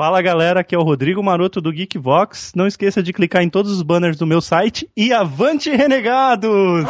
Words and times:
Fala 0.00 0.22
galera, 0.22 0.60
aqui 0.60 0.74
é 0.74 0.78
o 0.78 0.82
Rodrigo 0.82 1.22
Maroto 1.22 1.60
do 1.60 1.70
Geekvox. 1.70 2.52
Não 2.56 2.66
esqueça 2.66 3.02
de 3.02 3.12
clicar 3.12 3.42
em 3.42 3.50
todos 3.50 3.70
os 3.70 3.82
banners 3.82 4.16
do 4.16 4.26
meu 4.26 4.40
site 4.40 4.88
e 4.96 5.12
avante 5.12 5.68
renegados! 5.68 6.86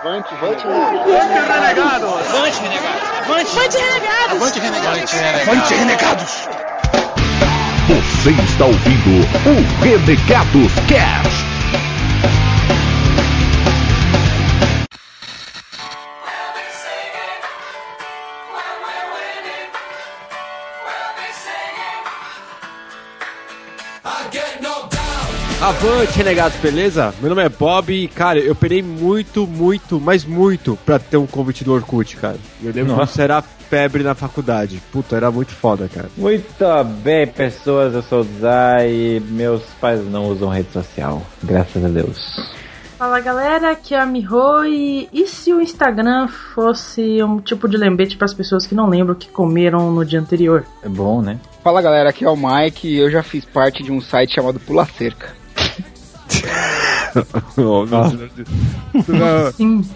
Avante, 0.00 0.34
avante 0.34 0.66
renegados! 0.66 2.28
Avante 2.28 2.60
renegados! 2.60 3.16
Avante 3.22 3.78
renegados! 3.78 4.36
Avante 4.36 4.60
renegados! 4.60 5.14
Avante 5.48 5.74
renegados! 5.76 6.48
Você 7.88 8.32
está 8.32 8.66
ouvindo 8.66 9.24
o 9.46 9.82
Renegados 9.82 10.74
Cast. 10.86 11.41
Avante, 25.62 26.18
renegados, 26.18 26.58
beleza? 26.58 27.14
Meu 27.20 27.28
nome 27.28 27.44
é 27.44 27.48
Bob 27.48 27.92
e, 27.94 28.08
cara, 28.08 28.36
eu 28.40 28.52
penei 28.52 28.82
muito, 28.82 29.46
muito, 29.46 30.00
mas 30.00 30.24
muito 30.24 30.76
pra 30.84 30.98
ter 30.98 31.16
um 31.16 31.26
convite 31.26 31.62
do 31.62 31.72
Orkut, 31.72 32.16
cara. 32.16 32.36
Eu 32.60 32.72
lembro 32.72 32.96
que 32.96 33.04
isso 33.04 33.22
era 33.22 33.40
febre 33.40 34.02
na 34.02 34.12
faculdade. 34.12 34.82
Puta, 34.90 35.14
era 35.14 35.30
muito 35.30 35.52
foda, 35.52 35.88
cara. 35.88 36.08
Muito 36.16 36.64
bem, 37.04 37.28
pessoas, 37.28 37.94
eu 37.94 38.02
sou 38.02 38.22
o 38.22 38.28
Zay 38.40 39.18
e 39.18 39.20
meus 39.20 39.62
pais 39.80 40.04
não 40.10 40.30
usam 40.30 40.48
rede 40.48 40.72
social, 40.72 41.22
graças 41.44 41.84
a 41.84 41.88
Deus. 41.88 42.18
Fala 42.98 43.20
galera, 43.20 43.70
aqui 43.70 43.94
é 43.94 44.00
a 44.00 44.06
Miho 44.06 44.64
e, 44.64 45.08
e 45.12 45.28
se 45.28 45.52
o 45.52 45.60
Instagram 45.60 46.26
fosse 46.26 47.22
um 47.22 47.38
tipo 47.38 47.68
de 47.68 47.76
lembrete 47.76 48.16
para 48.16 48.24
as 48.24 48.34
pessoas 48.34 48.66
que 48.66 48.74
não 48.74 48.88
lembram 48.88 49.14
o 49.14 49.18
que 49.18 49.28
comeram 49.28 49.92
no 49.92 50.04
dia 50.04 50.18
anterior? 50.18 50.64
É 50.82 50.88
bom, 50.88 51.22
né? 51.22 51.38
Fala 51.62 51.80
galera, 51.80 52.10
aqui 52.10 52.24
é 52.24 52.28
o 52.28 52.36
Mike 52.36 52.88
e 52.88 52.98
eu 52.98 53.08
já 53.08 53.22
fiz 53.22 53.44
parte 53.44 53.84
de 53.84 53.92
um 53.92 54.00
site 54.00 54.34
chamado 54.34 54.58
Pula 54.58 54.84
Cerca. 54.86 55.40
Oh, 57.58 57.84
nossa. 57.86 58.16
Não, 58.16 58.91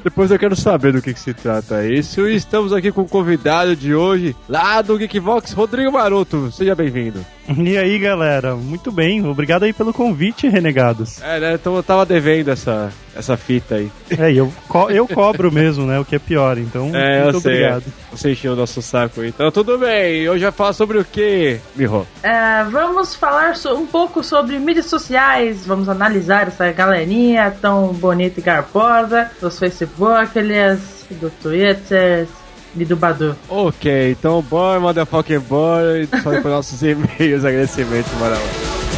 Depois 0.03 0.31
eu 0.31 0.39
quero 0.39 0.57
saber 0.57 0.93
do 0.93 1.03
que, 1.03 1.13
que 1.13 1.21
se 1.21 1.35
trata 1.35 1.87
isso. 1.87 2.27
E 2.29 2.35
estamos 2.37 2.73
aqui 2.73 2.91
com 2.93 3.03
o 3.03 3.09
convidado 3.09 3.77
de 3.77 3.95
hoje, 3.95 4.35
lá 4.49 4.81
do 4.83 4.97
Geekvox, 4.99 5.53
Rodrigo 5.53 5.93
Maroto. 5.93 6.51
Seja 6.53 6.75
bem-vindo. 6.75 7.25
E 7.59 7.79
aí 7.79 7.97
galera, 7.99 8.57
muito 8.57 8.91
bem, 8.91 9.25
obrigado 9.25 9.63
aí 9.63 9.73
pelo 9.73 9.93
convite, 9.93 10.49
renegados. 10.49 11.23
É, 11.23 11.39
né? 11.39 11.55
Então 11.55 11.77
eu 11.77 11.83
tava 11.83 12.05
devendo 12.05 12.51
essa, 12.51 12.91
essa 13.15 13.37
fita 13.37 13.77
aí. 13.77 13.89
É, 14.19 14.33
eu, 14.33 14.53
co 14.69 14.91
eu 14.91 15.07
cobro 15.07 15.53
mesmo, 15.53 15.87
né? 15.87 15.97
O 16.01 16.05
que 16.05 16.17
é 16.17 16.19
pior, 16.19 16.59
então 16.59 16.91
É, 16.93 17.23
muito 17.23 17.37
eu 17.37 17.41
sei. 17.41 17.53
obrigado. 17.53 17.85
Você 18.11 18.33
encheu 18.33 18.55
o 18.55 18.57
nosso 18.57 18.83
saco 18.83 19.21
aí. 19.21 19.29
Então 19.29 19.53
tudo 19.53 19.79
bem. 19.79 20.29
Hoje 20.29 20.43
vai 20.43 20.51
falar 20.53 20.73
sobre 20.73 20.99
o 20.99 21.05
que, 21.05 21.61
Miho? 21.77 22.05
É, 22.21 22.65
vamos 22.65 23.15
falar 23.15 23.55
so- 23.55 23.77
um 23.77 23.87
pouco 23.87 24.25
sobre 24.25 24.59
mídias 24.59 24.87
sociais, 24.87 25.65
vamos 25.65 25.89
analisar 25.89 26.49
essa 26.49 26.73
galerinha 26.73 27.57
tão 27.63 27.93
bonita 27.93 28.41
e 28.41 28.43
garbosa 28.87 29.31
dos 29.41 29.59
Facebookers, 29.59 31.05
do 31.11 31.31
Twitter 31.43 32.27
do 32.75 32.97
Badu. 32.97 33.37
Ok, 33.49 34.13
então 34.13 34.43
bora, 34.43 34.79
motherfucking. 34.79 35.37
E 35.37 36.23
só 36.23 36.41
para 36.41 36.51
nossos 36.51 36.83
e-mails, 36.85 37.45
agradecimentos, 37.45 38.13
maravilhoso. 38.21 38.96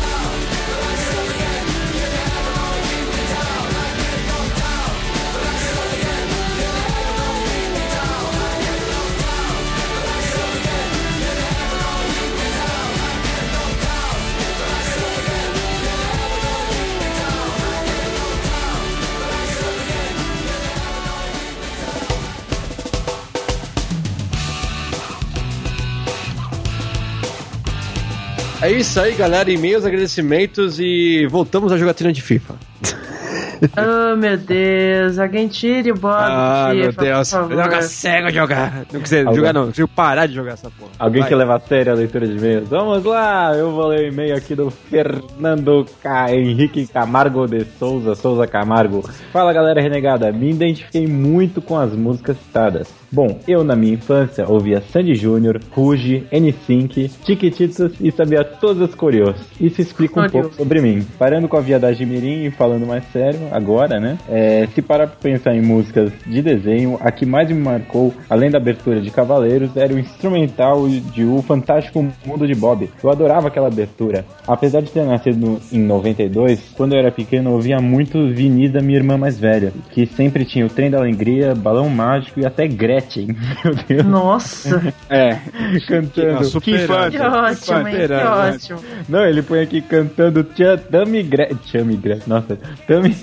Isso 28.78 29.00
aí, 29.00 29.15
galera. 29.15 29.50
E-mails, 29.50 29.84
agradecimentos 29.84 30.78
e 30.78 31.27
voltamos 31.27 31.72
à 31.72 31.77
jogatina 31.77 32.12
de 32.12 32.22
FIFA. 32.22 32.55
oh 34.13 34.17
meu 34.17 34.37
Deus, 34.37 35.19
alguém 35.19 35.49
tire 35.49 35.91
o 35.91 35.95
Bob 35.95 36.15
Ah, 36.17 36.71
de 36.73 36.79
meu 36.81 36.93
Deus. 36.93 37.31
Joga 37.31 37.83
cego 37.83 38.31
jogar. 38.31 38.87
Não 38.93 39.01
quiser 39.01 39.21
Alguém- 39.21 39.35
jogar, 39.37 39.53
não. 39.53 39.67
Preciso 39.67 39.89
parar 39.89 40.27
de 40.27 40.35
jogar 40.35 40.53
essa 40.53 40.71
porra. 40.71 40.91
Alguém 40.99 41.21
Vai. 41.21 41.29
que 41.29 41.35
leva 41.35 41.57
a 41.57 41.61
sério 41.61 41.93
a 41.93 41.95
leitura 41.97 42.27
de 42.27 42.37
e-mails? 42.37 42.69
Vamos 42.69 43.05
lá, 43.05 43.55
eu 43.55 43.71
vou 43.73 43.87
ler 43.89 44.01
o 44.01 44.13
e-mail 44.13 44.37
aqui 44.37 44.55
do 44.55 44.71
Fernando 44.71 45.87
Ca... 46.03 46.33
Henrique 46.33 46.87
Camargo 46.87 47.47
de 47.47 47.65
Souza, 47.79 48.15
Souza 48.15 48.47
Camargo. 48.47 49.03
Fala 49.33 49.53
galera 49.53 49.81
renegada, 49.81 50.31
me 50.33 50.51
identifiquei 50.51 51.07
muito 51.07 51.61
com 51.61 51.77
as 51.79 51.93
músicas 51.93 52.37
citadas. 52.39 52.89
Bom, 53.11 53.39
eu 53.49 53.65
na 53.65 53.75
minha 53.75 53.95
infância 53.95 54.47
ouvia 54.47 54.83
Sandy 54.93 55.15
Júnior, 55.15 55.59
Ruge, 55.71 56.27
N5, 56.31 57.11
Chiquititas 57.25 57.93
e 58.01 58.11
sabia 58.11 58.45
todas 58.45 58.91
as 58.91 58.95
coreos. 58.95 59.37
Isso 59.59 59.81
explica 59.81 60.21
um 60.21 60.29
pouco 60.29 60.55
sobre 60.55 60.81
mim. 60.83 61.07
Parando 61.19 61.49
com 61.49 61.57
a 61.57 61.61
viadagem 61.61 62.07
mirim 62.07 62.45
e 62.45 62.51
falando 62.51 62.87
mais 62.87 63.05
sério, 63.13 63.41
agora, 63.53 63.98
né? 64.00 64.19
É, 64.28 64.66
se 64.75 64.82
parar 64.82 65.06
pra 65.06 65.16
pensar 65.20 65.54
em 65.54 65.62
músicas 65.62 66.12
de 66.26 66.42
desenho, 66.42 66.98
a 67.00 67.10
que 67.10 67.26
mais 67.26 67.48
me 67.48 67.54
marcou, 67.60 68.14
além 68.28 68.50
da 68.50 68.59
abertura 68.59 69.00
de 69.00 69.10
Cavaleiros, 69.10 69.76
era 69.76 69.92
o 69.92 69.98
instrumental 69.98 70.88
de 70.88 71.25
O 71.25 71.42
Fantástico 71.42 72.06
Mundo 72.25 72.47
de 72.47 72.54
Bob. 72.54 72.88
Eu 73.03 73.10
adorava 73.10 73.48
aquela 73.48 73.69
abertura. 73.69 74.25
Apesar 74.47 74.81
de 74.81 74.91
ter 74.91 75.04
nascido 75.04 75.60
em 75.72 75.81
92, 75.81 76.72
quando 76.76 76.92
eu 76.94 76.98
era 76.98 77.10
pequeno 77.10 77.50
eu 77.50 77.54
ouvia 77.54 77.78
muito 77.78 78.28
Vinícius 78.28 78.72
da 78.72 78.81
minha 78.81 78.98
irmã 78.98 79.16
mais 79.16 79.38
velha, 79.38 79.72
que 79.91 80.06
sempre 80.06 80.44
tinha 80.44 80.66
o 80.66 80.69
Trem 80.69 80.91
da 80.91 80.98
Alegria, 80.98 81.54
Balão 81.54 81.88
Mágico 81.88 82.41
e 82.41 82.47
até 82.47 82.66
Gretchen. 82.66 83.28
Meu 83.65 83.75
Deus. 83.86 84.04
Nossa, 84.04 84.92
É, 85.09 85.38
Cantando. 85.86 86.44
Super 86.44 86.65
que 86.65 86.84
infância. 86.84 87.10
que 87.10 87.26
ótimo, 87.26 87.88
hein? 87.88 87.97
Que 87.97 88.09
né? 88.09 88.25
ótimo. 88.25 88.80
Não, 89.09 89.25
ele 89.25 89.42
põe 89.42 89.60
aqui 89.60 89.80
cantando 89.80 90.44
Tia 90.44 90.76
Tami 90.76 91.22
Gretchen. 91.22 91.98
Nossa, 92.26 92.59
Tami. 92.86 93.16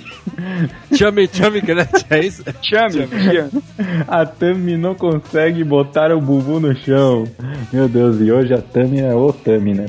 Chame, 0.94 1.28
chame, 1.32 1.62
Gretchen, 1.62 2.06
é 2.10 2.20
isso? 2.26 2.44
chame. 2.62 3.08
A 4.08 4.26
Tami 4.26 4.78
não 4.78 4.96
consegue 4.96 5.64
botar 5.64 6.12
o 6.12 6.22
bumbum 6.22 6.60
no 6.60 6.76
chão. 6.76 7.26
Meu 7.72 7.88
Deus, 7.88 8.20
e 8.22 8.32
hoje 8.32 8.54
a 8.54 8.62
Tami 8.62 9.02
é 9.02 9.14
o 9.14 9.32
Tami, 9.32 9.74
né? 9.74 9.86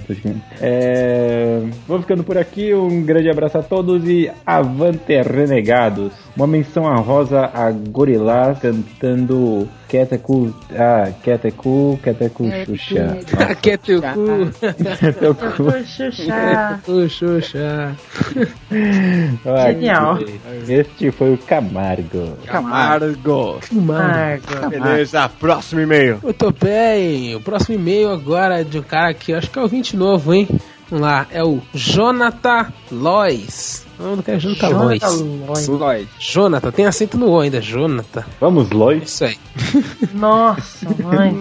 É... 0.60 1.62
Vou 1.86 2.00
ficando 2.00 2.24
por 2.24 2.38
aqui. 2.38 2.74
Um 2.74 3.02
grande 3.02 3.30
abraço 3.30 3.58
a 3.58 3.62
todos 3.62 4.06
e 4.08 4.30
avante 4.44 5.20
renegados. 5.22 6.12
Uma 6.36 6.46
menção 6.46 6.86
a 6.86 6.96
Rosa 6.96 7.50
a 7.52 7.70
Gorilás 7.70 8.58
cantando 8.58 9.68
Keteku. 9.88 10.52
Ah, 10.72 11.12
Keteku, 11.22 11.98
Keteku 12.02 12.44
Xuxa. 12.66 13.18
Quer 13.62 13.78
teu 13.78 14.02
cu, 14.02 14.50
Keteku. 14.98 15.70
Xuxa. 15.84 16.80
cu, 16.84 17.08
Xuxa. 17.08 17.96
Genial. 19.66 20.18
Este 20.68 21.10
foi 21.10 21.34
o 21.34 21.38
Camargo. 21.38 22.36
Camargo. 22.46 23.60
Margo. 23.72 24.68
Beleza, 24.70 25.28
próximo 25.28 25.80
e-mail. 25.82 26.18
Muito 26.22 26.50
bem, 26.52 27.34
o 27.34 27.40
próximo 27.40 27.76
e-mail 27.76 28.10
agora 28.10 28.60
é 28.60 28.64
de 28.64 28.78
um 28.78 28.82
cara 28.82 29.14
que 29.14 29.32
eu 29.32 29.38
acho 29.38 29.50
que 29.50 29.58
é 29.58 29.62
ouvinte 29.62 29.96
novo, 29.96 30.34
hein? 30.34 30.48
Vamos 30.90 31.06
lá, 31.06 31.26
é 31.32 31.42
o 31.42 31.60
Jonathan 31.74 32.72
Lois. 32.90 33.84
O 33.98 34.02
nome 34.02 34.16
do 34.16 34.22
cara 34.22 34.36
é 34.36 34.40
Jonathan 34.40 34.68
Lois. 34.68 35.68
Lloyd. 35.68 36.08
Jonathan, 36.18 36.70
tem 36.70 36.86
acento 36.86 37.16
no 37.16 37.30
O 37.30 37.40
ainda, 37.40 37.60
Jonathan. 37.60 38.24
Vamos, 38.40 38.70
Lois? 38.70 39.02
Isso 39.04 39.24
aí. 39.24 39.36
Nossa, 40.14 40.86
mãe. 41.02 41.34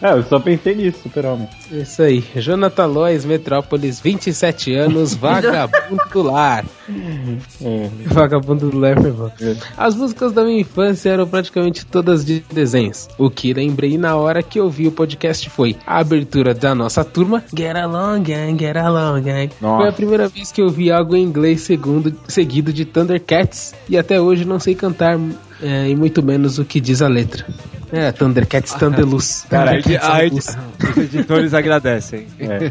Ah, 0.00 0.16
eu 0.16 0.22
só 0.22 0.38
pensei 0.38 0.74
nisso, 0.74 1.00
super-homem. 1.02 1.48
Isso 1.70 2.02
aí. 2.02 2.22
Jonathan 2.36 2.86
Lois, 2.86 3.24
Metrópolis, 3.24 4.00
27 4.00 4.74
anos, 4.74 5.14
vagabundo 5.16 6.02
do 6.12 6.22
lar. 6.22 6.64
É. 7.62 7.90
Vagabundo 8.06 8.70
do 8.70 8.78
lar 8.78 9.00
foi 9.00 9.10
bom. 9.10 9.30
As 9.76 9.94
músicas 9.96 10.32
da 10.32 10.44
minha 10.44 10.60
infância 10.60 11.10
eram 11.10 11.26
praticamente 11.26 11.84
todas 11.86 12.24
de 12.24 12.44
desenhos. 12.52 13.08
O 13.18 13.30
que 13.30 13.52
lembrei 13.52 13.98
na 13.98 14.14
hora 14.16 14.42
que 14.42 14.60
eu 14.60 14.68
vi 14.70 14.86
o 14.86 14.92
podcast 14.92 15.48
foi 15.50 15.76
a 15.86 15.98
abertura 15.98 16.54
da 16.54 16.74
nossa 16.74 17.04
turma, 17.04 17.42
Get 17.56 17.74
Along 17.76 18.22
Gang, 18.22 18.58
Get 18.58 18.76
Along 18.76 19.22
Gang. 19.22 19.50
Nossa. 19.60 19.80
Foi 19.80 19.88
a 19.88 19.92
primeira 19.92 20.28
vez 20.28 20.52
que 20.52 20.60
eu 20.60 20.68
vi 20.68 20.90
algo 20.90 21.16
em 21.16 21.22
inglês 21.22 21.62
segundo, 21.64 22.14
seguido 22.28 22.72
de 22.72 22.84
Thundercats 22.84 23.74
e 23.88 23.96
até 23.98 24.20
hoje 24.20 24.44
não 24.44 24.58
sei 24.60 24.74
cantar 24.74 25.18
é, 25.62 25.88
e 25.88 25.96
muito 25.96 26.22
menos 26.22 26.58
o 26.58 26.64
que 26.64 26.80
diz 26.80 27.00
a 27.02 27.08
letra. 27.08 27.46
É, 27.92 28.10
Thundercats 28.12 28.74
Thunderluz. 28.74 29.46
Cara, 29.50 29.70
a 29.72 29.74
edi- 29.78 29.82
Thundercats 29.98 30.08
a 30.10 30.24
edi- 30.24 30.40
Thunderluz. 30.40 30.96
os 30.96 31.14
editores 31.14 31.54
agradecem. 31.54 32.26
É. 32.38 32.70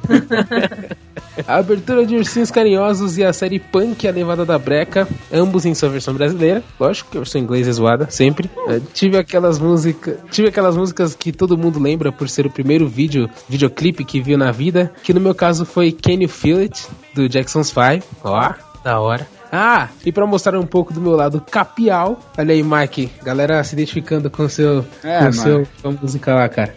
A 1.47 1.55
abertura 1.55 2.05
de 2.05 2.15
Ursinhos 2.15 2.51
Carinhosos 2.51 3.17
e 3.17 3.23
a 3.23 3.33
série 3.33 3.57
Punk, 3.57 4.07
a 4.07 4.11
Levada 4.11 4.45
da 4.45 4.59
Breca, 4.59 5.07
ambos 5.31 5.65
em 5.65 5.73
sua 5.73 5.89
versão 5.89 6.13
brasileira. 6.13 6.63
Lógico 6.79 7.09
que 7.09 7.17
a 7.17 7.21
versão 7.21 7.41
inglesa 7.41 7.71
é 7.71 7.73
zoada, 7.73 8.07
sempre. 8.07 8.47
É, 8.67 8.79
tive 8.93 9.17
aquelas 9.17 9.57
músicas, 9.57 10.17
tive 10.29 10.49
aquelas 10.49 10.77
músicas 10.77 11.15
que 11.15 11.31
todo 11.31 11.57
mundo 11.57 11.79
lembra 11.79 12.11
por 12.11 12.29
ser 12.29 12.45
o 12.45 12.51
primeiro 12.51 12.87
vídeo, 12.87 13.27
videoclipe 13.49 14.05
que 14.05 14.21
viu 14.21 14.37
na 14.37 14.51
vida, 14.51 14.91
que 15.01 15.11
no 15.11 15.19
meu 15.19 15.33
caso 15.33 15.65
foi 15.65 15.91
Can 15.91 16.21
You 16.21 16.29
Feel 16.29 16.59
It, 16.59 16.85
do 17.15 17.27
Jackson's 17.27 17.71
Five. 17.71 18.03
Ó, 18.23 18.53
da 18.83 18.99
hora. 18.99 19.27
Ah, 19.51 19.89
e 20.03 20.11
pra 20.11 20.25
mostrar 20.25 20.57
um 20.57 20.65
pouco 20.65 20.93
do 20.93 20.99
meu 20.99 21.11
lado 21.11 21.39
capial, 21.39 22.19
olha 22.37 22.53
aí, 22.53 22.63
Mike, 22.63 23.11
galera 23.23 23.63
se 23.63 23.75
identificando 23.75 24.29
com 24.29 24.49
seu, 24.49 24.83
É, 25.03 25.25
com 25.25 25.31
seu 25.31 25.67
com 25.81 25.89
a 25.89 25.91
música 25.91 26.33
lá, 26.33 26.49
cara. 26.49 26.73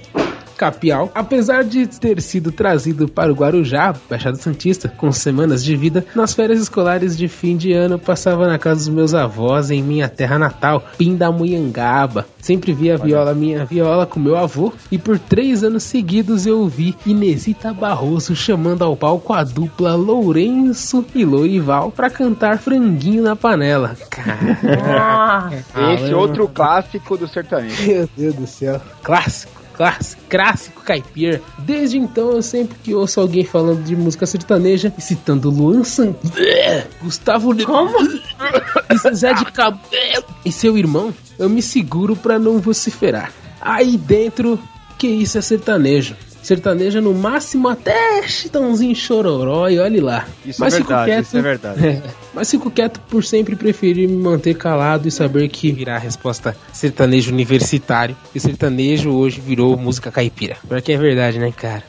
Capial, 0.57 1.11
apesar 1.15 1.65
de 1.65 1.87
ter 1.87 2.21
sido 2.21 2.51
trazido 2.51 3.09
para 3.09 3.31
o 3.31 3.35
Guarujá, 3.35 3.95
Baixada 4.09 4.37
Santista, 4.37 4.89
com 4.89 5.13
semanas 5.13 5.63
de 5.63 5.77
vida, 5.77 6.05
nas 6.15 6.35
férias 6.35 6.61
escolares 6.61 7.17
de 7.17 7.29
fim 7.29 7.57
de 7.57 7.73
ano 7.73 7.99
passava 7.99 8.47
na 8.47 8.59
casa 8.59 8.81
dos 8.81 8.89
meus 8.89 9.15
avós 9.15 9.71
em 9.71 9.83
minha 9.83 10.09
terra 10.09 10.39
natal, 10.39 10.83
Pindamonhangaba. 10.97 12.27
Sempre 12.41 12.73
via 12.73 12.95
a 12.95 12.97
viola, 12.97 13.35
minha 13.35 13.65
viola 13.65 14.07
com 14.07 14.21
meu 14.21 14.37
avô, 14.37 14.73
e 14.91 14.99
por 14.99 15.19
três 15.19 15.65
anos 15.65 15.83
seguidos 15.83 16.47
eu 16.47 16.67
vi 16.69 16.97
Inesita 17.05 17.73
Barroso 17.73 18.35
chamando 18.35 18.83
ao 18.83 18.97
palco 18.97 19.33
a 19.33 19.43
dupla 19.43 19.95
Lourenço 19.95 21.05
e 21.15 21.25
Lourival 21.25 21.91
para 21.91 22.09
cantar 22.09 22.59
Franguinho 22.59 23.23
na 23.23 23.35
Panela. 23.37 23.97
Nossa. 24.63 25.93
Esse 25.93 26.15
outro 26.15 26.49
clássico 26.49 27.17
do 27.17 27.27
sertanejo. 27.27 27.87
meu 27.87 28.09
Deus 28.17 28.35
do 28.35 28.47
céu. 28.47 28.81
Clássico, 29.03 29.63
clássico, 29.77 30.23
clássico 30.29 30.83
caipira. 30.83 31.43
Desde 31.59 31.99
então 31.99 32.33
eu 32.33 32.43
sempre 32.43 32.77
que 32.83 32.95
ouço 32.95 33.21
alguém 33.21 33.45
falando 33.45 33.83
de 33.85 33.95
música 33.95 34.27
sertaneja 34.27 34.93
e 34.97 35.01
citando 35.01 35.51
Luan 35.51 35.85
Santana, 35.85 36.87
Gustavo 37.03 37.55
Como? 37.65 37.97
e 38.91 39.15
Zé 39.15 39.35
de 39.35 39.45
Cabelo 39.47 40.25
e 40.45 40.53
seu 40.53 40.77
irmão, 40.79 41.13
eu 41.39 41.49
me 41.49 41.63
seguro 41.63 42.17
pra 42.17 42.39
não 42.39 42.59
vociferar. 42.59 43.33
Aí 43.61 43.97
dentro, 43.97 44.59
que 44.99 45.07
isso 45.07 45.39
é 45.39 45.41
sertanejo. 45.41 46.17
É 46.49 47.01
no 47.01 47.13
máximo 47.13 47.69
até 47.69 48.23
chitãozinho 48.29 48.95
chororó 48.95 49.69
e 49.69 49.81
olhe 49.81 50.01
lá. 50.01 50.27
Isso 50.45 50.61
Mas 50.61 50.75
é 50.75 50.77
verdade, 50.79 51.11
quieto. 51.11 51.25
isso 51.25 51.37
é 51.37 51.43
verdade. 51.43 52.03
Mas 52.37 52.51
fico 52.51 52.71
quieto 52.71 53.01
por 53.09 53.25
sempre 53.25 53.57
preferir 53.57 54.07
me 54.09 54.17
manter 54.17 54.55
calado 54.55 55.09
e 55.09 55.11
saber 55.11 55.49
que 55.49 55.73
virá 55.73 55.97
a 55.97 55.99
resposta 55.99 56.55
sertanejo 56.73 57.33
universitário. 57.33 58.15
E 58.35 58.39
sertanejo 58.39 59.11
hoje 59.11 59.41
virou 59.41 59.75
música 59.77 60.13
caipira. 60.13 60.57
Pior 60.69 60.83
que 60.83 60.93
é 60.93 60.99
verdade, 60.99 61.39
né, 61.39 61.51
cara? 61.51 61.83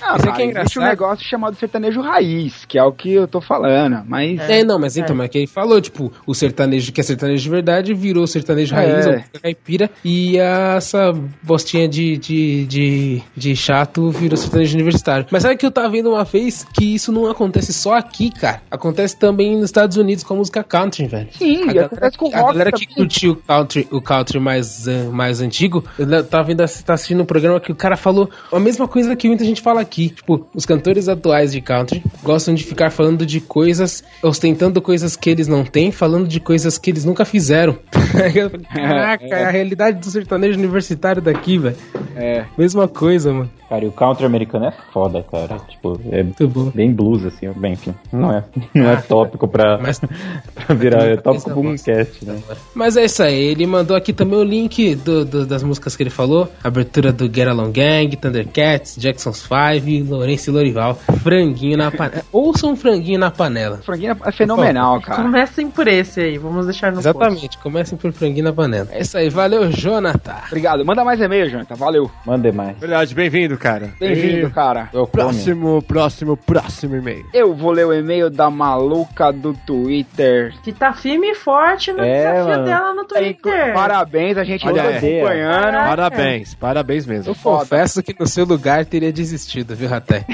Ah, 0.00 0.16
Isso 0.16 0.28
aqui 0.28 0.42
é 0.42 0.44
existe 0.46 0.78
um 0.78 0.82
engraçado. 0.82 0.84
negócio 0.84 1.28
chamado 1.28 1.56
sertanejo 1.56 2.00
raiz, 2.00 2.64
que 2.64 2.78
é 2.78 2.82
o 2.82 2.92
que 2.92 3.12
eu 3.12 3.28
tô 3.28 3.40
falando. 3.40 4.02
Mas 4.06 4.40
É, 4.40 4.64
não, 4.64 4.78
mas 4.78 4.96
então, 4.96 5.14
mas 5.14 5.28
que 5.28 5.38
ele 5.38 5.46
falou, 5.46 5.80
tipo, 5.80 6.10
o 6.26 6.34
sertanejo 6.34 6.90
que 6.92 7.00
é 7.00 7.04
sertanejo 7.04 7.42
de 7.42 7.50
verdade 7.50 7.94
virou 7.94 8.26
sertanejo 8.26 8.74
raiz, 8.74 9.06
É. 9.06 9.08
ou 9.10 9.16
música 9.18 9.38
caipira, 9.40 9.90
e 10.04 10.38
essa 10.38 11.12
bostinha 11.42 11.86
de, 11.88 12.16
de, 12.16 12.64
de, 12.66 13.22
de 13.36 13.54
chato 13.56 14.10
virou 14.10 14.36
sertanejo 14.36 14.74
universitário. 14.74 15.26
Mas 15.30 15.42
sabe 15.42 15.56
que 15.56 15.66
eu 15.66 15.70
tava 15.70 15.88
vendo 15.90 16.10
uma 16.10 16.24
vez 16.24 16.64
que 16.74 16.94
isso 16.94 17.12
não 17.12 17.30
acontece 17.30 17.72
só 17.72 17.94
aqui, 17.94 18.30
cara? 18.30 18.62
Acontece 18.70 19.16
também 19.16 19.56
nos 19.56 19.66
Estados 19.66 19.81
Unidos 19.96 20.24
com 20.24 20.34
a 20.34 20.36
música 20.36 20.62
country, 20.62 21.06
velho. 21.06 21.28
sim, 21.32 21.62
A 21.62 21.66
galera, 21.66 21.86
acontece 21.86 22.18
com 22.18 22.28
o 22.28 22.34
a 22.34 22.38
rock 22.40 22.52
galera 22.52 22.72
que 22.72 22.86
curtiu 22.86 23.32
o 23.32 23.36
country, 23.36 23.88
o 23.90 24.00
country 24.00 24.38
mais, 24.40 24.86
eh, 24.86 25.04
mais 25.10 25.40
antigo, 25.40 25.84
eu 25.98 26.24
tava 26.24 26.44
vendo, 26.44 26.64
tá 26.84 26.94
assistindo 26.94 27.22
um 27.22 27.26
programa 27.26 27.60
que 27.60 27.72
o 27.72 27.74
cara 27.74 27.96
falou 27.96 28.30
a 28.52 28.58
mesma 28.60 28.86
coisa 28.88 29.14
que 29.16 29.28
muita 29.28 29.44
gente 29.44 29.60
fala 29.60 29.80
aqui. 29.80 30.10
Tipo, 30.10 30.46
os 30.54 30.64
cantores 30.64 31.08
atuais 31.08 31.52
de 31.52 31.60
country 31.60 32.02
gostam 32.22 32.54
de 32.54 32.64
ficar 32.64 32.90
falando 32.90 33.26
de 33.26 33.40
coisas, 33.40 34.02
ostentando 34.22 34.80
coisas 34.80 35.16
que 35.16 35.30
eles 35.30 35.48
não 35.48 35.64
têm, 35.64 35.90
falando 35.90 36.26
de 36.28 36.40
coisas 36.40 36.78
que 36.78 36.90
eles 36.90 37.04
nunca 37.04 37.24
fizeram. 37.24 37.76
Caraca, 38.72 39.24
é 39.24 39.44
a 39.44 39.50
realidade 39.50 39.98
do 39.98 40.06
sertanejo 40.10 40.58
universitário 40.58 41.20
daqui, 41.22 41.58
velho. 41.58 41.76
É. 42.14 42.44
Mesma 42.56 42.86
coisa, 42.88 43.32
mano. 43.32 43.50
Cara, 43.68 43.84
e 43.84 43.88
o 43.88 43.92
country 43.92 44.26
americano 44.26 44.66
é 44.66 44.72
foda, 44.92 45.22
cara. 45.22 45.58
Tipo, 45.68 45.98
é 46.10 46.22
Muito 46.22 46.46
bom. 46.46 46.70
bem 46.74 46.92
blues, 46.92 47.24
assim. 47.24 47.50
Bem, 47.56 47.72
enfim, 47.72 47.94
não 48.12 48.30
é, 48.30 48.44
não 48.74 48.90
é 48.90 48.96
tópico 48.96 49.48
pra, 49.48 49.71
Mas- 49.80 50.00
pra 50.54 50.74
virar. 50.74 51.02
É 51.04 51.16
tópico 51.16 51.50
pra 51.50 51.58
um 51.60 51.76
cast, 51.76 52.24
né? 52.24 52.38
Mas 52.74 52.96
é 52.96 53.04
isso 53.04 53.22
aí, 53.22 53.38
ele 53.44 53.66
mandou 53.66 53.96
aqui 53.96 54.12
também 54.12 54.38
o 54.38 54.42
link 54.44 54.94
do- 54.96 55.24
do- 55.24 55.46
das 55.46 55.62
músicas 55.62 55.94
que 55.96 56.02
ele 56.02 56.10
falou. 56.10 56.50
Abertura 56.62 57.12
do 57.12 57.24
Get 57.26 57.48
Along 57.48 57.72
Gang, 57.72 58.16
Thundercats, 58.16 58.96
Jackson's 58.98 59.42
Five, 59.46 60.02
Lourenço 60.02 60.50
e 60.50 60.52
Lorival. 60.52 60.94
Franguinho 61.22 61.76
na 61.76 61.90
panela. 61.90 62.22
Ouça 62.32 62.66
um 62.66 62.76
franguinho 62.76 63.18
na 63.18 63.30
panela. 63.30 63.78
Franguinho 63.84 64.16
é 64.24 64.32
fenomenal, 64.32 65.00
cara. 65.00 65.22
Comecem 65.22 65.70
por 65.70 65.86
esse 65.88 66.20
aí, 66.20 66.38
vamos 66.38 66.66
deixar 66.66 66.90
no 66.92 67.02
post. 67.02 67.08
Exatamente, 67.08 67.58
comecem 67.58 67.98
por 67.98 68.12
franguinho 68.12 68.44
na 68.44 68.52
panela. 68.52 68.88
É 68.90 69.00
isso 69.02 69.16
aí, 69.16 69.28
valeu, 69.28 69.70
Jonathan. 69.70 70.34
Obrigado. 70.46 70.84
Manda 70.84 71.04
mais 71.04 71.20
e-mail, 71.20 71.48
Jonathan. 71.48 71.74
Valeu. 71.74 72.10
Mande 72.26 72.50
mais. 72.52 72.78
Verdade, 72.78 73.14
bem-vindo, 73.14 73.56
cara. 73.58 73.90
Bem-vindo, 74.00 74.50
cara. 74.50 74.88
Eu. 74.92 75.06
Próximo, 75.06 75.82
próximo, 75.82 76.36
próximo 76.36 76.96
e-mail. 76.96 77.24
Eu 77.34 77.54
vou 77.54 77.70
ler 77.70 77.86
o 77.86 77.92
e-mail 77.92 78.30
da 78.30 78.50
maluca 78.50 79.32
do 79.32 79.54
Twitter. 79.66 80.54
Que 80.62 80.72
tá 80.72 80.92
firme 80.92 81.30
e 81.30 81.34
forte 81.34 81.92
no 81.92 82.02
É, 82.02 82.18
desafio 82.18 82.44
mano. 82.46 82.64
dela 82.64 82.94
no 82.94 83.04
Twitter. 83.04 83.74
Parabéns, 83.74 84.36
a 84.38 84.44
gente 84.44 84.66
Olha 84.66 84.82
tá 84.82 84.88
acompanhando. 84.90 85.62
Caraca. 85.62 85.88
Parabéns, 85.88 86.54
parabéns 86.54 87.06
mesmo. 87.06 87.32
Eu 87.32 87.36
confesso 87.36 88.02
que 88.02 88.14
no 88.18 88.26
seu 88.26 88.44
lugar 88.44 88.84
teria 88.84 89.12
desistido, 89.12 89.74
viu, 89.74 89.88
Raté? 89.88 90.24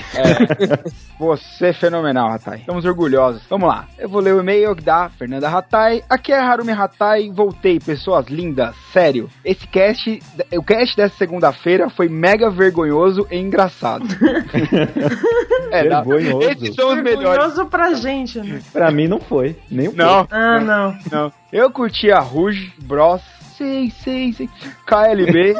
Você 1.19 1.67
é 1.67 1.73
fenomenal, 1.73 2.29
Ratai. 2.29 2.59
Estamos 2.59 2.85
orgulhosos. 2.85 3.43
Vamos 3.49 3.69
lá. 3.69 3.87
Eu 3.99 4.09
vou 4.09 4.21
ler 4.21 4.35
o 4.35 4.41
e-mail 4.41 4.75
da 4.75 5.09
Fernanda 5.11 5.49
Ratai. 5.49 6.03
Aqui 6.09 6.33
é 6.33 6.39
Harumi 6.39 6.73
Ratai. 6.73 7.31
Voltei, 7.31 7.81
pessoas 7.81 8.27
lindas. 8.29 8.75
Sério. 8.93 9.29
Esse 9.45 9.67
cast, 9.67 10.21
o 10.53 10.63
cast 10.63 10.97
dessa 10.97 11.17
segunda-feira 11.17 11.91
foi 11.91 12.09
mega 12.09 12.51
vergonhoso 12.51 13.27
e 13.31 13.37
engraçado. 13.37 14.05
é, 15.73 15.83
Vergonhoso. 15.83 16.49
Esses 16.51 16.75
são 16.75 16.91
os 16.95 17.03
melhores. 17.03 17.39
Orgulhoso 17.43 17.67
pra 17.67 17.95
gente, 17.95 18.39
né? 18.39 18.61
Pra 18.73 18.91
mim 18.91 19.07
não 19.08 19.20
foi. 19.20 19.56
Nem 19.70 19.88
um 19.88 19.93
Não, 19.93 20.26
Ah, 20.31 20.60
não. 20.60 20.99
não. 21.10 21.32
Eu 21.52 21.70
curti 21.70 22.10
a 22.12 22.20
Rouge, 22.20 22.72
Bros, 22.78 23.20
sei, 23.56 23.90
sei, 23.90 24.32
sei, 24.32 24.49
KLB, 24.87 25.55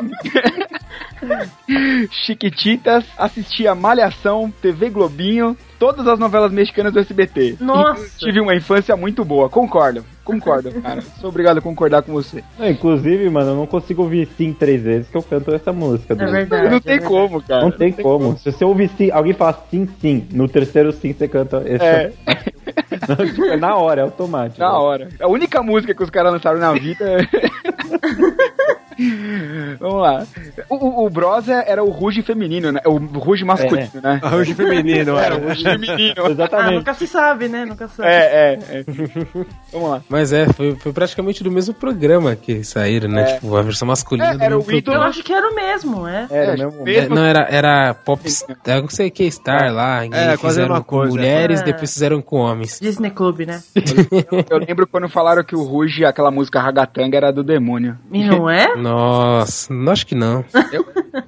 Chiquititas, 2.25 3.05
assistia 3.17 3.75
Malhação, 3.75 4.53
TV 4.63 4.91
Globinho, 4.91 5.57
todas 5.79 6.07
as 6.07 6.19
novelas 6.19 6.53
mexicanas 6.53 6.93
do 6.93 6.99
SBT. 6.99 7.57
Nossa. 7.61 8.05
E 8.05 8.19
tive 8.19 8.41
uma 8.41 8.55
infância 8.55 8.97
muito 8.97 9.25
boa, 9.25 9.49
concordo, 9.49 10.05
concordo, 10.25 10.71
cara. 10.83 11.01
Sou 11.21 11.31
obrigado 11.31 11.59
a 11.59 11.61
concordar 11.61 12.03
com 12.03 12.13
você. 12.13 12.43
Não, 12.59 12.69
inclusive, 12.69 13.29
mano, 13.31 13.51
eu 13.51 13.57
não 13.57 13.67
consigo 13.67 14.03
ouvir 14.03 14.29
sim 14.37 14.53
três 14.53 14.83
vezes 14.83 15.09
que 15.09 15.17
eu 15.17 15.23
canto 15.23 15.55
essa 15.55 15.73
música. 15.73 16.15
É 16.15 16.17
verdade. 16.17 16.69
não 16.69 16.77
é 16.77 16.81
tem 16.81 16.99
verdade. 16.99 17.07
como, 17.07 17.43
cara. 17.43 17.63
Não 17.63 17.71
tem 17.71 17.93
como. 17.93 18.37
Se 18.39 18.51
você 18.53 18.65
ouvir 18.65 18.91
sim, 18.97 19.11
alguém 19.11 19.33
fala 19.33 19.65
sim, 19.71 19.89
sim, 20.01 20.27
no 20.33 20.49
terceiro 20.49 20.93
sim 20.93 21.13
você 21.13 21.29
canta 21.29 21.63
esse. 21.67 21.85
É, 21.85 22.13
é 23.53 23.57
na 23.57 23.77
hora, 23.77 24.01
é 24.01 24.05
automático. 24.05 24.61
na 24.61 24.79
hora. 24.79 25.09
A 25.21 25.29
única 25.29 25.63
música 25.63 25.95
que 25.95 26.03
os 26.03 26.11
caras 26.11 26.33
lançaram 26.33 26.59
na 26.59 26.73
vida. 26.73 27.19
Vamos 29.79 30.03
lá. 30.03 30.27
O, 30.69 30.75
o, 30.77 31.07
o 31.07 31.11
Bros 31.11 31.49
é- 31.49 31.71
era 31.71 31.83
o 31.85 31.91
Ruge 31.91 32.23
feminino, 32.23 32.73
né? 32.73 32.81
O 32.85 32.97
Ruge 32.99 33.45
masculino, 33.45 33.89
né? 34.03 34.19
Arrojo 34.23 34.55
feminino, 34.55 35.17
Era 35.17 35.35
era. 35.35 35.37
o 35.37 35.49
Ruge 35.49 35.63
feminino. 35.63 36.15
Ah, 36.29 36.31
Exatamente. 36.31 36.75
nunca 36.77 36.95
se 36.95 37.07
sabe, 37.07 37.49
né? 37.49 37.65
Nunca 37.65 37.89
se 37.89 37.97
sabe. 37.97 38.09
É, 38.09 38.15
é, 38.15 38.59
é. 38.81 38.85
Vamos 39.73 39.91
lá. 39.91 40.03
Mas 40.09 40.33
é, 40.33 40.47
foi, 40.53 40.75
foi 40.77 40.93
praticamente 40.93 41.43
do 41.45 41.51
mesmo 41.51 41.75
programa 41.75 42.35
que 42.37 42.63
saíram, 42.65 43.09
né? 43.09 43.23
É. 43.23 43.35
Tipo, 43.35 43.57
a 43.57 43.63
versão 43.63 43.87
masculina 43.89 44.37
É, 44.41 44.45
era 44.47 44.59
o 44.59 44.73
ídolo. 44.73 44.97
Eu 44.97 45.03
acho 45.03 45.23
que 45.23 45.33
era 45.33 45.49
o 45.49 45.55
mesmo, 45.55 46.07
é. 46.07 46.27
Era 46.31 46.53
É, 46.53 46.57
mesmo. 46.57 46.85
mesmo- 46.85 47.13
É, 47.13 47.17
não, 47.17 47.25
era, 47.25 47.47
era 47.51 47.95
pop. 47.95 48.21
Eu 48.67 48.83
não 48.83 48.89
sei 48.89 49.09
o 49.09 49.11
que, 49.11 49.31
Star 49.31 49.73
lá. 49.73 50.05
É, 50.05 50.09
quase 50.09 50.19
a 50.33 50.37
fizeram 50.39 50.69
mesma 50.69 50.85
com 50.85 50.97
coisa. 50.97 51.13
mulheres, 51.13 51.61
É. 51.61 51.65
depois 51.65 51.93
fizeram 51.93 52.21
com 52.23 52.37
homens. 52.39 52.79
Disney 52.81 53.11
Club, 53.11 53.41
né? 53.41 53.63
Eu 54.51 54.59
lembro 54.59 54.87
quando 54.87 55.09
falaram 55.09 55.45
que 55.45 55.55
o 55.55 55.63
Ruge, 55.63 56.05
aquela 56.05 56.31
música 56.31 56.61
Ragatanga, 56.61 57.17
era 57.17 57.33
do 57.33 57.43
demônio. 57.45 57.97
E 58.13 58.25
não 58.25 58.49
é? 58.51 58.75
Nossa, 58.89 59.73
não 59.73 59.93
acho 59.93 60.07
que 60.07 60.15
não. 60.15 60.45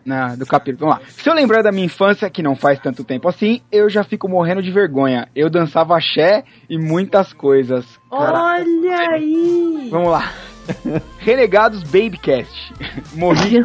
Na, 0.04 0.34
do 0.34 0.46
capítulo. 0.46 0.90
Vamos 0.90 1.04
lá. 1.04 1.10
Se 1.10 1.28
eu 1.28 1.34
lembrar 1.34 1.62
da 1.62 1.70
minha 1.70 1.86
infância, 1.86 2.30
que 2.30 2.42
não 2.42 2.56
faz 2.56 2.78
tanto 2.80 3.04
tempo 3.04 3.28
assim, 3.28 3.60
eu 3.70 3.88
já 3.88 4.02
fico 4.02 4.28
morrendo 4.28 4.62
de 4.62 4.70
vergonha. 4.70 5.28
Eu 5.34 5.50
dançava 5.50 5.96
axé 5.96 6.44
e 6.68 6.78
muitas 6.78 7.32
coisas. 7.32 7.84
Caraca. 8.10 8.40
Olha 8.40 8.98
aí! 9.12 9.88
Vamos 9.90 10.10
lá. 10.10 10.32
Renegados 11.18 11.82
Babycast. 11.82 12.72
Morri. 13.14 13.62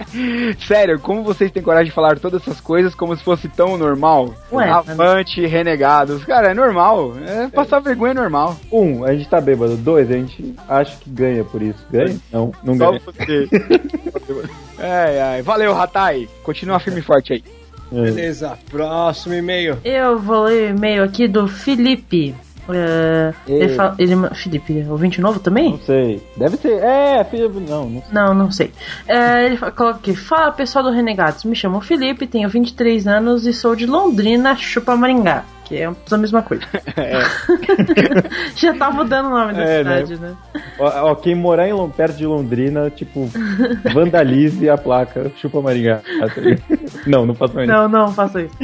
Sério, 0.66 0.98
como 0.98 1.22
vocês 1.22 1.50
têm 1.50 1.62
coragem 1.62 1.86
de 1.86 1.94
falar 1.94 2.18
todas 2.18 2.42
essas 2.42 2.60
coisas 2.60 2.94
como 2.94 3.16
se 3.16 3.24
fosse 3.24 3.48
tão 3.48 3.76
normal? 3.76 4.34
Ué, 4.50 4.68
Avante, 4.68 5.46
renegados. 5.46 6.24
Cara, 6.24 6.50
é 6.50 6.54
normal. 6.54 7.14
É, 7.24 7.48
passar 7.48 7.80
vergonha 7.80 8.12
é 8.12 8.14
normal. 8.14 8.56
Um, 8.70 9.04
a 9.04 9.14
gente 9.14 9.28
tá 9.28 9.40
bêbado. 9.40 9.76
Dois, 9.76 10.10
a 10.10 10.14
gente 10.14 10.54
acha 10.68 10.96
que 10.98 11.10
ganha 11.10 11.44
por 11.44 11.62
isso. 11.62 11.84
Ganha? 11.90 12.16
Não, 12.30 12.52
não 12.62 12.76
Só 12.76 12.90
ganha. 12.90 13.00
você. 13.04 13.48
ai, 14.78 15.20
ai. 15.20 15.42
Valeu, 15.42 15.72
Ratai. 15.72 16.28
Continua 16.42 16.78
firme 16.78 17.00
e 17.00 17.02
forte 17.02 17.32
aí. 17.34 17.44
Beleza, 17.90 18.58
próximo 18.70 19.34
e-mail. 19.34 19.76
Eu 19.84 20.18
vou 20.18 20.44
ler 20.44 20.72
o 20.72 20.76
e-mail 20.76 21.04
aqui 21.04 21.28
do 21.28 21.46
Felipe. 21.46 22.34
É, 22.68 23.32
ele 23.48 23.68
fala, 23.74 23.94
ele, 23.98 24.14
Felipe, 24.34 24.86
ouvinte 24.88 25.20
novo 25.20 25.40
também? 25.40 25.72
Não 25.72 25.78
sei. 25.80 26.22
Deve 26.36 26.56
ser. 26.56 26.82
É, 26.82 27.24
filho. 27.24 27.50
Não, 27.68 27.88
não 27.88 28.00
sei. 28.02 28.12
Não, 28.12 28.34
não 28.34 28.50
sei. 28.50 28.72
É, 29.08 29.46
ele 29.46 29.56
fa- 29.56 29.70
coloca 29.72 29.98
aqui: 29.98 30.14
Fala 30.14 30.52
pessoal 30.52 30.84
do 30.84 30.90
Renegados, 30.90 31.44
me 31.44 31.56
chamo 31.56 31.80
Felipe, 31.80 32.26
tenho 32.26 32.48
23 32.48 33.06
anos 33.06 33.46
e 33.46 33.52
sou 33.52 33.74
de 33.74 33.86
Londrina, 33.86 34.54
Chupa 34.56 34.96
Maringá. 34.96 35.44
Que 35.64 35.76
é 35.78 35.86
a 36.10 36.16
mesma 36.18 36.42
coisa. 36.42 36.62
Já 38.56 38.74
tá 38.74 38.90
mudando 38.90 39.26
o 39.26 39.30
nome 39.30 39.54
da 39.54 39.62
É, 39.62 39.84
né? 39.84 40.04
cidade, 40.04 40.20
né? 40.20 40.34
Ó, 40.78 41.10
ó, 41.10 41.14
quem 41.14 41.34
morar 41.34 41.68
em, 41.68 41.90
perto 41.90 42.16
de 42.16 42.26
Londrina, 42.26 42.90
tipo, 42.90 43.30
vandalize 43.94 44.68
a 44.68 44.76
placa 44.76 45.30
Chupa 45.40 45.60
Maringá. 45.62 46.00
Não, 47.06 47.24
não 47.26 47.34
faço 47.34 47.54
mais 47.54 47.66
Não, 47.68 47.88
não, 47.88 48.12
faça 48.12 48.42
isso. 48.42 48.54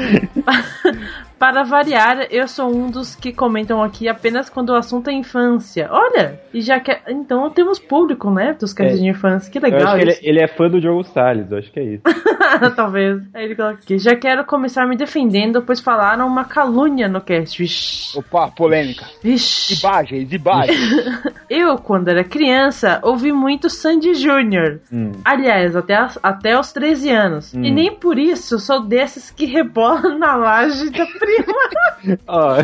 Para 1.39 1.63
variar, 1.63 2.27
eu 2.31 2.49
sou 2.49 2.69
um 2.75 2.91
dos 2.91 3.15
que 3.15 3.33
comentam 3.33 3.83
aqui 3.83 4.09
apenas 4.09 4.51
quando 4.51 4.71
o 4.71 4.75
assunto 4.75 5.09
é 5.09 5.13
infância. 5.13 5.89
Olha, 5.91 6.41
e 6.53 6.61
já 6.61 6.81
que. 6.81 6.97
Então 7.09 7.49
temos 7.51 7.79
público, 7.79 8.31
né? 8.31 8.57
Dos 8.59 8.73
casos 8.73 8.95
É. 8.99 9.03
de 9.03 9.09
infância. 9.09 9.51
Que 9.51 9.59
Eu 9.59 9.63
acho 9.65 9.75
legal 9.77 9.95
que 9.97 10.03
ele, 10.03 10.11
isso. 10.13 10.21
ele 10.25 10.41
é 10.43 10.49
fã 10.49 10.69
do 10.69 10.81
Diogo 10.81 11.05
Salles, 11.05 11.51
eu 11.51 11.59
acho 11.59 11.71
que 11.71 11.79
é 11.81 11.85
isso. 11.85 12.03
Talvez. 12.75 13.23
Aí 13.35 13.45
ele 13.45 13.55
coloca 13.55 13.75
aqui. 13.83 13.99
Já 13.99 14.17
quero 14.17 14.45
começar 14.45 14.87
me 14.87 14.97
defendendo, 14.97 15.63
pois 15.63 15.81
falaram 15.81 16.27
uma 16.27 16.45
calúnia 16.45 17.09
no 17.09 17.21
cast. 17.21 17.57
Vixe. 17.63 18.19
Opa, 18.19 18.49
polêmica. 18.51 19.05
Vixe. 19.23 19.79
Imagens, 19.79 20.33
imagens. 20.33 20.79
Eu, 21.49 21.77
quando 21.79 22.09
era 22.09 22.25
criança, 22.25 23.01
ouvi 23.03 23.33
muito 23.33 23.71
Sandy 23.71 24.15
Júnior. 24.15 24.81
Hum. 24.93 25.13
Aliás, 25.25 25.75
até, 25.77 25.95
as- 25.97 26.19
até 26.23 26.59
os 26.59 26.73
13 26.73 27.11
anos. 27.11 27.55
E 27.55 27.71
nem 27.71 27.95
por 27.95 28.19
isso 28.19 28.59
sou 28.59 28.83
desses 28.85 29.31
que 29.31 29.47
rebolam 29.47 30.19
na 30.19 30.35
laje 30.37 30.91
da 30.91 31.07
prima. 31.29 32.19
Ó, 32.27 32.57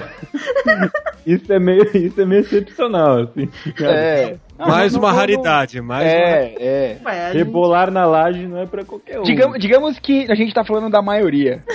isso 1.27 1.53
é 1.53 1.59
meio, 1.59 1.85
isso 1.97 2.21
é 2.21 2.25
meio 2.25 2.41
excepcional, 2.41 3.23
assim. 3.23 3.49
É. 3.83 4.37
Não, 4.59 4.69
mais 4.69 4.93
não, 4.93 5.01
uma 5.01 5.11
não, 5.11 5.17
raridade, 5.19 5.79
não. 5.79 5.87
mais 5.87 6.05
uma 6.05 6.13
É, 6.13 6.55
é. 6.59 6.99
Ué, 7.05 7.25
a 7.25 7.27
gente- 7.33 7.39
Rebolar 7.39 7.91
na 7.91 8.05
laje 8.07 8.47
não 8.47 8.59
é 8.59 8.67
pra 8.67 8.85
qualquer 8.85 9.19
um. 9.19 9.23
Digamos, 9.23 9.59
digamos 9.59 9.99
que 9.99 10.31
a 10.31 10.35
gente 10.35 10.55
tá 10.55 10.65
falando 10.65 10.91
da 10.91 11.03
maioria. 11.03 11.63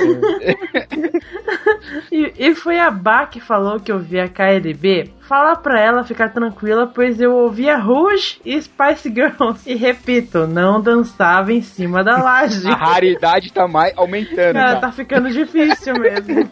E, 2.12 2.34
e 2.38 2.56
foi 2.56 2.80
a 2.80 2.92
Bá 2.92 3.26
que 3.26 3.40
falou 3.40 3.80
que 3.80 3.92
ouvia 3.92 4.28
KLB. 4.28 5.12
Fala 5.22 5.56
pra 5.56 5.80
ela 5.80 6.04
ficar 6.04 6.30
tranquila, 6.30 6.88
pois 6.88 7.20
eu 7.22 7.34
ouvia 7.36 7.78
Rouge 7.78 8.40
e 8.46 8.60
Spice 8.62 9.10
Girls. 9.14 9.62
E 9.70 9.76
repito, 9.76 10.46
não 10.48 10.82
dançava 10.82 11.54
em 11.54 11.62
cima 11.62 12.04
da 12.04 12.18
laje. 12.22 12.68
A 12.68 12.76
raridade 12.76 13.52
tá 13.54 13.68
mais 13.68 13.94
aumentando. 13.98 14.54
Cara, 14.54 14.76
tá? 14.76 14.82
tá 14.82 14.92
ficando 14.92 15.30
difícil 15.32 15.94
mesmo. 16.00 16.50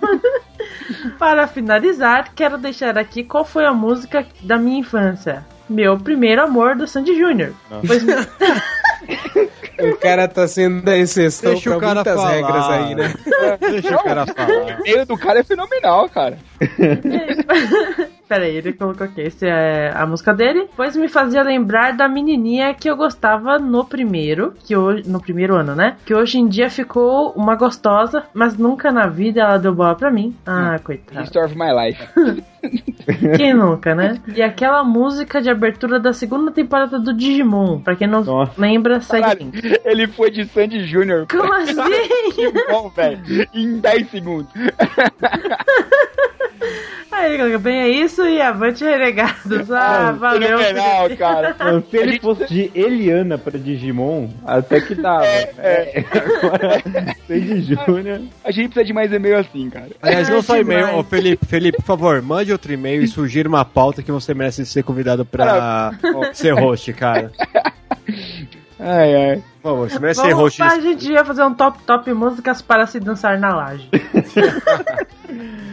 Para 1.19 1.47
finalizar, 1.47 2.31
quero 2.35 2.57
deixar 2.57 2.97
aqui 2.97 3.23
qual 3.23 3.43
foi 3.45 3.65
a 3.65 3.73
música 3.73 4.25
da 4.41 4.57
minha 4.57 4.79
infância. 4.79 5.45
Meu 5.69 5.97
primeiro 5.99 6.41
amor 6.41 6.75
do 6.75 6.87
Sandy 6.87 7.17
Júnior. 7.17 7.53
Pois 7.85 8.03
O 9.79 9.95
cara 9.97 10.27
tá 10.27 10.47
sendo 10.47 10.81
da 10.81 10.97
exceção 10.97 11.51
Deixa 11.51 11.69
o 11.69 11.79
pra 11.79 11.87
cara 11.87 11.95
muitas 11.95 12.15
falar. 12.15 12.31
regras 12.31 12.69
aí, 12.69 12.95
né? 12.95 13.13
Deixa 13.59 13.95
o 13.95 14.03
cara 14.03 14.25
falar. 14.25 14.79
O 14.79 14.83
meio 14.83 15.05
do 15.05 15.17
cara 15.17 15.39
é 15.39 15.43
fenomenal, 15.43 16.09
cara. 16.09 16.37
Peraí, 18.27 18.57
ele 18.57 18.73
colocou 18.73 19.05
aqui. 19.05 19.21
Essa 19.21 19.45
é 19.47 19.91
a 19.95 20.05
música 20.05 20.33
dele. 20.33 20.67
Pois 20.75 20.95
me 20.97 21.07
fazia 21.07 21.41
lembrar 21.43 21.95
da 21.95 22.09
menininha 22.09 22.73
que 22.73 22.89
eu 22.89 22.97
gostava 22.97 23.57
no 23.57 23.85
primeiro, 23.85 24.53
que 24.65 24.75
hoje, 24.75 25.09
no 25.09 25.21
primeiro 25.21 25.55
ano, 25.55 25.73
né? 25.75 25.95
Que 26.05 26.13
hoje 26.13 26.37
em 26.37 26.47
dia 26.47 26.69
ficou 26.69 27.31
uma 27.37 27.55
gostosa, 27.55 28.23
mas 28.33 28.57
nunca 28.57 28.91
na 28.91 29.07
vida 29.07 29.39
ela 29.41 29.57
deu 29.57 29.73
bola 29.73 29.95
pra 29.95 30.11
mim. 30.11 30.35
Ah, 30.45 30.77
coitada. 30.83 31.21
History 31.21 31.45
of 31.45 31.57
my 31.57 31.71
life. 31.71 32.03
Quem 33.37 33.53
nunca, 33.53 33.95
né? 33.95 34.19
E 34.35 34.41
aquela 34.41 34.83
música 34.83 35.41
de 35.41 35.49
abertura 35.49 35.97
da 35.97 36.11
segunda 36.11 36.51
temporada 36.51 36.99
do 36.99 37.13
Digimon. 37.13 37.79
Pra 37.79 37.95
quem 37.95 38.07
não 38.07 38.21
Nossa. 38.23 38.51
lembra, 38.57 38.99
segue. 38.99 39.49
Ele 39.85 40.07
foi 40.07 40.29
de 40.31 40.45
Sandy 40.45 40.85
Júnior. 40.85 41.25
Como 41.29 41.51
assim? 41.53 41.73
Bom, 42.69 42.89
velho. 42.89 43.19
Em 43.53 43.79
10 43.79 44.09
segundos. 44.11 44.51
Aí 47.11 47.57
bem, 47.57 47.79
é 47.79 47.87
isso 47.89 48.23
e 48.27 48.39
avante 48.41 48.83
renegados. 48.83 49.71
Ah, 49.71 50.11
valeu. 50.11 50.57
Fenomenal, 50.59 51.03
Felipe. 51.03 51.17
cara. 51.17 51.55
Não, 51.59 51.81
se 51.83 51.97
ele 51.97 52.11
gente- 52.13 52.21
fosse 52.21 52.45
de 52.47 52.71
Eliana 52.75 53.37
pra 53.39 53.57
Digimon, 53.57 54.29
até 54.45 54.79
que 54.81 54.93
dava. 54.93 55.25
É, 55.25 56.03
Agora, 56.43 56.83
Sandy 57.27 57.61
Júnior. 57.61 58.21
A 58.43 58.51
gente 58.51 58.65
precisa 58.69 58.85
de 58.85 58.93
mais 58.93 59.11
e-mail 59.11 59.37
assim, 59.39 59.67
cara. 59.69 59.87
Aliás, 60.01 60.29
não 60.29 60.37
É 60.37 60.41
só 60.43 60.57
e-mail. 60.57 60.95
Ô, 60.97 61.03
Felipe, 61.03 61.43
Felipe, 61.45 61.77
por 61.77 61.85
favor, 61.85 62.21
mande 62.21 62.51
outro 62.51 62.71
e-mail 62.71 63.01
e 63.01 63.07
sugira 63.07 63.49
uma 63.49 63.65
pauta 63.65 64.03
que 64.03 64.11
você 64.11 64.33
merece 64.35 64.63
ser 64.65 64.83
convidado 64.83 65.25
pra 65.25 65.91
ser 66.33 66.51
host, 66.53 66.93
cara. 66.93 67.31
Ai, 68.79 69.15
ai. 69.15 69.43
Por 69.67 70.15
favor, 70.15 70.33
host 70.33 70.61
a 70.61 70.79
gente 70.79 71.11
ia 71.11 71.25
fazer 71.25 71.43
um 71.43 71.53
top 71.53 71.79
top 71.83 72.13
músicas 72.13 72.61
para 72.61 72.85
se 72.85 72.99
dançar 72.99 73.37
na 73.37 73.55
laje. 73.55 73.89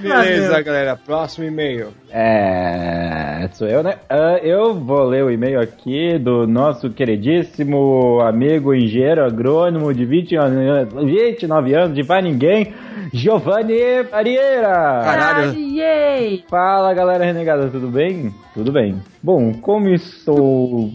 Beleza, 0.04 0.48
Valeu. 0.50 0.64
galera. 0.64 0.96
Próximo 0.96 1.46
e-mail. 1.46 1.88
É, 2.10 3.48
sou 3.52 3.66
eu, 3.66 3.82
né? 3.82 3.94
Ah, 4.10 4.38
eu 4.42 4.74
vou 4.74 5.04
ler 5.04 5.24
o 5.24 5.30
e-mail 5.30 5.60
aqui 5.60 6.18
do 6.18 6.46
nosso 6.46 6.90
queridíssimo 6.90 8.20
amigo 8.20 8.74
engenheiro 8.74 9.24
agrônomo 9.24 9.94
de 9.94 10.04
20 10.04 10.36
anos, 10.36 10.92
29 11.04 11.74
anos, 11.74 11.94
de 11.94 12.02
vai 12.02 12.20
ninguém, 12.20 12.74
Giovanni 13.12 14.04
Parieira. 14.10 15.00
Caralho. 15.02 15.54
Fala 16.48 16.92
galera 16.92 17.24
renegada, 17.24 17.68
tudo 17.68 17.88
bem? 17.88 18.34
Tudo 18.52 18.70
bem. 18.70 19.00
Bom, 19.22 19.52
como 19.54 19.88
estou. 19.88 20.90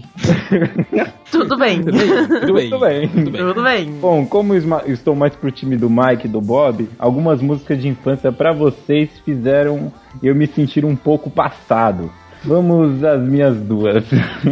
Tudo 1.32 1.58
bem. 1.58 1.84
Tudo 1.84 2.54
bem. 2.54 2.70
Tudo 2.70 2.80
bem. 2.80 2.89
Tudo 3.08 3.64
bem. 3.64 3.92
Bom, 4.00 4.26
como 4.26 4.56
estou 4.56 5.16
mais 5.16 5.36
pro 5.36 5.52
time 5.52 5.78
do 5.78 5.90
Mike 5.90 6.26
e 6.26 6.30
do 6.30 6.42
Bob, 6.42 6.88
algumas 6.98 7.42
músicas 7.42 7.82
de 7.82 7.88
infância 7.88 8.32
pra 8.32 8.52
vocês 8.52 9.10
fizeram 9.24 9.92
eu 10.22 10.36
me 10.36 10.48
sentir 10.48 10.86
um 10.86 10.96
pouco 10.96 11.30
passado. 11.30 12.12
Vamos 12.44 13.04
às 13.04 13.22
minhas 13.22 13.58
duas. 13.58 14.06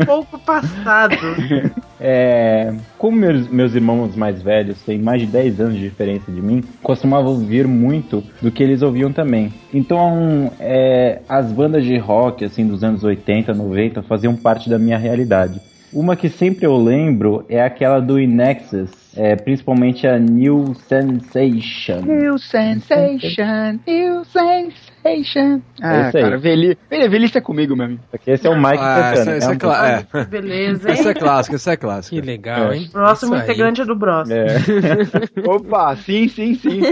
Pouco 0.06 0.38
passado. 0.40 1.16
É, 2.00 2.76
como 2.96 3.18
meus, 3.18 3.48
meus 3.48 3.74
irmãos 3.74 4.16
mais 4.16 4.40
velhos 4.40 4.80
têm 4.84 5.00
mais 5.00 5.20
de 5.20 5.26
10 5.26 5.60
anos 5.60 5.74
de 5.74 5.82
diferença 5.82 6.32
de 6.32 6.40
mim, 6.40 6.64
costumava 6.84 7.28
ouvir 7.28 7.68
muito 7.68 8.24
do 8.40 8.52
que 8.52 8.62
eles 8.62 8.84
ouviam 8.84 9.12
também. 9.12 9.52
Então, 9.74 10.52
é, 10.60 11.22
as 11.28 11.52
bandas 11.52 11.84
de 11.84 11.98
rock 11.98 12.46
assim 12.46 12.68
dos 12.68 12.84
anos 12.84 13.04
80, 13.04 13.52
90 13.52 14.04
faziam 14.04 14.36
parte 14.36 14.70
da 14.70 14.78
minha 14.78 14.96
realidade. 14.96 15.60
Uma 15.98 16.16
que 16.16 16.30
sempre 16.30 16.64
eu 16.64 16.78
lembro 16.78 17.44
é 17.50 17.60
aquela 17.60 18.00
do 18.00 18.20
Inexus, 18.20 18.92
é, 19.18 19.36
principalmente 19.36 20.06
a 20.06 20.20
New 20.20 20.76
Sensation. 20.76 22.02
New 22.06 22.38
sensation, 22.38 23.80
new 23.88 24.24
sensation. 24.26 24.87
Ah, 25.06 25.12
Esse 26.10 26.20
cara, 26.20 26.38
veli... 26.38 26.78
veli- 26.90 27.08
velhice 27.08 27.38
é 27.38 27.42
comigo, 27.42 27.76
meu 27.76 27.86
amigo. 27.86 28.02
Porque 28.12 28.32
esse 28.32 28.46
é 28.46 28.50
o 28.50 28.58
Mike 28.58 28.78
Ah, 28.80 29.12
tocando. 29.14 29.30
essa, 29.30 29.32
essa 29.32 29.48
é 29.50 29.52
é, 29.52 29.56
um- 29.56 29.58
cla- 29.58 29.90
é. 30.14 30.26
Beleza, 30.26 30.92
Essa 30.92 31.10
é 31.10 31.12
hein? 31.12 31.18
clássica, 31.18 31.56
essa 31.56 31.72
é 31.72 31.78
clássica. 31.78 32.16
Que 32.22 32.28
legal, 32.28 32.72
É. 32.72 32.78
hein? 32.78 32.90
Próximo 32.92 33.34
Isso 33.36 33.44
aí. 33.44 33.50
integrante 33.50 33.86
do 33.86 33.96
Bros. 33.96 34.30
É. 34.30 34.48
Opa, 35.48 35.96
sim, 35.96 36.28
sim, 36.28 36.56
sim. 36.56 36.82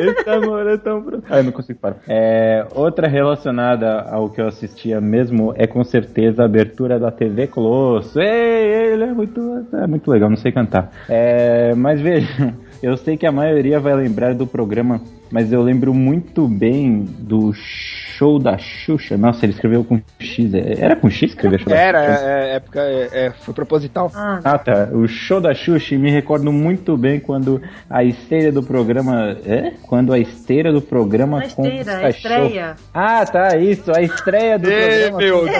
Esse 0.00 0.28
amor 0.30 0.66
é 0.66 0.76
tão. 0.76 1.04
Ah, 1.30 1.38
eu 1.38 1.44
não 1.44 1.52
consigo 1.52 1.78
parar. 1.78 1.96
É, 2.08 2.66
outra 2.74 3.08
relacionada 3.08 4.02
ao 4.02 4.28
que 4.28 4.40
eu 4.40 4.48
assistia 4.48 5.00
mesmo 5.00 5.52
é 5.56 5.66
com 5.66 5.82
certeza 5.84 6.42
a 6.42 6.44
abertura 6.46 6.98
da 6.98 7.10
TV 7.10 7.46
Colosso. 7.46 8.20
Ei, 8.20 8.92
ele 8.92 9.04
é 9.04 9.12
muito, 9.12 9.66
é 9.72 9.86
muito 9.86 10.10
legal, 10.10 10.28
não 10.28 10.36
sei 10.36 10.52
cantar. 10.52 10.90
É, 11.08 11.74
mas 11.74 12.00
vejam, 12.00 12.52
eu 12.82 12.96
sei 12.96 13.16
que 13.16 13.26
a 13.26 13.32
maioria 13.32 13.80
vai 13.80 13.94
lembrar 13.94 14.34
do 14.34 14.46
programa, 14.46 15.00
mas 15.34 15.52
eu 15.52 15.60
lembro 15.62 15.92
muito 15.92 16.46
bem 16.46 17.04
do 17.18 17.52
show 17.52 18.38
da 18.38 18.56
Xuxa. 18.56 19.16
Nossa, 19.16 19.44
ele 19.44 19.52
escreveu 19.52 19.82
com 19.82 20.00
X. 20.20 20.54
é- 20.54 20.76
Era 20.78 20.94
com 20.94 21.10
X 21.10 21.30
escrever 21.30 21.58
show 21.58 21.68
da 21.70 21.76
Era, 21.76 21.98
Xuxa? 22.14 22.24
é, 22.24 22.50
é, 22.52 22.54
época, 22.54 22.80
é, 22.80 23.08
é, 23.26 23.30
foi 23.32 23.52
proposital. 23.52 24.12
Ah, 24.14 24.40
Ah, 24.44 24.56
tá. 24.58 24.88
O 24.92 25.08
show 25.08 25.40
da 25.40 25.52
Xuxa, 25.52 25.96
e 25.96 25.98
me 25.98 26.08
recordo 26.12 26.52
muito 26.52 26.96
bem 26.96 27.18
quando 27.18 27.60
a 27.90 28.04
esteira 28.04 28.52
do 28.52 28.62
programa. 28.62 29.36
É? 29.44 29.72
Quando 29.88 30.12
a 30.12 30.18
esteira 30.20 30.72
do 30.72 30.80
programa 30.80 31.38
na 31.40 31.46
esteira, 31.46 31.92
a 31.96 32.00
show. 32.12 32.30
estreia. 32.30 32.76
Ah, 32.94 33.26
tá, 33.26 33.56
isso, 33.56 33.90
a 33.92 34.00
estreia 34.00 34.56
do 34.56 34.70
Ei, 34.70 35.10
programa. 35.10 35.18
meu 35.18 35.44
Deus. 35.44 35.56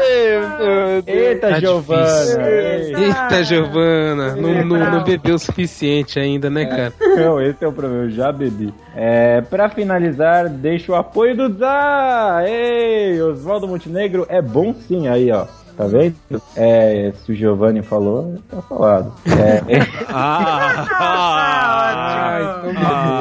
Ei, 0.00 0.38
meu 0.40 1.02
Deus. 1.02 1.04
Eita, 1.06 1.48
Tá 1.50 1.60
Giovana! 1.60 2.48
Eita, 2.48 3.44
Giovana, 3.44 4.34
não, 4.36 4.64
não, 4.64 4.90
não 4.90 5.04
bebeu 5.04 5.36
o 5.36 5.38
suficiente 5.38 6.18
ainda, 6.18 6.50
né, 6.50 6.64
cara? 6.66 6.92
Não, 7.16 7.40
esse 7.40 7.64
é 7.64 7.68
o 7.68 7.72
problema, 7.72 8.04
eu 8.04 8.10
já 8.10 8.32
bebi. 8.32 8.72
É, 8.96 9.40
pra 9.42 9.68
finalizar, 9.68 10.48
deixo 10.48 10.92
o 10.92 10.96
apoio 10.96 11.36
do 11.36 11.56
Zá! 11.58 12.42
Ei, 12.46 13.20
Oswaldo 13.22 13.68
Montenegro 13.68 14.26
é 14.28 14.40
bom 14.42 14.74
sim, 14.74 15.06
aí, 15.08 15.30
ó. 15.30 15.46
Tá 15.76 15.86
vendo? 15.86 16.16
É, 16.56 17.12
se 17.24 17.30
o 17.30 17.34
Giovanni 17.36 17.82
falou, 17.82 18.34
tá 18.50 18.60
falado. 18.62 19.12
É, 19.26 19.62
Ah, 20.08 20.86
Ah, 20.90 22.62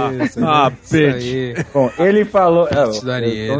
Ai, 0.09 0.25
Isso 0.25 0.39
Ah, 0.43 0.71
isso 0.81 0.93
bitch. 0.93 1.13
aí. 1.15 1.53
Bom, 1.71 1.91
ele 1.99 2.25
falou. 2.25 2.67
É, 2.67 2.73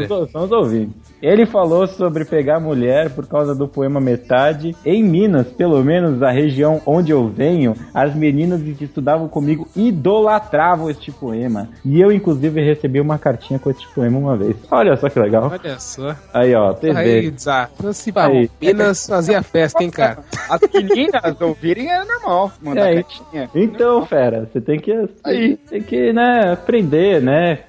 são, 0.08 0.22
os, 0.24 0.32
são 0.32 0.44
os 0.44 0.50
ouvintes. 0.52 1.07
Ele 1.22 1.46
falou 1.46 1.86
sobre 1.86 2.24
pegar 2.24 2.60
mulher 2.60 3.10
por 3.10 3.26
causa 3.26 3.54
do 3.54 3.66
poema 3.66 4.00
Metade. 4.00 4.74
Em 4.84 5.02
Minas, 5.02 5.48
pelo 5.48 5.82
menos 5.84 6.22
a 6.22 6.30
região 6.30 6.80
onde 6.86 7.12
eu 7.12 7.28
venho, 7.28 7.74
as 7.92 8.14
meninas 8.14 8.60
que 8.62 8.84
estudavam 8.84 9.28
comigo 9.28 9.68
idolatravam 9.74 10.90
este 10.90 11.10
poema. 11.10 11.68
E 11.84 12.00
eu, 12.00 12.12
inclusive, 12.12 12.62
recebi 12.62 13.00
uma 13.00 13.18
cartinha 13.18 13.58
com 13.58 13.70
este 13.70 13.86
poema 13.94 14.18
uma 14.18 14.36
vez. 14.36 14.56
Olha 14.70 14.96
só 14.96 15.08
que 15.08 15.18
legal. 15.18 15.50
Olha 15.50 15.78
só. 15.78 16.14
Aí, 16.32 16.54
ó, 16.54 16.72
vocês 16.72 16.96
Aí, 16.96 17.30
desafio. 17.30 17.92
Se 17.92 18.12
Aí. 18.14 18.50
Minas 18.60 19.06
fazia 19.06 19.42
festa, 19.42 19.82
hein, 19.82 19.90
cara? 19.90 20.18
As 20.48 20.60
meninas 20.72 21.40
ouvirem 21.40 21.90
é 21.90 22.04
normal. 22.04 22.52
Mandar 22.62 22.92
É, 22.92 23.02
cartinha. 23.02 23.50
Então, 23.54 24.06
fera, 24.06 24.48
você 24.50 24.60
tem 24.60 24.78
que, 24.78 24.92
Aí. 25.24 25.56
tem 25.56 25.82
que, 25.82 26.12
né, 26.12 26.52
aprender, 26.52 27.20
né? 27.22 27.60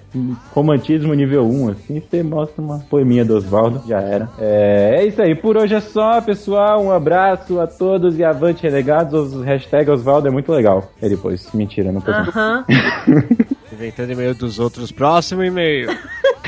Romantismo 0.53 1.13
nível 1.13 1.45
1, 1.45 1.69
assim, 1.69 1.99
você 2.01 2.23
mostra 2.23 2.61
uma 2.61 2.79
poeminha 2.79 3.23
do 3.23 3.35
Oswaldo, 3.35 3.81
já 3.87 3.99
era. 3.99 4.29
É, 4.39 4.95
é 4.99 5.05
isso 5.05 5.21
aí, 5.21 5.35
por 5.35 5.57
hoje 5.57 5.75
é 5.75 5.79
só, 5.79 6.19
pessoal. 6.21 6.83
Um 6.83 6.91
abraço 6.91 7.59
a 7.59 7.67
todos 7.67 8.17
e 8.17 8.23
avante 8.23 8.63
renegados. 8.63 9.33
Os 9.33 9.43
hashtag 9.43 9.89
Oswaldo 9.91 10.27
é 10.27 10.31
muito 10.31 10.51
legal. 10.51 10.89
Ele 11.01 11.15
pôs, 11.17 11.49
mentira, 11.53 11.91
não 11.91 12.01
pôs. 12.01 12.15
não. 12.15 12.23
Aham. 12.23 12.65
Inventando 13.71 14.11
e-mail 14.11 14.35
dos 14.35 14.59
outros. 14.59 14.91
Próximo 14.91 15.43
e-mail. 15.43 15.89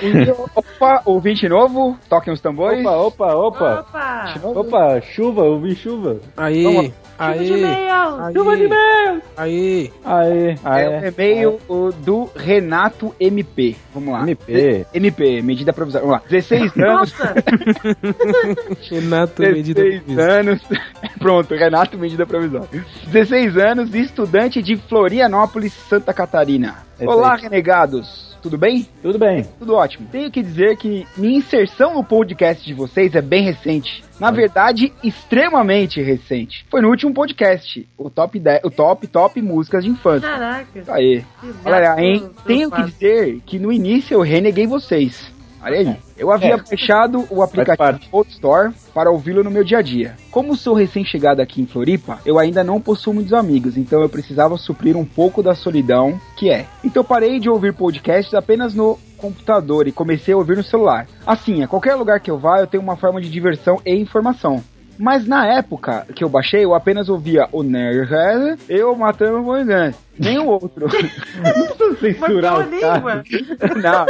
Opa, 0.56 1.02
ouvinte 1.06 1.48
novo, 1.48 1.98
toquem 2.10 2.34
os 2.34 2.42
tambores. 2.42 2.80
Opa, 2.86 2.96
opa, 2.98 3.36
opa. 3.36 3.80
Opa! 3.82 4.60
Opa, 4.60 5.02
chuva, 5.02 5.44
ouvi 5.44 5.76
chuva. 5.76 6.20
Aí, 6.36 6.64
Chuva 6.64 6.82
de 6.84 6.94
aí, 7.18 7.60
e-mail! 7.60 8.22
aí, 8.24 8.34
Chuva 8.34 8.58
de 8.58 8.68
mel! 8.68 9.22
aí. 9.38 9.92
Aê, 10.04 10.56
É 10.66 10.90
o 10.90 11.08
e-mail 11.08 11.60
o, 11.70 11.92
do 11.92 12.30
Renato 12.36 13.16
MP. 13.20 13.76
Vamos 13.94 14.14
lá. 14.14 14.22
MP. 14.24 14.86
MP, 14.94 15.42
medida 15.42 15.72
provisória. 15.72 16.08
Vamos 16.08 16.22
lá. 16.24 16.30
16 16.30 16.72
anos. 16.78 17.14
Nossa! 17.20 17.34
Renato, 18.90 19.42
medida 19.42 19.82
16 19.84 20.04
provisória. 20.04 20.40
anos. 20.40 20.62
Pronto, 21.20 21.54
Renato, 21.54 21.98
medida 21.98 22.26
provisória. 22.26 22.68
16 23.08 23.58
anos, 23.58 23.94
estudante 23.94 24.62
de 24.62 24.76
Florianópolis, 24.78 25.74
Santa 25.74 26.14
Catarina. 26.14 26.90
É 27.02 27.10
Olá, 27.10 27.36
renegados. 27.36 28.38
Tudo 28.44 28.60
bem? 28.60 28.88
Tudo 29.02 29.18
bem. 29.18 29.44
Tudo 29.58 29.74
ótimo. 29.74 30.08
Tenho 30.12 30.30
que 30.30 30.44
dizer 30.44 30.78
que 30.78 31.08
minha 31.18 31.40
inserção 31.40 31.96
no 31.96 32.04
podcast 32.04 32.64
de 32.64 32.76
vocês 32.76 33.16
é 33.16 33.22
bem 33.24 33.44
recente. 33.44 34.04
Na 34.20 34.30
verdade, 34.30 34.94
extremamente 35.04 36.00
recente. 36.00 36.64
Foi 36.70 36.80
no 36.80 36.90
último 36.90 37.12
podcast, 37.12 37.90
o 37.98 38.08
top 38.08 38.40
10, 38.40 38.62
o 38.64 38.70
top 38.70 39.08
top 39.08 39.42
músicas 39.42 39.84
de 39.84 39.90
infância. 39.90 40.30
Caraca! 40.30 40.94
Aí. 40.94 41.26
Olha, 41.66 41.80
gato 41.80 42.00
hein? 42.02 42.30
Tenho 42.46 42.70
que 42.70 42.84
dizer 42.84 43.42
que 43.48 43.58
no 43.58 43.72
início 43.72 44.14
eu 44.14 44.22
reneguei 44.22 44.68
vocês. 44.68 45.32
Olha 45.64 45.80
aí. 45.80 45.96
Eu 46.18 46.32
havia 46.32 46.56
É. 46.56 46.58
baixado 46.58 47.26
o 47.30 47.42
aplicativo. 47.44 48.00
Old 48.12 48.30
Store 48.32 48.74
para 48.94 49.12
ouvi-lo 49.12 49.44
no 49.44 49.52
meu 49.52 49.64
dia 49.64 49.78
a 49.78 49.82
dia. 49.82 50.16
Como 50.32 50.56
sou 50.56 50.74
recém-chegado 50.74 51.42
aqui 51.42 51.62
em 51.62 51.66
Floripa, 51.66 52.20
eu 52.26 52.40
ainda 52.40 52.64
não 52.64 52.82
possuo 52.82 53.14
muitos 53.14 53.34
amigos, 53.34 53.78
então 53.78 54.02
eu 54.02 54.10
precisava 54.10 54.58
suprir 54.58 54.98
um 54.98 55.06
pouco 55.06 55.42
da 55.44 55.54
solidão 55.54 56.20
que 56.36 56.50
é. 56.50 56.66
Então 56.84 57.04
parei 57.04 57.40
de 57.40 57.50
ouvir 57.50 57.74
podcasts 57.74 58.34
apenas 58.34 58.74
no 58.74 58.98
computador 59.18 59.88
e 59.88 59.92
comecei 59.92 60.34
a 60.34 60.38
ouvir 60.38 60.58
no 60.58 60.64
celular. 60.64 61.08
Assim, 61.26 61.62
a 61.64 61.68
qualquer 61.68 61.94
lugar 61.94 62.20
que 62.20 62.32
eu 62.32 62.40
vá, 62.40 62.60
eu 62.60 62.66
tenho 62.68 62.82
uma 62.82 62.96
forma 62.98 63.22
de 63.22 63.30
diversão 63.30 63.80
e 63.86 63.94
informação. 63.96 64.64
Mas 64.98 65.26
na 65.28 65.46
época 65.48 66.06
que 66.16 66.24
eu 66.24 66.30
baixei, 66.30 66.64
eu 66.64 66.74
apenas 66.74 67.10
ouvia 67.10 67.48
o 67.52 67.64
Nerdhead 67.64 68.60
e 68.70 68.84
o 68.84 68.96
Matando 68.96 69.40
o 69.40 69.44
Boingante. 69.44 69.98
Nem 70.20 70.38
o 70.38 70.46
outro. 70.48 70.86
Não 71.42 71.68
precisa 71.68 71.98
censurar 72.00 72.54
caras. 72.70 72.70
língua! 72.70 73.24
não, 73.82 74.06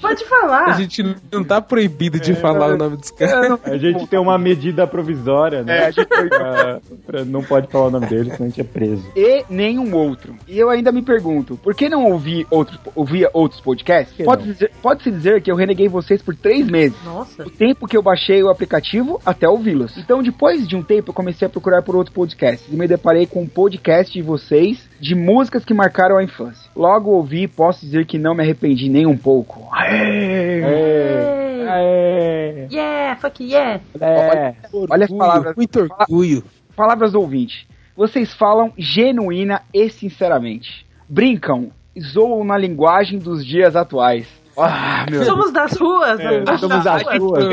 Pode 0.00 0.24
falar! 0.26 0.64
A 0.70 0.72
gente 0.72 1.02
não 1.30 1.44
tá 1.44 1.60
proibido 1.60 2.18
de 2.18 2.34
falar 2.34 2.68
o 2.74 2.76
nome 2.78 2.96
dos 2.96 3.10
caras. 3.10 3.58
A 3.64 3.76
gente 3.76 4.06
tem 4.06 4.18
uma 4.18 4.38
medida 4.38 4.86
provisória, 4.86 5.62
né? 5.62 5.78
É, 5.78 5.86
a 5.86 5.90
gente 5.90 6.08
foi- 6.08 6.28
Pra- 6.28 6.80
pra- 7.06 7.24
não 7.24 7.42
pode 7.42 7.66
falar 7.68 7.86
o 7.86 7.90
nome 7.90 8.06
dele, 8.06 8.30
senão 8.30 8.46
a 8.46 8.48
gente 8.48 8.60
é 8.60 8.64
preso. 8.64 9.04
e 9.14 9.44
nenhum 9.50 9.94
outro. 9.94 10.34
E 10.48 10.58
eu 10.58 10.70
ainda 10.70 10.90
me 10.92 11.02
pergunto, 11.02 11.56
por 11.62 11.74
que 11.74 11.88
não 11.88 12.04
ouvi 12.06 12.46
outros, 12.50 12.78
ouvia 12.94 13.28
outros 13.32 13.60
podcasts? 13.60 14.24
Pode 14.24 14.46
não? 14.46 14.52
dizer- 14.52 14.70
Pode-se 14.80 15.10
dizer 15.10 15.42
que 15.42 15.50
eu 15.50 15.56
reneguei 15.56 15.88
vocês 15.88 16.22
por 16.22 16.34
três 16.34 16.66
meses. 16.66 16.96
Nossa! 17.04 17.42
O 17.44 17.50
tempo 17.50 17.86
que 17.86 17.96
eu 17.96 18.02
baixei 18.02 18.42
o 18.42 18.48
aplicativo 18.48 19.20
até 19.26 19.48
ouvi-los. 19.48 19.96
Então, 19.98 20.13
depois 20.22 20.66
de 20.66 20.76
um 20.76 20.82
tempo, 20.82 21.10
eu 21.10 21.14
comecei 21.14 21.46
a 21.46 21.50
procurar 21.50 21.82
por 21.82 21.96
outros 21.96 22.14
podcasts 22.14 22.70
e 22.72 22.76
me 22.76 22.86
deparei 22.86 23.26
com 23.26 23.42
um 23.42 23.46
podcast 23.46 24.12
de 24.12 24.22
vocês 24.22 24.88
de 25.00 25.14
músicas 25.14 25.64
que 25.64 25.72
marcaram 25.74 26.16
a 26.18 26.24
infância. 26.24 26.70
Logo 26.76 27.10
ouvi 27.10 27.42
e 27.42 27.48
posso 27.48 27.80
dizer 27.84 28.06
que 28.06 28.18
não 28.18 28.34
me 28.34 28.42
arrependi 28.42 28.88
nem 28.88 29.06
um 29.06 29.16
pouco. 29.16 29.68
Aê! 29.72 30.60
Yay! 30.60 31.68
Aê! 31.68 32.68
Yeah! 32.70 33.16
Fuck 33.20 33.42
yeah! 33.44 33.80
É. 34.00 34.54
Olha 34.90 35.04
as 35.04 35.10
palavras, 35.10 35.56
Muito 35.56 35.80
orgulho. 35.80 36.44
palavras 36.76 37.12
do 37.12 37.20
ouvinte. 37.20 37.66
Vocês 37.96 38.34
falam 38.34 38.72
genuína 38.76 39.62
e 39.72 39.88
sinceramente. 39.88 40.84
Brincam, 41.08 41.70
zoam 42.00 42.44
na 42.44 42.58
linguagem 42.58 43.18
dos 43.18 43.44
dias 43.44 43.76
atuais. 43.76 44.26
Ah, 44.56 45.06
Somos 45.24 45.52
das 45.52 45.72
ruas! 45.72 46.20
É, 46.20 46.40
das 46.40 46.60
somos 46.60 46.84
das 46.84 47.02
ruas. 47.02 47.44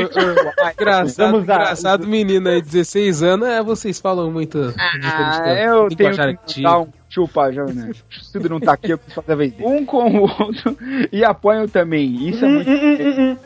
Engraçado, 0.72 1.32
Vamos 1.32 1.46
lá. 1.46 1.54
engraçado 1.54 2.06
menino 2.06 2.48
aí, 2.48 2.62
16 2.62 3.22
anos, 3.22 3.48
é, 3.48 3.62
vocês 3.62 4.00
falam 4.00 4.30
muito. 4.30 4.74
Ah, 4.78 5.48
eu 5.54 5.88
tenho 5.88 6.12
que 6.46 6.62
dar 6.62 6.80
um 6.80 6.88
chupa, 7.08 7.52
já, 7.52 7.64
né? 7.66 7.90
Se 8.10 8.32
tudo 8.32 8.48
não 8.48 8.58
tá 8.60 8.72
aqui, 8.72 8.90
eu 8.90 8.96
preciso 8.98 9.20
fazer 9.20 9.32
a 9.32 9.36
vez 9.36 9.52
dele. 9.52 9.68
Um 9.68 9.84
com 9.84 10.08
o 10.10 10.22
outro 10.22 10.76
e 11.12 11.22
apoiam 11.24 11.68
também. 11.68 12.28
Isso 12.28 12.44
é 12.44 12.48
muito. 12.48 12.70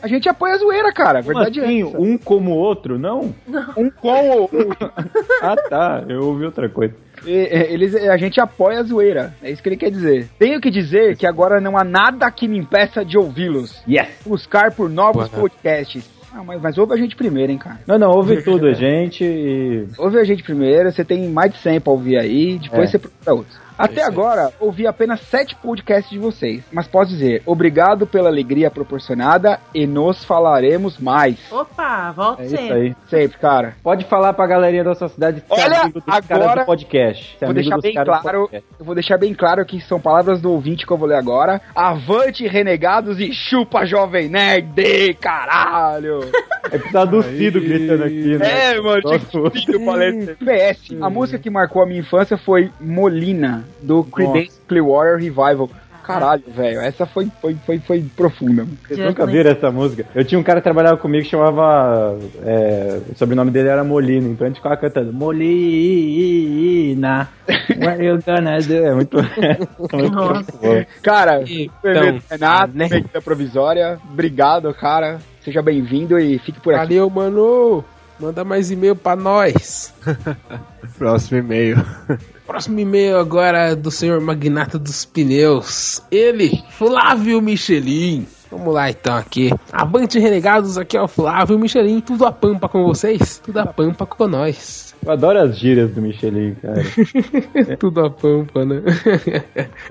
A 0.01 0.07
gente 0.07 0.29
apoia 0.29 0.53
a 0.53 0.57
zoeira, 0.57 0.93
cara. 0.93 1.19
A 1.19 1.21
verdade 1.21 1.59
assim? 1.59 1.83
é 1.83 1.87
essa. 1.87 1.97
Um 1.99 2.17
como 2.17 2.51
o 2.51 2.55
outro, 2.57 2.97
não? 2.97 3.35
Um 3.75 3.89
com 3.89 4.29
o 4.29 4.37
outro. 4.41 4.67
Ah, 5.41 5.55
tá. 5.69 6.03
Eu 6.07 6.23
ouvi 6.27 6.45
outra 6.45 6.67
coisa. 6.69 6.95
E, 7.25 7.31
e, 7.31 7.73
Eles, 7.73 7.95
a 7.95 8.17
gente 8.17 8.39
apoia 8.39 8.79
a 8.79 8.83
zoeira. 8.83 9.33
É 9.41 9.51
isso 9.51 9.61
que 9.61 9.69
ele 9.69 9.77
quer 9.77 9.89
dizer. 9.91 10.27
Tenho 10.37 10.59
que 10.61 10.69
dizer 10.69 11.15
que 11.17 11.25
agora 11.25 11.59
não 11.59 11.77
há 11.77 11.83
nada 11.83 12.29
que 12.31 12.47
me 12.47 12.57
impeça 12.57 13.03
de 13.03 13.17
ouvi-los. 13.17 13.81
Yes! 13.87 14.09
Buscar 14.25 14.71
por 14.71 14.89
novos 14.89 15.27
Boa. 15.29 15.41
podcasts. 15.49 16.09
Ah, 16.33 16.43
mas, 16.43 16.61
mas 16.61 16.77
ouve 16.77 16.93
a 16.93 16.97
gente 16.97 17.15
primeiro, 17.15 17.51
hein, 17.51 17.57
cara. 17.57 17.79
Não, 17.87 17.97
não, 17.97 18.11
ouve 18.11 18.41
tudo, 18.43 18.71
gente. 18.73 19.23
E... 19.23 19.87
Ouve 19.97 20.19
a 20.19 20.23
gente 20.23 20.43
primeiro, 20.43 20.91
você 20.91 21.03
tem 21.03 21.27
mais 21.29 21.51
de 21.51 21.57
100 21.59 21.79
pra 21.81 21.91
ouvir 21.93 22.17
aí, 22.17 22.59
depois 22.59 22.83
É. 22.83 22.91
você 22.91 22.99
procura 22.99 23.33
outros. 23.33 23.66
Até 23.77 24.03
agora, 24.03 24.51
ouvi 24.59 24.87
apenas 24.87 25.21
sete 25.21 25.55
podcasts 25.55 26.09
de 26.09 26.17
vocês, 26.17 26.63
mas 26.71 26.87
posso 26.87 27.11
dizer, 27.11 27.43
obrigado 27.45 28.07
pela 28.07 28.29
alegria 28.29 28.71
proporcionada 28.71 29.59
e 29.73 29.85
nos 29.85 30.23
falaremos 30.25 30.97
mais. 30.97 31.37
Opa, 31.51 32.11
volta 32.11 32.41
É 32.41 32.45
isso 32.45 32.55
sempre. 32.57 32.73
aí. 32.73 32.95
Sempre, 33.09 33.37
cara. 33.37 33.75
Pode 33.83 34.05
falar 34.05 34.33
pra 34.33 34.47
galerinha 34.47 34.83
da 34.83 34.95
sua 34.95 35.09
cidade 35.09 35.41
ser 35.41 35.45
Olha, 35.49 35.81
amigo 35.81 36.01
dos 36.01 36.05
caras 36.05 36.31
agora 36.31 36.61
do 36.61 36.65
podcast. 36.65 37.37
Ser 37.37 37.45
Vou 37.45 37.51
amigo 37.51 37.61
deixar 37.61 37.75
dos 37.75 37.83
bem 37.83 37.93
claro, 37.93 38.49
eu 38.51 38.85
vou 38.85 38.95
deixar 38.95 39.17
bem 39.17 39.33
claro 39.33 39.65
que 39.65 39.79
são 39.81 39.99
palavras 39.99 40.41
do 40.41 40.51
ouvinte 40.51 40.85
que 40.85 40.91
eu 40.91 40.97
vou 40.97 41.07
ler 41.07 41.15
agora. 41.17 41.61
Avante, 41.75 42.47
renegados, 42.47 43.19
e 43.19 43.31
chupa, 43.33 43.85
jovem 43.85 44.29
nerd, 44.29 45.13
caralho! 45.19 46.19
É 46.69 46.77
precisar 46.77 47.05
do 47.05 47.23
Cido 47.23 47.61
gritando 47.61 48.03
aqui, 48.03 48.37
né? 48.37 48.71
É, 48.73 48.81
mano, 48.81 49.01
tinha 49.01 49.19
que 49.19 49.37
Nossa. 49.37 49.65
ter 49.65 49.85
palestra. 49.85 50.35
PS, 50.43 51.01
a 51.01 51.09
música 51.09 51.39
que 51.39 51.49
marcou 51.49 51.81
a 51.81 51.85
minha 51.85 52.01
infância 52.01 52.37
foi 52.37 52.69
Molina, 52.81 53.63
do 53.81 54.03
Creedence 54.03 54.59
Clearwater 54.67 55.17
Revival. 55.17 55.69
Caralho, 56.07 56.43
velho, 56.47 56.79
essa 56.79 57.05
foi, 57.05 57.29
foi, 57.41 57.57
foi, 57.65 57.79
foi 57.79 58.05
profunda. 58.15 58.65
Vocês 58.87 58.97
nunca 58.97 59.25
viram 59.25 59.51
essa 59.51 59.69
música? 59.69 60.05
Eu 60.15 60.23
tinha 60.23 60.39
um 60.39 60.43
cara 60.43 60.61
que 60.61 60.63
trabalhava 60.63 60.95
comigo 60.95 61.25
que 61.25 61.29
chamava. 61.29 62.17
é, 62.45 63.01
o 63.11 63.17
sobrenome 63.17 63.51
dele 63.51 63.67
era 63.67 63.83
Molina, 63.83 64.29
então 64.29 64.45
a 64.45 64.49
gente 64.49 64.55
ficava 64.55 64.77
cantando 64.77 65.11
Molina. 65.11 67.27
What 67.77 68.01
you 68.01 68.19
gonna 68.25 68.57
do? 68.61 68.73
É 68.73 68.95
muito. 68.95 69.19
é 69.35 69.97
muito 69.97 70.57
bom. 70.61 70.85
Cara, 71.03 71.41
Então, 71.41 71.73
Renato, 71.83 72.23
Renato, 72.31 72.77
né? 72.77 72.87
medida 72.89 73.21
provisória, 73.21 73.99
obrigado, 74.09 74.73
cara. 74.73 75.19
Seja 75.41 75.61
bem-vindo 75.61 76.17
e 76.17 76.39
fique 76.39 76.61
por 76.61 76.73
aqui. 76.73 76.95
Valeu, 76.95 77.09
mano. 77.09 77.83
Manda 78.19 78.43
mais 78.43 78.71
e-mail 78.71 78.95
pra 78.95 79.15
nós. 79.15 79.93
Próximo 80.97 81.37
e-mail. 81.37 81.77
Próximo 82.45 82.79
e-mail 82.79 83.19
agora 83.19 83.71
é 83.71 83.75
do 83.75 83.91
senhor 83.91 84.19
Magnata 84.19 84.79
dos 84.79 85.05
Pneus. 85.05 86.01
Ele, 86.09 86.63
Flávio 86.71 87.41
Michelin. 87.41 88.25
Vamos 88.49 88.73
lá 88.73 88.89
então 88.89 89.15
aqui. 89.15 89.51
Avante 89.71 90.17
renegados, 90.19 90.77
aqui 90.77 90.97
é 90.97 91.01
o 91.01 91.07
Flávio 91.07 91.59
Michelin. 91.59 91.99
Tudo 91.99 92.25
a 92.25 92.31
pampa 92.31 92.67
com 92.69 92.83
vocês? 92.83 93.39
Tudo 93.43 93.59
a 93.59 93.65
pampa 93.65 94.05
com 94.05 94.27
nós. 94.27 94.86
Eu 95.05 95.11
adoro 95.11 95.39
as 95.39 95.57
gírias 95.57 95.91
do 95.91 96.01
Michelin, 96.01 96.55
cara. 96.55 96.81
Tudo 97.79 98.05
a 98.05 98.09
pampa, 98.09 98.65
né? 98.65 98.81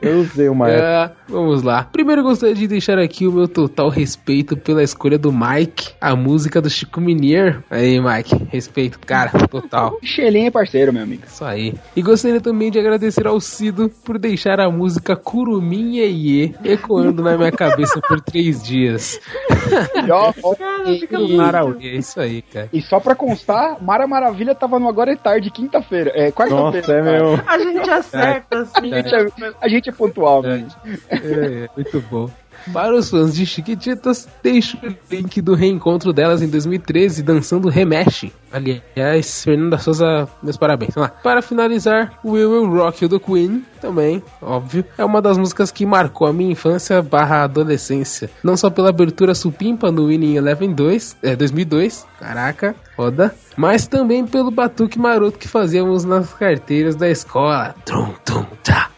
Eu 0.03 0.21
usei 0.21 0.49
uma 0.49 0.69
época. 0.69 0.87
É, 0.87 1.33
vamos 1.33 1.63
lá. 1.63 1.85
Primeiro 1.85 2.23
gostaria 2.23 2.55
de 2.55 2.67
deixar 2.67 2.99
aqui 2.99 3.27
o 3.27 3.33
meu 3.33 3.49
total 3.49 3.89
respeito 3.89 4.57
pela 4.57 4.83
escolha 4.83 5.19
do 5.19 5.33
Mike, 5.33 5.93
a 6.01 6.15
música 6.15 6.61
do 6.61 6.69
Chico 6.69 7.01
Minier. 7.01 7.63
Aí, 7.71 7.99
Mike, 8.01 8.47
respeito, 8.51 8.99
cara, 8.99 9.31
total. 9.49 9.99
Michelin 10.03 10.47
é 10.47 10.51
parceiro, 10.51 10.93
meu 10.93 11.03
amigo. 11.03 11.23
Isso 11.27 11.45
aí. 11.45 11.75
E 11.95 12.03
gostaria 12.03 12.41
também 12.41 12.71
de 12.71 12.79
agradecer 12.79 13.27
ao 13.27 13.41
Cido 13.41 13.91
por 14.05 14.19
deixar 14.19 14.61
a 14.61 14.71
música 14.71 15.17
Curumim 15.17 15.97
Iê 15.97 16.55
ecoando 16.65 17.23
na 17.23 17.37
minha 17.39 17.53
cabeça 17.53 18.01
por 18.07 18.21
três 18.21 18.63
dias. 18.63 19.19
E, 19.51 20.07
Cara, 20.07 20.99
fica 20.99 21.19
e- 21.21 21.37
Maravilha, 21.37 21.91
é 21.91 21.97
isso 21.97 22.21
aí, 22.21 22.43
cara. 22.43 22.69
e 22.73 22.81
só 22.83 23.01
pra 23.01 23.15
constar, 23.15 23.83
Mara 23.83 24.07
Maravilha 24.07 24.55
tava 24.55 24.79
no 24.79 24.89
Agora 24.97 25.13
é 25.13 25.17
Tarde, 25.17 25.51
quinta-feira. 25.51 26.11
É, 26.15 26.33
quarta-feira. 26.33 26.81
Nossa, 26.81 26.93
é 26.95 27.03
meu. 27.03 27.39
A 27.47 27.59
gente 27.59 27.91
acerta, 27.91 28.61
assim. 28.61 28.95
A 28.95 29.03
gente 29.03 29.15
é, 29.15 29.53
a 29.61 29.69
gente 29.69 29.91
é 29.91 29.93
pontual, 29.93 30.41
velho. 30.41 30.67
É, 31.11 31.69
muito 31.77 32.01
bom. 32.11 32.31
Para 32.73 32.95
os 32.95 33.11
fãs 33.11 33.35
de 33.35 33.47
Chiquititas, 33.47 34.29
deixo 34.43 34.77
o 34.79 34.95
link 35.11 35.41
do 35.41 35.55
reencontro 35.55 36.13
delas 36.13 36.43
em 36.43 36.49
2013 36.49 37.23
dançando 37.23 37.69
Remexe. 37.69 38.33
Aliás, 38.53 39.45
Fernanda 39.45 39.79
Souza, 39.79 40.29
meus 40.43 40.57
parabéns. 40.57 40.95
Vamos 40.95 41.11
lá. 41.11 41.17
Para 41.23 41.43
finalizar, 41.43 42.19
We 42.25 42.45
Will 42.45 42.69
Rock 42.69 43.05
You 43.05 43.09
do 43.09 43.21
Queen, 43.21 43.65
também, 43.81 44.23
óbvio, 44.41 44.85
é 44.97 45.05
uma 45.05 45.21
das 45.21 45.37
músicas 45.37 45.71
que 45.71 45.85
marcou 45.85 46.27
a 46.27 46.33
minha 46.33 46.53
infância 46.53 47.03
barra 47.03 47.45
adolescência. 47.45 48.31
Não 48.43 48.57
só 48.57 48.71
pela 48.71 48.89
abertura 48.89 49.35
supimpa 49.35 49.91
no 49.93 50.07
Winning 50.07 50.37
Eleven 50.37 50.73
2, 50.73 51.17
é, 51.23 51.37
2002, 51.37 52.07
caraca, 52.19 52.75
foda, 52.97 53.35
mas 53.57 53.87
também 53.87 54.27
pelo 54.27 54.51
batuque 54.51 54.99
maroto 54.99 55.39
que 55.39 55.49
fazíamos 55.49 56.05
nas 56.05 56.33
carteiras 56.33 56.97
da 56.97 57.09
escola. 57.09 57.75
Tum, 57.85 58.13
tum, 58.25 58.45
tá, 58.63 58.91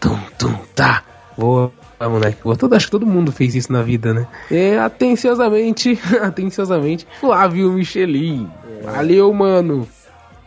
tum, 0.00 0.18
tum, 0.38 0.54
tá. 0.74 1.02
Boa. 1.36 1.72
Moleque, 2.08 2.42
boa. 2.42 2.56
Todo, 2.56 2.74
acho 2.74 2.86
que 2.86 2.92
todo 2.92 3.06
mundo 3.06 3.32
fez 3.32 3.54
isso 3.54 3.72
na 3.72 3.82
vida, 3.82 4.12
né? 4.12 4.26
É, 4.50 4.78
atenciosamente, 4.78 5.98
atenciosamente, 6.22 7.06
Flávio 7.20 7.72
Michelin. 7.72 8.50
Valeu, 8.82 9.32
mano. 9.32 9.88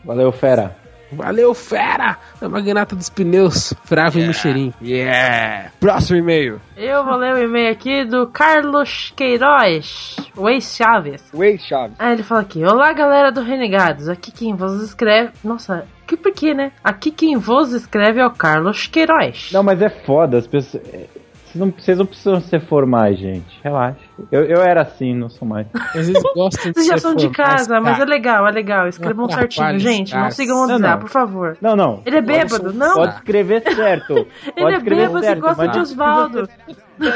Valeu, 0.03 0.31
fera. 0.31 0.75
Valeu, 1.11 1.53
fera! 1.53 2.17
A 2.41 2.49
magnata 2.49 2.95
dos 2.95 3.09
pneus, 3.09 3.73
Flávio 3.85 4.25
Michelin. 4.27 4.73
Yeah! 4.81 5.71
Próximo 5.79 6.17
e-mail. 6.17 6.59
Eu 6.75 7.05
vou 7.05 7.15
ler 7.15 7.35
o 7.35 7.43
e-mail 7.43 7.71
aqui 7.71 8.05
do 8.05 8.27
Carlos 8.27 9.13
Queiroz, 9.15 10.17
o 10.35 10.49
ex-Chaves. 10.49 11.23
Wade 11.33 11.59
Chaves. 11.59 11.95
Ah, 11.99 12.11
ele 12.11 12.23
fala 12.23 12.41
aqui: 12.41 12.63
Olá, 12.63 12.91
galera 12.93 13.31
do 13.31 13.41
Renegados. 13.41 14.09
Aqui 14.09 14.31
quem 14.31 14.55
vos 14.55 14.81
escreve. 14.81 15.31
Nossa, 15.43 15.85
que 16.07 16.17
por 16.17 16.33
quê, 16.33 16.53
né? 16.53 16.71
Aqui 16.83 17.11
quem 17.11 17.37
vos 17.37 17.71
escreve 17.71 18.19
é 18.19 18.25
o 18.25 18.31
Carlos 18.31 18.87
Queiroz. 18.87 19.51
Não, 19.53 19.63
mas 19.63 19.81
é 19.81 19.89
foda, 19.89 20.37
as 20.37 20.47
pessoas. 20.47 20.83
É, 21.55 21.57
Vocês 21.57 21.59
não, 21.59 21.71
vocês 21.71 21.97
não 21.97 22.05
precisam 22.05 22.41
ser 22.41 22.59
formais, 22.67 23.17
gente. 23.17 23.59
Relaxa. 23.63 23.97
Eu, 24.31 24.43
eu 24.43 24.61
era 24.61 24.81
assim, 24.81 25.13
não 25.15 25.29
sou 25.29 25.47
mais. 25.47 25.67
Vezes 25.93 26.13
gostam 26.35 26.71
de 26.71 26.73
Vocês 26.73 26.87
já 26.87 26.93
ser 26.95 26.99
são 27.01 27.15
de 27.15 27.29
casa, 27.29 27.79
mas 27.79 27.95
é 27.95 27.97
cara. 27.99 28.09
legal, 28.09 28.47
é 28.47 28.51
legal. 28.51 28.87
Escrevam 28.87 29.29
certinho, 29.29 29.79
gente. 29.79 30.13
Não 30.15 30.31
sigam 30.31 30.67
não. 30.67 30.99
por 30.99 31.09
favor. 31.09 31.57
Não, 31.61 31.75
não. 31.75 32.01
Ele 32.05 32.17
é 32.17 32.21
bêbado, 32.21 32.73
não? 32.73 32.93
Pode 32.95 33.15
escrever 33.15 33.61
certo. 33.61 34.13
Ele 34.55 34.61
Pode 34.61 34.73
é 34.73 34.77
escrever 34.77 35.07
bêbado 35.07 35.19
e 35.19 35.27
certo. 35.27 35.41
gosta 35.41 35.63
mas 35.65 35.71
de 35.71 35.79
Osvaldo. 35.79 36.49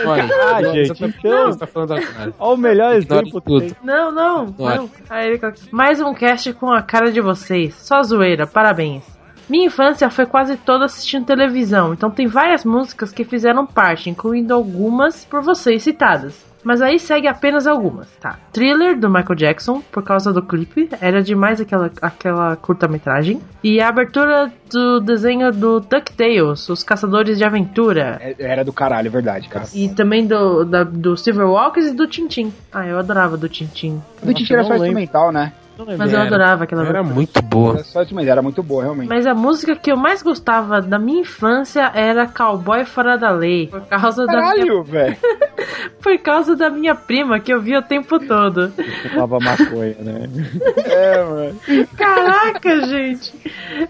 Olha, 0.05 0.23
Ah, 0.53 0.63
gente, 0.63 1.03
o 1.03 1.07
então- 1.07 1.57
tá 1.57 1.67
falando. 1.67 1.93
Olha 1.93 2.53
o 2.53 2.57
melhor 2.57 2.95
exemplo. 2.95 3.39
tudo. 3.41 3.75
Não, 3.83 4.11
não, 4.11 4.45
não. 4.57 4.89
Aí 5.09 5.39
Mais 5.71 6.01
um 6.01 6.13
cast 6.13 6.51
com 6.53 6.71
a 6.71 6.81
cara 6.81 7.11
de 7.11 7.21
vocês. 7.21 7.75
Só 7.75 8.01
zoeira, 8.03 8.45
parabéns. 8.45 9.18
Minha 9.49 9.67
infância 9.67 10.09
foi 10.09 10.25
quase 10.25 10.55
toda 10.57 10.85
assistindo 10.85 11.25
televisão, 11.25 11.93
então 11.93 12.11
tem 12.11 12.27
várias 12.27 12.63
músicas 12.63 13.11
que 13.11 13.23
fizeram 13.23 13.65
parte, 13.65 14.09
incluindo 14.09 14.53
algumas 14.53 15.25
por 15.25 15.41
vocês 15.41 15.81
citadas. 15.83 16.47
Mas 16.61 16.81
aí 16.81 16.99
segue 16.99 17.25
apenas 17.25 17.65
algumas, 17.65 18.09
tá? 18.19 18.37
Thriller 18.51 18.99
do 18.99 19.09
Michael 19.09 19.35
Jackson, 19.35 19.81
por 19.91 20.03
causa 20.03 20.33
do 20.33 20.41
clipe, 20.41 20.89
era 20.99 21.23
demais 21.23 21.61
aquela, 21.61 21.89
aquela 22.01 22.55
curta-metragem. 22.57 23.39
E 23.63 23.79
a 23.79 23.87
abertura 23.87 24.51
do 24.69 24.99
desenho 24.99 25.53
do 25.53 25.79
DuckTales, 25.79 26.67
Os 26.67 26.83
Caçadores 26.83 27.37
de 27.37 27.45
Aventura. 27.45 28.17
É- 28.19 28.35
Era 28.37 28.65
do 28.65 28.73
caralho, 28.73 29.07
é 29.07 29.09
verdade, 29.09 29.47
cara. 29.47 29.65
E 29.73 29.87
também 29.87 30.27
do, 30.27 30.65
da, 30.65 30.83
do 30.83 31.15
Silverwalkers 31.15 31.87
e 31.87 31.93
do 31.93 32.05
Tintin. 32.05 32.53
Ah, 32.73 32.85
eu 32.85 32.99
adorava 32.99 33.37
do 33.37 33.47
Tintin. 33.47 34.01
Do 34.21 34.33
Titi 34.33 34.53
era 34.53 34.65
só 34.65 34.75
instrumental, 34.75 35.31
né? 35.31 35.53
Mas 35.97 36.11
eu 36.11 36.19
Era. 36.19 36.27
adorava 36.27 36.63
aquela 36.65 36.85
Era 36.85 37.03
muito 37.03 37.41
boa. 37.41 37.75
Era 37.75 37.83
só 37.83 38.01
instrumental, 38.01 38.31
era 38.33 38.41
muito 38.41 38.61
boa, 38.61 38.83
realmente. 38.83 39.07
Mas 39.07 39.25
a 39.25 39.33
música 39.33 39.75
que 39.75 39.91
eu 39.91 39.97
mais 39.97 40.21
gostava 40.21 40.81
da 40.81 40.99
minha 40.99 41.21
infância 41.21 41.91
era 41.93 42.27
Cowboy 42.27 42.85
Fora 42.85 43.17
da 43.17 43.31
Lei. 43.31 43.67
Por 43.67 43.81
causa, 43.81 44.25
da 44.25 44.33
minha, 44.33 44.43
Caralho, 44.43 44.83
velho. 44.83 45.17
por 46.01 46.17
causa 46.19 46.55
da 46.55 46.69
minha 46.69 46.95
prima, 46.95 47.39
que 47.39 47.53
eu 47.53 47.61
via 47.61 47.79
o 47.79 47.81
tempo 47.83 48.19
todo. 48.19 48.71
Fumava 49.09 49.39
maconha, 49.39 49.95
né? 49.99 50.29
É, 50.89 51.23
mano. 51.23 51.59
Caraca, 51.97 52.81
gente. 52.81 53.33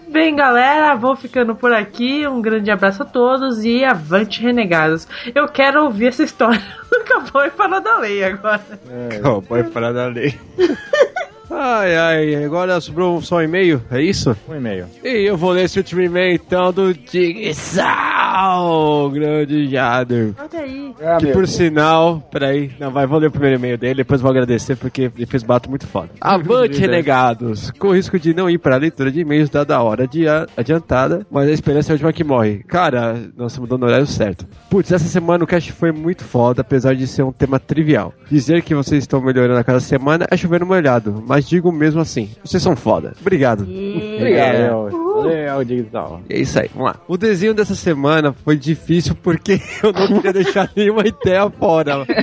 Bem, 0.08 0.34
galera, 0.36 0.94
vou 0.94 1.16
ficando 1.16 1.54
por 1.54 1.72
aqui. 1.72 2.26
Um 2.26 2.40
grande 2.40 2.70
abraço 2.70 3.02
a 3.02 3.06
todos 3.06 3.64
e 3.64 3.84
avante, 3.84 4.42
renegados. 4.42 5.08
Eu 5.34 5.48
quero 5.48 5.84
ouvir 5.84 6.08
essa 6.08 6.22
história 6.22 6.60
do 6.90 7.04
Cowboy 7.04 7.50
Fora 7.50 7.80
da 7.80 7.98
Lei 7.98 8.22
agora. 8.24 8.60
Cowboy 9.22 9.64
fora 9.64 9.92
da 9.92 10.06
lei. 10.06 10.38
Ai, 11.50 11.96
ai, 11.96 12.44
agora 12.44 12.80
sobrou 12.80 13.20
só 13.20 13.36
um 13.36 13.42
e-mail, 13.42 13.82
é 13.90 14.00
isso? 14.00 14.36
Um 14.48 14.54
e-mail. 14.54 14.86
E 15.02 15.28
eu 15.28 15.36
vou 15.36 15.50
ler 15.50 15.64
esse 15.64 15.78
último 15.78 16.00
e-mail 16.00 16.34
então 16.34 16.72
do 16.72 16.94
Digsal, 18.40 19.10
grande 19.10 19.68
Jader. 19.68 20.34
Olha 20.38 20.62
aí. 20.62 20.94
Ah, 21.02 21.16
Que 21.18 21.26
por 21.32 21.46
sinal, 21.46 22.20
peraí, 22.32 22.70
não, 22.78 22.90
vai, 22.90 23.06
vou 23.06 23.18
ler 23.18 23.26
o 23.26 23.30
primeiro 23.30 23.56
e-mail 23.56 23.76
dele, 23.76 23.96
depois 23.96 24.20
vou 24.20 24.30
agradecer 24.30 24.76
porque 24.76 25.10
ele 25.14 25.26
fez 25.26 25.42
bato 25.42 25.68
muito 25.68 25.86
foda. 25.86 26.08
Avante, 26.20 26.78
renegados! 26.78 27.70
Com 27.72 27.88
o 27.88 27.94
risco 27.94 28.18
de 28.18 28.32
não 28.34 28.48
ir 28.48 28.58
para 28.58 28.76
a 28.76 28.78
leitura 28.78 29.10
de 29.12 29.20
e-mails 29.20 29.50
dada 29.50 29.76
a 29.76 29.82
hora 29.82 30.06
de 30.06 30.24
adiantada, 30.56 31.26
mas 31.30 31.48
a 31.48 31.52
esperança 31.52 31.90
é 31.90 31.92
a 31.92 31.94
última 31.94 32.12
que 32.12 32.24
morre. 32.24 32.62
Cara, 32.66 33.14
nós 33.36 33.52
estamos 33.52 33.68
dando 33.68 33.82
o 33.82 33.86
horário 33.86 34.06
certo. 34.06 34.46
Putz, 34.70 34.90
essa 34.92 35.06
semana 35.06 35.44
o 35.44 35.46
cast 35.46 35.72
foi 35.72 35.92
muito 35.92 36.24
foda, 36.24 36.62
apesar 36.62 36.94
de 36.94 37.06
ser 37.06 37.22
um 37.22 37.32
tema 37.32 37.58
trivial. 37.58 38.14
Dizer 38.30 38.62
que 38.62 38.74
vocês 38.74 39.02
estão 39.02 39.20
melhorando 39.20 39.58
a 39.58 39.64
cada 39.64 39.80
semana 39.80 40.26
é 40.30 40.36
chover 40.36 40.60
no 40.60 40.66
molhado, 40.66 41.22
mas 41.26 41.48
digo 41.48 41.70
mesmo 41.72 42.00
assim, 42.00 42.30
vocês 42.42 42.62
são 42.62 42.74
foda. 42.76 43.12
Obrigado. 43.20 43.62
Obrigado. 43.64 45.09
Valeu, 45.22 45.46
valeu, 45.46 45.64
Digital. 45.64 46.20
É 46.28 46.38
isso 46.38 46.60
aí, 46.60 46.70
vamos 46.74 46.90
lá. 46.90 47.00
O 47.08 47.16
desenho 47.16 47.54
dessa 47.54 47.74
semana 47.74 48.32
foi 48.44 48.56
difícil 48.56 49.14
porque 49.14 49.60
eu 49.82 49.92
não 49.92 50.20
queria 50.20 50.32
deixar 50.32 50.70
nenhuma 50.74 51.06
ideia 51.06 51.50
fora. 51.50 52.04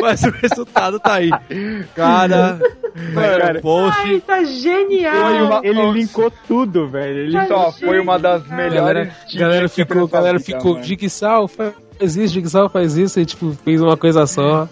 Mas 0.00 0.22
o 0.22 0.30
resultado 0.30 1.00
tá 1.00 1.14
aí. 1.14 1.30
Cara, 1.94 2.60
cara, 3.14 3.58
o 3.58 3.62
post. 3.62 4.00
Ai, 4.04 4.20
tá 4.20 4.44
genial. 4.44 5.64
Ele 5.64 5.92
linkou 5.92 6.30
tudo, 6.46 6.88
velho. 6.88 7.18
Ele 7.20 7.46
Só 7.46 7.72
foi 7.72 7.98
uma 8.00 8.18
das 8.18 8.42
Cara, 8.42 8.56
melhores. 8.56 9.08
Galera, 9.08 9.34
galera 9.34 9.68
ficou, 9.68 10.06
galera 10.08 10.38
ficou, 10.40 10.74
mano. 10.74 10.84
Jigsaw 10.84 11.48
faz 11.98 12.16
isso, 12.16 12.34
Jigsaw 12.34 12.68
faz 12.68 12.96
isso, 12.96 13.18
e 13.20 13.24
tipo, 13.26 13.52
fez 13.64 13.80
uma 13.80 13.96
coisa 13.96 14.26
só. 14.26 14.68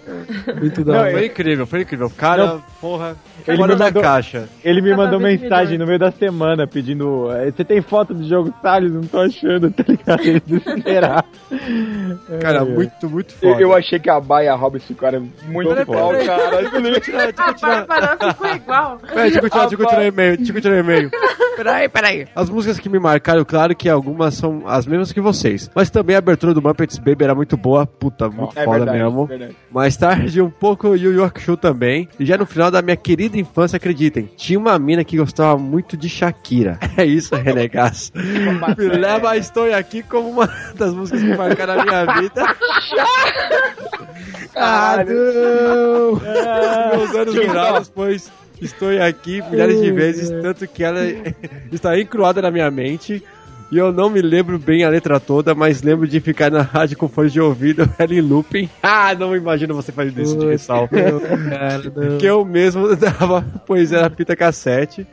Muito 0.60 0.84
da 0.84 1.00
hora. 1.00 1.10
Foi 1.12 1.26
incrível, 1.26 1.66
foi 1.66 1.82
incrível. 1.82 2.10
Cara, 2.16 2.46
Não. 2.46 2.62
porra, 2.80 3.16
Ele 3.46 3.56
fora 3.56 3.72
me 3.72 3.78
da 3.78 3.84
mandou- 3.86 4.02
caixa. 4.02 4.48
Ele 4.64 4.80
me 4.80 4.94
mandou 4.96 5.20
mensagem 5.20 5.78
no 5.78 5.86
meio 5.86 5.98
da 5.98 6.10
semana 6.10 6.66
pedindo. 6.66 7.30
eh, 7.32 7.50
Você 7.50 7.64
tem 7.64 7.80
foto 7.82 8.14
do 8.14 8.26
jogo 8.28 8.52
Salles? 8.62 8.92
Não 8.92 9.02
tô 9.02 9.20
achando, 9.20 9.70
tá 9.70 9.84
ligado? 9.86 10.20
Ele 10.22 10.40
desesperado. 10.46 11.28
Cara, 12.40 12.58
É, 12.58 12.64
muito, 12.64 13.08
muito 13.10 13.34
Eu, 13.42 13.50
foda. 13.50 13.62
eu 13.62 13.74
achei 13.74 13.98
que 13.98 14.10
a 14.10 14.20
Baia 14.20 14.54
Robin 14.54 14.78
ficaram 14.78 15.28
muito 15.46 15.70
igual, 15.78 16.12
cara. 16.24 16.62
Deixa 16.74 16.76
eu 16.78 16.94
continuar, 16.94 17.26
deixa 17.26 17.42
eu 17.42 17.44
A 17.44 17.52
continuar. 17.52 17.86
Bárbara 17.86 18.32
ficou 18.34 18.54
igual. 18.54 18.98
Peraí, 18.98 19.22
deixa 19.30 19.38
eu 19.38 19.42
continuar, 19.42 19.66
deixa 19.66 19.74
eu 19.74 19.78
continuar 19.78 20.02
o 20.02 20.06
e-mail, 20.06 20.36
deixa 20.36 20.50
eu 20.50 20.54
continuar 20.54 20.76
o 20.76 20.80
e-mail. 20.80 21.10
Peraí, 21.54 21.88
peraí. 21.88 22.26
As 22.34 22.50
músicas 22.50 22.80
que 22.80 22.88
me 22.88 22.98
marcaram, 22.98 23.44
claro 23.44 23.76
que 23.76 23.88
algumas 23.88 24.34
são 24.34 24.64
as 24.66 24.84
mesmas 24.88 25.12
que 25.12 25.20
vocês. 25.20 25.70
Mas 25.72 25.88
também 25.88 26.16
a 26.16 26.18
abertura 26.18 26.52
do 26.52 26.60
Muppets 26.60 26.98
Baby 26.98 27.13
era 27.22 27.34
muito 27.34 27.56
boa, 27.56 27.86
puta, 27.86 28.28
muito 28.28 28.58
É 28.58 28.64
foda 28.64 28.78
verdade, 28.78 28.98
mesmo. 28.98 29.26
verdade. 29.26 29.56
Mais 29.70 29.96
tarde, 29.96 30.40
um 30.40 30.50
pouco 30.50 30.96
Yu 30.96 31.12
Yu 31.12 31.24
Hakusho 31.24 31.56
também. 31.56 32.08
E 32.18 32.24
já 32.24 32.36
no 32.38 32.46
final 32.46 32.70
da 32.70 32.80
minha 32.82 32.96
querida 32.96 33.38
infância, 33.38 33.76
acreditem, 33.76 34.28
tinha 34.36 34.58
uma 34.58 34.78
mina 34.78 35.04
que 35.04 35.16
gostava 35.16 35.56
muito 35.58 35.96
de 35.96 36.08
Shakira. 36.08 36.78
É 36.96 37.04
isso, 37.04 37.34
renegaço. 37.34 38.12
Me 38.14 38.88
leva 38.96 39.36
Estou 39.36 39.72
Aqui 39.74 40.02
como 40.02 40.30
uma 40.30 40.46
das 40.78 40.94
músicas 40.94 41.22
que 41.22 41.36
marcaram 41.36 41.80
a 41.80 41.84
minha 41.84 42.20
vida. 42.20 42.56
ah, 44.56 44.96
não! 45.06 46.20
Meus 46.98 47.14
anos 47.14 47.34
dourados, 47.34 47.88
pois 47.88 48.30
estou 48.60 48.88
aqui 49.02 49.42
milhares 49.50 49.80
de 49.80 49.90
vezes, 49.90 50.30
tanto 50.42 50.66
que 50.68 50.84
ela 50.84 51.00
está 51.72 51.98
encruada 51.98 52.40
na 52.40 52.50
minha 52.50 52.70
mente. 52.70 53.22
E 53.74 53.76
eu 53.76 53.92
não 53.92 54.08
me 54.08 54.22
lembro 54.22 54.56
bem 54.56 54.84
a 54.84 54.88
letra 54.88 55.18
toda, 55.18 55.52
mas 55.52 55.82
lembro 55.82 56.06
de 56.06 56.20
ficar 56.20 56.48
na 56.48 56.62
rádio 56.62 56.96
com 56.96 57.08
fone 57.08 57.28
de 57.28 57.40
ouvido, 57.40 57.90
ela 57.98 58.14
em 58.14 58.20
looping. 58.20 58.70
Ah, 58.80 59.12
não 59.16 59.34
imagino 59.34 59.74
você 59.74 59.90
fazendo 59.90 60.22
isso 60.22 60.38
de 60.38 60.56
sal. 60.58 60.88
Que 62.20 62.26
eu 62.26 62.44
mesmo 62.44 62.94
dava 62.94 63.42
poesia 63.66 64.02
na 64.02 64.10
fita 64.10 64.36
cassete, 64.36 65.04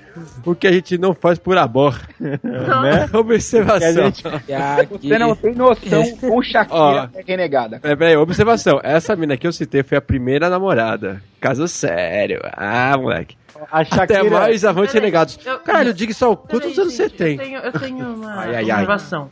o 0.46 0.54
que 0.54 0.68
a 0.68 0.72
gente 0.72 0.96
não 0.96 1.16
faz 1.16 1.40
por 1.40 1.58
amor. 1.58 2.00
né? 2.20 3.10
Observação. 3.12 4.12
Você 4.12 5.18
não 5.18 5.36
tem 5.36 5.56
noção 5.56 6.18
com 6.18 6.44
Shakira 6.44 7.10
é 7.16 7.24
renegada. 7.26 7.80
É, 7.82 7.96
peraí, 7.96 8.16
observação. 8.16 8.80
Essa 8.84 9.16
mina 9.16 9.38
que 9.38 9.48
eu 9.48 9.52
citei 9.52 9.82
foi 9.82 9.98
a 9.98 10.02
primeira 10.02 10.52
namorada. 10.52 11.20
Caso 11.40 11.68
sério. 11.68 12.40
Ah, 12.44 12.96
moleque. 12.96 13.36
A 13.72 13.84
Shakira... 13.84 14.20
Até 14.22 14.30
mais 14.30 14.64
avante 14.66 14.94
renegados. 14.94 15.38
eu- 15.46 15.60
Caralho, 15.60 15.94
diga 15.94 16.14
só, 16.14 16.36
quantos 16.36 16.78
anos 16.80 16.94
você 16.94 17.04
gente, 17.10 17.18
tem? 17.18 17.34
Eu 17.34 17.40
tenho, 17.40 17.60
eu 17.60 17.72
tenho 17.74 18.14
uma 18.16 18.34
Ai, 18.40 18.56
ai, 18.56 18.56
ai. 18.56 18.72
observação. 18.72 19.30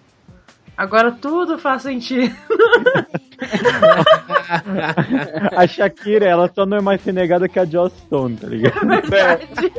Agora 0.77 1.11
tudo 1.11 1.57
faz 1.59 1.81
sentido. 1.81 2.33
A 5.55 5.67
Shakira, 5.67 6.25
ela 6.25 6.49
só 6.53 6.65
não 6.65 6.77
é 6.77 6.81
mais 6.81 7.03
renegada 7.03 7.47
que 7.49 7.59
a 7.59 7.65
Joss 7.65 7.95
Stone, 8.05 8.37
tá 8.37 8.47
ligado? 8.47 8.85
Músicas 8.85 9.39
rene... 9.59 9.71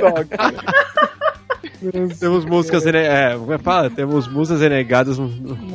é, 2.94 3.36
como 3.36 3.52
é 3.52 3.58
que 3.58 3.64
fala? 3.64 3.90
Temos 3.90 4.26
músicas 4.28 4.60
renegadas 4.60 5.18
no 5.18 5.28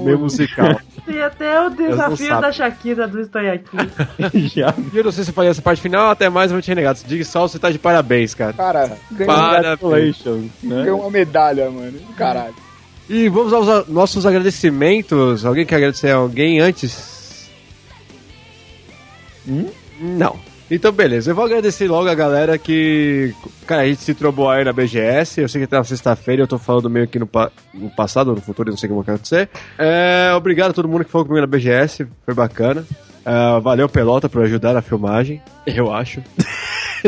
meio 0.04 0.20
musical. 0.20 0.80
Tem 1.06 1.22
até 1.22 1.62
o 1.62 1.70
desafio 1.70 2.42
da 2.42 2.52
Shakira 2.52 3.08
do 3.08 3.22
Estou 3.22 3.42
Aqui. 3.42 4.48
Já. 4.56 4.74
E 4.94 4.98
eu 4.98 5.04
não 5.04 5.12
sei 5.12 5.24
se 5.24 5.30
eu 5.30 5.34
falei 5.34 5.52
essa 5.52 5.62
parte 5.62 5.82
final, 5.82 6.10
até 6.10 6.30
mais 6.30 6.52
avante 6.52 6.68
renegados. 6.68 7.04
Diga 7.04 7.24
só, 7.24 7.48
você 7.48 7.60
tá 7.60 7.70
de 7.70 7.78
parabéns, 7.78 8.34
cara. 8.34 8.54
Cara, 8.54 8.98
Parabéns. 9.26 10.24
Né? 10.26 10.50
ganhou 10.84 11.02
uma 11.02 11.12
medalha, 11.12 11.70
mano. 11.70 12.00
Caralho. 12.18 12.56
E 13.08 13.30
vamos 13.30 13.54
aos 13.54 13.88
nossos 13.88 14.26
agradecimentos. 14.26 15.46
Alguém 15.46 15.66
quer 15.66 15.76
agradecer 15.76 16.10
a 16.10 16.16
alguém 16.16 16.60
antes? 16.60 17.50
Hum? 19.48 19.68
Não. 20.00 20.40
Então, 20.70 20.92
beleza. 20.92 21.30
Eu 21.32 21.36
vou 21.36 21.46
agradecer 21.46 21.88
logo 21.88 22.10
a 22.10 22.16
galera 22.16 22.58
que. 22.58 23.34
Cara, 23.68 23.84
a 23.84 23.88
gente 23.88 24.02
se 24.02 24.14
trobou 24.16 24.50
aí 24.50 24.64
na 24.64 24.74
BGS. 24.74 25.42
Eu 25.42 25.48
sei 25.50 25.62
que 25.62 25.68
tá 25.68 25.84
sexta-feira, 25.84 26.42
eu 26.42 26.48
tô 26.48 26.58
falando 26.58 26.90
meio 26.90 27.08
que 27.08 27.20
no, 27.20 27.28
pa- 27.28 27.52
no 27.74 27.90
passado 27.92 28.34
no 28.34 28.42
futuro, 28.42 28.70
não 28.72 28.78
sei 28.78 28.90
como 28.90 29.04
vai 29.04 29.14
acontecer. 29.16 29.48
É, 29.78 30.32
obrigado 30.36 30.72
a 30.72 30.74
todo 30.74 30.88
mundo 30.88 31.06
que 31.06 31.12
falou 31.12 31.26
comigo 31.28 31.42
na 31.42 31.48
BGS, 31.48 32.08
foi 32.26 32.34
bacana. 32.34 32.84
É, 33.26 33.60
valeu, 33.60 33.88
Pelota, 33.90 34.28
por 34.30 34.44
ajudar 34.44 34.74
na 34.74 34.82
filmagem, 34.82 35.42
eu 35.68 35.92
acho. 35.94 36.22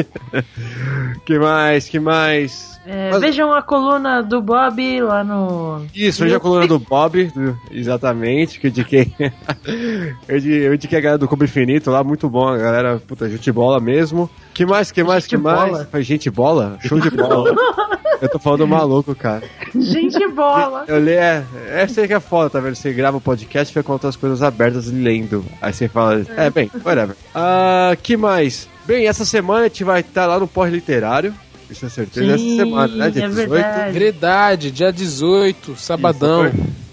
que 1.26 1.40
mais? 1.40 1.88
Que 1.90 2.00
mais? 2.00 2.78
É, 2.86 3.12
Mas- 3.12 3.20
Vejam 3.22 3.52
a 3.54 3.62
coluna 3.62 4.22
do 4.24 4.42
Bob 4.42 5.02
lá 5.02 5.22
no. 5.24 5.86
Isso, 5.94 6.24
é 6.24 6.34
a 6.34 6.40
coluna 6.40 6.66
do 6.68 6.80
Bob, 6.80 7.26
do- 7.26 7.58
exatamente, 7.70 8.60
que 8.60 8.68
eu 8.68 8.70
indiquei. 8.70 9.14
eu 10.28 10.38
indi- 10.38 10.62
eu 10.62 10.74
indiquei 10.74 10.98
a 10.98 11.02
galera 11.02 11.18
do 11.18 11.28
Cubo 11.28 11.44
Infinito 11.44 11.92
lá, 11.92 12.02
muito 12.04 12.30
bom, 12.30 12.48
a 12.48 12.58
galera, 12.58 13.02
puta, 13.06 13.30
gente 13.30 13.52
bola 13.52 13.80
mesmo. 13.82 14.30
Que 14.54 14.66
mais, 14.66 14.90
que 14.90 15.04
mais, 15.04 15.24
Gente 15.24 15.30
que 15.32 15.38
mais? 15.38 15.70
bola? 15.72 15.88
Foi 15.92 16.02
gente 16.04 16.30
bola? 16.30 16.78
Show 16.82 16.98
de 17.00 17.10
bola. 17.10 17.54
eu 18.22 18.30
tô 18.30 18.40
falando 18.40 18.66
maluco, 18.66 19.14
cara. 19.14 19.44
Gente 19.76 20.26
bola! 20.30 20.86
Eu 20.88 20.98
leio, 21.00 21.20
é, 21.20 21.44
essa 21.70 22.00
aí 22.02 22.08
que 22.08 22.14
é 22.14 22.20
foda, 22.22 22.50
tá 22.50 22.60
vendo? 22.62 22.76
Você 22.76 22.94
grava 22.94 23.18
o 23.18 23.22
podcast 23.22 23.70
e 23.70 23.74
fica 23.74 23.84
com 23.84 23.92
outras 23.94 24.16
coisas 24.16 24.42
abertas 24.42 24.90
lendo. 24.90 25.44
Aí 25.62 25.74
você 25.74 25.90
fala, 25.90 26.26
é, 26.38 26.50
bem, 26.50 26.72
whatever. 26.86 27.16
Ah, 27.36 27.96
que 28.02 28.16
mais? 28.16 28.68
Bem, 28.88 29.06
essa 29.06 29.26
semana 29.26 29.66
a 29.66 29.68
gente 29.68 29.84
vai 29.84 30.00
estar 30.00 30.26
lá 30.26 30.40
no 30.40 30.48
Porre 30.48 30.72
Literário. 30.72 31.34
Isso 31.70 31.86
é 31.86 31.90
certeza. 31.90 32.26
essa 32.26 32.38
Sim, 32.38 32.56
semana, 32.56 32.96
né? 32.96 33.10
Dia 33.10 33.26
é 33.26 33.28
18. 33.28 33.50
verdade. 33.50 34.00
Verdade, 34.00 34.72
dia 34.72 34.94
18, 34.94 35.76
sabadão. 35.76 36.50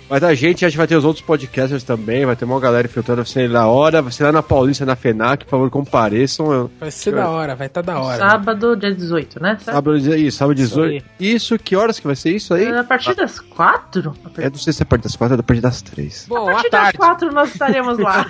Vai 0.09 0.21
dar 0.21 0.35
gente, 0.35 0.65
a 0.65 0.69
gente 0.69 0.77
vai 0.77 0.87
ter 0.87 0.97
os 0.97 1.05
outros 1.05 1.25
podcasters 1.25 1.83
também, 1.83 2.27
vai 2.27 2.37
ter 2.37 2.45
uma 2.45 2.61
galera 2.61 2.87
filtrando 2.87 3.23
vai 3.23 3.27
ser 3.31 3.49
na 3.49 3.67
hora, 3.67 4.03
vai 4.03 4.13
ser 4.13 4.25
lá 4.25 4.33
na 4.33 4.43
Paulista, 4.43 4.85
na 4.85 4.95
FENAC, 4.95 5.45
por 5.45 5.51
favor, 5.51 5.71
compareçam. 5.71 6.53
Eu- 6.53 6.71
Vai 6.79 6.91
ser 6.91 7.15
da 7.15 7.31
hora, 7.31 7.57
vai 7.57 7.69
estar 7.69 7.81
da 7.81 7.99
hora. 7.99 8.19
Sábado, 8.19 8.77
dia 8.77 8.95
18, 8.95 9.43
né? 9.43 9.57
Sábado, 9.63 9.97
isso, 9.97 10.37
sábado 10.37 10.61
Isso 10.61 10.75
18. 10.75 11.05
Isso, 11.19 11.59
que 11.59 11.75
horas 11.75 11.99
que 11.99 12.07
vai 12.07 12.15
ser 12.17 12.31
isso 12.37 12.53
aí? 12.53 12.67
É, 12.67 12.79
A 12.79 12.85
partir 12.85 13.15
das 13.15 13.41
quatro? 13.41 14.15
A 14.25 14.43
É, 14.43 14.51
não 14.51 14.59
sei 14.59 14.75
se 14.75 14.83
é 14.83 14.85
a 14.85 14.87
partir 14.87 15.05
das 15.05 15.17
quatro, 15.17 15.37
é 15.37 15.41
a 15.41 15.43
partir 15.43 15.63
das 15.63 15.81
três. 15.81 16.27
Bom, 16.29 16.45
partir 16.47 16.67
à 16.67 16.71
das 16.71 16.71
tarde. 16.83 16.99
quatro 16.99 17.33
nós 17.33 17.51
estaremos 17.53 17.99
lá. 17.99 18.27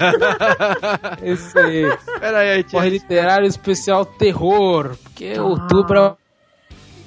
Isso 1.22 1.58
aí. 1.58 1.96
Pera 2.20 2.38
aí, 2.38 2.62
Corre 2.64 2.90
literário 2.90 3.46
especial 3.48 4.04
terror. 4.06 4.96
Porque 5.02 5.38
outubro 5.40 5.98
é 5.98 6.12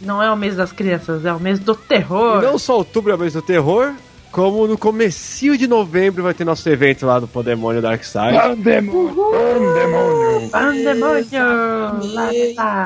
Não 0.01 0.21
é 0.21 0.30
o 0.32 0.36
mês 0.36 0.56
das 0.58 0.71
crianças, 0.73 1.25
é 1.25 1.34
o 1.34 1.39
mês 1.39 1.58
do 1.60 1.73
terror. 1.73 2.41
Não 2.41 2.60
só 2.60 2.77
outubro 2.77 3.12
é 3.13 3.15
o 3.15 3.17
mês 3.17 3.34
do 3.34 3.41
terror, 3.41 3.93
como 4.32 4.68
no 4.68 4.78
comecinho 4.78 5.58
de 5.58 5.68
novembro 5.68 6.24
vai 6.24 6.34
ter 6.34 6.46
nosso 6.46 6.68
evento 6.70 7.06
lá 7.06 7.20
do 7.20 7.28
Pandemônio 7.28 7.82
Dark 7.82 8.04
Side. 8.04 8.38
Pandemônio! 8.38 9.16
Pandemônio! 9.32 10.50
Pandemônio! 10.50 12.13
Lá 12.13 12.34
está. 12.34 12.86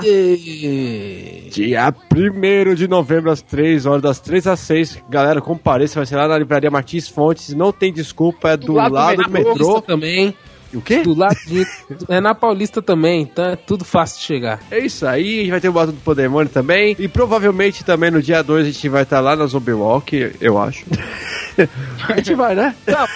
Dia 1.50 1.94
1 2.14 2.76
de 2.76 2.88
novembro, 2.88 3.32
às 3.32 3.42
3 3.42 3.86
horas, 3.86 4.02
das 4.02 4.20
3 4.20 4.48
às 4.48 4.60
6. 4.62 5.04
Galera, 5.10 5.42
compareça, 5.42 6.00
vai 6.00 6.06
ser 6.06 6.16
lá 6.16 6.28
na 6.28 6.38
Livraria 6.38 6.72
Martins 6.72 7.08
Fontes. 7.08 7.54
Não 7.54 7.72
tem 7.72 7.92
desculpa, 7.92 8.52
é 8.52 8.58
do, 8.58 8.74
lado 8.74 8.90
do 8.90 8.96
lado 8.96 9.24
do 9.24 9.30
metrô. 9.30 9.52
metrô. 9.52 9.82
Também. 9.82 10.36
O 10.74 10.82
quê? 10.82 11.02
Do 11.02 11.14
lado 11.14 11.36
de, 11.48 11.66
é 12.08 12.20
na 12.22 12.34
Paulista 12.34 12.82
também, 12.82 13.24
então 13.24 13.46
é 13.46 13.56
tudo 13.56 13.84
fácil 13.84 14.20
de 14.20 14.26
chegar. 14.26 14.60
É 14.72 14.80
isso 14.80 15.06
aí, 15.06 15.40
a 15.40 15.42
gente 15.42 15.52
vai 15.52 15.62
ter 15.62 15.70
o 15.70 15.74
Bato 15.74 15.92
do 15.92 16.00
Pandemônio 16.02 16.50
também. 16.52 16.96
E 16.98 17.08
provavelmente 17.08 17.84
também 17.84 18.12
no 18.12 18.22
dia 18.22 18.42
2 18.42 18.66
a 18.68 18.70
gente 18.70 18.90
vai 18.90 19.04
estar 19.04 19.20
lá 19.20 19.36
na 19.36 19.46
Zombie 19.46 19.74
Walk, 19.74 20.34
eu 20.40 20.58
acho. 20.58 20.86
a 22.08 22.16
gente 22.18 22.34
vai, 22.36 22.56
né? 22.56 22.74
Vamos, 22.86 23.12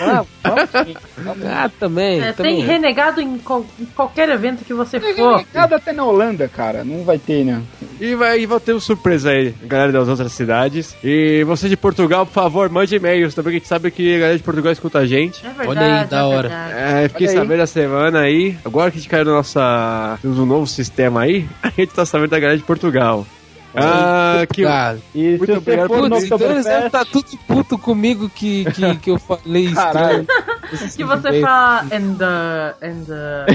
vamos, 0.00 0.26
vamos 0.42 0.70
sim. 0.70 0.96
Ah, 1.46 1.70
também. 1.78 2.20
É, 2.20 2.32
também. 2.32 2.56
tem 2.56 2.64
renegado 2.64 3.20
em, 3.20 3.34
em 3.34 3.86
qualquer 3.94 4.28
evento 4.28 4.64
que 4.64 4.74
você 4.74 4.98
Tem 5.00 5.14
for. 5.14 5.36
renegado 5.36 5.74
até 5.74 5.92
na 5.92 6.04
Holanda, 6.04 6.48
cara. 6.48 6.84
Não 6.84 7.04
vai 7.04 7.18
ter, 7.18 7.44
né? 7.44 7.62
E 8.00 8.14
vai, 8.14 8.40
e 8.40 8.46
vai 8.46 8.60
ter 8.60 8.72
uma 8.72 8.80
surpresa 8.80 9.30
aí, 9.30 9.54
galera 9.64 9.92
das 9.92 10.08
outras 10.08 10.32
cidades. 10.32 10.94
E 11.02 11.42
você 11.44 11.68
de 11.68 11.76
Portugal, 11.76 12.26
por 12.26 12.32
favor, 12.32 12.68
mande 12.68 12.94
e-mails 12.94 13.34
também, 13.34 13.52
que 13.52 13.56
a 13.56 13.60
gente 13.60 13.68
sabe 13.68 13.90
que 13.90 14.16
a 14.16 14.18
galera 14.18 14.36
de 14.36 14.42
Portugal 14.42 14.72
escuta 14.72 14.98
a 14.98 15.06
gente. 15.06 15.44
É 15.44 15.48
verdade, 15.50 15.68
Olha 15.68 16.00
aí, 16.00 16.06
da 16.06 16.18
é 16.18 16.22
hora. 16.22 16.48
verdade. 16.48 16.72
É, 16.76 16.95
fiquei 17.08 17.26
Olha 17.28 17.36
aí. 17.40 17.42
sabendo 17.46 17.62
a 17.62 17.66
semana 17.66 18.20
aí. 18.20 18.56
Agora 18.64 18.90
que 18.90 18.98
a 18.98 19.00
gente 19.00 19.10
caiu 19.10 19.24
nossa. 19.24 20.18
Temos 20.22 20.38
um 20.38 20.46
novo 20.46 20.66
sistema 20.66 21.22
aí, 21.22 21.48
a 21.62 21.68
gente 21.68 21.92
tá 21.92 22.04
sabendo 22.04 22.30
da 22.30 22.38
galera 22.40 22.58
de 22.58 22.64
Portugal. 22.64 23.26
Ah, 23.78 24.46
que. 24.50 24.62
E 25.14 25.36
Muito 25.36 25.52
obrigado 25.52 25.88
por 25.88 26.08
no 26.08 26.16
putz, 26.16 26.24
então 26.24 26.50
eles 26.50 26.64
devem 26.64 26.86
estar 26.86 27.04
tudo 27.04 27.26
puto 27.46 27.76
comigo 27.76 28.30
que, 28.30 28.64
que, 28.72 28.96
que 28.96 29.10
eu 29.10 29.18
falei 29.18 29.70
Caralho. 29.72 30.22
estranho. 30.22 30.26
Que 30.96 31.04
você 31.04 31.40
fala 31.42 31.82
and 31.92 32.16
the, 32.16 32.74
and 32.82 33.04
the... 33.06 33.46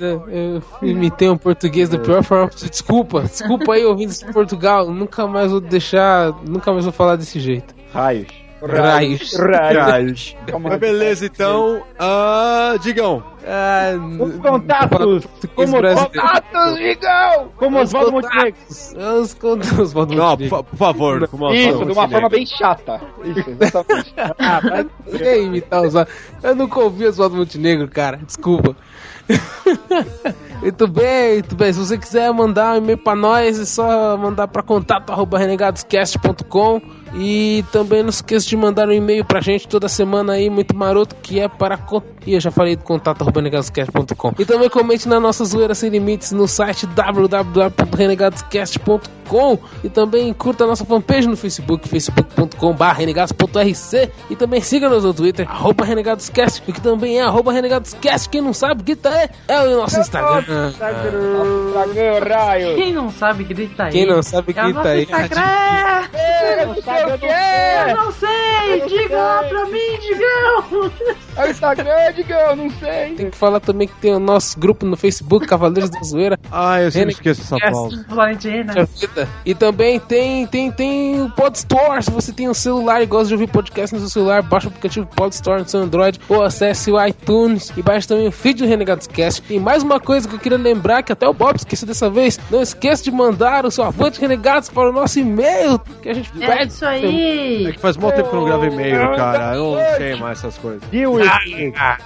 Eu, 0.00 0.26
eu 0.30 0.62
imitei 0.80 1.28
um 1.28 1.36
português 1.36 1.90
da 1.90 1.98
pior 1.98 2.22
forma. 2.22 2.48
Desculpa, 2.48 3.24
desculpa 3.24 3.74
aí, 3.74 3.84
ouvintes 3.84 4.20
de 4.20 4.32
Portugal. 4.32 4.90
Nunca 4.90 5.26
mais 5.26 5.50
vou 5.50 5.60
deixar, 5.60 6.32
nunca 6.48 6.72
mais 6.72 6.86
vou 6.86 6.94
falar 6.94 7.16
desse 7.16 7.38
jeito. 7.38 7.74
raios. 7.92 8.41
Raios. 8.64 9.36
Raios. 9.36 10.36
Mas 10.60 10.78
beleza, 10.78 11.26
então. 11.26 11.82
Ah, 11.98 12.74
Digão. 12.80 13.22
Ah, 13.44 13.90
Os 14.20 14.36
contatos. 14.36 15.26
Como 15.56 15.72
Contatos, 15.72 16.78
Digão! 16.78 17.48
Como 17.56 17.80
Os 17.80 17.88
Oswaldo 17.88 18.12
contatos. 18.12 18.94
Montenegro. 18.94 19.20
Os 19.20 19.34
contatos. 19.34 19.78
Os 19.80 19.94
Não, 19.94 20.36
por, 20.36 20.48
fa- 20.48 20.62
por 20.62 20.76
favor. 20.76 21.28
com 21.28 21.36
uma 21.38 21.52
Isso, 21.54 21.70
forma 21.70 21.86
de 21.86 21.92
uma 21.98 22.08
forma 22.08 22.28
bem 22.28 22.46
chata. 22.46 23.00
Isso, 23.24 23.50
exatamente. 23.60 24.14
Ah, 24.38 24.60
mas 24.62 24.86
eu 25.20 25.26
ia 25.26 25.38
imitar 25.42 25.82
os 25.82 25.94
Eu 26.42 26.54
nunca 26.54 26.78
ouvi 26.80 27.06
os 27.06 27.16
do 27.16 27.30
Montenegro, 27.30 27.88
cara. 27.88 28.18
Desculpa. 28.24 28.76
muito 30.62 30.86
bem, 30.88 31.32
muito 31.34 31.56
bem. 31.56 31.72
Se 31.72 31.78
você 31.80 31.98
quiser 31.98 32.32
mandar 32.32 32.74
um 32.74 32.78
e-mail 32.78 32.98
pra 32.98 33.14
nós, 33.16 33.58
é 33.58 33.64
só 33.64 34.16
mandar 34.16 34.46
pra 34.48 34.62
contato 34.62 35.10
arroba 35.10 35.38
renegadoscast.com 35.38 36.80
e 37.14 37.64
também 37.70 38.02
não 38.02 38.08
esqueça 38.10 38.46
de 38.46 38.56
mandar 38.56 38.88
um 38.88 38.92
e-mail 38.92 39.24
pra 39.24 39.40
gente 39.40 39.68
toda 39.68 39.88
semana 39.88 40.32
aí, 40.34 40.48
muito 40.48 40.74
maroto, 40.76 41.14
que 41.22 41.38
é 41.40 41.48
para... 41.48 41.78
Ih, 42.26 42.34
eu 42.34 42.40
já 42.40 42.50
falei 42.50 42.76
do 42.76 42.84
contato 42.84 43.22
arroba 43.22 43.40
renegadoscast.com 43.40 44.32
E 44.38 44.44
também 44.44 44.68
comente 44.70 45.08
na 45.08 45.18
nossa 45.20 45.44
zoeira 45.44 45.74
sem 45.74 45.90
limites 45.90 46.32
no 46.32 46.46
site 46.48 46.86
www.renegadoscast.com 46.86 49.58
e 49.82 49.88
também 49.88 50.32
curta 50.32 50.64
a 50.64 50.66
nossa 50.66 50.84
fanpage 50.84 51.26
no 51.26 51.36
Facebook, 51.36 51.88
facebook.com.br 51.88 52.84
renegados.rc 52.96 54.10
e 54.30 54.36
também 54.36 54.60
siga-nos 54.60 55.04
no 55.04 55.14
Twitter, 55.14 55.48
arroba 55.50 55.84
renegadoscast, 55.84 56.62
o 56.68 56.72
que 56.72 56.80
também 56.80 57.18
é 57.18 57.22
arroba 57.22 57.52
renegadoscast, 57.52 58.28
quem 58.28 58.40
não 58.40 58.52
sabe, 58.52 58.82
grita 58.82 59.08
é, 59.08 59.28
é 59.48 59.60
o 59.62 59.76
nosso 59.76 59.98
Instagram. 60.00 60.72
Quem 62.76 62.92
não 62.92 63.10
sabe, 63.10 63.44
grita 63.44 63.84
aí. 63.84 63.92
Quem 63.92 64.06
não 64.06 64.22
sabe, 64.22 64.52
É 64.56 64.60
o 64.60 64.64
grita 64.64 64.78
nosso 64.78 64.88
aí. 64.88 65.02
Instagram. 65.02 65.40
É, 66.12 66.66
não 66.66 66.82
sabe 66.82 67.01
o 67.06 67.18
que 67.18 67.26
Eu 67.26 67.96
não 67.96 68.12
sei, 68.12 68.80
diga 68.88 69.16
lá 69.16 69.42
pra 69.44 69.64
mim, 69.66 69.98
Digão. 70.00 70.92
É 71.36 71.44
o 71.46 71.50
Instagram, 71.50 72.12
Digão, 72.14 72.56
não 72.56 72.70
sei. 72.70 73.14
tem 73.14 73.30
que 73.30 73.36
falar 73.36 73.60
também 73.60 73.88
que 73.88 73.94
tem 73.94 74.14
o 74.14 74.18
nosso 74.18 74.58
grupo 74.58 74.84
no 74.84 74.96
Facebook, 74.96 75.46
Cavaleiros 75.46 75.90
da 75.90 76.00
Zoeira. 76.02 76.38
Ah, 76.54 76.82
eu 76.82 76.90
sempre 76.92 77.12
esqueço 77.14 77.40
essa 77.42 77.56
vida. 77.56 79.28
E 79.44 79.54
também 79.54 79.98
tem, 79.98 80.46
tem, 80.46 80.70
tem 80.70 81.22
o 81.22 81.30
Podstore. 81.30 82.02
Se 82.02 82.10
você 82.10 82.30
tem 82.30 82.46
um 82.48 82.52
celular 82.52 83.00
e 83.02 83.06
gosta 83.06 83.28
de 83.28 83.34
ouvir 83.34 83.46
podcast 83.48 83.94
no 83.94 84.00
seu 84.00 84.10
celular, 84.10 84.42
baixa 84.42 84.66
o 84.66 84.68
aplicativo 84.68 85.06
Podstore 85.06 85.62
no 85.62 85.68
seu 85.68 85.80
Android 85.80 86.20
ou 86.28 86.42
acesse 86.42 86.90
o 86.92 87.02
iTunes 87.06 87.72
e 87.74 87.82
baixe 87.82 88.06
também 88.06 88.28
o 88.28 88.32
feed 88.32 88.62
do 88.62 88.68
Renegados 88.68 89.06
Cast. 89.06 89.42
E 89.48 89.58
mais 89.58 89.82
uma 89.82 89.98
coisa 89.98 90.28
que 90.28 90.34
eu 90.34 90.38
queria 90.38 90.58
lembrar, 90.58 91.02
que 91.02 91.10
até 91.12 91.26
o 91.26 91.32
Bob 91.32 91.56
esqueceu 91.56 91.88
dessa 91.88 92.10
vez, 92.10 92.38
não 92.50 92.60
esqueça 92.60 93.02
de 93.04 93.10
mandar 93.10 93.64
o 93.64 93.70
seu 93.70 93.84
avante 93.84 94.20
Renegados 94.20 94.68
para 94.68 94.90
o 94.90 94.92
nosso 94.92 95.18
e-mail, 95.18 95.78
que 96.02 96.08
a 96.10 96.14
gente 96.14 96.30
É 96.38 96.46
pede. 96.46 96.72
isso 96.72 96.84
aí. 96.84 97.66
É 97.66 97.72
que 97.72 97.78
faz 97.80 97.96
muito 97.96 98.14
tempo 98.14 98.28
que 98.28 98.34
eu 98.36 98.40
não 98.40 98.46
gravo 98.46 98.66
e-mail, 98.66 99.16
cara. 99.16 99.54
Eu 99.54 99.74
não 99.76 99.96
sei 99.96 100.14
mais 100.16 100.38
essas 100.38 100.58
coisas. 100.58 100.82
Viu? 100.90 101.21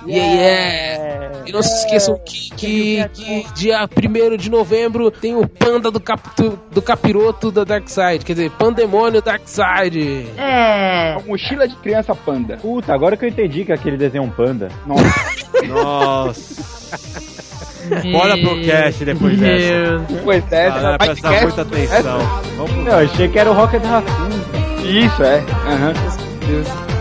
Yeah, 0.06 0.34
yeah. 0.34 1.42
E 1.46 1.52
não 1.52 1.62
se 1.62 1.74
esqueçam 1.84 2.18
que, 2.24 2.50
que, 2.56 3.08
que 3.08 3.46
dia 3.54 3.78
1 3.84 4.36
de 4.36 4.50
novembro 4.50 5.10
tem 5.10 5.34
o 5.34 5.46
panda 5.46 5.90
do, 5.90 6.00
captu, 6.00 6.58
do 6.72 6.82
capiroto 6.82 7.50
da 7.50 7.64
Darkseid. 7.64 8.24
Quer 8.24 8.32
dizer, 8.32 8.50
pandemônio 8.52 9.22
Darkseid. 9.22 10.26
É. 10.36 11.16
Mochila 11.26 11.68
de 11.68 11.76
criança 11.76 12.14
panda. 12.14 12.56
Puta, 12.56 12.92
agora 12.92 13.16
que 13.16 13.24
eu 13.24 13.28
entendi 13.28 13.64
que 13.64 13.72
aquele 13.72 13.96
desenho 13.96 14.24
é 14.24 14.26
um 14.26 14.30
panda. 14.30 14.68
Nossa, 14.86 15.14
Nossa. 15.68 16.66
Bora 18.12 18.36
pro 18.36 18.60
cast 18.62 19.04
depois 19.04 19.38
dessa. 19.38 19.98
Depois 20.08 20.44
dessa. 20.44 20.78
Ah, 20.78 20.96
vai 20.96 20.98
prestar 20.98 21.42
muita 21.42 21.62
atenção. 21.62 22.18
Vamos 22.56 22.86
Eu 22.86 22.96
achei 22.96 23.28
que 23.28 23.38
era 23.38 23.50
o 23.50 23.54
Rocket 23.54 23.82
Raccoon. 23.84 24.28
Isso, 24.84 25.22
é. 25.22 25.44
Aham. 25.66 26.95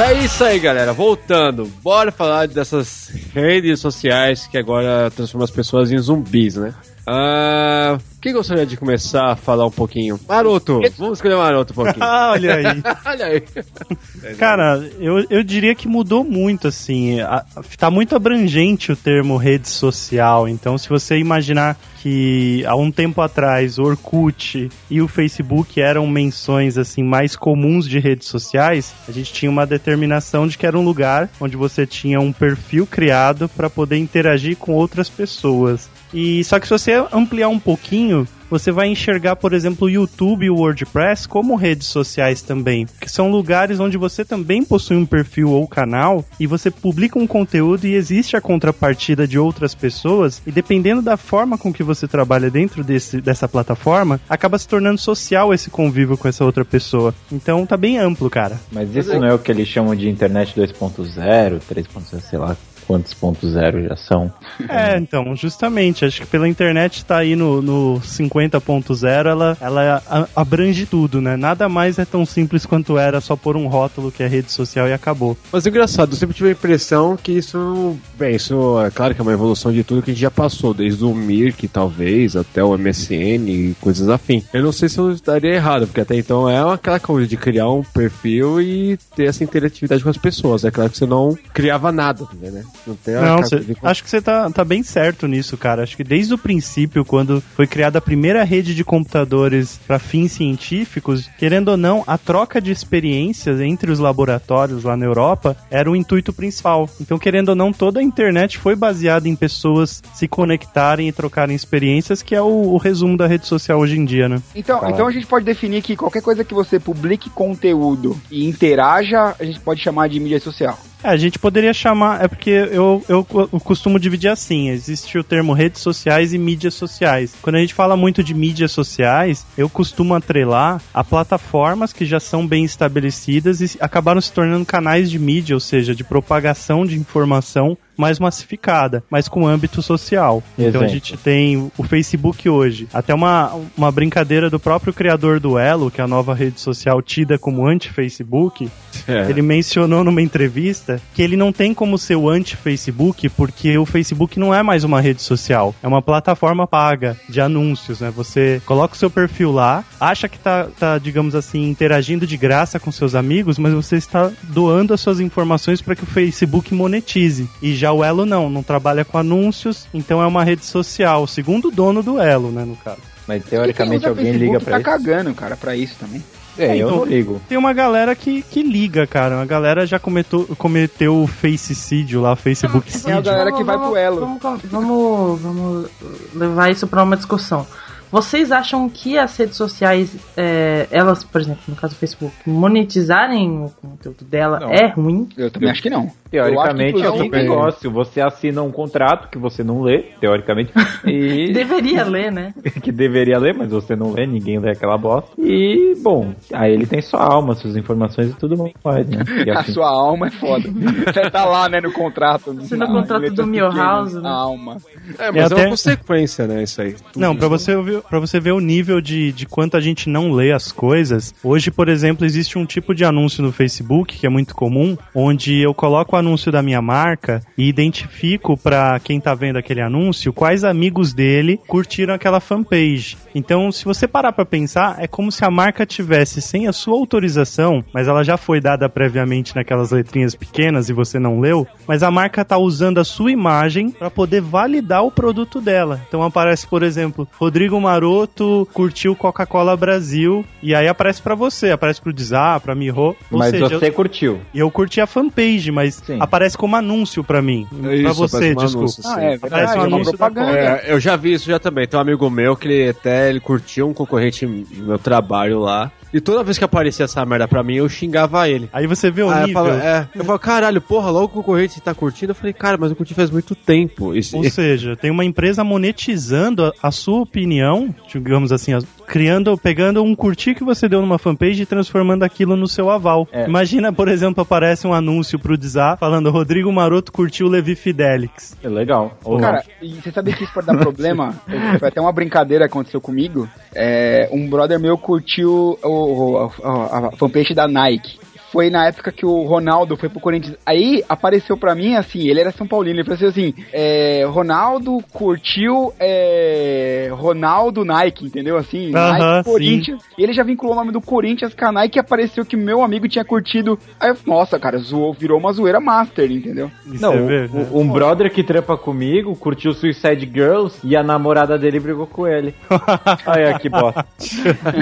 É 0.00 0.12
isso 0.12 0.44
aí, 0.44 0.60
galera. 0.60 0.92
Voltando, 0.92 1.66
bora 1.82 2.12
falar 2.12 2.46
dessas 2.46 3.10
redes 3.34 3.80
sociais 3.80 4.46
que 4.46 4.56
agora 4.56 5.10
transformam 5.10 5.44
as 5.44 5.50
pessoas 5.50 5.90
em 5.90 5.98
zumbis, 5.98 6.54
né? 6.54 6.72
Ah, 7.10 7.96
quem 8.20 8.34
gostaria 8.34 8.66
de 8.66 8.76
começar 8.76 9.32
a 9.32 9.36
falar 9.36 9.64
um 9.66 9.70
pouquinho? 9.70 10.20
Maroto, 10.28 10.80
vamos 10.98 11.18
escolher 11.18 11.36
Maroto 11.36 11.72
um 11.72 11.76
pouquinho. 11.76 12.04
Ah, 12.04 12.32
olha 12.32 12.54
aí. 12.54 12.64
Olha 13.06 13.26
aí. 13.26 14.34
Cara, 14.36 14.86
eu, 15.00 15.24
eu 15.30 15.42
diria 15.42 15.74
que 15.74 15.88
mudou 15.88 16.22
muito, 16.24 16.68
assim. 16.68 17.20
A- 17.20 17.44
tá 17.78 17.90
muito 17.90 18.14
abrangente 18.14 18.92
o 18.92 18.96
termo 18.96 19.36
rede 19.36 19.68
social. 19.68 20.46
Então, 20.48 20.76
se 20.76 20.88
você 20.88 21.16
imaginar 21.18 21.78
que 22.02 22.64
há 22.66 22.76
um 22.76 22.90
tempo 22.90 23.20
atrás 23.20 23.78
o 23.78 23.82
Orkut 23.84 24.70
e 24.90 25.00
o 25.00 25.08
Facebook 25.08 25.80
eram 25.80 26.06
menções 26.06 26.76
assim 26.78 27.02
mais 27.02 27.34
comuns 27.36 27.88
de 27.88 27.98
redes 27.98 28.28
sociais, 28.28 28.94
a 29.08 29.12
gente 29.12 29.32
tinha 29.32 29.50
uma 29.50 29.66
determinação 29.66 30.46
de 30.46 30.56
que 30.58 30.66
era 30.66 30.78
um 30.78 30.84
lugar 30.84 31.28
onde 31.40 31.56
você 31.56 31.86
tinha 31.86 32.20
um 32.20 32.32
perfil 32.32 32.86
criado 32.86 33.48
para 33.48 33.68
poder 33.70 33.96
interagir 33.96 34.56
com 34.56 34.72
outras 34.72 35.08
pessoas. 35.08 35.88
E 36.12 36.42
só 36.44 36.58
que 36.58 36.66
se 36.66 36.72
você 36.72 37.04
ampliar 37.12 37.48
um 37.48 37.58
pouquinho, 37.58 38.26
você 38.50 38.72
vai 38.72 38.88
enxergar, 38.88 39.36
por 39.36 39.52
exemplo, 39.52 39.86
o 39.86 39.90
YouTube 39.90 40.46
e 40.46 40.50
o 40.50 40.56
WordPress 40.56 41.28
como 41.28 41.54
redes 41.54 41.86
sociais 41.88 42.40
também, 42.40 42.86
que 43.00 43.10
são 43.10 43.30
lugares 43.30 43.78
onde 43.78 43.98
você 43.98 44.24
também 44.24 44.64
possui 44.64 44.96
um 44.96 45.06
perfil 45.06 45.50
ou 45.50 45.68
canal 45.68 46.24
e 46.40 46.46
você 46.46 46.70
publica 46.70 47.18
um 47.18 47.26
conteúdo 47.26 47.86
e 47.86 47.94
existe 47.94 48.36
a 48.36 48.40
contrapartida 48.40 49.26
de 49.26 49.38
outras 49.38 49.74
pessoas 49.74 50.42
e 50.46 50.50
dependendo 50.50 51.02
da 51.02 51.16
forma 51.16 51.58
com 51.58 51.72
que 51.72 51.82
você 51.82 52.08
trabalha 52.08 52.50
dentro 52.50 52.82
desse, 52.82 53.20
dessa 53.20 53.48
plataforma, 53.48 54.20
acaba 54.28 54.58
se 54.58 54.66
tornando 54.66 54.98
social 54.98 55.52
esse 55.52 55.68
convívio 55.68 56.16
com 56.16 56.28
essa 56.28 56.44
outra 56.44 56.64
pessoa. 56.64 57.14
Então 57.30 57.66
tá 57.66 57.76
bem 57.76 57.98
amplo, 57.98 58.30
cara. 58.30 58.58
Mas 58.72 58.94
isso 58.94 59.12
não 59.18 59.26
é 59.26 59.34
o 59.34 59.38
que 59.38 59.52
eles 59.52 59.68
chamam 59.68 59.94
de 59.94 60.08
internet 60.08 60.58
2.0, 60.58 61.60
3.0, 61.60 62.20
sei 62.20 62.38
lá 62.38 62.56
quantos 62.88 63.12
ponto 63.12 63.46
zero 63.50 63.84
já 63.84 63.94
são. 63.94 64.32
É, 64.66 64.96
então, 64.96 65.36
justamente, 65.36 66.06
acho 66.06 66.22
que 66.22 66.26
pela 66.26 66.48
internet 66.48 67.04
tá 67.04 67.18
aí 67.18 67.36
no, 67.36 67.60
no 67.60 68.00
50.0, 68.00 69.26
ela, 69.26 69.56
ela 69.60 70.28
abrange 70.34 70.86
tudo, 70.86 71.20
né? 71.20 71.36
Nada 71.36 71.68
mais 71.68 71.98
é 71.98 72.06
tão 72.06 72.24
simples 72.24 72.64
quanto 72.64 72.96
era 72.96 73.20
só 73.20 73.36
pôr 73.36 73.58
um 73.58 73.66
rótulo 73.66 74.10
que 74.10 74.22
é 74.22 74.26
rede 74.26 74.50
social 74.50 74.88
e 74.88 74.92
acabou. 74.94 75.36
Mas 75.52 75.66
é 75.66 75.68
engraçado, 75.68 76.12
eu 76.12 76.16
sempre 76.16 76.34
tive 76.34 76.48
a 76.48 76.52
impressão 76.52 77.14
que 77.16 77.32
isso. 77.32 77.98
Bem, 78.18 78.36
isso 78.36 78.80
é 78.80 78.90
claro 78.90 79.14
que 79.14 79.20
é 79.20 79.22
uma 79.22 79.34
evolução 79.34 79.70
de 79.70 79.84
tudo 79.84 80.02
que 80.02 80.10
a 80.10 80.14
gente 80.14 80.22
já 80.22 80.30
passou, 80.30 80.72
desde 80.72 81.04
o 81.04 81.14
Mirk, 81.14 81.68
talvez, 81.68 82.36
até 82.36 82.64
o 82.64 82.76
MSN 82.76 83.48
e 83.48 83.76
coisas 83.80 84.08
afim. 84.08 84.42
Eu 84.52 84.62
não 84.62 84.72
sei 84.72 84.88
se 84.88 84.98
eu 84.98 85.12
estaria 85.12 85.54
errado, 85.54 85.86
porque 85.86 86.00
até 86.00 86.16
então 86.16 86.48
é 86.48 86.58
aquela 86.72 86.98
coisa 86.98 87.28
de 87.28 87.36
criar 87.36 87.68
um 87.68 87.82
perfil 87.82 88.62
e 88.62 88.96
ter 89.14 89.24
essa 89.24 89.44
interatividade 89.44 90.02
com 90.02 90.08
as 90.08 90.16
pessoas. 90.16 90.64
É 90.64 90.70
claro 90.70 90.90
que 90.90 90.96
você 90.96 91.06
não 91.06 91.36
criava 91.52 91.92
nada, 91.92 92.26
né? 92.40 92.64
Não 92.86 92.94
tem 92.96 93.14
Não, 93.14 93.42
cê- 93.44 93.60
de- 93.60 93.76
acho 93.82 94.02
que 94.02 94.10
você 94.10 94.20
tá, 94.20 94.50
tá 94.50 94.64
bem 94.64 94.82
certo 94.82 95.26
nisso, 95.26 95.56
cara. 95.56 95.82
Acho 95.82 95.96
que 95.96 96.04
desde 96.04 96.34
o 96.34 96.38
princípio, 96.38 97.04
quando 97.04 97.42
foi 97.54 97.66
criada 97.66 97.98
a 97.98 98.02
primeira 98.02 98.44
rede 98.44 98.74
de 98.74 98.84
computadores 98.84 99.78
para 99.86 99.98
fins 99.98 100.32
científicos, 100.32 101.28
querendo 101.38 101.68
ou 101.68 101.76
não, 101.76 102.04
a 102.06 102.16
troca 102.18 102.60
de 102.60 102.70
experiências 102.70 103.60
entre 103.60 103.90
os 103.90 103.98
laboratórios 103.98 104.84
lá 104.84 104.96
na 104.96 105.04
Europa 105.06 105.56
era 105.70 105.90
o 105.90 105.96
intuito 105.96 106.32
principal. 106.32 106.88
Então, 107.00 107.18
querendo 107.18 107.50
ou 107.50 107.54
não, 107.54 107.72
toda 107.72 108.00
a 108.00 108.02
internet 108.02 108.58
foi 108.58 108.74
baseada 108.74 109.28
em 109.28 109.36
pessoas 109.36 110.02
se 110.14 110.26
conectarem 110.28 111.08
e 111.08 111.12
trocarem 111.12 111.54
experiências, 111.54 112.22
que 112.22 112.34
é 112.34 112.42
o, 112.42 112.46
o 112.72 112.76
resumo 112.76 113.16
da 113.16 113.26
rede 113.26 113.46
social 113.46 113.78
hoje 113.80 113.98
em 113.98 114.04
dia, 114.04 114.28
né? 114.28 114.40
Então, 114.54 114.80
Fala. 114.80 114.92
então 114.92 115.06
a 115.06 115.10
gente 115.12 115.26
pode 115.26 115.44
definir 115.44 115.82
que 115.82 115.96
qualquer 115.96 116.22
coisa 116.22 116.44
que 116.44 116.54
você 116.54 116.78
publique 116.78 117.30
conteúdo 117.30 118.18
e 118.30 118.46
interaja, 118.48 119.34
a 119.38 119.44
gente 119.44 119.60
pode 119.60 119.80
chamar 119.80 120.08
de 120.08 120.18
mídia 120.20 120.40
social. 120.40 120.78
É, 121.02 121.08
a 121.08 121.16
gente 121.16 121.38
poderia 121.38 121.72
chamar, 121.72 122.24
é 122.24 122.28
porque 122.28 122.50
eu, 122.50 123.04
eu, 123.08 123.26
eu 123.30 123.60
costumo 123.60 124.00
dividir 124.00 124.28
assim, 124.28 124.68
existe 124.68 125.16
o 125.16 125.24
termo 125.24 125.52
redes 125.52 125.80
sociais 125.80 126.32
e 126.34 126.38
mídias 126.38 126.74
sociais. 126.74 127.34
Quando 127.40 127.56
a 127.56 127.60
gente 127.60 127.74
fala 127.74 127.96
muito 127.96 128.22
de 128.22 128.34
mídias 128.34 128.72
sociais, 128.72 129.46
eu 129.56 129.68
costumo 129.68 130.14
atrelar 130.14 130.82
a 130.92 131.04
plataformas 131.04 131.92
que 131.92 132.04
já 132.04 132.18
são 132.18 132.46
bem 132.46 132.64
estabelecidas 132.64 133.60
e 133.60 133.78
acabaram 133.80 134.20
se 134.20 134.32
tornando 134.32 134.64
canais 134.64 135.10
de 135.10 135.18
mídia, 135.18 135.54
ou 135.54 135.60
seja, 135.60 135.94
de 135.94 136.02
propagação 136.02 136.84
de 136.84 136.96
informação 136.98 137.78
mais 137.98 138.18
massificada, 138.18 139.02
mas 139.10 139.28
com 139.28 139.46
âmbito 139.46 139.82
social. 139.82 140.42
Então 140.56 140.80
a 140.80 140.84
Exemplo. 140.84 140.88
gente 140.88 141.16
tem 141.18 141.70
o 141.76 141.82
Facebook 141.82 142.48
hoje. 142.48 142.88
Até 142.94 143.12
uma, 143.12 143.52
uma 143.76 143.90
brincadeira 143.92 144.48
do 144.48 144.60
próprio 144.60 144.92
criador 144.92 145.40
do 145.40 145.58
Elo, 145.58 145.90
que 145.90 146.00
é 146.00 146.04
a 146.04 146.08
nova 146.08 146.32
rede 146.34 146.60
social 146.60 147.02
tida 147.02 147.36
como 147.38 147.66
anti-Facebook, 147.66 148.70
É. 149.06 149.30
ele 149.30 149.40
mencionou 149.42 150.04
numa 150.04 150.20
entrevista 150.20 151.00
que 151.14 151.22
ele 151.22 151.36
não 151.36 151.50
tem 151.52 151.72
como 151.72 151.96
ser 151.96 152.16
o 152.16 152.28
anti-Facebook 152.28 153.28
porque 153.30 153.78
o 153.78 153.86
Facebook 153.86 154.38
não 154.38 154.54
é 154.54 154.62
mais 154.62 154.84
uma 154.84 155.00
rede 155.00 155.22
social, 155.22 155.74
é 155.82 155.88
uma 155.88 156.02
plataforma 156.02 156.66
paga 156.66 157.16
de 157.28 157.40
anúncios, 157.40 158.00
né? 158.00 158.12
Você 158.14 158.60
coloca 158.66 158.94
o 158.94 158.98
seu 158.98 159.08
perfil 159.10 159.50
lá, 159.52 159.84
acha 159.98 160.28
que 160.28 160.38
tá, 160.38 160.68
tá 160.78 160.98
digamos 160.98 161.34
assim, 161.34 161.68
interagindo 161.68 162.26
de 162.26 162.36
graça 162.36 162.78
com 162.78 162.92
seus 162.92 163.14
amigos, 163.14 163.58
mas 163.58 163.72
você 163.72 163.96
está 163.96 164.30
doando 164.42 164.92
as 164.92 165.00
suas 165.00 165.20
informações 165.20 165.80
para 165.80 165.94
que 165.96 166.02
o 166.04 166.06
Facebook 166.06 166.74
monetize. 166.74 167.48
E 167.62 167.74
já 167.74 167.87
o 167.92 168.04
Elo 168.04 168.24
não, 168.26 168.48
não 168.50 168.62
trabalha 168.62 169.04
com 169.04 169.18
anúncios, 169.18 169.86
então 169.92 170.22
é 170.22 170.26
uma 170.26 170.44
rede 170.44 170.64
social, 170.64 171.26
segundo 171.26 171.68
o 171.68 171.70
dono 171.70 172.02
do 172.02 172.20
Elo, 172.20 172.50
né, 172.50 172.64
no 172.64 172.76
caso. 172.76 172.98
Mas 173.26 173.44
teoricamente 173.44 174.06
alguém 174.06 174.32
Facebook 174.32 174.46
liga 174.52 174.60
pra 174.60 174.80
tá 174.80 174.96
isso. 174.96 175.04
cagando, 175.04 175.34
cara, 175.34 175.56
pra 175.56 175.76
isso 175.76 175.94
também. 175.98 176.22
É, 176.58 176.72
eu 176.72 176.88
então- 176.88 176.96
não 176.98 177.04
ligo. 177.04 177.40
Tem 177.48 177.56
uma 177.56 177.72
galera 177.72 178.16
que, 178.16 178.42
que 178.42 178.62
liga, 178.64 179.06
cara. 179.06 179.40
A 179.40 179.44
galera 179.44 179.86
já 179.86 179.98
cometeu, 179.98 180.44
cometeu 180.58 181.22
o 181.22 181.26
facecídio 181.26 182.20
lá, 182.20 182.34
Facebook 182.34 182.90
É 183.06 183.12
a 183.12 183.20
galera 183.20 183.52
que 183.52 183.62
vai 183.62 183.76
vamos, 183.76 183.90
pro 183.92 183.98
Elo. 183.98 184.20
Vamos, 184.20 184.40
vamos, 184.64 185.40
vamos 185.40 185.90
levar 186.34 186.70
isso 186.70 186.86
pra 186.88 187.04
uma 187.04 187.16
discussão. 187.16 187.64
Vocês 188.10 188.50
acham 188.52 188.88
que 188.88 189.18
as 189.18 189.36
redes 189.36 189.56
sociais, 189.56 190.16
é, 190.36 190.86
elas, 190.90 191.24
por 191.24 191.40
exemplo, 191.40 191.60
no 191.68 191.76
caso 191.76 191.94
do 191.94 191.98
Facebook, 191.98 192.34
monetizarem 192.46 193.64
o 193.64 193.70
conteúdo 193.70 194.24
dela 194.24 194.60
Não. 194.60 194.70
é 194.70 194.86
ruim? 194.88 195.28
Eu 195.36 195.50
também 195.50 195.70
acho 195.70 195.82
que 195.82 195.90
não. 195.90 196.10
Teoricamente 196.30 196.98
Eu 197.00 197.04
é 197.04 197.22
um 197.22 197.28
negócio. 197.28 197.90
Você 197.90 198.20
assina 198.20 198.62
um 198.62 198.70
contrato 198.70 199.28
que 199.30 199.38
você 199.38 199.64
não 199.64 199.80
lê, 199.80 200.04
teoricamente, 200.20 200.72
e 201.04 201.52
Deveria 201.58 202.04
ler, 202.04 202.30
né? 202.30 202.52
que 202.82 202.92
deveria 202.92 203.38
ler, 203.38 203.54
mas 203.54 203.70
você 203.70 203.96
não 203.96 204.12
lê, 204.12 204.26
ninguém 204.26 204.58
lê 204.58 204.70
aquela 204.70 204.96
bosta. 204.98 205.30
E, 205.38 205.94
bom, 206.02 206.32
aí 206.52 206.72
ele 206.72 206.86
tem 206.86 207.00
sua 207.00 207.22
alma, 207.22 207.54
suas 207.54 207.76
informações 207.76 208.30
e 208.30 208.34
tudo 208.34 208.56
mais, 208.84 209.06
né? 209.06 209.24
E 209.46 209.50
A 209.58 209.60
assim, 209.60 209.72
sua 209.72 209.88
alma 209.88 210.26
é 210.26 210.30
foda. 210.30 210.68
Você 210.68 211.30
tá 211.30 211.44
lá, 211.44 211.68
né, 211.68 211.80
no 211.80 211.92
contrato. 211.92 212.54
Se 212.62 212.76
no 212.76 212.86
contrato 212.86 213.32
do 213.32 213.46
Milhouse, 213.46 214.20
né? 214.20 214.28
A 214.28 214.32
alma. 214.32 214.76
É, 215.18 215.30
mas 215.30 215.36
é, 215.36 215.44
até- 215.44 215.54
uma 215.62 215.70
consequência, 215.70 216.46
né? 216.46 216.62
Isso 216.62 216.80
aí. 216.82 216.94
Não, 217.16 217.34
pra 217.34 217.48
você, 217.48 217.72
ver- 218.00 218.08
pra 218.08 218.18
você 218.18 218.40
ver 218.40 218.52
o 218.52 218.60
nível 218.60 219.00
de, 219.00 219.32
de 219.32 219.46
quanto 219.46 219.76
a 219.76 219.80
gente 219.80 220.08
não 220.08 220.32
lê 220.32 220.52
as 220.52 220.72
coisas. 220.72 221.34
Hoje, 221.42 221.70
por 221.70 221.88
exemplo, 221.88 222.24
existe 222.24 222.58
um 222.58 222.64
tipo 222.66 222.94
de 222.94 223.04
anúncio 223.04 223.42
no 223.42 223.52
Facebook 223.52 224.16
que 224.18 224.26
é 224.26 224.30
muito 224.30 224.54
comum, 224.54 224.96
onde 225.14 225.60
eu 225.60 225.74
coloco 225.74 226.14
o 226.16 226.18
anúncio 226.18 226.50
da 226.50 226.62
minha 226.62 226.80
marca 226.82 227.40
e 227.56 227.68
identifico 227.68 228.56
pra 228.56 228.98
quem 229.00 229.20
tá 229.20 229.34
vendo 229.34 229.56
aquele 229.56 229.80
anúncio 229.80 230.32
quais 230.32 230.64
amigos 230.64 231.12
dele 231.12 231.58
curtiram 231.66 232.14
aquela 232.14 232.40
fanpage. 232.40 233.16
Então, 233.34 233.70
se 233.72 233.84
você 233.84 234.06
parar 234.06 234.32
pra 234.32 234.44
pensar, 234.44 234.96
é 234.98 235.06
como 235.06 235.30
se 235.32 235.44
a 235.44 235.50
marca 235.50 235.84
tivesse 235.86 236.40
sem 236.40 236.66
a 236.66 236.72
sua 236.72 236.94
autorização, 236.94 237.84
mas 237.92 238.08
ela 238.08 238.22
já 238.22 238.36
foi 238.36 238.60
dada 238.60 238.88
previamente 238.88 239.54
naquelas 239.56 239.90
letrinhas 239.90 240.34
pequenas 240.34 240.88
e 240.88 240.92
você 240.92 241.18
não 241.18 241.40
leu, 241.40 241.66
mas 241.86 242.02
a 242.02 242.10
marca 242.10 242.44
tá 242.44 242.56
usando 242.58 242.98
a 242.98 243.04
sua 243.04 243.30
imagem 243.32 243.90
pra 243.90 244.10
poder 244.10 244.40
validar 244.40 245.04
o 245.04 245.10
produto 245.10 245.60
dela. 245.60 246.00
Então 246.08 246.22
aparece, 246.22 246.66
por 246.66 246.82
exemplo, 246.82 247.28
Rodrigo 247.38 247.80
Maroto 247.88 248.68
curtiu 248.74 249.16
Coca-Cola 249.16 249.76
Brasil 249.76 250.44
e 250.62 250.74
aí 250.74 250.86
aparece 250.86 251.22
pra 251.22 251.34
você, 251.34 251.70
aparece 251.70 252.00
pro 252.02 252.12
Dizar, 252.12 252.60
pra 252.60 252.74
Miho. 252.74 252.94
Ou 252.98 253.16
mas 253.30 253.50
seja, 253.50 253.68
você 253.68 253.88
eu, 253.88 253.92
curtiu. 253.92 254.40
eu 254.54 254.70
curti 254.70 255.00
a 255.00 255.06
fanpage, 255.06 255.70
mas 255.72 255.94
Sim. 256.06 256.18
aparece 256.20 256.56
como 256.58 256.76
anúncio 256.76 257.24
pra 257.24 257.40
mim. 257.40 257.66
pra 257.80 257.94
Isso, 257.94 258.14
você, 258.14 258.50
aparece 258.52 258.52
um 258.52 258.64
desculpa. 258.64 258.78
anúncio, 258.78 259.02
Ah, 259.06 259.20
é 259.22 259.34
Aparece 259.34 259.40
verdade, 259.40 259.66
um 259.66 259.72
é 259.72 259.86
uma 259.86 259.96
anúncio 259.96 260.12
da 260.12 260.18
propaganda. 260.18 260.58
É, 260.58 260.92
eu 260.92 261.00
já 261.00 261.16
vi 261.16 261.32
isso 261.32 261.46
já 261.48 261.58
também. 261.58 261.86
Tem 261.88 261.98
um 261.98 262.02
amigo 262.02 262.28
meu 262.30 262.54
que 262.56 262.68
ele 262.68 262.90
até 262.90 263.30
ele 263.30 263.40
curtiu 263.40 263.88
um 263.88 263.94
concorrente 263.94 264.44
no 264.46 264.86
meu 264.86 264.98
trabalho 264.98 265.60
lá. 265.60 265.90
E 266.12 266.20
toda 266.20 266.42
vez 266.42 266.56
que 266.56 266.64
aparecia 266.64 267.04
essa 267.04 267.24
merda 267.26 267.46
pra 267.46 267.62
mim, 267.62 267.74
eu 267.76 267.88
xingava 267.88 268.48
ele. 268.48 268.68
Aí 268.72 268.86
você 268.86 269.10
vê 269.10 269.22
o 269.22 269.28
Aí 269.30 269.42
eu 269.42 269.46
nível. 269.48 269.62
falo, 269.64 269.74
é, 269.74 270.08
eu 270.14 270.24
falo, 270.24 270.38
caralho, 270.38 270.80
porra, 270.80 271.10
logo 271.10 271.26
o 271.26 271.28
concorrente 271.28 271.80
tá 271.80 271.94
curtindo. 271.94 272.30
Eu 272.30 272.34
falei, 272.34 272.52
cara, 272.54 272.78
mas 272.78 272.90
eu 272.90 272.96
curti 272.96 273.12
faz 273.14 273.30
muito 273.30 273.54
tempo. 273.54 274.14
Isso, 274.14 274.36
Ou 274.36 274.44
seja, 274.48 274.96
tem 274.96 275.10
uma 275.10 275.24
empresa 275.24 275.62
monetizando 275.62 276.64
a, 276.64 276.72
a 276.82 276.90
sua 276.90 277.20
opinião, 277.20 277.94
digamos 278.10 278.52
assim, 278.52 278.72
as- 278.72 278.86
criando, 279.08 279.56
pegando 279.58 280.02
um 280.04 280.14
curtir 280.14 280.54
que 280.54 280.62
você 280.62 280.88
deu 280.88 281.00
numa 281.00 281.18
fanpage 281.18 281.62
e 281.62 281.66
transformando 281.66 282.22
aquilo 282.22 282.54
no 282.56 282.68
seu 282.68 282.90
aval. 282.90 283.26
É. 283.32 283.46
Imagina, 283.46 283.92
por 283.92 284.06
exemplo, 284.08 284.42
aparece 284.42 284.86
um 284.86 284.92
anúncio 284.94 285.38
pro 285.38 285.56
Dizar 285.56 285.96
falando 285.98 286.30
Rodrigo 286.30 286.70
Maroto 286.70 287.10
curtiu 287.10 287.48
Levi 287.48 287.74
Fidelix. 287.74 288.56
É 288.62 288.68
legal. 288.68 289.16
Ou 289.24 289.38
Cara, 289.38 289.64
e 289.82 289.94
você 289.94 290.12
sabia 290.12 290.34
que 290.36 290.44
isso 290.44 290.52
pode 290.52 290.66
dar 290.66 290.76
problema? 290.78 291.34
Foi 291.78 291.88
até 291.88 292.00
uma 292.00 292.12
brincadeira 292.12 292.66
que 292.68 292.72
aconteceu 292.72 293.00
comigo. 293.00 293.48
É, 293.74 294.28
um 294.30 294.48
brother 294.48 294.78
meu 294.78 294.98
curtiu 294.98 295.78
o, 295.82 295.88
o- 295.88 296.52
a, 296.62 297.08
a 297.08 297.12
fanpage 297.12 297.54
da 297.54 297.66
Nike. 297.66 298.18
Foi 298.52 298.70
na 298.70 298.86
época 298.88 299.12
que 299.12 299.26
o 299.26 299.42
Ronaldo 299.44 299.96
foi 299.96 300.08
pro 300.08 300.20
Corinthians. 300.20 300.56
Aí 300.64 301.04
apareceu 301.08 301.56
pra 301.56 301.74
mim 301.74 301.94
assim, 301.96 302.28
ele 302.28 302.40
era 302.40 302.50
São 302.50 302.66
Paulino, 302.66 303.00
ele 303.00 303.04
falou 303.04 303.28
assim: 303.28 303.52
é, 303.72 304.24
Ronaldo 304.28 304.98
curtiu 305.12 305.92
é, 305.98 307.08
Ronaldo 307.12 307.84
Nike, 307.84 308.24
entendeu? 308.26 308.56
Assim, 308.56 308.90
Aham, 308.94 309.18
Nike 309.18 309.44
sim. 309.44 309.50
Corinthians. 309.50 310.02
E 310.16 310.22
ele 310.22 310.32
já 310.32 310.42
vinculou 310.42 310.74
o 310.74 310.78
nome 310.78 310.92
do 310.92 311.00
Corinthians 311.00 311.52
com 311.54 311.66
a 311.66 311.72
Nike 311.72 311.98
e 311.98 312.00
apareceu 312.00 312.44
que 312.44 312.56
meu 312.56 312.82
amigo 312.82 313.08
tinha 313.08 313.24
curtido. 313.24 313.78
Aí 314.00 314.10
eu, 314.10 314.16
nossa, 314.26 314.58
cara, 314.58 314.78
zoou, 314.78 315.12
virou 315.12 315.38
uma 315.38 315.52
zoeira 315.52 315.80
master, 315.80 316.30
entendeu? 316.30 316.70
E 316.86 316.98
Não, 316.98 317.12
você 317.26 317.50
o- 317.72 317.80
um 317.80 317.88
brother 317.88 318.32
que 318.32 318.42
trampa 318.42 318.76
comigo 318.76 319.34
curtiu 319.36 319.72
Suicide 319.72 320.24
Girls 320.32 320.78
e 320.84 320.96
a 320.96 321.02
namorada 321.02 321.58
dele 321.58 321.80
brigou 321.80 322.06
com 322.06 322.26
ele. 322.26 322.54
Olha 323.26 323.58
que 323.58 323.68
bosta. 323.68 324.06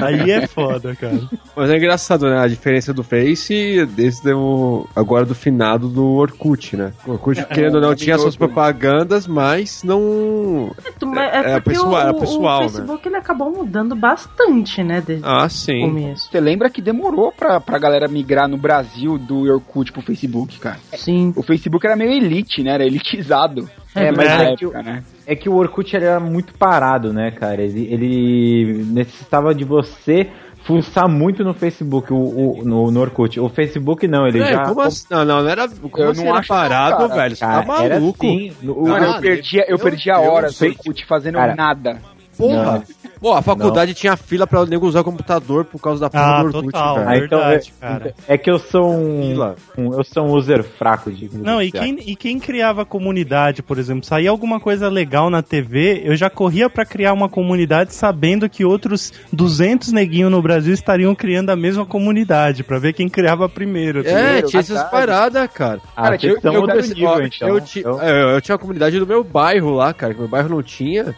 Aí 0.05 0.31
é 0.31 0.47
foda, 0.47 0.95
cara. 0.95 1.21
Mas 1.57 1.71
é 1.71 1.77
engraçado, 1.77 2.27
né? 2.29 2.39
A 2.39 2.47
diferença 2.47 2.93
do 2.93 3.03
Face 3.03 3.56
desde 3.87 4.33
o. 4.33 4.87
agora 4.95 5.25
do 5.25 5.35
finado 5.35 5.89
do 5.89 6.05
Orkut, 6.05 6.77
né? 6.77 6.93
O 7.07 7.13
Orkut, 7.13 7.45
querendo 7.47 7.77
ou 7.77 7.81
não, 7.81 7.95
tinha 7.95 8.19
suas 8.19 8.37
propagandas, 8.37 9.27
mas 9.27 9.83
não. 9.83 10.71
É, 11.17 11.53
é 11.53 11.61
porque 11.61 11.71
pessoal- 11.71 11.93
o, 11.93 11.99
é 12.09 12.11
o 12.11 12.15
pessoal, 12.21 12.61
né? 12.63 12.69
Facebook 12.69 13.09
ele 13.09 13.17
acabou 13.17 13.51
mudando 13.51 13.95
bastante, 13.95 14.83
né, 14.83 15.03
desde 15.05 15.25
Ah, 15.27 15.45
o 15.47 15.51
sim. 15.51 15.81
começo. 15.81 16.31
Você 16.31 16.41
lembra 16.41 16.71
que 16.71 16.81
demorou 16.83 17.33
pra, 17.33 17.61
pra 17.61 17.79
galera 17.79 18.09
migrar 18.09 18.49
no 18.49 18.57
Brasil 18.57 19.19
do 19.19 19.43
Orkut 19.53 19.93
pro 19.93 20.03
Facebook, 20.03 20.59
cara? 20.59 20.79
Sim. 20.95 21.33
O 21.37 21.43
Facebook 21.43 21.87
era 21.87 21.97
meio 21.97 22.13
elite, 22.13 22.63
né? 22.63 22.73
Era 22.75 22.85
elitizado. 22.85 23.69
É, 23.95 24.13
mas 24.13 24.29
é 24.29 24.57
que, 24.57 24.65
época, 24.67 24.83
né? 24.83 25.03
é 25.27 25.35
que 25.35 25.49
o 25.49 25.55
Orkut 25.55 25.97
era 25.97 26.21
muito 26.21 26.53
parado, 26.55 27.15
né, 27.15 27.31
cara? 27.31 27.63
Ele, 27.63 27.87
ele 27.91 28.85
necessitava 28.91 29.55
de 29.55 29.65
você 29.65 30.29
fuçar 30.67 31.09
muito 31.09 31.45
no 31.45 31.55
Facebook, 31.55 32.13
o, 32.13 32.17
o- 32.17 32.63
no, 32.65 32.91
no 32.91 33.01
Orkut. 33.01 33.39
O 33.39 33.49
Facebook 33.49 34.07
não, 34.09 34.27
ele 34.27 34.41
É, 34.43 34.53
já... 34.53 34.65
como 34.65 34.81
assim? 34.81 35.07
Não, 35.11 35.25
não, 35.25 35.43
não 35.43 35.49
era. 35.49 35.69
Como 35.69 35.91
Eu 36.05 36.11
assim 36.11 36.21
não 36.25 36.31
era 36.31 36.39
acho 36.41 36.53
não, 36.53 36.59
parado, 36.59 36.97
cara. 37.09 37.15
velho? 37.23 37.37
Você 37.37 37.41
Cara, 37.45 37.63
tá 37.67 37.83
era 37.85 38.01
maluco. 38.01 38.27
assim, 38.27 38.53
no- 38.63 38.89
eu 39.07 39.21
perdia, 39.21 39.65
eu 39.69 39.79
meu 39.79 39.79
perdia 39.79 40.19
horas 40.19 40.59
no 40.59 41.05
fazendo 41.07 41.37
Cara, 41.37 41.55
nada. 41.55 42.01
Porra! 42.37 42.83
Pô, 43.21 43.33
a 43.33 43.41
faculdade 43.41 43.95
tinha 43.95 44.17
fila 44.17 44.47
pra 44.47 44.65
nego 44.67 44.87
usar 44.87 45.01
o 45.01 45.05
computador 45.05 45.65
por 45.65 45.81
causa 45.81 46.01
da 46.03 46.11
porra 46.11 46.25
Ah, 46.25 46.41
do 46.43 46.47
Orkut, 46.49 46.65
total. 46.67 46.95
velho. 46.97 47.09
Ah, 47.09 47.17
então, 47.17 47.39
verdade, 47.39 47.73
é, 47.81 47.87
cara. 47.87 48.15
é 48.29 48.39
que 48.39 48.51
eu 48.51 48.59
sou 48.59 48.93
um, 48.93 49.33
um- 49.79 49.95
eu 49.95 50.05
sou 50.05 50.27
um 50.27 50.33
user 50.33 50.63
fraco 50.63 51.11
de 51.11 51.31
Não, 51.39 51.63
e 51.63 51.73
quem, 51.73 51.99
e 52.07 52.15
quem 52.15 52.39
criava 52.39 52.85
comunidade, 52.85 53.63
por 53.63 53.79
exemplo, 53.79 54.05
saía 54.05 54.29
alguma 54.29 54.61
coisa 54.61 54.89
legal 54.89 55.31
na 55.31 55.43
TV, 55.43 56.03
eu 56.05 56.15
já 56.15 56.29
corria 56.29 56.69
pra 56.69 56.85
criar 56.85 57.15
uma 57.15 57.29
comunidade 57.29 57.95
sabendo 57.95 58.49
que 58.51 58.65
outros 58.67 59.13
200 59.33 59.93
neguinhos 59.93 60.31
no 60.31 60.43
Brasil 60.43 60.75
estariam 60.75 61.15
criando 61.15 61.51
a 61.51 61.57
mesma 61.57 61.87
comunidade, 61.87 62.63
pra 62.63 62.79
ver 62.79 62.93
quem 62.93 63.09
criava 63.09 63.49
primeiro. 63.49 64.05
tá 64.05 64.11
É, 64.11 64.43
tinha 64.43 64.61
essas 64.61 64.83
paradas, 64.91 65.49
cara. 65.53 65.81
Ah, 65.97 66.03
Cara, 66.03 66.19
eu- 66.23 66.41
são 66.41 66.53
eu- 66.53 66.69
eu- 66.69 66.83
nível, 66.83 67.27
então. 67.27 67.49
eu, 67.49 67.59
Então, 67.77 68.03
é, 68.03 68.37
eu 68.37 68.41
tinha 68.43 68.55
a 68.57 68.59
comunidade 68.59 68.99
do 68.99 69.07
meu 69.07 69.25
bairro 69.25 69.71
lá, 69.71 69.95
cara, 69.95 70.13
que 70.13 70.21
meu 70.21 70.29
bairro 70.29 70.49
não 70.51 70.63
tinha. 70.63 71.15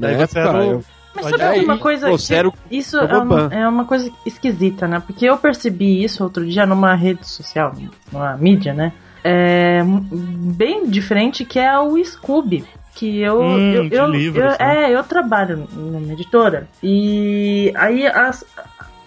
Na 0.00 0.06
Daí 0.08 0.16
você 0.16 0.38
época, 0.38 0.56
era 0.58 0.76
o- 0.76 0.84
Mas 1.14 1.26
sabe 1.28 1.58
ir. 1.58 1.64
uma 1.64 1.78
coisa? 1.78 2.06
Pô, 2.08 2.16
que 2.16 2.22
sério, 2.22 2.54
isso 2.70 2.96
é 2.96 3.16
uma, 3.18 3.48
é 3.52 3.68
uma 3.68 3.84
coisa 3.84 4.10
esquisita, 4.24 4.86
né? 4.88 5.02
Porque 5.04 5.26
eu 5.26 5.36
percebi 5.36 6.02
isso 6.02 6.22
outro 6.24 6.46
dia 6.46 6.64
numa 6.64 6.94
rede 6.94 7.26
social, 7.28 7.74
numa 8.12 8.36
mídia, 8.36 8.72
né? 8.72 8.92
É 9.22 9.82
bem 9.84 10.86
diferente 10.88 11.44
que 11.44 11.58
é 11.58 11.78
o 11.78 12.02
Scooby. 12.04 12.64
Que 12.94 13.20
eu, 13.20 13.40
Hum, 13.40 13.72
eu, 13.72 13.88
de 13.88 13.94
eu- 13.94 14.06
livros, 14.06 14.42
eu- 14.42 14.66
né? 14.66 14.84
é, 14.90 14.94
eu 14.94 15.02
trabalho 15.04 15.68
numa 15.72 16.12
editora. 16.12 16.68
E 16.82 17.72
aí 17.76 18.06
as, 18.06 18.44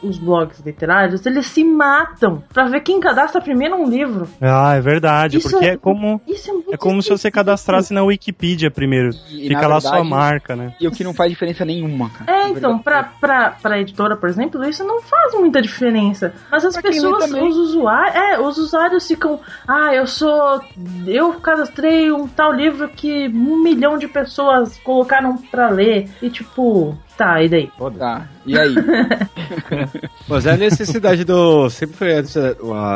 os 0.03 0.17
blogs 0.17 0.59
literários, 0.65 1.25
eles 1.25 1.45
se 1.47 1.63
matam 1.63 2.43
pra 2.53 2.65
ver 2.65 2.81
quem 2.81 2.99
cadastra 2.99 3.41
primeiro 3.41 3.75
um 3.75 3.89
livro. 3.89 4.27
Ah, 4.41 4.75
é 4.75 4.81
verdade, 4.81 5.37
Isso 5.37 5.49
porque 5.49 5.65
é- 5.65 5.69
é 5.73 5.77
como, 5.77 6.21
Isso 6.27 6.49
é 6.49 6.53
muito 6.53 6.73
é 6.73 6.77
como 6.77 7.01
se 7.01 7.09
você 7.09 7.31
cadastrasse 7.31 7.93
na 7.93 8.03
Wikipedia 8.03 8.69
primeiro. 8.69 9.09
E, 9.31 9.47
Fica 9.47 9.61
lá 9.67 9.79
verdade, 9.79 9.87
sua 9.87 10.03
marca, 10.03 10.55
né? 10.55 10.73
E 10.79 10.87
o 10.87 10.91
que 10.91 11.03
não 11.03 11.13
faz 11.13 11.31
diferença 11.31 11.63
nenhuma, 11.65 12.09
cara. 12.09 12.31
É, 12.31 12.49
então, 12.49 12.79
pra, 12.79 13.03
pra, 13.03 13.51
pra 13.61 13.79
editora, 13.79 14.15
por 14.17 14.29
exemplo, 14.29 14.63
isso 14.67 14.83
não 14.83 15.01
faz 15.01 15.33
muita 15.35 15.61
diferença. 15.61 16.33
Mas 16.51 16.65
as 16.65 16.73
Pra 16.73 16.81
pessoas, 16.83 17.31
os 17.31 17.57
usuários, 17.57 18.15
é, 18.15 18.39
os 18.39 18.57
usuários 18.57 19.07
ficam, 19.07 19.39
ah, 19.67 19.93
eu 19.93 20.05
sou. 20.07 20.61
Eu 21.07 21.33
cadastrei 21.33 22.11
um 22.11 22.27
tal 22.27 22.51
livro 22.51 22.89
que 22.89 23.27
um 23.29 23.61
milhão 23.61 23.97
de 23.97 24.07
pessoas 24.07 24.77
colocaram 24.79 25.37
pra 25.51 25.69
ler. 25.69 26.09
E 26.21 26.29
tipo, 26.29 26.97
tá, 27.17 27.41
e 27.43 27.49
daí? 27.49 27.71
Tá, 27.97 28.27
e 28.45 28.57
aí? 28.57 28.75
Mas 30.27 30.45
é 30.45 30.51
a 30.51 30.57
necessidade 30.57 31.23
do. 31.23 31.69
Sempre 31.69 31.95
foi 31.97 32.13
a 32.13 32.21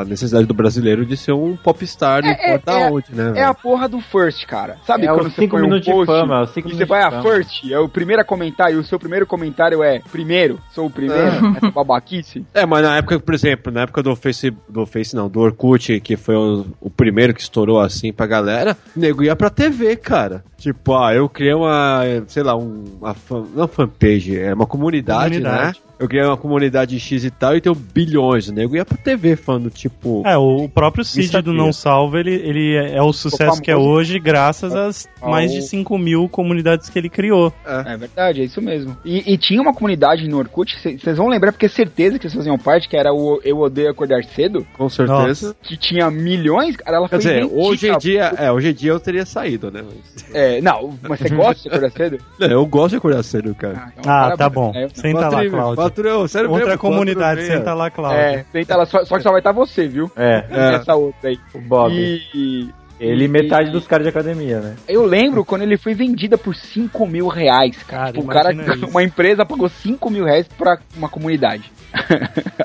necessidade- 0.05 0.43
a 0.43 0.47
do 0.47 0.53
brasileiro 0.53 1.05
de 1.05 1.15
ser 1.17 1.33
um 1.33 1.55
popstar, 1.55 2.21
não 2.23 2.29
É, 2.29 2.33
importa 2.55 2.71
é, 2.71 2.89
onde, 2.91 3.15
né? 3.15 3.23
É 3.35 3.43
a 3.43 3.51
velho? 3.51 3.55
porra 3.61 3.87
do 3.89 3.99
first, 3.99 4.45
cara. 4.45 4.77
Sabe 4.85 5.05
É 5.05 5.07
quando 5.09 5.27
os 5.27 5.33
você 5.33 5.41
cinco 5.41 5.55
põe 5.55 5.61
um 5.61 5.65
minutos 5.65 5.85
de 5.85 5.91
post 5.91 6.05
fama, 6.07 6.47
cinco 6.47 6.59
e 6.67 6.71
você 6.71 6.85
minutos 6.85 6.87
vai 6.89 7.03
a 7.03 7.21
first, 7.21 7.71
é 7.71 7.79
o 7.79 7.89
primeiro 7.89 8.21
a 8.21 8.25
comentar 8.25 8.71
e 8.71 8.75
o 8.75 8.83
seu 8.83 8.99
primeiro 8.99 9.25
comentário 9.25 9.83
é 9.83 9.99
primeiro, 10.11 10.59
sou 10.71 10.85
o 10.87 10.89
primeiro, 10.89 11.55
essa 11.57 11.71
babaquice. 11.71 12.45
É, 12.53 12.65
mas 12.65 12.83
na 12.83 12.97
época, 12.97 13.19
por 13.19 13.33
exemplo, 13.33 13.71
na 13.71 13.81
época 13.81 14.01
do 14.03 14.15
Face, 14.15 14.51
do 14.69 14.85
Face 14.85 15.15
não, 15.15 15.29
do 15.29 15.39
Orkut, 15.39 15.99
que 15.99 16.15
foi 16.15 16.35
o, 16.35 16.65
o 16.79 16.89
primeiro 16.89 17.33
que 17.33 17.41
estourou 17.41 17.79
assim 17.79 18.11
pra 18.13 18.25
galera, 18.25 18.77
o 18.95 18.99
nego 18.99 19.23
ia 19.23 19.35
pra 19.35 19.49
TV, 19.49 19.95
cara. 19.95 20.43
Tipo, 20.57 20.95
ah, 20.95 21.13
eu 21.13 21.29
criei 21.29 21.53
uma, 21.53 22.01
sei 22.27 22.41
lá, 22.41 22.55
um, 22.55 22.83
uma 22.99 23.13
fan, 23.13 23.45
não 23.53 23.67
fanpage, 23.67 24.39
é 24.39 24.53
uma 24.53 24.65
comunidade, 24.65 25.37
Comunidade. 25.37 25.79
né? 25.79 25.86
Eu 25.99 26.07
criei 26.07 26.23
uma 26.25 26.37
comunidade 26.37 26.99
X 26.99 27.23
e 27.23 27.31
tal 27.31 27.55
e 27.55 27.61
tenho 27.61 27.75
bilhões. 27.75 28.47
O 28.49 28.53
nego 28.53 28.75
ia 28.75 28.85
pra 28.85 28.97
TV 28.97 29.35
falando, 29.35 29.69
tipo. 29.69 30.23
É, 30.25 30.37
o 30.37 30.67
próprio 30.69 31.03
Cid 31.03 31.41
do 31.41 31.53
Não 31.53 31.71
Salva, 31.73 32.19
ele, 32.19 32.33
ele 32.35 32.75
é 32.75 33.01
o 33.01 33.11
sucesso 33.13 33.61
que 33.61 33.71
é 33.71 33.75
hoje 33.77 34.19
graças 34.19 34.75
às 34.75 35.07
Ao- 35.21 35.29
mais 35.31 35.51
de 35.51 35.61
5 35.61 35.97
mil 35.97 36.27
comunidades 36.29 36.89
que 36.89 36.97
ele 36.99 37.09
criou. 37.09 37.53
É 37.65 37.97
verdade, 37.97 38.41
é 38.41 38.45
isso 38.45 38.61
mesmo. 38.61 38.95
E, 39.03 39.33
e 39.33 39.37
tinha 39.37 39.61
uma 39.61 39.73
comunidade 39.73 40.27
no 40.27 40.37
Orkut, 40.37 40.75
vocês 40.81 41.17
vão 41.17 41.27
lembrar, 41.27 41.51
porque 41.51 41.65
é 41.65 41.69
certeza 41.69 42.17
que 42.17 42.23
vocês 42.23 42.33
faziam 42.35 42.57
parte, 42.57 42.87
que 42.87 42.95
era 42.97 43.13
o 43.13 43.39
Eu 43.43 43.59
Odeio 43.59 43.89
Acordar 43.89 44.23
Cedo, 44.23 44.65
Com 44.77 44.89
certeza. 44.89 45.55
que 45.63 45.75
tinha 45.77 46.09
milhões, 46.11 46.75
cara, 46.77 46.97
ela 46.97 47.09
Quer 47.09 47.21
foi 47.21 47.33
dizer, 47.41 47.49
hoje 47.53 47.89
em 47.89 47.97
dia, 47.97 48.33
é, 48.37 48.51
hoje 48.51 48.69
em 48.69 48.73
dia 48.73 48.91
eu 48.91 48.99
teria 48.99 49.25
saído, 49.25 49.71
né? 49.71 49.83
Mas... 49.83 50.25
É, 50.35 50.61
não, 50.61 50.93
mas 51.07 51.19
você 51.19 51.29
gosta 51.29 51.61
de 51.63 51.67
Acordar 51.69 51.91
Cedo? 51.91 52.17
Não, 52.39 52.47
eu 52.51 52.65
gosto 52.65 52.89
de 52.91 52.95
acordar 52.97 53.23
cedo, 53.23 53.55
cara. 53.55 53.91
então 53.97 54.11
Ah, 54.11 54.35
tá 54.37 54.49
bom. 54.49 54.71
né? 54.73 54.87
Senta 54.93 55.29
lá, 55.29 55.45
Cláudio. 55.49 55.86
Quatro- 55.89 56.07
eu- 56.07 56.27
sério 56.27 56.49
Outra 56.49 56.65
mesmo, 56.67 56.79
comunidade, 56.79 57.19
quatro 57.19 57.41
meia. 57.43 57.57
senta 57.57 57.73
lá, 57.73 57.89
Cláudio. 57.89 58.19
É, 58.19 58.45
senta 58.51 58.75
lá, 58.77 58.85
só, 58.85 59.05
só 59.05 59.17
que 59.17 59.23
só 59.23 59.31
vai 59.31 59.39
estar 59.39 59.51
você, 59.51 59.87
viu? 59.87 60.11
É, 60.15 60.43
É. 60.49 60.73
Essa 60.75 60.95
outra 60.95 61.29
aí. 61.29 61.39
o 61.53 61.59
Bob. 61.61 61.93
E, 61.93 62.69
Ele 62.99 63.25
e- 63.25 63.27
metade 63.27 63.71
dos 63.71 63.85
caras 63.87 64.05
de 64.05 64.09
academia, 64.09 64.59
né? 64.59 64.75
Eu 64.87 65.05
lembro 65.05 65.45
quando 65.45 65.61
ele 65.63 65.77
foi 65.77 65.93
vendida 65.93 66.37
por 66.37 66.55
5 66.55 67.05
mil 67.07 67.27
reais, 67.27 67.77
cara. 67.83 67.97
Cara, 67.97 68.11
Tipo, 68.13 68.25
o 68.25 68.27
cara, 68.27 68.49
uma 68.89 69.03
empresa 69.03 69.45
pagou 69.45 69.67
5 69.69 70.09
mil 70.09 70.25
reais 70.25 70.47
pra 70.57 70.77
uma 70.95 71.09
comunidade. 71.09 71.71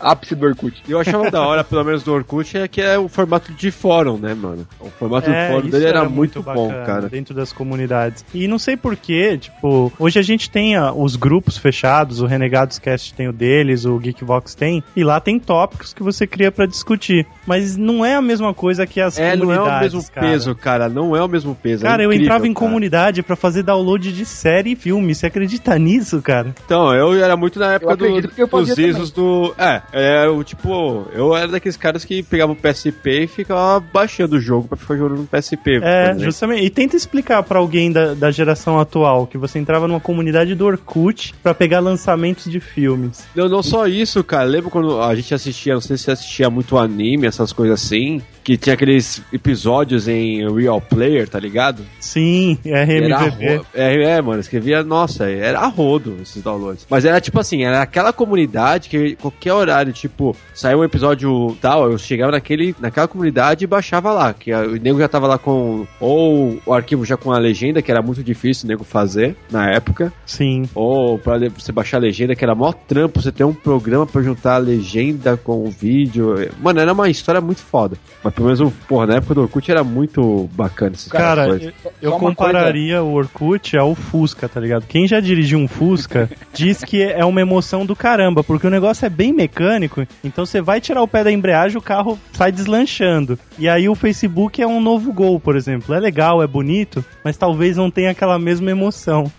Ápice 0.00 0.34
do 0.34 0.46
Orkut. 0.46 0.82
E 0.86 0.92
eu 0.92 0.98
achava 1.00 1.30
da 1.30 1.40
hora, 1.46 1.62
pelo 1.64 1.84
menos 1.84 2.02
do 2.02 2.12
Orkut, 2.12 2.56
é 2.58 2.68
que 2.68 2.80
é 2.80 2.98
o 2.98 3.08
formato 3.08 3.52
de 3.52 3.70
fórum, 3.70 4.18
né, 4.18 4.34
mano? 4.34 4.66
O 4.80 4.88
formato 4.90 5.30
É, 5.30 5.46
do 5.48 5.52
fórum 5.54 5.68
dele 5.70 5.86
era, 5.86 6.08
muito, 6.08 6.42
bom, 6.42 6.68
bacana, 6.68 6.84
cara. 6.86 7.08
Dentro 7.08 7.34
das 7.34 7.52
comunidades. 7.52 8.24
E 8.34 8.46
não 8.48 8.58
sei 8.58 8.76
porquê, 8.76 9.38
tipo, 9.38 9.92
hoje 9.98 10.18
a 10.18 10.22
gente 10.22 10.50
tem 10.50 10.76
ah, 10.76 10.92
os 10.92 11.16
grupos 11.16 11.56
fechados, 11.56 12.20
o 12.20 12.26
Renegados 12.26 12.78
Cast 12.78 13.14
tem 13.14 13.28
o 13.28 13.32
deles, 13.32 13.84
o 13.84 13.98
Geekvox 13.98 14.54
tem, 14.54 14.82
e 14.96 15.04
lá 15.04 15.20
tem 15.20 15.38
tópicos 15.38 15.92
que 15.94 16.02
você 16.02 16.26
cria 16.26 16.50
pra 16.50 16.66
discutir. 16.66 17.26
Mas 17.46 17.76
não 17.76 18.04
é 18.04 18.14
a 18.16 18.22
mesma 18.22 18.52
coisa 18.52 18.86
que 18.86 19.00
as 19.00 19.18
É, 19.18 19.36
não 19.36 19.52
é 19.52 19.56
comunidades. 19.56 19.92
o 19.94 19.96
mesmo 19.98 20.10
cara. 20.12 20.21
Peso, 20.30 20.54
cara. 20.54 20.88
Não 20.88 21.16
é 21.16 21.22
o 21.22 21.28
mesmo 21.28 21.54
peso. 21.54 21.84
é 21.84 21.88
Cara, 21.88 22.02
eu 22.02 22.06
incrível, 22.10 22.24
entrava 22.24 22.46
em 22.46 22.54
cara. 22.54 22.66
comunidade 22.66 23.22
pra 23.22 23.36
fazer 23.36 23.62
download 23.62 24.12
de 24.12 24.24
série 24.24 24.72
e 24.72 24.76
filme. 24.76 25.14
Você 25.14 25.26
acredita 25.26 25.78
nisso, 25.78 26.20
cara? 26.22 26.54
Então, 26.64 26.92
eu 26.94 27.14
era 27.14 27.36
muito 27.36 27.58
na 27.58 27.74
época 27.74 27.96
do, 27.96 28.06
eu 28.06 28.46
dos 28.46 28.78
ISOs 28.78 29.10
do. 29.10 29.54
É, 29.58 29.82
é 29.92 30.28
o 30.28 30.42
tipo, 30.42 31.06
eu 31.12 31.36
era 31.36 31.48
daqueles 31.48 31.76
caras 31.76 32.04
que 32.04 32.22
pegavam 32.22 32.54
o 32.54 32.56
PSP 32.56 33.24
e 33.24 33.26
ficava 33.26 33.80
baixando 33.80 34.36
o 34.36 34.40
jogo 34.40 34.68
pra 34.68 34.76
ficar 34.76 34.96
jogando 34.96 35.20
no 35.20 35.26
PSP. 35.26 35.80
É, 35.82 36.16
justamente. 36.18 36.64
E 36.64 36.70
tenta 36.70 36.96
explicar 36.96 37.42
pra 37.42 37.58
alguém 37.58 37.90
da, 37.92 38.14
da 38.14 38.30
geração 38.30 38.78
atual 38.78 39.26
que 39.26 39.38
você 39.38 39.58
entrava 39.58 39.86
numa 39.88 40.00
comunidade 40.00 40.54
do 40.54 40.64
Orkut 40.66 41.34
pra 41.42 41.54
pegar 41.54 41.80
lançamentos 41.80 42.50
de 42.50 42.60
filmes. 42.60 43.24
Não, 43.34 43.48
não 43.48 43.62
só 43.62 43.86
isso, 43.86 44.22
cara. 44.24 44.44
Lembra 44.44 44.70
quando 44.70 45.00
a 45.00 45.14
gente 45.14 45.34
assistia, 45.34 45.74
não 45.74 45.80
sei 45.80 45.96
se 45.96 46.04
você 46.04 46.10
assistia 46.12 46.50
muito 46.50 46.78
anime, 46.78 47.26
essas 47.26 47.52
coisas 47.52 47.82
assim, 47.82 48.20
que 48.44 48.56
tinha 48.56 48.74
aqueles 48.74 49.22
episódios 49.32 50.08
em 50.08 50.48
Real 50.54 50.80
Player, 50.80 51.28
tá 51.28 51.38
ligado? 51.38 51.84
Sim, 52.00 52.58
Era 52.64 52.84
RMVB. 52.84 53.60
é, 53.74 54.02
é, 54.02 54.22
mano, 54.22 54.40
escrevia, 54.40 54.82
nossa, 54.82 55.28
era 55.30 55.60
a 55.60 55.66
rodo 55.66 56.16
esses 56.22 56.42
downloads. 56.42 56.86
Mas 56.90 57.04
era 57.04 57.20
tipo 57.20 57.38
assim, 57.38 57.62
era 57.64 57.82
aquela 57.82 58.12
comunidade 58.12 58.88
que 58.88 59.16
qualquer 59.16 59.52
horário, 59.52 59.92
tipo, 59.92 60.36
saiu 60.54 60.80
um 60.80 60.84
episódio 60.84 61.56
tal, 61.60 61.90
eu 61.90 61.98
chegava 61.98 62.32
naquele, 62.32 62.74
naquela 62.80 63.08
comunidade 63.08 63.64
e 63.64 63.66
baixava 63.66 64.12
lá, 64.12 64.32
que 64.34 64.52
o 64.52 64.72
nego 64.76 64.98
já 64.98 65.08
tava 65.08 65.26
lá 65.26 65.38
com, 65.38 65.86
ou 66.00 66.58
o 66.66 66.72
arquivo 66.72 67.04
já 67.04 67.16
com 67.16 67.32
a 67.32 67.38
legenda, 67.38 67.82
que 67.82 67.90
era 67.90 68.02
muito 68.02 68.22
difícil 68.22 68.64
o 68.66 68.68
nego 68.68 68.84
fazer 68.84 69.36
na 69.50 69.70
época, 69.70 70.12
Sim. 70.26 70.64
ou 70.74 71.18
pra 71.18 71.36
le- 71.36 71.48
você 71.50 71.70
baixar 71.72 71.98
a 71.98 72.00
legenda, 72.00 72.34
que 72.34 72.44
era 72.44 72.54
mó 72.54 72.72
trampo, 72.72 73.20
você 73.20 73.30
ter 73.32 73.44
um 73.44 73.54
programa 73.54 74.06
pra 74.06 74.22
juntar 74.22 74.54
a 74.54 74.58
legenda 74.58 75.36
com 75.36 75.64
o 75.64 75.70
vídeo. 75.70 76.34
Mano, 76.60 76.80
era 76.80 76.92
uma 76.92 77.08
história 77.08 77.40
muito 77.40 77.60
foda. 77.60 77.96
Mas 78.22 78.31
pelo 78.32 78.46
menos, 78.46 78.60
o- 78.60 78.70
porra, 78.88 79.06
na 79.06 79.14
época 79.16 79.34
do 79.34 79.42
Orkut 79.42 79.70
era 79.70 79.84
muito 79.84 80.48
bacana 80.54 80.92
essas 80.94 81.10
Cara, 81.12 81.46
coisas. 81.46 81.72
eu, 81.84 81.92
eu 82.00 82.12
compararia 82.18 83.02
o 83.02 83.12
Orkut 83.12 83.76
ao 83.76 83.94
Fusca, 83.94 84.48
tá 84.48 84.58
ligado? 84.60 84.84
Quem 84.86 85.06
já 85.06 85.20
dirigiu 85.20 85.58
um 85.58 85.68
Fusca 85.68 86.28
diz 86.52 86.82
que 86.82 87.02
é 87.02 87.24
uma 87.24 87.40
emoção 87.40 87.86
do 87.86 87.94
caramba, 87.94 88.42
porque 88.42 88.66
o 88.66 88.70
negócio 88.70 89.06
é 89.06 89.08
bem 89.10 89.32
mecânico, 89.32 90.06
então 90.24 90.44
você 90.46 90.60
vai 90.60 90.80
tirar 90.80 91.02
o 91.02 91.08
pé 91.08 91.22
da 91.24 91.30
embreagem, 91.32 91.78
o 91.78 91.82
carro 91.82 92.18
sai 92.32 92.50
deslanchando. 92.50 93.38
E 93.58 93.68
aí 93.68 93.88
o 93.88 93.94
Facebook 93.94 94.60
é 94.60 94.66
um 94.66 94.80
novo 94.80 95.12
gol, 95.12 95.38
por 95.38 95.56
exemplo. 95.56 95.94
É 95.94 96.00
legal, 96.00 96.42
é 96.42 96.46
bonito, 96.46 97.04
mas 97.24 97.36
talvez 97.36 97.76
não 97.76 97.90
tenha 97.90 98.10
aquela 98.10 98.38
mesma 98.38 98.70
emoção. 98.70 99.30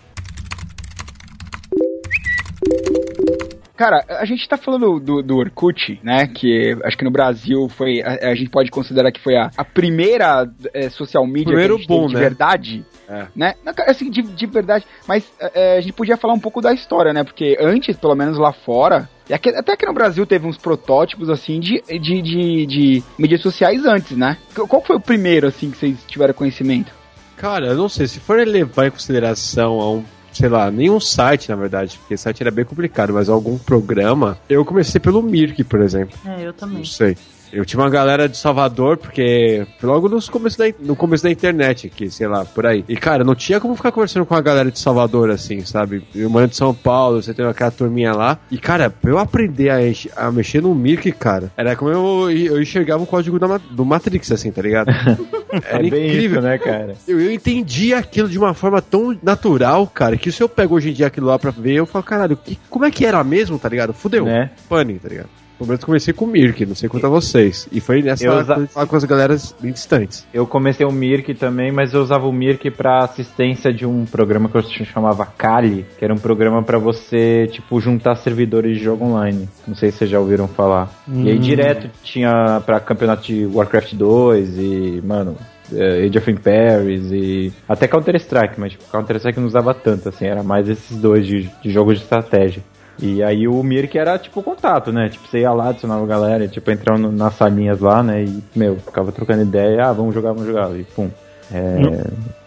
Cara, 3.76 4.06
a 4.08 4.24
gente 4.26 4.48
tá 4.48 4.56
falando 4.56 5.00
do, 5.00 5.24
do 5.24 5.38
Orkut, 5.38 6.00
né? 6.04 6.28
Que 6.28 6.78
acho 6.84 6.96
que 6.96 7.04
no 7.04 7.10
Brasil 7.10 7.68
foi. 7.70 8.02
A, 8.04 8.30
a 8.30 8.36
gente 8.36 8.50
pode 8.52 8.70
considerar 8.70 9.12
que 9.12 9.20
foi 9.20 9.36
a, 9.36 9.50
a 9.58 9.66
primeira 9.66 10.48
é, 10.74 10.90
social 10.90 11.26
media 11.26 11.48
Primeiro 11.48 11.80
que 11.80 11.88
boom, 11.88 12.08
de 12.08 12.14
né? 12.14 12.20
verdade. 12.20 12.86
É. 13.10 13.26
Né? 13.36 13.56
Não, 13.66 13.74
assim, 13.88 14.12
de, 14.12 14.22
de 14.22 14.46
verdade. 14.46 14.86
Mas 15.08 15.26
é, 15.40 15.78
a 15.78 15.82
gente 15.82 15.94
podia 15.94 16.16
falar 16.18 16.34
um 16.36 16.40
pouco 16.40 16.62
da 16.62 16.72
história, 16.72 17.12
né? 17.14 17.24
Porque 17.24 17.58
antes, 17.60 17.98
pelo 17.98 18.16
menos 18.16 18.38
lá 18.38 18.54
fora. 18.54 19.10
E 19.28 19.34
aqui- 19.34 19.50
até 19.56 19.76
que 19.76 19.86
no 19.86 19.94
Brasil 19.94 20.26
teve 20.26 20.46
uns 20.46 20.58
protótipos, 20.58 21.30
assim, 21.30 21.60
de, 21.60 21.82
de, 21.88 22.22
de, 22.22 22.66
de 22.66 23.04
mídias 23.18 23.42
sociais 23.42 23.86
antes, 23.86 24.16
né? 24.18 24.38
Qual 24.54 24.84
foi 24.84 24.98
o 24.98 25.00
primeiro, 25.00 25.48
assim, 25.48 25.72
que 25.72 25.78
vocês 25.78 25.98
tiveram 26.08 26.34
conhecimento? 26.34 26.92
Cara, 27.38 27.68
eu 27.68 27.76
não 27.76 27.90
sei, 27.90 28.06
se 28.08 28.20
for 28.20 28.38
levar 28.46 28.88
em 28.88 28.92
consideração 28.92 29.80
a 29.82 29.92
um, 29.94 30.04
sei 30.34 30.50
lá, 30.50 30.70
nenhum 30.72 31.00
site, 31.00 31.50
na 31.50 31.56
verdade, 31.56 31.98
porque 32.00 32.18
site 32.18 32.42
era 32.42 32.52
bem 32.52 32.66
complicado, 32.66 33.14
mas 33.14 33.30
algum 33.30 33.58
programa, 33.58 34.38
eu 34.50 34.66
comecei 34.66 35.00
pelo 35.00 35.22
Mirk, 35.22 35.64
por 35.64 35.82
exemplo. 35.82 36.18
É, 36.26 36.48
eu 36.48 36.54
também. 36.54 36.80
Não 36.80 36.86
sei. 36.86 37.16
Eu 37.54 37.64
tinha 37.64 37.80
uma 37.80 37.90
galera 37.90 38.28
de 38.28 38.36
Salvador, 38.36 38.98
porque 38.98 39.66
foi 39.80 39.88
logo 39.88 40.10
nos 40.10 40.28
começo 40.28 40.58
da, 40.58 40.66
no 40.80 40.96
começo 40.96 41.24
da 41.24 41.30
internet 41.30 41.86
aqui, 41.86 42.10
sei 42.10 42.28
lá, 42.28 42.44
por 42.44 42.66
aí. 42.66 42.84
E, 42.90 42.98
cara, 42.98 43.24
não 43.24 43.36
tinha 43.36 43.60
como 43.60 43.76
ficar 43.76 43.92
conversando 43.92 44.26
com 44.26 44.34
a 44.34 44.42
galera 44.42 44.72
de 44.72 44.80
Salvador, 44.80 45.30
assim, 45.30 45.62
sabe? 45.64 46.04
Eu 46.16 46.32
moro 46.32 46.48
de 46.48 46.56
São 46.56 46.74
Paulo, 46.74 47.22
você 47.22 47.32
tem 47.32 47.46
aquela 47.46 47.70
turminha 47.70 48.12
lá. 48.14 48.40
E, 48.50 48.58
cara, 48.58 48.90
pra 48.90 49.12
eu 49.12 49.20
aprender 49.20 49.70
a, 49.70 49.78
a 50.16 50.32
mexer 50.32 50.64
no 50.64 50.74
Mirk, 50.74 51.12
cara, 51.12 51.52
era 51.56 51.76
como 51.76 51.92
eu, 51.92 52.32
eu 52.32 52.60
enxergava 52.60 53.04
o 53.04 53.08
código 53.08 53.38
da, 53.38 53.60
do 53.70 53.86
Matrix, 53.86 54.32
assim, 54.32 54.52
tá 54.52 54.62
ligado? 54.62 54.88
É 55.70 55.78
bem 55.78 56.12
isso, 56.18 56.42
né, 56.42 56.58
cara? 56.58 56.96
Eu, 57.08 57.20
eu 57.20 57.32
entendi 57.32 57.94
aquilo 57.94 58.28
de 58.28 58.40
uma 58.40 58.56
forma 58.56 58.82
tão 58.82 59.16
natural, 59.22 59.86
cara, 59.86 60.18
que 60.18 60.32
se 60.32 60.42
eu 60.42 60.50
pego 60.50 60.74
hoje 60.74 60.90
em 60.90 60.94
dia 60.94 61.06
aquilo 61.06 61.28
lá 61.28 61.38
pra 61.38 61.52
ver, 61.52 61.74
eu 61.74 61.86
falo, 61.86 62.04
caralho, 62.04 62.36
que, 62.36 62.58
como 62.72 62.86
é 62.86 62.90
que 62.90 63.06
era 63.06 63.24
mesmo, 63.24 63.60
tá 63.60 63.70
ligado? 63.70 63.94
Fudeu. 63.94 64.26
Né? 64.26 64.50
Pane, 64.68 64.98
tá 64.98 65.10
ligado? 65.10 65.30
Pelo 65.58 65.68
menos 65.70 65.84
comecei 65.84 66.14
com 66.14 66.26
o 66.26 66.28
Mirk, 66.28 66.66
não 66.66 66.76
sei 66.76 66.90
quanto 66.90 67.06
a 67.06 67.10
vocês. 67.10 67.68
E 67.72 67.80
foi 67.80 68.02
nessa 68.02 68.26
Eu 68.26 68.34
usa- 68.40 68.68
com 68.88 68.96
as 68.96 69.04
galeras 69.06 69.56
bem 69.60 69.72
distantes. 69.72 70.26
Eu 70.34 70.46
comecei 70.48 70.86
o 70.86 70.92
Mirk 70.92 71.34
também, 71.36 71.72
mas 71.72 71.94
eu 71.94 72.02
usava 72.02 72.28
o 72.28 72.34
Mirk 72.34 72.70
pra 72.72 73.00
assistência 73.00 73.72
de 73.74 73.86
um 73.86 74.06
programa 74.06 74.50
que 74.50 74.56
eu 74.58 74.64
chamava 74.64 75.26
Kali, 75.26 75.86
que 75.98 76.04
era 76.04 76.14
um 76.14 76.18
programa 76.18 76.62
pra 76.64 76.78
você, 76.78 77.48
tipo, 77.52 77.80
juntar 77.80 78.16
servidores 78.16 78.78
de 78.78 78.84
jogo 78.84 79.06
online. 79.06 79.48
Não 79.68 79.76
sei 79.76 79.92
se 79.92 80.00
vocês 80.00 80.10
já 80.10 80.20
ouviram 80.20 80.48
falar. 80.48 80.92
E 81.08 81.30
aí 81.30 81.38
Hum. 81.38 81.42
direto 81.42 81.90
tinha 82.04 82.62
pra 82.66 82.80
campeonato 82.80 83.24
de 83.24 83.46
Warcraft 83.46 83.94
2 83.94 84.58
e, 84.58 85.02
mano, 85.06 85.38
eh, 85.74 86.06
Age 86.08 86.18
of 86.18 86.30
Empires 86.32 87.12
e 87.12 87.54
até 87.70 87.88
Counter-Strike, 87.88 88.60
mas 88.60 88.74
tipo, 88.74 88.84
Counter-Strike 88.92 89.40
não 89.40 89.48
usava 89.48 89.74
tanto, 89.74 90.10
assim, 90.10 90.26
era 90.26 90.44
mais 90.44 90.68
esses 90.68 90.98
dois 90.98 91.26
de, 91.26 91.50
de 91.62 91.72
jogos 91.72 91.98
de 91.98 92.04
estratégia. 92.04 92.62
E 93.00 93.24
aí 93.24 93.48
o 93.48 93.62
Mirk 93.64 93.98
era 93.98 94.18
tipo 94.20 94.42
contato, 94.44 94.92
né? 94.92 95.10
Tipo, 95.10 95.28
você 95.28 95.40
ia 95.40 95.52
lá, 95.52 95.70
adicionava 95.70 96.04
a 96.04 96.08
galera, 96.08 96.48
tipo, 96.48 96.70
entrava 96.72 97.00
no- 97.00 97.12
nas 97.12 97.34
salinhas 97.36 97.80
lá, 97.80 98.04
né? 98.04 98.24
E, 98.24 98.44
meu, 98.56 98.76
ficava 98.78 99.12
trocando 99.12 99.42
ideia, 99.42 99.88
ah, 99.88 99.94
vamos 99.94 100.14
jogar, 100.14 100.32
vamos 100.34 100.48
jogar. 100.48 100.70
E 100.78 100.84
pum. 100.84 101.10
É, 101.52 102.04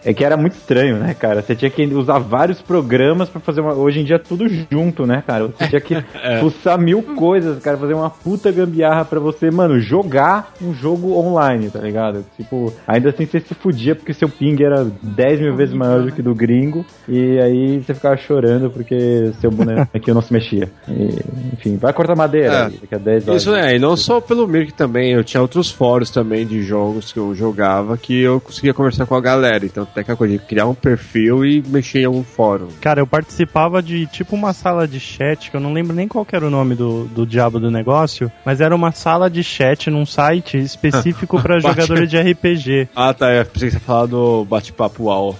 é 0.09 0.13
que 0.13 0.23
era 0.23 0.37
muito 0.37 0.53
estranho, 0.53 0.95
né, 0.97 1.13
cara? 1.13 1.41
Você 1.41 1.53
tinha 1.53 1.69
que 1.69 1.83
usar 1.93 2.17
vários 2.19 2.61
programas 2.61 3.27
pra 3.29 3.41
fazer 3.41 3.59
uma. 3.59 3.73
Hoje 3.73 3.99
em 3.99 4.05
dia 4.05 4.15
é 4.15 4.19
tudo 4.19 4.45
junto, 4.71 5.05
né, 5.05 5.21
cara? 5.27 5.47
Você 5.47 5.67
tinha 5.67 5.81
que 5.81 5.95
fuçar 6.39 6.79
mil 6.79 7.03
coisas, 7.03 7.61
cara, 7.61 7.77
fazer 7.77 7.93
uma 7.93 8.09
puta 8.09 8.49
gambiarra 8.51 9.03
pra 9.03 9.19
você, 9.19 9.51
mano, 9.51 9.79
jogar 9.79 10.53
um 10.61 10.73
jogo 10.73 11.13
online, 11.17 11.69
tá 11.69 11.79
ligado? 11.79 12.23
Tipo, 12.37 12.73
ainda 12.87 13.09
assim 13.09 13.25
você 13.25 13.41
se 13.41 13.53
fudia 13.53 13.95
porque 13.95 14.13
seu 14.13 14.29
ping 14.29 14.55
era 14.63 14.85
10 15.01 15.41
mil 15.41 15.55
vezes 15.57 15.75
maior 15.75 16.01
do 16.03 16.11
que 16.13 16.21
do 16.21 16.33
gringo, 16.33 16.85
e 17.07 17.37
aí 17.41 17.79
você 17.81 17.93
ficava 17.93 18.15
chorando 18.15 18.69
porque 18.69 19.31
seu 19.41 19.51
bonequinho 19.51 20.15
não 20.15 20.21
se 20.21 20.31
mexia. 20.31 20.69
E, 20.87 21.19
enfim, 21.53 21.75
vai 21.75 21.91
cortar 21.91 22.15
madeira, 22.15 22.53
É. 22.53 22.63
daqui 22.69 22.95
a 22.95 22.97
10 22.97 23.27
horas. 23.27 23.41
Isso 23.41 23.53
é, 23.53 23.75
e 23.75 23.79
não 23.79 23.97
só 23.97 24.21
pelo 24.21 24.47
Mirk 24.47 24.73
também, 24.73 25.11
eu 25.11 25.23
tinha 25.23 25.41
outros 25.41 25.69
fóruns 25.69 26.09
também 26.11 26.45
de 26.47 26.61
jogos 26.63 27.11
que 27.11 27.19
eu 27.19 27.35
jogava 27.35 27.97
que 27.97 28.21
eu 28.21 28.39
conseguia 28.39 28.73
conversar 28.73 29.05
com 29.05 29.15
a 29.15 29.19
galera. 29.21 29.65
Então 29.65 29.85
Aquela 30.01 30.17
coisa 30.17 30.33
de 30.37 30.39
criar 30.43 30.65
um 30.67 30.73
perfil 30.73 31.45
e 31.45 31.63
mexer 31.67 31.99
em 32.01 32.05
algum 32.05 32.23
fórum. 32.23 32.67
Cara, 32.81 32.99
eu 33.01 33.07
participava 33.07 33.81
de 33.81 34.05
tipo 34.07 34.35
uma 34.35 34.53
sala 34.53 34.87
de 34.87 34.99
chat, 34.99 35.49
que 35.51 35.57
eu 35.57 35.61
não 35.61 35.73
lembro 35.73 35.95
nem 35.95 36.07
qual 36.07 36.25
que 36.25 36.35
era 36.35 36.45
o 36.45 36.49
nome 36.49 36.75
do, 36.75 37.05
do 37.05 37.25
diabo 37.25 37.59
do 37.59 37.69
negócio, 37.71 38.31
mas 38.45 38.61
era 38.61 38.75
uma 38.75 38.91
sala 38.91 39.29
de 39.29 39.43
chat 39.43 39.89
num 39.89 40.05
site 40.05 40.57
específico 40.57 41.39
pra 41.41 41.59
Bate- 41.59 41.81
jogador 41.81 42.05
de 42.07 42.17
RPG. 42.19 42.89
Ah, 42.95 43.13
tá. 43.13 43.31
Eu 43.31 43.45
pensei 43.45 43.69
que 43.69 43.75
você 43.75 43.77
ia 43.77 43.81
falar 43.81 44.05
do 44.07 44.43
bate-papo 44.45 45.03
UAU. 45.03 45.35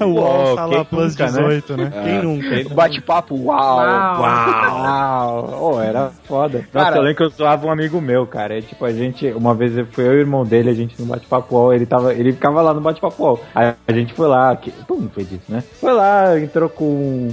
o 0.00 0.04
UOL 0.04 0.44
quem 0.46 0.54
Sala 0.56 0.84
Plus 0.84 1.16
nunca, 1.16 1.26
né? 1.30 1.38
18, 1.48 1.76
né? 1.76 1.92
É. 1.94 2.02
Quem 2.04 2.22
nunca? 2.22 2.72
O 2.72 2.74
bate-papo, 2.74 3.34
uau. 3.36 3.76
Uau. 3.78 4.20
Uau! 4.80 5.58
Oh, 5.74 5.80
era 5.80 6.10
foda. 6.24 6.58
Nossa, 6.72 6.86
Cara- 6.86 6.96
eu 6.96 7.02
lembro 7.02 7.16
que 7.16 7.22
eu 7.24 7.28
zoava 7.30 7.66
um 7.66 7.70
amigo 7.70 8.00
meu, 8.00 8.26
cara. 8.26 8.58
É, 8.58 8.60
tipo, 8.60 8.84
a 8.84 8.92
gente, 8.92 9.26
uma 9.32 9.54
vez 9.54 9.72
foi 9.92 10.04
eu 10.06 10.12
e 10.12 10.16
o 10.16 10.20
irmão 10.20 10.44
dele, 10.44 10.70
a 10.70 10.74
gente 10.74 11.00
no 11.00 11.06
bate-papo 11.06 11.54
UOL, 11.54 11.74
ele, 11.74 11.86
tava, 11.86 12.12
ele 12.14 12.32
ficava 12.32 12.62
lá 12.62 12.72
no 12.74 12.80
bate-papo 12.80 13.22
UOL. 13.22 13.40
Aí 13.54 13.72
a 13.86 13.92
gente 13.94 14.12
foi 14.12 14.28
lá, 14.28 14.54
que, 14.56 14.70
mundo 15.00 15.10
fez 15.14 15.30
isso, 15.30 15.44
né? 15.48 15.62
Foi 15.80 15.92
lá, 15.92 16.38
entrou 16.38 16.68
com 16.68 17.28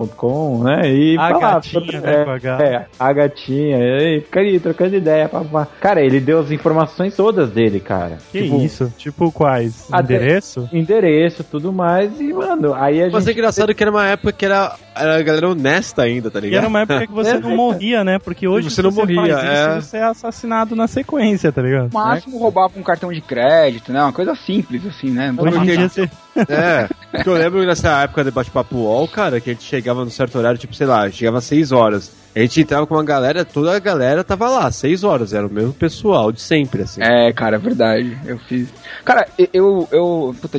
loirinhagostosa.com, 0.00 0.64
né? 0.64 0.92
E 0.92 1.18
A 1.18 1.32
gatinha, 1.32 2.00
né, 2.00 2.24
é, 2.58 2.64
é, 2.64 2.86
a 2.98 3.12
gatinha, 3.12 3.78
e 3.78 4.02
aí, 4.02 4.20
fica 4.20 4.40
ali 4.40 4.60
trocando 4.60 4.96
ideia, 4.96 5.28
papá. 5.28 5.66
Cara, 5.80 6.00
ele 6.00 6.20
deu 6.20 6.40
as 6.40 6.50
informações 6.50 7.14
todas 7.14 7.50
dele, 7.50 7.80
cara. 7.80 8.18
Que 8.32 8.42
Tipo, 8.42 8.60
isso? 8.62 8.92
Tipo 8.96 9.32
quais? 9.32 9.88
Endereço? 9.92 10.68
Endereço, 10.72 11.44
tudo 11.44 11.72
mais, 11.72 12.20
e, 12.20 12.32
mano, 12.32 12.74
aí 12.74 13.02
a 13.02 13.10
Mas 13.10 13.24
é 13.24 13.26
gente... 13.26 13.38
engraçado 13.38 13.74
que 13.74 13.82
era 13.82 13.90
uma 13.90 14.06
época 14.06 14.32
que 14.32 14.44
era, 14.44 14.76
era 14.96 15.18
a 15.18 15.22
galera 15.22 15.48
honesta 15.50 16.02
ainda, 16.02 16.30
tá 16.30 16.38
E 16.38 16.42
era 16.42 16.48
ligado? 16.48 16.66
uma 16.68 16.80
época 16.80 17.06
que 17.06 17.12
você 17.12 17.38
não 17.38 17.56
morria, 17.56 18.04
né? 18.04 18.18
Porque 18.18 18.46
hoje 18.46 18.70
Você 18.70 18.82
não 18.82 18.90
se 18.90 18.98
morria, 18.98 19.36
faz 19.36 19.44
é. 19.44 19.78
isso, 19.78 19.88
você 19.88 19.96
é 19.98 20.02
assassinado 20.04 20.76
na 20.76 20.86
sequência, 20.86 21.52
tá 21.52 21.62
ligado? 21.62 21.92
No 21.92 21.98
máximo 21.98 22.38
roubava 22.38 22.72
um 22.76 22.82
cartão 22.82 23.12
de 23.12 23.20
crédito, 23.20 23.92
né? 23.92 24.02
Uma 24.02 24.12
coisa 24.12 24.34
simples, 24.34 24.84
assim, 24.86 25.10
né? 25.10 25.34
Hoje 25.36 25.58
em 25.58 25.62
dia 25.62 25.88
você... 25.88 26.10
É, 26.36 26.88
porque 27.10 27.28
eu 27.28 27.34
lembro 27.34 27.64
nessa 27.64 28.02
época 28.02 28.24
de 28.24 28.30
bate-papo 28.30 28.76
UOL, 28.76 29.08
cara, 29.08 29.40
que 29.40 29.50
a 29.50 29.52
gente 29.52 29.64
chegava 29.64 30.04
num 30.04 30.10
certo 30.10 30.38
horário, 30.38 30.58
tipo, 30.58 30.74
sei 30.74 30.86
lá, 30.86 31.10
chegava 31.10 31.38
às 31.38 31.44
6 31.44 31.72
horas. 31.72 32.12
A 32.34 32.38
gente 32.38 32.60
entrava 32.60 32.86
com 32.86 32.94
uma 32.94 33.04
galera, 33.04 33.44
toda 33.44 33.74
a 33.74 33.78
galera 33.80 34.22
tava 34.22 34.48
lá, 34.48 34.70
6 34.70 35.02
horas, 35.02 35.32
era 35.34 35.46
o 35.46 35.50
mesmo 35.50 35.72
pessoal 35.72 36.30
de 36.30 36.40
sempre, 36.40 36.82
assim. 36.82 37.02
É, 37.02 37.32
cara, 37.32 37.56
é 37.56 37.58
verdade. 37.58 38.16
Eu 38.24 38.38
fiz. 38.38 38.68
Cara, 39.04 39.26
eu. 39.52 39.88
eu 39.90 40.34
puta, 40.40 40.58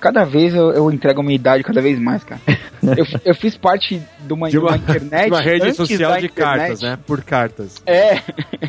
cada 0.00 0.24
vez 0.24 0.54
eu, 0.54 0.72
eu 0.72 0.90
entrego 0.90 1.20
a 1.20 1.22
minha 1.22 1.36
idade 1.36 1.62
cada 1.62 1.80
vez 1.80 1.98
mais, 1.98 2.24
cara. 2.24 2.40
Eu, 2.84 3.06
eu 3.24 3.34
fiz 3.34 3.56
parte 3.56 3.98
de 4.26 4.32
uma, 4.34 4.50
De 4.50 4.58
uma, 4.58 4.76
internet. 4.76 5.24
de 5.24 5.30
uma 5.30 5.40
rede 5.40 5.72
social 5.72 6.18
de 6.18 6.26
internet. 6.26 6.34
cartas, 6.58 6.82
né? 6.82 6.98
Por 7.06 7.22
cartas. 7.22 7.82
É. 7.86 8.18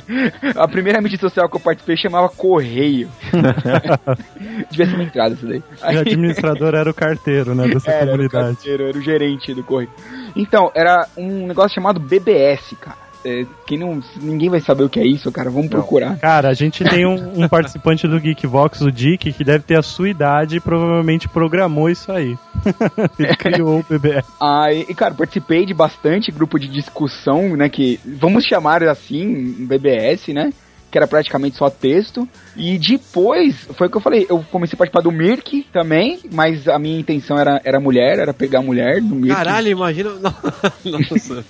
A 0.56 0.66
primeira 0.70 1.02
mídia 1.02 1.20
social 1.20 1.50
que 1.50 1.58
eu 1.58 1.60
participei 1.60 1.98
chamava 1.98 2.30
Correio. 2.30 3.10
Devia 4.72 4.86
ser 4.86 4.96
uma 4.96 5.04
entrada 5.04 5.36
isso 5.36 5.46
daí. 5.46 5.62
O 5.82 6.00
administrador 6.00 6.76
era 6.76 6.90
o 6.90 6.94
carteiro, 6.94 7.54
né? 7.54 7.68
Dessa 7.68 7.92
Era, 7.92 7.98
era 7.98 8.06
o 8.06 8.30
comunidade. 8.30 8.56
carteiro, 8.56 8.84
era 8.88 8.98
o 8.98 9.02
gerente 9.02 9.54
do 9.54 9.64
Correio. 9.64 9.90
Então, 10.36 10.72
era 10.76 11.08
um 11.18 11.48
negócio 11.48 11.76
chamado 11.76 12.00
BBS, 12.00 12.76
cara. 12.80 13.06
É, 13.26 13.44
quem 13.66 13.80
não, 13.80 14.00
ninguém 14.22 14.52
vai 14.52 14.62
saber 14.62 14.84
o 14.84 14.90
que 14.90 15.00
é 15.00 15.08
isso, 15.08 15.32
cara. 15.32 15.50
Vamos 15.50 15.68
procurar. 15.68 16.16
Cara, 16.20 16.50
a 16.50 16.54
gente 16.54 16.84
tem 16.84 17.08
um, 17.08 17.16
um 17.44 17.50
participante 17.50 18.08
do 18.08 18.20
Geekvox, 18.20 18.82
o 18.82 18.92
Dick, 18.92 19.34
que 19.34 19.44
deve 19.44 19.64
ter 19.64 19.80
a 19.80 19.82
sua 19.82 20.10
idade 20.10 20.58
e 20.58 20.60
provavelmente 20.60 21.28
programou 21.28 21.90
isso 21.90 22.12
aí. 22.12 22.38
Ele 23.18 23.36
criou 23.36 23.80
o 23.80 23.86
BBS. 23.90 24.28
Ah, 24.40 24.72
e, 24.72 24.86
e, 24.88 24.94
cara, 24.94 25.16
participei 25.16 25.66
de 25.66 25.74
bastante 25.74 26.32
grupo 26.32 26.60
de 26.60 26.68
discussão, 26.68 27.58
né? 27.58 27.68
Que 27.68 28.00
vamos 28.06 28.46
chamar 28.46 28.84
assim, 28.84 29.26
um 29.60 29.66
BBS, 29.66 30.28
né? 30.28 30.54
Que 30.96 31.00
era 31.00 31.08
praticamente 31.08 31.58
só 31.58 31.70
texto. 31.70 32.26
E 32.56 32.78
depois, 32.78 33.68
foi 33.74 33.88
o 33.88 33.90
que 33.90 33.98
eu 33.98 34.02
falei, 34.02 34.26
eu 34.30 34.42
comecei 34.50 34.76
a 34.76 34.78
participar 34.78 35.02
do 35.02 35.12
Mirk 35.12 35.68
também, 35.74 36.22
mas 36.32 36.70
a 36.70 36.80
minha 36.80 36.98
intenção 36.98 37.38
era, 37.38 37.60
era 37.66 37.82
mulher, 37.82 38.18
era 38.18 38.34
pegar 38.34 38.62
mulher 38.62 39.02
do 39.02 39.14
Mirk. 39.14 39.36
Caralho, 39.36 39.68
imagina. 39.68 40.12
Nossa, 40.86 41.44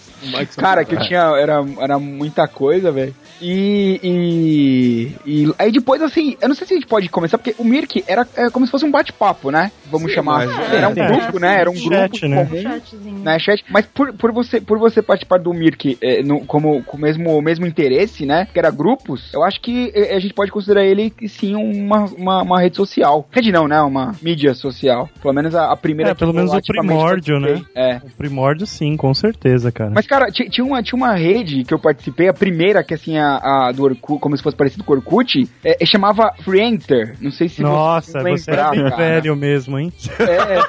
Cara, 0.57 0.83
que 0.83 0.95
eu 0.95 0.99
tinha. 1.01 1.21
Era, 1.37 1.63
era 1.79 1.99
muita 1.99 2.47
coisa, 2.47 2.91
velho. 2.91 3.13
E, 3.39 3.99
e. 4.01 5.15
e 5.45 5.53
aí 5.59 5.71
depois, 5.71 6.01
assim, 6.01 6.35
eu 6.41 6.47
não 6.47 6.55
sei 6.55 6.65
se 6.65 6.73
a 6.73 6.77
gente 6.77 6.87
pode 6.87 7.07
começar, 7.09 7.37
porque 7.37 7.53
o 7.59 7.63
Mirk 7.63 8.03
era 8.07 8.25
é, 8.35 8.49
como 8.49 8.65
se 8.65 8.71
fosse 8.71 8.85
um 8.85 8.89
bate-papo, 8.91 9.51
né? 9.51 9.71
Vamos 9.91 10.09
Sim, 10.09 10.15
chamar. 10.15 10.47
mas- 10.47 10.73
era 10.73 10.87
um 10.89 10.93
é, 10.93 11.07
grupo, 11.07 11.39
né? 11.39 11.59
Era 11.59 11.69
um 11.69 11.75
chat, 11.75 12.09
grupo 12.09 12.27
né? 12.27 12.45
comum. 12.45 12.61
Chatzinho. 12.61 13.19
Né, 13.19 13.37
chat, 13.37 13.63
mas 13.69 13.85
por, 13.85 14.13
por, 14.13 14.31
você, 14.31 14.59
por 14.59 14.79
você 14.79 15.01
participar 15.03 15.37
do 15.37 15.53
Mirk 15.53 15.97
é, 16.01 16.23
no- 16.23 16.45
como 16.45 16.81
com 16.83 16.97
o 16.97 16.99
mesmo, 16.99 17.39
mesmo 17.41 17.67
interesse, 17.67 18.25
né? 18.25 18.47
Que 18.51 18.57
era 18.57 18.71
grupos, 18.71 19.34
eu 19.35 19.43
acho 19.43 19.59
que 19.61 19.91
é, 19.93 20.15
a 20.15 20.19
gente 20.19 20.33
pode 20.33 20.51
considerar 20.51 20.83
ele 20.83 21.13
sim 21.27 21.55
uma, 21.55 22.05
uma, 22.05 22.41
uma 22.41 22.61
rede 22.61 22.75
social. 22.77 23.27
Rede 23.31 23.51
não, 23.51 23.67
né? 23.67 23.81
Uma 23.81 24.13
mídia 24.21 24.53
social. 24.53 25.09
Pelo 25.21 25.33
menos 25.33 25.53
a, 25.53 25.71
a 25.71 25.75
primeira 25.77 26.11
É, 26.11 26.13
pelo 26.13 26.33
menos 26.33 26.51
o 26.53 26.61
primórdio, 26.61 27.39
né? 27.39 27.61
É. 27.75 27.97
O 27.97 28.09
primórdio, 28.17 28.65
sim, 28.65 28.95
com 28.95 29.13
certeza, 29.13 29.71
cara. 29.71 29.91
Mas, 29.93 30.07
cara, 30.07 30.31
ti- 30.31 30.49
tinha 30.49 30.65
uma, 30.65 30.81
tinha 30.81 30.97
uma 30.97 31.13
rede 31.13 31.63
que 31.63 31.73
eu 31.73 31.79
participei, 31.79 32.27
a 32.29 32.33
primeira, 32.33 32.83
que 32.83 32.93
assim, 32.93 33.17
a, 33.17 33.67
a 33.67 33.71
do 33.71 33.83
Orkut, 33.83 34.19
como 34.19 34.35
se 34.37 34.43
fosse 34.43 34.55
parecido 34.55 34.83
com 34.83 34.93
o 34.93 34.95
Orkut, 34.95 35.47
é, 35.63 35.83
é, 35.83 35.85
chamava 35.85 36.33
Friendster. 36.43 37.15
Não 37.19 37.31
sei 37.31 37.49
se 37.49 37.61
Nossa, 37.61 38.21
você 38.21 38.29
você 38.37 38.51
era 38.51 38.69
lembrar, 38.69 38.71
bem 38.71 38.89
cara. 38.89 38.95
velho 39.21 39.35
mesmo, 39.35 39.77
hein? 39.79 39.91
É, 40.19 40.55
é. 40.57 40.59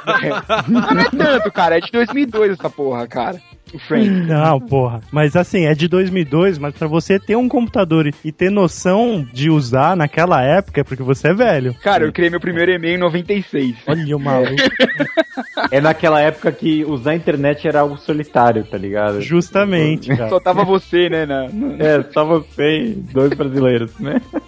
Não 0.68 1.00
é 1.00 1.10
tanto, 1.10 1.52
cara. 1.52 1.76
É 1.76 1.80
de 1.80 1.90
2002 1.92 2.52
essa 2.52 2.68
porra, 2.70 3.06
cara. 3.06 3.40
Friend. 3.88 4.26
Não, 4.26 4.60
porra. 4.66 5.00
Mas 5.10 5.34
assim, 5.36 5.66
é 5.66 5.74
de 5.74 5.88
2002, 5.88 6.58
mas 6.58 6.74
pra 6.74 6.86
você 6.88 7.18
ter 7.18 7.36
um 7.36 7.48
computador 7.48 8.06
e- 8.06 8.32
ter 8.32 8.50
noção 8.50 9.26
de 9.32 9.50
usar 9.50 9.96
naquela 9.96 10.42
época 10.42 10.80
é 10.80 10.84
porque 10.84 11.02
você 11.02 11.28
é 11.28 11.34
velho. 11.34 11.74
Cara, 11.82 12.04
eu 12.04 12.12
criei 12.12 12.30
meu 12.30 12.40
primeiro 12.40 12.70
e-mail 12.72 12.94
em 12.96 12.98
96. 13.00 13.76
Olha 13.86 14.16
o 14.16 14.20
maluco. 14.20 14.54
É 15.70 15.80
naquela 15.80 16.20
época 16.20 16.50
que 16.52 16.84
usar 16.84 17.10
a 17.10 17.14
internet 17.16 17.66
era 17.66 17.80
algo 17.80 17.96
solitário, 17.98 18.64
tá 18.64 18.76
ligado? 18.78 19.20
Justamente, 19.20 20.14
cara. 20.14 20.28
Só 20.28 20.38
tava 20.40 20.64
você, 20.64 21.08
né? 21.08 21.26
Na- 21.26 21.46
É, 21.78 22.02
só 22.12 22.24
você 22.24 22.82
e 22.84 22.94
dois 22.94 23.32
brasileiros, 23.34 23.90
né? 23.98 24.20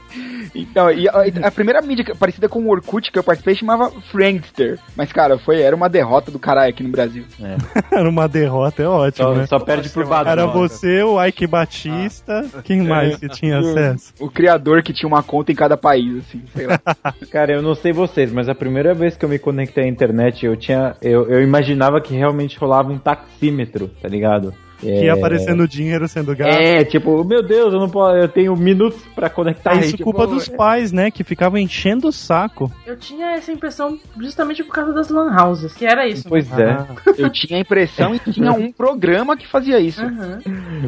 Então, 0.55 0.91
e 0.91 1.09
a, 1.09 1.25
a 1.45 1.51
primeira 1.51 1.81
mídia 1.83 2.05
que- 2.05 2.15
parecida 2.15 2.49
com 2.49 2.61
o 2.61 2.69
Orkut 2.71 3.11
que 3.11 3.19
eu 3.19 3.25
participei 3.25 3.55
chamava 3.55 3.91
Friendster. 4.11 4.79
Mas, 4.97 5.13
cara, 5.13 5.39
foi, 5.39 5.61
era 5.61 5.75
uma 5.75 5.89
derrota 5.89 6.31
do 6.31 6.39
caralho 6.39 6.71
aqui 6.71 6.83
no 6.83 6.89
Brasil. 6.91 7.25
Era 7.91 8.09
uma 8.09 8.29
derrota, 8.29 8.83
é 8.83 8.89
ótimo, 8.89 9.29
Só, 9.29 9.35
né? 9.35 9.47
só 9.47 9.59
perde 9.59 9.89
por 9.91 10.07
Badal. 10.07 10.33
Era 10.33 10.47
você, 10.47 11.03
o 11.03 11.23
Ike 11.25 11.47
Batista, 11.47 12.45
quem 12.65 12.83
mais 12.83 13.17
que 13.17 13.29
tinha 13.29 13.59
acesso? 13.59 14.13
O, 14.21 14.27
o 14.27 14.31
criador 14.31 14.83
que 14.83 14.93
tinha 14.93 15.09
uma 15.09 15.23
conta 15.23 15.51
em 15.53 15.55
cada 15.55 15.77
país, 15.77 16.19
assim, 16.19 16.43
sei 16.55 16.67
lá. 16.67 16.81
Cara, 17.31 17.53
eu 17.53 17.63
não 17.63 17.75
sei 17.75 17.93
vocês, 17.93 18.33
mas 18.33 18.49
a 18.49 18.55
primeira 18.55 18.95
vez 18.95 19.17
que 19.17 19.25
eu 19.25 19.29
me 19.29 19.39
conectei 19.39 19.85
à 19.85 19.89
internet, 19.89 20.45
eu 20.47 20.57
tinha. 20.57 20.97
Eu, 21.03 21.29
eu 21.29 21.43
imaginava 21.43 22.01
que 22.01 22.15
realmente 22.15 22.59
rolava 22.59 22.93
um 22.93 22.99
taxímetro, 22.99 23.89
tá 24.01 24.09
ligado? 24.09 24.55
Que 24.81 25.05
ia 25.05 25.13
aparecendo 25.15 25.67
dinheiro 25.67 26.07
sendo 26.07 26.35
gasto. 26.37 26.59
É, 26.61 26.85
tipo, 26.85 27.25
meu 27.25 27.43
Deus, 27.43 27.73
eu 27.73 27.81
não 27.81 27.89
posso, 27.89 28.17
eu 28.17 28.29
tenho 28.29 28.55
minutos 28.57 29.01
pra 29.15 29.29
conectar 29.29 29.75
É 29.77 29.81
isso 29.81 29.97
tipo, 29.97 30.05
culpa 30.05 30.27
dos 30.27 30.49
pais, 30.49 30.93
né? 30.93 31.11
Que 31.11 31.25
ficavam 31.25 31.59
enchendo 31.59 32.09
o 32.09 32.13
saco. 32.13 32.71
Eu 32.87 32.97
tinha 32.97 33.33
essa 33.33 33.51
impressão 33.51 33.99
justamente 34.21 34.63
por 34.63 34.73
causa 34.73 34.93
das 34.93 35.09
lan 35.09 35.35
houses, 35.37 35.75
que 35.75 35.85
era 35.85 36.07
isso. 36.07 36.29
Pois 36.29 36.51
é, 36.59 36.71
Ah, 36.71 36.87
Eu 37.17 37.31
tinha 37.31 37.59
a 37.59 37.61
impressão 37.61 38.15
e 38.15 38.19
tinha 38.33 38.53
um 38.53 38.71
programa 38.71 39.37
que 39.37 39.47
fazia 39.49 39.81
isso. 39.81 40.01
Aham. 40.01 40.39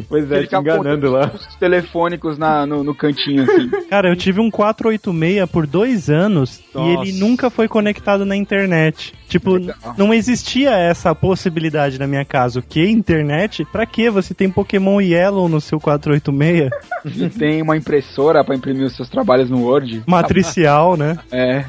pois 0.07 0.31
é, 0.31 0.37
Ele 0.37 0.47
te 0.47 0.55
enganando 0.55 1.11
lá. 1.11 1.31
os 1.33 1.55
telefônicos 1.57 2.37
na, 2.37 2.65
no, 2.65 2.83
no 2.83 2.95
cantinho, 2.95 3.43
assim. 3.43 3.69
Cara, 3.89 4.09
eu 4.09 4.15
tive 4.15 4.39
um 4.39 4.49
486 4.49 5.49
por 5.49 5.67
dois 5.67 6.09
anos 6.09 6.61
Nossa. 6.73 6.87
e 6.87 6.93
ele 7.09 7.19
nunca 7.19 7.49
foi 7.49 7.67
conectado 7.67 8.25
na 8.25 8.35
internet. 8.35 9.13
Tipo, 9.31 9.53
Legal. 9.53 9.95
não 9.97 10.13
existia 10.13 10.71
essa 10.71 11.15
possibilidade 11.15 11.97
na 11.97 12.05
minha 12.05 12.25
casa. 12.25 12.59
O 12.59 12.61
que? 12.61 12.85
Internet? 12.85 13.63
Pra 13.63 13.85
que 13.85 14.09
você 14.09 14.33
tem 14.33 14.49
Pokémon 14.49 14.99
Yellow 14.99 15.47
no 15.47 15.61
seu 15.61 15.79
486? 15.79 16.69
Você 17.05 17.29
tem 17.39 17.61
uma 17.61 17.77
impressora 17.77 18.43
pra 18.43 18.53
imprimir 18.53 18.85
os 18.85 18.93
seus 18.93 19.07
trabalhos 19.07 19.49
no 19.49 19.63
Word. 19.63 20.03
Matricial, 20.05 20.97
né? 20.97 21.17
É. 21.31 21.63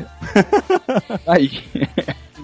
Aí. 1.24 1.62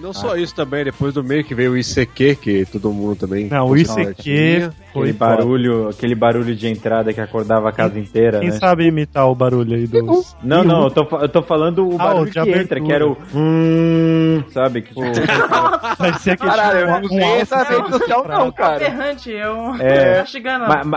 Não 0.01 0.13
só 0.13 0.35
isso 0.35 0.55
também, 0.55 0.83
depois 0.85 1.13
do 1.13 1.23
meio 1.23 1.43
que 1.43 1.53
veio 1.53 1.73
o 1.73 1.77
ICQ, 1.77 2.35
que 2.37 2.65
todo 2.65 2.91
mundo 2.91 3.15
também. 3.17 3.47
Não, 3.49 3.67
o 3.69 3.77
ICQ 3.77 4.69
foi 4.93 5.09
Aquele 5.09 5.13
barulho, 5.13 5.89
aquele 5.89 6.15
barulho 6.15 6.55
de 6.55 6.67
entrada 6.67 7.13
que 7.13 7.21
acordava 7.21 7.69
a 7.69 7.71
casa 7.71 7.99
inteira, 7.99 8.39
Quem 8.39 8.49
né? 8.49 8.55
sabe 8.57 8.85
imitar 8.87 9.27
o 9.29 9.35
barulho 9.35 9.75
aí 9.75 9.85
dos. 9.85 10.35
Não, 10.41 10.63
não, 10.65 10.83
eu 10.85 10.91
tô, 10.91 11.07
eu 11.17 11.29
tô 11.29 11.41
falando 11.43 11.87
o 11.87 11.95
Ah, 11.95 12.05
barulho 12.05 12.31
que 12.31 12.39
abertura. 12.39 12.63
entra, 12.63 12.81
que 12.81 12.91
era 12.91 13.07
o. 13.07 13.17
Hum, 13.35 14.43
sabe? 14.51 14.81
Que, 14.81 14.89
tipo, 14.89 15.01
Parecia 15.97 16.37
que 16.37 16.45
Caralho, 16.45 16.79
eu 16.79 16.87
não 17.01 17.07
sei 17.09 17.41
essa 17.41 17.63
rede 17.63 17.89
social 17.89 18.27
não, 18.27 18.51
cara. 18.51 18.83
Errante, 18.83 19.29
eu. 19.31 19.75
É. 19.79 20.23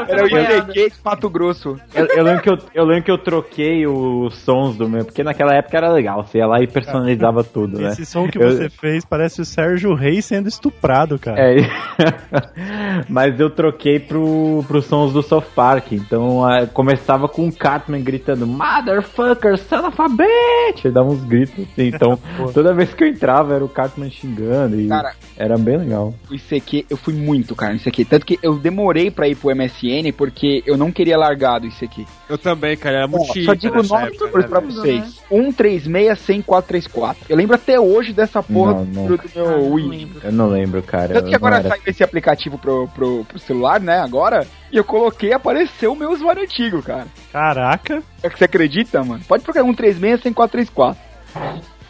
Era 0.08 0.24
o. 0.24 0.26
ICQ 0.26 0.72
de 0.72 0.92
Mato 1.04 1.28
Grosso. 1.30 1.76
eu, 1.94 2.06
eu 2.06 2.24
lembro 2.24 2.42
que 2.42 2.50
eu, 2.50 2.58
eu 2.74 2.84
lembro 2.84 3.04
que 3.04 3.10
eu 3.10 3.18
troquei 3.18 3.86
os 3.86 4.36
sons 4.38 4.76
do 4.76 4.88
meu, 4.88 5.04
porque 5.04 5.22
naquela 5.22 5.54
época 5.54 5.76
era 5.76 5.90
legal, 5.92 6.24
você 6.24 6.38
ia 6.38 6.46
lá 6.46 6.60
e 6.62 6.66
personalizava 6.66 7.42
tudo, 7.44 7.78
né? 7.78 7.88
Esse 7.90 8.06
som 8.06 8.28
que 8.28 8.38
Eu- 8.38 8.50
você 8.50 8.68
fez 8.70 8.91
Parece 9.08 9.40
o 9.40 9.44
Sérgio 9.44 9.94
Reis 9.94 10.24
sendo 10.24 10.48
estuprado, 10.48 11.18
cara. 11.18 11.38
É, 11.40 11.56
mas 13.08 13.38
eu 13.38 13.50
troquei 13.50 13.98
pro, 13.98 14.64
pros 14.66 14.84
sons 14.86 15.12
do 15.12 15.22
South 15.22 15.44
Park. 15.54 15.92
Então 15.92 16.44
ah, 16.44 16.66
começava 16.66 17.28
com 17.28 17.48
o 17.48 17.52
Cartman 17.52 18.02
gritando 18.02 18.46
Motherfucker, 18.46 19.58
son 19.58 19.86
of 19.88 20.00
a 20.00 20.08
bitch! 20.08 20.84
Ele 20.84 20.94
dava 20.94 21.08
uns 21.08 21.24
gritos 21.24 21.64
assim. 21.72 21.88
Então 21.88 22.18
toda 22.52 22.74
vez 22.74 22.92
que 22.94 23.04
eu 23.04 23.08
entrava 23.08 23.54
era 23.54 23.64
o 23.64 23.68
Cartman 23.68 24.10
xingando. 24.10 24.80
E 24.80 24.88
Cara, 24.88 25.14
era 25.36 25.56
bem 25.56 25.78
legal. 25.78 26.14
o 26.30 26.34
ICQ, 26.34 26.86
eu 26.90 26.96
fui 26.96 27.14
muito, 27.14 27.54
cara, 27.54 27.72
no 27.72 27.78
ICQ. 27.78 28.04
Tanto 28.04 28.26
que 28.26 28.38
eu 28.42 28.58
demorei 28.58 29.10
pra 29.10 29.28
ir 29.28 29.36
pro 29.36 29.54
MSN 29.54 30.12
porque 30.16 30.62
eu 30.66 30.76
não 30.76 30.90
queria 30.92 31.16
largar 31.16 31.58
do 31.60 31.66
ICQ. 31.66 32.04
Eu 32.28 32.38
também, 32.38 32.76
cara, 32.76 32.98
era 32.98 33.06
muito 33.08 33.30
Ó, 33.30 33.44
só 33.44 33.54
digo 33.54 33.76
nessa 33.76 33.94
nove 33.94 34.14
época, 34.14 34.42
pra 34.48 34.60
né? 34.60 34.66
vocês. 34.66 35.20
136-100-434. 35.30 37.16
Eu 37.28 37.36
lembro 37.36 37.54
até 37.54 37.78
hoje 37.78 38.12
dessa 38.12 38.42
porra 38.42 38.72
Não, 38.74 38.81
não. 38.84 39.06
do, 39.06 39.16
do 39.16 39.30
meu 39.34 39.46
Ah, 39.48 39.50
não 39.58 39.70
Wii. 39.72 39.88
lembro. 39.88 40.20
Eu 40.24 40.32
não 40.32 40.46
lembro, 40.48 40.82
cara. 40.82 41.14
Tanto 41.14 41.28
que 41.28 41.34
agora 41.34 41.56
era- 41.56 41.68
saiu 41.70 41.82
esse 41.86 42.02
aplicativo 42.04 42.58
pro, 42.58 42.88
pro, 42.88 43.24
pro 43.24 43.38
celular, 43.38 43.80
né? 43.80 43.98
Agora. 44.00 44.46
E 44.70 44.76
eu 44.76 44.84
coloquei 44.84 45.30
e 45.30 45.32
apareceu 45.34 45.92
o 45.92 45.96
meu 45.96 46.10
usuário 46.12 46.42
antigo, 46.42 46.82
cara. 46.82 47.06
Caraca. 47.32 48.02
É 48.22 48.28
que 48.30 48.38
você 48.38 48.44
acredita, 48.44 49.02
mano? 49.04 49.22
Pode 49.28 49.42
procurar 49.44 49.64
136-100-434. 49.66 50.96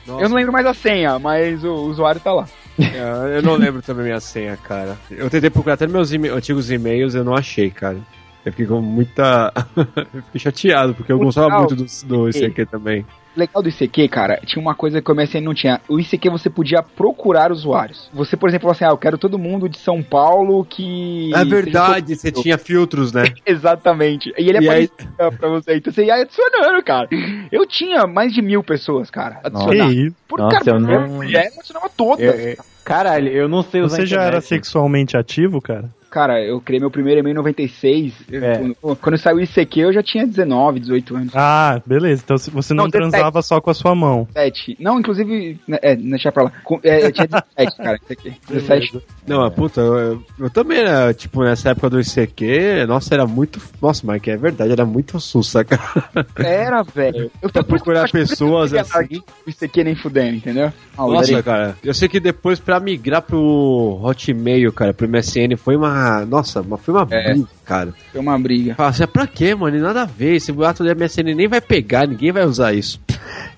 Nossa, 0.07 0.23
Eu 0.25 0.29
não 0.29 0.37
lembro 0.37 0.53
mais 0.53 0.67
a 0.67 0.75
senha, 0.75 1.19
mas 1.19 1.63
o 1.65 1.73
usuário 1.75 2.21
tá 2.21 2.33
lá. 2.33 2.47
é, 2.79 3.37
eu 3.39 3.43
não 3.43 3.55
lembro 3.55 3.83
também 3.83 4.07
minha 4.07 4.19
senha, 4.21 4.57
cara. 4.57 4.97
Eu 5.11 5.31
tentei 5.31 5.51
procurar 5.51 5.75
até 5.75 5.87
meus 5.87 6.11
e 6.13 6.17
antigos 6.29 6.71
e-mails, 6.71 7.15
eu 7.15 7.23
não 7.23 7.35
achei, 7.35 7.71
cara. 7.71 7.99
Eu 8.45 8.51
fiquei 8.53 8.67
com 8.67 8.81
muita. 8.81 9.53
eu 9.77 9.85
fiquei 10.33 10.41
chateado, 10.41 10.95
porque 10.95 11.13
eu 11.13 11.19
gostava 11.19 11.59
muito 11.59 11.77
do, 11.77 11.87
do 12.07 12.29
ICQ 12.29 12.67
também. 12.67 13.07
O 13.35 13.41
legal 13.41 13.63
do 13.63 13.69
ICQ, 13.69 14.09
cara, 14.09 14.41
tinha 14.45 14.61
uma 14.61 14.75
coisa 14.75 15.01
que 15.01 15.11
o 15.11 15.15
MSN 15.15 15.41
não 15.41 15.55
tinha. 15.55 15.81
O 15.89 15.99
ICQ 15.99 16.29
você 16.31 16.51
podia 16.51 16.83
procurar 16.83 17.51
usuários. 17.51 18.11
Você, 18.13 18.37
por 18.37 18.49
exemplo, 18.49 18.63
falou 18.63 18.73
assim: 18.73 18.85
ah, 18.85 18.89
eu 18.89 18.99
quero 18.99 19.17
todo 19.17 19.39
mundo 19.39 19.69
de 19.69 19.79
São 19.79 20.03
Paulo 20.03 20.65
que. 20.65 21.31
É 21.35 21.45
verdade, 21.45 22.15
você 22.15 22.31
tinha 22.31 22.59
filtros, 22.59 23.13
né? 23.13 23.25
Exatamente. 23.47 24.33
E 24.39 24.49
ele 24.49 24.59
E 24.65 24.69
aí- 24.69 24.85
aparecia 24.85 25.39
pra 25.39 25.49
você. 25.49 25.77
Então 25.77 25.93
você 25.93 26.05
ia 26.05 26.15
adicionando, 26.17 26.83
cara. 26.85 27.09
Eu 27.51 27.67
tinha 27.67 28.07
mais 28.07 28.33
de 28.33 28.43
mil 28.43 28.63
pessoas, 28.63 29.11
cara, 29.11 29.41
Que 29.69 29.77
isso? 29.77 30.17
Por 30.29 30.39
Nossa, 30.39 30.59
cara, 30.59 30.77
eu 30.77 30.81
não- 30.81 31.09
mulher, 31.09 31.51
adicionava 31.57 31.89
todas. 31.97 32.25
Eu- 32.25 32.51
eu- 32.51 32.57
Caralho, 32.85 33.29
eu 33.29 33.49
não 33.49 33.63
sei 33.63 33.81
usar 33.81 33.97
Você 33.97 34.07
já 34.07 34.23
era 34.23 34.41
sexualmente 34.41 35.17
ativo, 35.17 35.61
cara? 35.61 35.89
Cara, 36.13 36.45
eu 36.45 36.61
criei 36.61 36.79
meu 36.79 36.91
primeiro 36.91 37.21
e-mail 37.21 37.33
em 37.33 37.37
96. 37.37 38.13
Eu- 38.31 38.45
É. 38.45 38.59
Quando, 38.59 38.97
quando 38.97 39.17
saiu 39.19 39.37
o 39.39 39.41
ICQ, 39.41 39.81
eu 39.81 39.93
já 39.95 40.03
tinha 40.03 40.27
19, 40.27 40.79
18 40.79 41.17
anos. 41.17 41.33
Ah, 41.35 41.81
beleza. 41.87 42.23
Então 42.23 42.37
você 42.37 42.75
não, 42.75 42.85
Não, 42.85 42.91
17. 42.91 43.11
transava 43.13 43.41
só 43.41 43.61
com 43.63 43.71
a 43.71 43.75
sua 43.75 43.95
mão. 43.95 44.29
17. 44.35 44.77
Não, 44.79 45.01
inclusive, 45.01 45.59
né, 45.67 45.79
é, 45.81 45.97
deixa 45.97 46.31
pra 46.31 46.45
lá. 46.45 46.53
É, 46.85 47.07
eu 47.07 47.13
tinha 47.13 47.27
17, 47.27 47.77
cara, 47.79 47.97
ICQ. 48.11 48.33
17. 48.47 49.01
Não, 49.27 49.41
mas 49.41 49.55
puta, 49.55 49.81
eu, 49.81 50.23
eu 50.39 50.51
também, 50.51 50.85
né? 50.85 51.15
Tipo, 51.15 51.43
nessa 51.45 51.71
época 51.71 51.89
do 51.89 52.01
ICQ, 52.01 52.85
nossa, 52.87 53.15
era 53.15 53.27
muito. 53.27 53.59
Nossa, 53.81 54.07
Mike, 54.07 54.31
é 54.31 54.37
verdade, 54.37 54.71
era 54.73 54.85
muito 54.85 55.19
sussa, 55.19 55.65
cara. 55.65 56.27
Era, 56.37 56.83
velho. 56.83 57.31
Eu 57.41 57.49
Pra 57.51 57.63
procurar 57.63 58.11
pessoas 58.11 58.75
assim. 58.75 59.23
O 59.47 59.51
ICQ 59.51 59.85
nem 59.85 59.95
fudendo, 59.95 60.37
entendeu? 60.37 60.73
Ah, 60.99 61.07
Nossa, 61.07 61.43
cara, 61.43 61.77
eu 61.83 61.95
sei 61.95 62.07
que 62.09 62.21
depois 62.21 62.59
pra 62.61 62.79
migrar 62.81 63.23
pro 63.23 63.99
Hotmail, 64.03 64.73
cara, 64.73 64.93
pro 64.93 65.09
MSN, 65.09 65.57
foi 65.57 65.77
uma. 65.77 66.02
Nossa, 66.27 66.61
uma- 66.61 66.77
foi 66.79 66.95
uma 66.95 67.07
É. 67.11 67.33
briga, 67.33 67.49
cara. 67.65 67.93
Foi 68.11 68.21
uma 68.21 68.39
briga. 68.39 68.75
Fala 68.75 68.89
assim, 68.91 69.03
é 69.05 69.07
pra 69.07 69.27
quê, 69.27 69.55
mano? 69.55 69.77
E 69.77 69.81
Nada 69.81 70.03
a 70.03 70.07
ver. 70.07 70.35
Esse 70.37 70.53
boato 70.53 70.83
do 70.85 70.95
MSN 70.97 71.35
nem 71.35 71.49
vai 71.49 71.61
pegar, 71.61 72.07
ninguém 72.07 72.33
vai 72.33 72.45
usar 72.45 72.73
isso. 72.73 73.01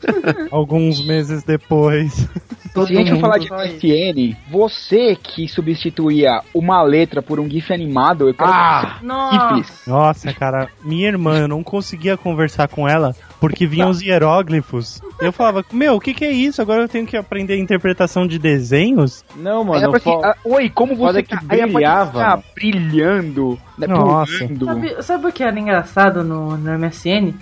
Alguns 0.51 1.05
meses 1.07 1.43
depois. 1.43 2.29
todo 2.75 2.87
Se 2.89 2.97
a 2.97 3.05
gente 3.05 3.21
falar 3.21 3.39
de. 3.39 3.49
MSN, 3.51 4.37
você 4.51 5.17
que 5.17 5.49
substituía 5.49 6.41
uma 6.53 6.83
letra 6.83 7.23
por 7.23 7.41
um 7.41 7.49
GIF 7.49 7.73
animado, 7.73 8.29
eu 8.29 8.35
quero 8.35 8.51
Ah! 8.51 8.99
Nossa. 9.03 9.55
GIFs. 9.57 9.87
Nossa, 9.87 10.33
cara, 10.33 10.69
minha 10.85 11.09
irmã, 11.09 11.39
eu 11.41 11.49
não 11.49 11.63
conseguia 11.63 12.17
conversar 12.17 12.69
com 12.69 12.89
ela 12.89 13.15
porque 13.41 13.67
vinham 13.67 13.91
os 13.91 14.01
hieróglifos. 14.01 15.01
Eu 15.21 15.33
falava, 15.33 15.65
meu, 15.73 15.95
o 15.97 16.01
que, 16.01 16.15
que 16.15 16.25
é 16.25 16.31
isso? 16.33 16.61
Agora 16.63 16.83
eu 16.83 16.89
tenho 16.89 17.07
que 17.07 17.17
aprender 17.17 17.59
interpretação 17.59 18.27
de 18.27 18.39
desenhos? 18.39 19.25
Não, 19.37 19.61
Aí 19.61 19.67
mano, 19.67 19.87
aparecia, 19.89 20.13
fo- 20.13 20.25
ah, 20.25 20.37
Oi, 20.45 20.71
como 20.71 20.95
você 20.97 21.23
que 21.23 21.35
Aí 21.35 21.39
aparecia 21.61 21.67
brilhava. 21.67 22.43
brilhando, 22.55 23.59
né, 23.79 23.87
Nossa. 23.87 24.33
Sabe, 24.64 25.03
sabe 25.03 25.27
o 25.27 25.33
que 25.33 25.43
era 25.43 25.59
engraçado 25.59 26.22
no, 26.25 26.57
no 26.57 26.79
MSN? 26.79 27.33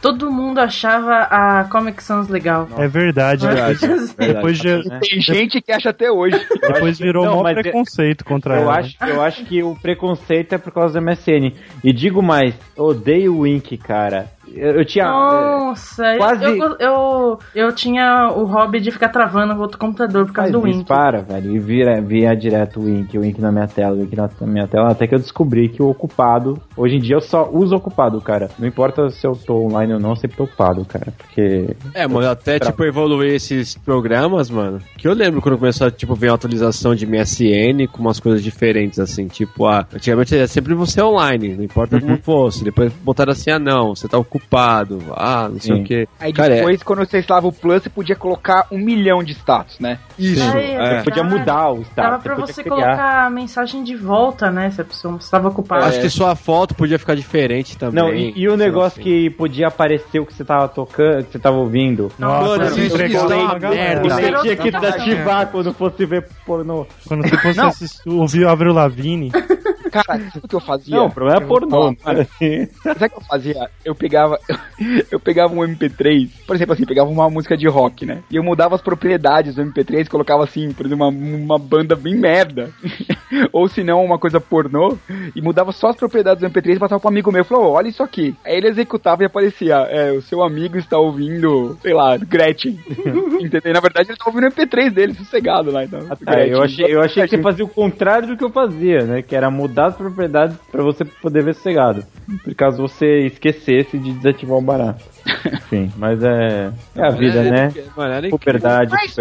Todo 0.00 0.30
mundo 0.30 0.58
achava 0.58 1.20
a 1.30 1.64
Comic 1.64 2.02
Sans 2.02 2.28
legal. 2.28 2.68
É 2.76 2.86
verdade. 2.86 3.46
Verdade, 3.46 3.78
Depois, 3.80 4.12
verdade. 4.14 4.34
depois, 4.34 4.58
de- 4.58 5.08
Tem 5.08 5.20
gente 5.22 5.62
que 5.62 5.72
acha 5.72 5.88
até 5.88 6.10
hoje. 6.10 6.38
depois 6.60 6.98
virou 6.98 7.42
mas 7.42 7.56
é- 7.56 7.62
preconceito 7.62 8.22
contra 8.22 8.56
eu 8.56 8.62
ela. 8.64 8.80
acho, 8.80 8.96
eu 9.00 9.22
acho 9.22 9.44
que 9.46 9.62
o 9.62 9.74
preconceito 9.74 10.52
é 10.54 10.58
por 10.58 10.72
causa 10.74 11.00
do 11.00 11.02
MSN. 11.06 11.54
E 11.82 11.90
digo 11.90 12.22
mais, 12.22 12.54
odeio 12.76 13.34
o 13.34 13.40
Wink, 13.40 13.78
cara. 13.78 14.30
Eu, 14.52 14.76
eu 14.78 14.84
tinha. 14.84 15.04
Nossa, 15.06 16.04
eu- 16.12 16.18
quase- 16.18 16.44
eu, 16.44 16.76
eu, 16.78 17.38
eu 17.54 17.72
tinha 17.74 18.28
o 18.36 18.44
hobby 18.44 18.80
de 18.80 18.90
ficar 18.90 19.08
travando 19.08 19.54
o 19.54 19.60
outro 19.60 19.78
computador 19.78 20.26
por 20.26 20.32
causa 20.32 20.52
Faz 20.52 20.62
do 20.62 20.66
Wink. 20.68 20.84
para, 20.88 21.22
velho. 21.22 21.54
E 21.54 21.58
vira, 21.58 22.00
via 22.00 22.34
direto 22.34 22.80
o 22.80 22.84
Wink, 22.84 23.16
o 23.16 23.22
Wink 23.22 23.40
na 23.40 23.50
minha 23.52 23.66
tela, 23.66 23.96
o 23.96 24.00
Wink 24.00 24.14
na, 24.16 24.28
minha 24.42 24.66
tela, 24.66 24.90
até 24.90 25.06
que 25.06 25.14
eu 25.14 25.18
descobri 25.18 25.68
que 25.68 25.82
o 25.82 25.88
ocupado. 25.90 26.58
Hoje 26.76 26.96
em 26.96 27.00
dia 27.00 27.16
eu 27.16 27.20
só 27.20 27.48
uso 27.50 27.74
ocupado, 27.76 28.20
cara. 28.20 28.48
Não 28.58 28.66
importa 28.68 29.10
se 29.10 29.26
eu 29.26 29.32
tô 29.32 29.64
online 29.66 29.94
ou 29.94 30.00
não, 30.00 30.10
eu 30.10 30.16
sempre 30.16 30.36
tô 30.36 30.44
ocupado, 30.44 30.84
cara. 30.84 31.12
Porque. 31.18 31.74
É, 31.94 32.06
mano, 32.06 32.28
até, 32.30 32.58
Pra- 32.58 32.70
tipo, 32.70 32.84
evoluir 32.84 33.34
esses 33.34 33.74
programas, 33.76 34.50
mano. 34.50 34.78
Que 34.96 35.08
eu 35.08 35.14
lembro 35.14 35.40
quando 35.40 35.58
começou 35.58 35.86
a, 35.86 35.90
tipo, 35.90 36.14
ver 36.14 36.30
a 36.30 36.34
atualização 36.34 36.94
de 36.94 37.06
MSN 37.06 37.86
com 37.90 38.00
umas 38.00 38.20
coisas 38.20 38.42
diferentes, 38.42 38.98
assim. 38.98 39.26
Tipo, 39.26 39.66
ah, 39.66 39.86
antigamente 39.94 40.34
era 40.36 40.46
sempre 40.46 40.74
você 40.74 41.02
online, 41.02 41.54
não 41.56 41.64
importa 41.64 42.00
como 42.00 42.16
fosse. 42.18 42.64
Depois 42.64 42.92
botaram 43.02 43.32
assim, 43.32 43.50
ah, 43.50 43.58
não, 43.58 43.94
você 43.94 44.06
tá 44.08 44.18
ocupado, 44.18 44.33
ah, 45.16 45.48
não 45.50 45.60
sei 45.60 45.76
Sim. 45.76 45.82
o 45.82 45.84
quê. 45.84 46.08
Aí 46.18 46.32
Cara, 46.32 46.52
é- 46.54 46.56
depois, 46.56 46.82
quando 46.82 46.98
você 47.00 47.18
instalava 47.18 47.46
o 47.46 47.52
Plus, 47.52 47.82
você 47.82 47.90
podia 47.90 48.16
colocar 48.16 48.66
um 48.70 48.78
milhão 48.78 49.22
de 49.22 49.32
status, 49.32 49.78
né? 49.78 49.98
Isso, 50.18 50.42
Ai, 50.42 50.64
é 50.64 50.72
é. 50.74 50.78
verdade. 50.78 51.04
Podia 51.04 51.24
mudar 51.24 51.70
o 51.70 51.82
status. 51.82 51.94
Dava 51.96 52.18
pra 52.18 52.34
você 52.34 52.62
criar. 52.62 52.74
colocar 52.76 53.26
a 53.26 53.30
mensagem 53.30 53.82
de 53.84 53.96
volta, 53.96 54.50
né? 54.50 54.70
Se 54.70 54.80
a 54.80 54.84
pessoa 54.84 55.16
estava 55.16 55.48
ocupada. 55.48 55.86
Acho 55.86 56.00
que 56.00 56.10
sua 56.10 56.34
foto 56.34 56.74
podia 56.74 56.98
ficar 56.98 57.14
diferente 57.14 57.76
também. 57.76 58.02
Não, 58.02 58.12
e, 58.12 58.32
e 58.36 58.48
o 58.48 58.56
negócio 58.56 59.00
assim. 59.00 59.02
que 59.02 59.30
podia 59.30 59.68
aparecer 59.68 60.20
o 60.20 60.26
que 60.26 60.34
você 60.34 60.44
tava 60.44 60.68
tocando, 60.68 61.24
que 61.24 61.32
você 61.32 61.38
tava 61.38 61.56
ouvindo. 61.56 62.10
Nossa, 62.18 62.48
Mano, 62.48 62.64
eu 62.64 62.86
isso 62.86 62.96
pegava 62.96 63.34
é 63.34 63.36
uma 63.36 63.58
merda. 63.58 64.02
Você 64.08 64.32
tinha 64.42 64.56
que 64.56 64.70
desativar 64.70 65.46
quando 65.48 65.72
fosse 65.72 66.04
ver 66.06 66.26
pornô. 66.44 66.86
Quando 67.06 67.22
você 67.28 67.36
fosse 67.38 67.58
Não. 67.58 67.68
assistir, 67.68 68.08
ouvir 68.08 68.44
o 68.44 68.48
Avril 68.48 68.72
Lavigne, 68.72 69.30
Cara, 69.94 70.18
sabe 70.18 70.44
o 70.44 70.48
que 70.48 70.56
eu 70.56 70.60
fazia? 70.60 70.96
Não, 70.96 71.06
o 71.06 71.10
problema 71.10 71.40
é 71.40 71.46
pornô. 71.46 71.94
Cara, 71.94 72.26
Sabe 72.82 73.06
o 73.06 73.10
que 73.10 73.16
eu 73.16 73.20
fazia? 73.20 73.70
Eu 73.84 73.94
pegava, 73.94 74.40
eu 75.08 75.20
pegava 75.20 75.54
um 75.54 75.60
MP3, 75.60 76.28
por 76.44 76.56
exemplo 76.56 76.72
assim, 76.72 76.84
pegava 76.84 77.08
uma 77.08 77.30
música 77.30 77.56
de 77.56 77.68
rock, 77.68 78.04
né? 78.04 78.24
E 78.28 78.34
eu 78.34 78.42
mudava 78.42 78.74
as 78.74 78.82
propriedades 78.82 79.54
do 79.54 79.62
MP3, 79.62 80.08
colocava 80.08 80.42
assim, 80.42 80.72
por 80.72 80.84
exemplo, 80.84 81.06
uma, 81.06 81.16
uma 81.16 81.58
banda 81.60 81.94
bem 81.94 82.16
merda. 82.16 82.70
Ou 83.52 83.68
se 83.68 83.84
não, 83.84 84.04
uma 84.04 84.18
coisa 84.18 84.40
pornô, 84.40 84.98
e 85.34 85.40
mudava 85.40 85.70
só 85.70 85.88
as 85.88 85.96
propriedades 85.96 86.40
do 86.40 86.50
MP3 86.50 86.74
e 86.74 86.78
passava 86.80 87.00
pro 87.00 87.08
amigo 87.08 87.30
meu 87.30 87.42
e 87.42 87.44
falou, 87.44 87.72
olha 87.72 87.88
isso 87.88 88.02
aqui. 88.02 88.34
Aí 88.44 88.56
ele 88.56 88.68
executava 88.68 89.22
e 89.22 89.26
aparecia, 89.26 89.76
é, 89.88 90.10
o 90.10 90.22
seu 90.22 90.42
amigo 90.42 90.76
está 90.76 90.98
ouvindo, 90.98 91.78
sei 91.82 91.94
lá, 91.94 92.16
Gretchen. 92.16 92.80
Entendeu? 93.40 93.72
Na 93.72 93.80
verdade 93.80 94.10
ele 94.10 94.18
tá 94.18 94.24
ouvindo 94.26 94.48
o 94.48 94.50
MP3 94.50 94.90
dele, 94.90 95.14
sossegado 95.14 95.70
lá, 95.70 95.84
então. 95.84 96.00
Ah, 96.26 96.40
eu 96.40 96.62
achei, 96.62 96.86
eu 96.92 97.00
achei 97.00 97.22
que 97.22 97.36
você 97.36 97.42
fazia 97.42 97.64
o 97.64 97.68
contrário 97.68 98.26
do 98.26 98.36
que 98.36 98.44
eu 98.44 98.50
fazia, 98.50 99.02
né? 99.02 99.22
Que 99.22 99.36
era 99.36 99.50
mudar 99.50 99.83
as 99.88 99.96
propriedades 99.96 100.56
pra 100.70 100.82
você 100.82 101.04
poder 101.04 101.44
ver 101.44 101.54
sossegado. 101.54 102.04
Por 102.42 102.54
caso 102.54 102.82
você 102.82 103.26
esquecesse 103.26 103.98
de 103.98 104.12
desativar 104.12 104.56
o 104.56 104.62
barato. 104.62 105.04
Enfim, 105.46 105.92
mas 105.96 106.22
é, 106.22 106.72
é 106.94 107.06
a 107.06 107.10
vida, 107.10 107.42
né? 107.42 107.72
Mano, 107.96 108.12
era 108.12 108.26
incrível. 108.26 108.38
Puberdade, 108.38 108.92
Mas 108.92 109.16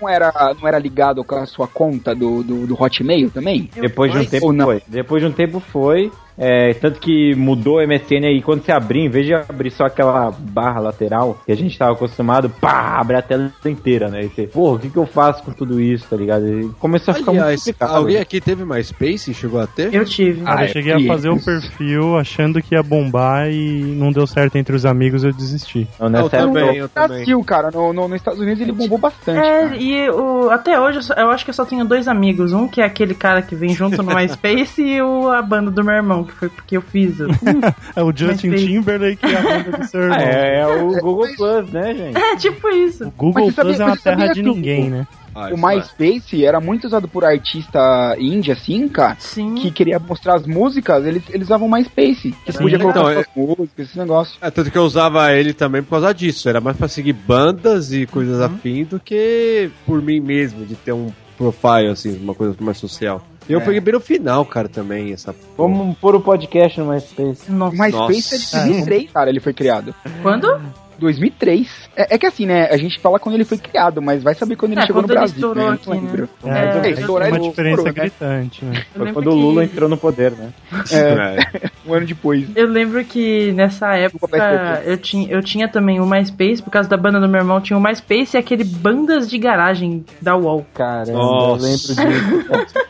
não 0.00 0.08
era, 0.08 0.32
não 0.60 0.68
era 0.68 0.78
ligado 0.78 1.24
com 1.24 1.36
a 1.36 1.46
sua 1.46 1.66
conta 1.66 2.14
do, 2.14 2.42
do, 2.42 2.66
do 2.66 2.82
Hotmail 2.82 3.30
também? 3.30 3.70
Depois 3.74 4.12
de 4.12 4.18
um 4.18 4.24
tempo 4.24 4.54
foi. 4.64 4.82
Depois 4.86 5.22
de 5.22 5.28
um 5.28 5.32
tempo 5.32 5.60
foi. 5.60 6.10
É, 6.38 6.74
tanto 6.74 7.00
que 7.00 7.34
mudou 7.34 7.78
o 7.78 7.86
MSN 7.86 8.26
aí, 8.26 8.42
quando 8.42 8.62
você 8.62 8.72
abrir, 8.72 9.00
em 9.00 9.08
vez 9.08 9.26
de 9.26 9.34
abrir 9.34 9.70
só 9.70 9.84
aquela 9.86 10.30
barra 10.38 10.80
lateral 10.80 11.40
que 11.46 11.52
a 11.52 11.56
gente 11.56 11.78
tava 11.78 11.92
acostumado, 11.92 12.50
pá, 12.50 12.98
abre 12.98 13.16
a 13.16 13.22
tela 13.22 13.50
inteira, 13.64 14.08
né? 14.08 14.24
E 14.24 14.28
você, 14.28 14.46
porra, 14.46 14.74
o 14.76 14.78
que 14.78 14.90
que 14.90 14.96
eu 14.98 15.06
faço 15.06 15.42
com 15.42 15.52
tudo 15.52 15.80
isso, 15.80 16.06
tá 16.08 16.16
ligado? 16.16 16.46
E 16.46 16.68
começou 16.78 17.12
a 17.12 17.14
ficar 17.14 17.32
muito 17.32 17.56
complicado. 17.58 17.94
alguém 17.96 18.18
aqui 18.18 18.40
teve 18.40 18.64
MySpace? 18.64 19.32
Chegou 19.34 19.60
a 19.60 19.66
ter? 19.66 19.92
Eu 19.94 20.04
tive. 20.04 20.42
cara, 20.42 20.60
Ah, 20.60 20.64
eu 20.64 20.68
cheguei 20.68 20.92
a 20.92 21.00
é, 21.00 21.06
fazer 21.06 21.30
um 21.30 21.38
perfil 21.38 22.16
achando 22.18 22.60
que 22.60 22.74
ia 22.74 22.82
bombar 22.82 23.48
e 23.50 23.82
não 23.96 24.12
deu 24.12 24.26
certo 24.26 24.56
entre 24.56 24.74
os 24.76 24.84
amigos, 24.84 25.24
eu 25.24 25.32
desisti. 25.32 25.86
Não, 25.98 26.06
Eu 26.06 26.10
nessa 26.10 26.36
época 26.36 26.60
também, 26.60 26.76
eu 26.76 26.88
também. 26.88 27.16
Brasil, 27.18 27.44
cara, 27.44 27.70
no, 27.70 27.92
no- 27.92 28.08
nos 28.08 28.16
Estados 28.16 28.40
Unidos 28.40 28.60
ele 28.60 28.72
bombou 28.72 28.98
bastante. 28.98 29.38
É, 29.38 29.62
cara. 29.64 29.76
e 29.76 30.10
o, 30.10 30.50
até 30.50 30.78
hoje 30.80 31.00
eu, 31.10 31.16
eu 31.24 31.30
acho 31.30 31.44
que 31.44 31.50
eu 31.50 31.54
só 31.54 31.64
tenho 31.64 31.84
dois 31.84 32.06
amigos. 32.08 32.52
Um 32.52 32.68
que 32.68 32.80
é 32.80 32.84
aquele 32.84 33.14
cara 33.14 33.40
que 33.42 33.54
vem 33.54 33.70
junto 33.70 34.02
no 34.02 34.12
MySpace 34.14 34.82
e 34.82 35.00
o, 35.00 35.30
a 35.30 35.40
banda 35.42 35.70
do 35.70 35.82
meu 35.84 35.94
irmão, 35.94 36.25
que 36.26 36.32
foi 36.32 36.48
porque 36.48 36.76
eu 36.76 36.82
fiz. 36.82 37.18
o- 37.20 37.26
É 37.96 38.02
o 38.02 38.12
Justin 38.14 38.48
Mas. 38.50 38.60
Timberlake 38.62 39.24
e 39.26 39.36
a 39.36 39.42
banda 39.42 39.78
do 39.78 39.84
seu 39.86 40.02
irmão. 40.02 40.16
Ah, 40.20 40.22
é, 40.22 40.58
é 40.60 40.66
o 40.66 40.90
Google 41.00 41.26
Plus, 41.36 41.70
né, 41.70 41.94
gente? 41.94 42.16
É, 42.18 42.36
tipo 42.36 42.68
isso. 42.68 43.04
O 43.06 43.10
Google 43.12 43.44
você 43.50 43.60
Plus 43.62 43.76
sabia- 43.76 43.82
é 43.84 43.86
uma 43.86 43.96
você 43.96 44.02
sabia 44.02 44.18
terra 44.24 44.34
de 44.34 44.42
ninguém, 44.42 44.90
né? 44.90 45.06
Ah, 45.38 45.50
o 45.52 45.68
é. 45.70 45.74
MySpace 45.74 46.46
era 46.46 46.58
muito 46.60 46.86
usado 46.86 47.06
por 47.06 47.22
artista 47.22 48.16
indie, 48.18 48.50
assim, 48.52 48.88
cara, 48.88 49.16
Sim. 49.18 49.54
que 49.56 49.70
queria 49.70 49.98
mostrar 49.98 50.36
as 50.36 50.46
músicas, 50.46 51.04
eles, 51.04 51.22
eles 51.28 51.46
usavam 51.48 51.68
MySpace. 51.68 52.34
Que 52.44 52.52
Sim. 52.52 52.58
podia 52.58 52.78
colocar 52.78 53.00
Então, 53.12 53.22
suas 53.22 53.26
músicas, 53.58 53.88
esse 53.88 53.98
negócio. 53.98 54.38
É, 54.40 54.50
tanto 54.50 54.70
que 54.70 54.78
eu 54.78 54.82
usava 54.84 55.30
ele 55.34 55.52
também 55.52 55.82
por 55.82 55.90
causa 55.90 56.14
disso. 56.14 56.48
Era 56.48 56.58
mais 56.58 56.76
pra 56.78 56.88
seguir 56.88 57.12
bandas 57.12 57.92
e 57.92 58.06
coisas 58.06 58.40
afim 58.40 58.84
do 58.84 58.98
que 58.98 59.70
por 59.84 60.00
mim 60.00 60.20
mesmo, 60.20 60.64
de 60.64 60.74
ter 60.74 60.92
um 60.92 61.12
profile, 61.36 61.88
assim, 61.88 62.16
uma 62.22 62.34
coisa 62.34 62.54
mais 62.60 62.78
social. 62.78 63.22
E 63.48 63.52
eu 63.52 63.60
É. 63.60 63.64
peguei 63.64 63.80
bem 63.80 63.94
no 63.94 64.00
final, 64.00 64.44
cara, 64.44 64.68
também, 64.68 65.12
essa 65.12 65.34
Vamos 65.56 65.96
pôr 65.98 66.14
o 66.16 66.20
podcast 66.20 66.80
no 66.80 66.86
MySpace. 66.86 67.48
O 67.48 67.52
Nossa. 67.52 67.76
MySpace 67.76 68.34
é 68.34 68.38
de 68.38 68.44
Nossa. 68.44 68.58
2003, 68.66 69.10
cara, 69.12 69.30
ele 69.30 69.40
foi 69.40 69.52
criado. 69.52 69.94
Quando? 70.22 70.60
2003. 70.98 71.68
É, 71.96 72.14
é 72.14 72.18
que 72.18 72.26
assim, 72.26 72.46
né, 72.46 72.68
a 72.70 72.76
gente 72.76 72.98
fala 73.00 73.18
quando 73.18 73.34
ele 73.34 73.44
foi 73.44 73.58
criado, 73.58 74.00
mas 74.02 74.22
vai 74.22 74.34
saber 74.34 74.56
quando 74.56 74.72
ele 74.72 74.80
É, 74.80 74.86
chegou 74.86 75.02
quando 75.02 75.08
no 75.08 75.12
ele 75.14 75.18
Brasil, 75.20 75.34
estourou 75.36 75.70
né? 75.70 75.74
aqui, 75.74 75.90
lembro. 75.90 76.28
É, 76.44 76.48
É, 76.48 76.64
então, 76.68 76.78
é, 76.78 76.80
tem 76.80 76.92
estourar 76.92 77.28
uma 77.28 77.40
diferença 77.40 77.82
estourou, 77.82 77.84
né? 77.94 78.00
gritante, 78.00 78.64
né? 78.64 78.72
Eu 78.76 78.82
Foi 78.94 79.04
lembro 79.06 79.12
quando 79.14 79.26
o 79.26 79.30
que- 79.36 79.42
Lula 79.42 79.64
entrou 79.64 79.88
no 79.88 79.96
poder, 79.96 80.32
né? 80.32 80.48
É, 80.92 81.70
um 81.86 81.94
ano 81.94 82.06
depois. 82.06 82.46
Eu 82.56 82.66
lembro 82.68 83.04
que 83.04 83.52
nessa 83.52 83.94
época 83.94 84.82
eu 84.84 84.96
tinha, 84.98 85.28
eu 85.30 85.42
tinha 85.42 85.68
também 85.68 86.00
o 86.00 86.06
MySpace, 86.06 86.62
por 86.62 86.70
causa 86.70 86.88
da 86.88 86.96
banda 86.96 87.20
do 87.20 87.28
meu 87.28 87.40
irmão, 87.40 87.60
tinha 87.60 87.76
o 87.78 87.82
MySpace 87.82 88.36
e 88.36 88.38
aquele 88.38 88.64
bandas 88.64 89.28
de 89.28 89.38
garagem 89.38 90.04
da 90.20 90.36
UOL. 90.36 90.66
Caramba, 90.74 91.12
Nossa. 91.12 91.64
eu 91.64 92.06
lembro 92.06 92.64
disso. 92.66 92.74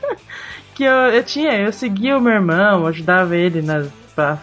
Que 0.75 0.85
eu, 0.85 0.93
eu 0.93 1.23
tinha, 1.23 1.53
eu 1.55 1.73
seguia 1.73 2.19
o 2.19 2.21
meu 2.21 2.35
irmão, 2.35 2.87
ajudava 2.87 3.35
ele 3.35 3.63
nas, 3.63 3.89
pra 4.17 4.37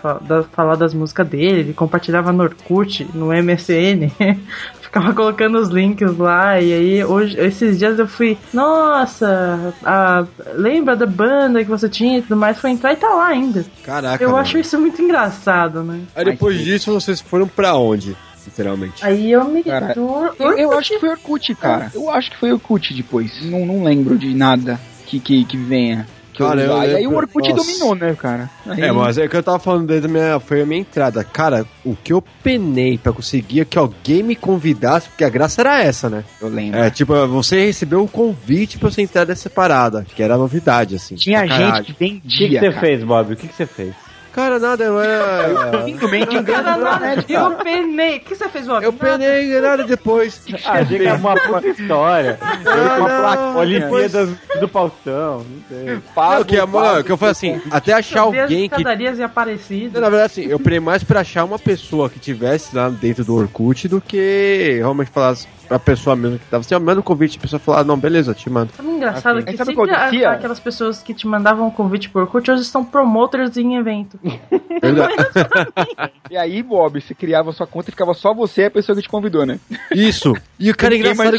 falar 0.52 0.76
das 0.76 0.94
músicas 0.94 1.28
dele, 1.28 1.60
ele 1.62 1.74
compartilhava 1.74 2.32
no 2.32 2.44
Orkut, 2.44 3.08
no 3.14 3.28
MSN, 3.34 4.12
ficava 4.80 5.12
colocando 5.14 5.58
os 5.58 5.70
links 5.70 6.16
lá, 6.18 6.62
e 6.62 6.72
aí 6.72 7.04
hoje, 7.04 7.36
esses 7.40 7.80
dias 7.80 7.98
eu 7.98 8.08
fui, 8.08 8.38
nossa, 8.54 9.74
a- 9.84 10.26
lembra 10.54 10.96
da 10.96 11.08
banda 11.08 11.64
que 11.64 11.70
você 11.70 11.90
tinha 11.90 12.20
e 12.20 12.22
tudo 12.22 12.38
mais, 12.38 12.60
foi 12.60 12.70
entrar 12.70 12.94
e 12.94 12.98
tá 12.98 13.10
lá 13.10 13.28
ainda. 13.28 13.66
Caraca. 13.84 14.24
Eu 14.24 14.30
mano. 14.30 14.42
acho 14.42 14.60
isso 14.60 14.80
muito 14.80 15.02
engraçado, 15.02 15.82
né? 15.84 16.02
Aí 16.16 16.24
depois 16.26 16.60
disso 16.64 16.94
vocês 16.94 17.20
foram 17.20 17.48
pra 17.48 17.76
onde? 17.76 18.16
Literalmente. 18.46 19.04
Aí 19.04 19.32
eu 19.32 19.46
me 19.46 19.64
Cara, 19.64 19.94
do 19.96 20.30
Eu, 20.38 20.58
eu 20.58 20.72
acho 20.78 20.90
que 20.90 21.00
foi 21.00 21.10
Orkut, 21.10 21.56
cara. 21.56 21.90
Eu 21.96 22.10
acho 22.12 22.30
que 22.30 22.38
foi 22.38 22.52
Orkut 22.52 22.94
depois. 22.94 23.42
Não, 23.44 23.66
não 23.66 23.84
lembro 23.84 24.18
de 24.18 24.34
nada 24.36 24.80
que, 25.06 25.18
que, 25.20 25.46
que 25.46 25.56
venha. 25.58 26.06
Que 26.34 26.42
eu 26.42 26.48
Cara, 26.48 26.62
eu 26.62 26.74
usar. 26.74 26.88
E 26.88 26.96
aí 26.96 27.08
o 27.08 27.16
Orkut 27.16 27.50
Nossa. 27.50 27.64
dominou, 27.64 27.96
né, 27.96 28.16
cara? 28.20 28.50
Aí- 28.68 28.82
É, 28.82 28.92
mas 28.92 29.18
é 29.18 29.28
que 29.28 29.36
eu 29.38 29.44
tava 29.44 29.60
falando 29.60 29.88
desde 29.88 30.08
a 30.08 30.10
minha, 30.10 30.40
foi 30.40 30.62
a 30.62 30.66
minha 30.66 30.82
entrada. 30.82 31.24
Cara, 31.24 31.66
o 31.86 31.96
que 31.96 32.12
eu 32.12 32.24
penei 32.44 32.98
pra 32.98 33.14
conseguir 33.14 33.66
que 33.66 33.78
alguém 33.78 34.24
me 34.24 34.36
convidasse, 34.36 35.10
porque 35.10 35.24
a 35.24 35.30
graça 35.30 35.62
era 35.62 35.82
essa, 35.84 36.10
né? 36.10 36.24
Eu 36.42 36.50
lembro. 36.50 36.80
É, 36.80 36.90
tipo, 36.90 37.14
você 37.28 37.66
recebeu 37.68 38.04
o 38.04 38.08
convite 38.08 38.78
pra 38.80 38.90
você 38.90 39.02
entrar 39.02 39.26
nessa 39.28 39.50
parada, 39.50 40.06
que 40.16 40.24
era 40.24 40.36
novidade, 40.38 40.96
assim. 40.96 41.16
Tinha 41.16 41.46
gente 41.46 41.84
que 41.84 41.92
O 41.92 41.96
que, 41.96 42.00
vendia. 42.00 42.22
que 42.50 42.60
você 42.60 42.70
cara. 42.70 42.80
fez, 42.80 43.04
Bob? 43.04 43.34
O 43.34 43.36
que, 43.36 43.48
que 43.48 43.54
você 43.56 43.66
fez? 43.66 43.94
Cara, 44.54 44.60
nada, 44.60 44.84
eu 44.84 45.02
era. 45.02 45.84
Simplesmente 45.86 46.28
Cara, 46.28 46.40
engano 46.40 46.84
não, 46.84 47.00
né, 47.00 47.24
eu 47.28 47.52
penei. 47.56 48.18
O 48.18 48.20
que 48.22 48.36
você 48.36 48.50
fez, 48.50 48.68
Bob? 48.68 48.84
eu 48.84 48.94
penei 48.94 49.60
nada 49.62 49.84
depois. 49.84 50.42
Ah, 50.66 50.74
achei 50.80 51.00
que 51.00 51.06
era 51.08 51.18
uma 51.18 51.34
puta 51.36 51.68
história. 51.68 52.38
Não, 52.64 52.98
uma 53.00 53.08
placa, 53.10 53.42
depois- 53.48 53.58
Olimpíadas 53.58 54.30
do 54.60 54.68
Faustão, 54.68 55.38
não 55.40 55.64
sei. 55.70 56.02
Não, 56.16 56.44
que, 56.44 56.58
é, 56.58 57.04
que 57.04 57.12
eu 57.12 57.18
falei 57.18 57.32
assim, 57.32 57.62
até 57.72 57.94
achar 57.94 58.22
alguém 58.22 58.70
que 58.70 58.82
e 58.82 58.84
Na 60.00 60.10
verdade, 60.10 60.26
assim, 60.26 60.46
eu 60.46 60.60
penei 60.60 60.80
mais 60.80 61.04
pra 61.04 61.22
achar 61.22 61.44
uma 61.44 61.58
pessoa 61.60 62.10
que 62.10 62.20
tivesse 62.20 62.76
lá 62.76 62.90
dentro 62.90 63.24
do 63.24 63.36
Orkut 63.36 63.88
do 63.88 64.00
que 64.02 64.76
realmente 64.78 65.10
falasse 65.12 65.48
pra 65.68 65.80
pessoa 65.80 66.16
mesmo 66.16 66.38
que 66.38 66.46
tava 66.46 66.62
assim, 66.62 66.76
ó, 66.76 66.80
manda 66.80 67.00
um 67.00 67.04
convite, 67.04 67.38
a 67.38 67.42
pessoa 67.42 67.60
falar, 67.60 67.80
ah, 67.80 67.84
não, 67.84 67.98
beleza, 67.98 68.32
eu 68.32 68.36
te 68.36 68.50
mando. 68.50 68.72
O 68.80 68.84
engraçado 68.84 69.38
Assim. 69.38 69.46
que 69.48 69.54
o 69.54 69.58
que 69.58 69.66
sempre 69.66 70.26
a- 70.26 70.32
aquelas 70.34 70.60
pessoas 70.60 71.02
que 71.02 71.14
te 71.14 71.26
mandavam 71.26 71.72
convite 71.72 72.10
por 72.10 72.24
Orkut 72.24 72.52
hoje 72.52 72.66
são 72.66 72.84
promoters 72.84 73.56
em 73.58 73.78
evento. 73.78 74.20
E 76.30 76.38
aí, 76.38 76.64
Bob, 76.64 77.00
você 77.00 77.14
criava 77.14 77.52
sua 77.52 77.68
conta 77.68 77.90
e 77.90 77.92
ficava 77.92 78.14
só 78.14 78.34
você 78.34 78.64
e 78.64 78.66
a 78.66 78.72
pessoa 78.72 78.96
que 78.96 79.04
te 79.04 79.10
convidou, 79.10 79.46
né? 79.46 79.60
Isso. 79.94 80.34
E 80.60 80.72
o 80.72 80.76
cara 80.76 80.96
é 80.96 80.98
engraçado. 80.98 81.38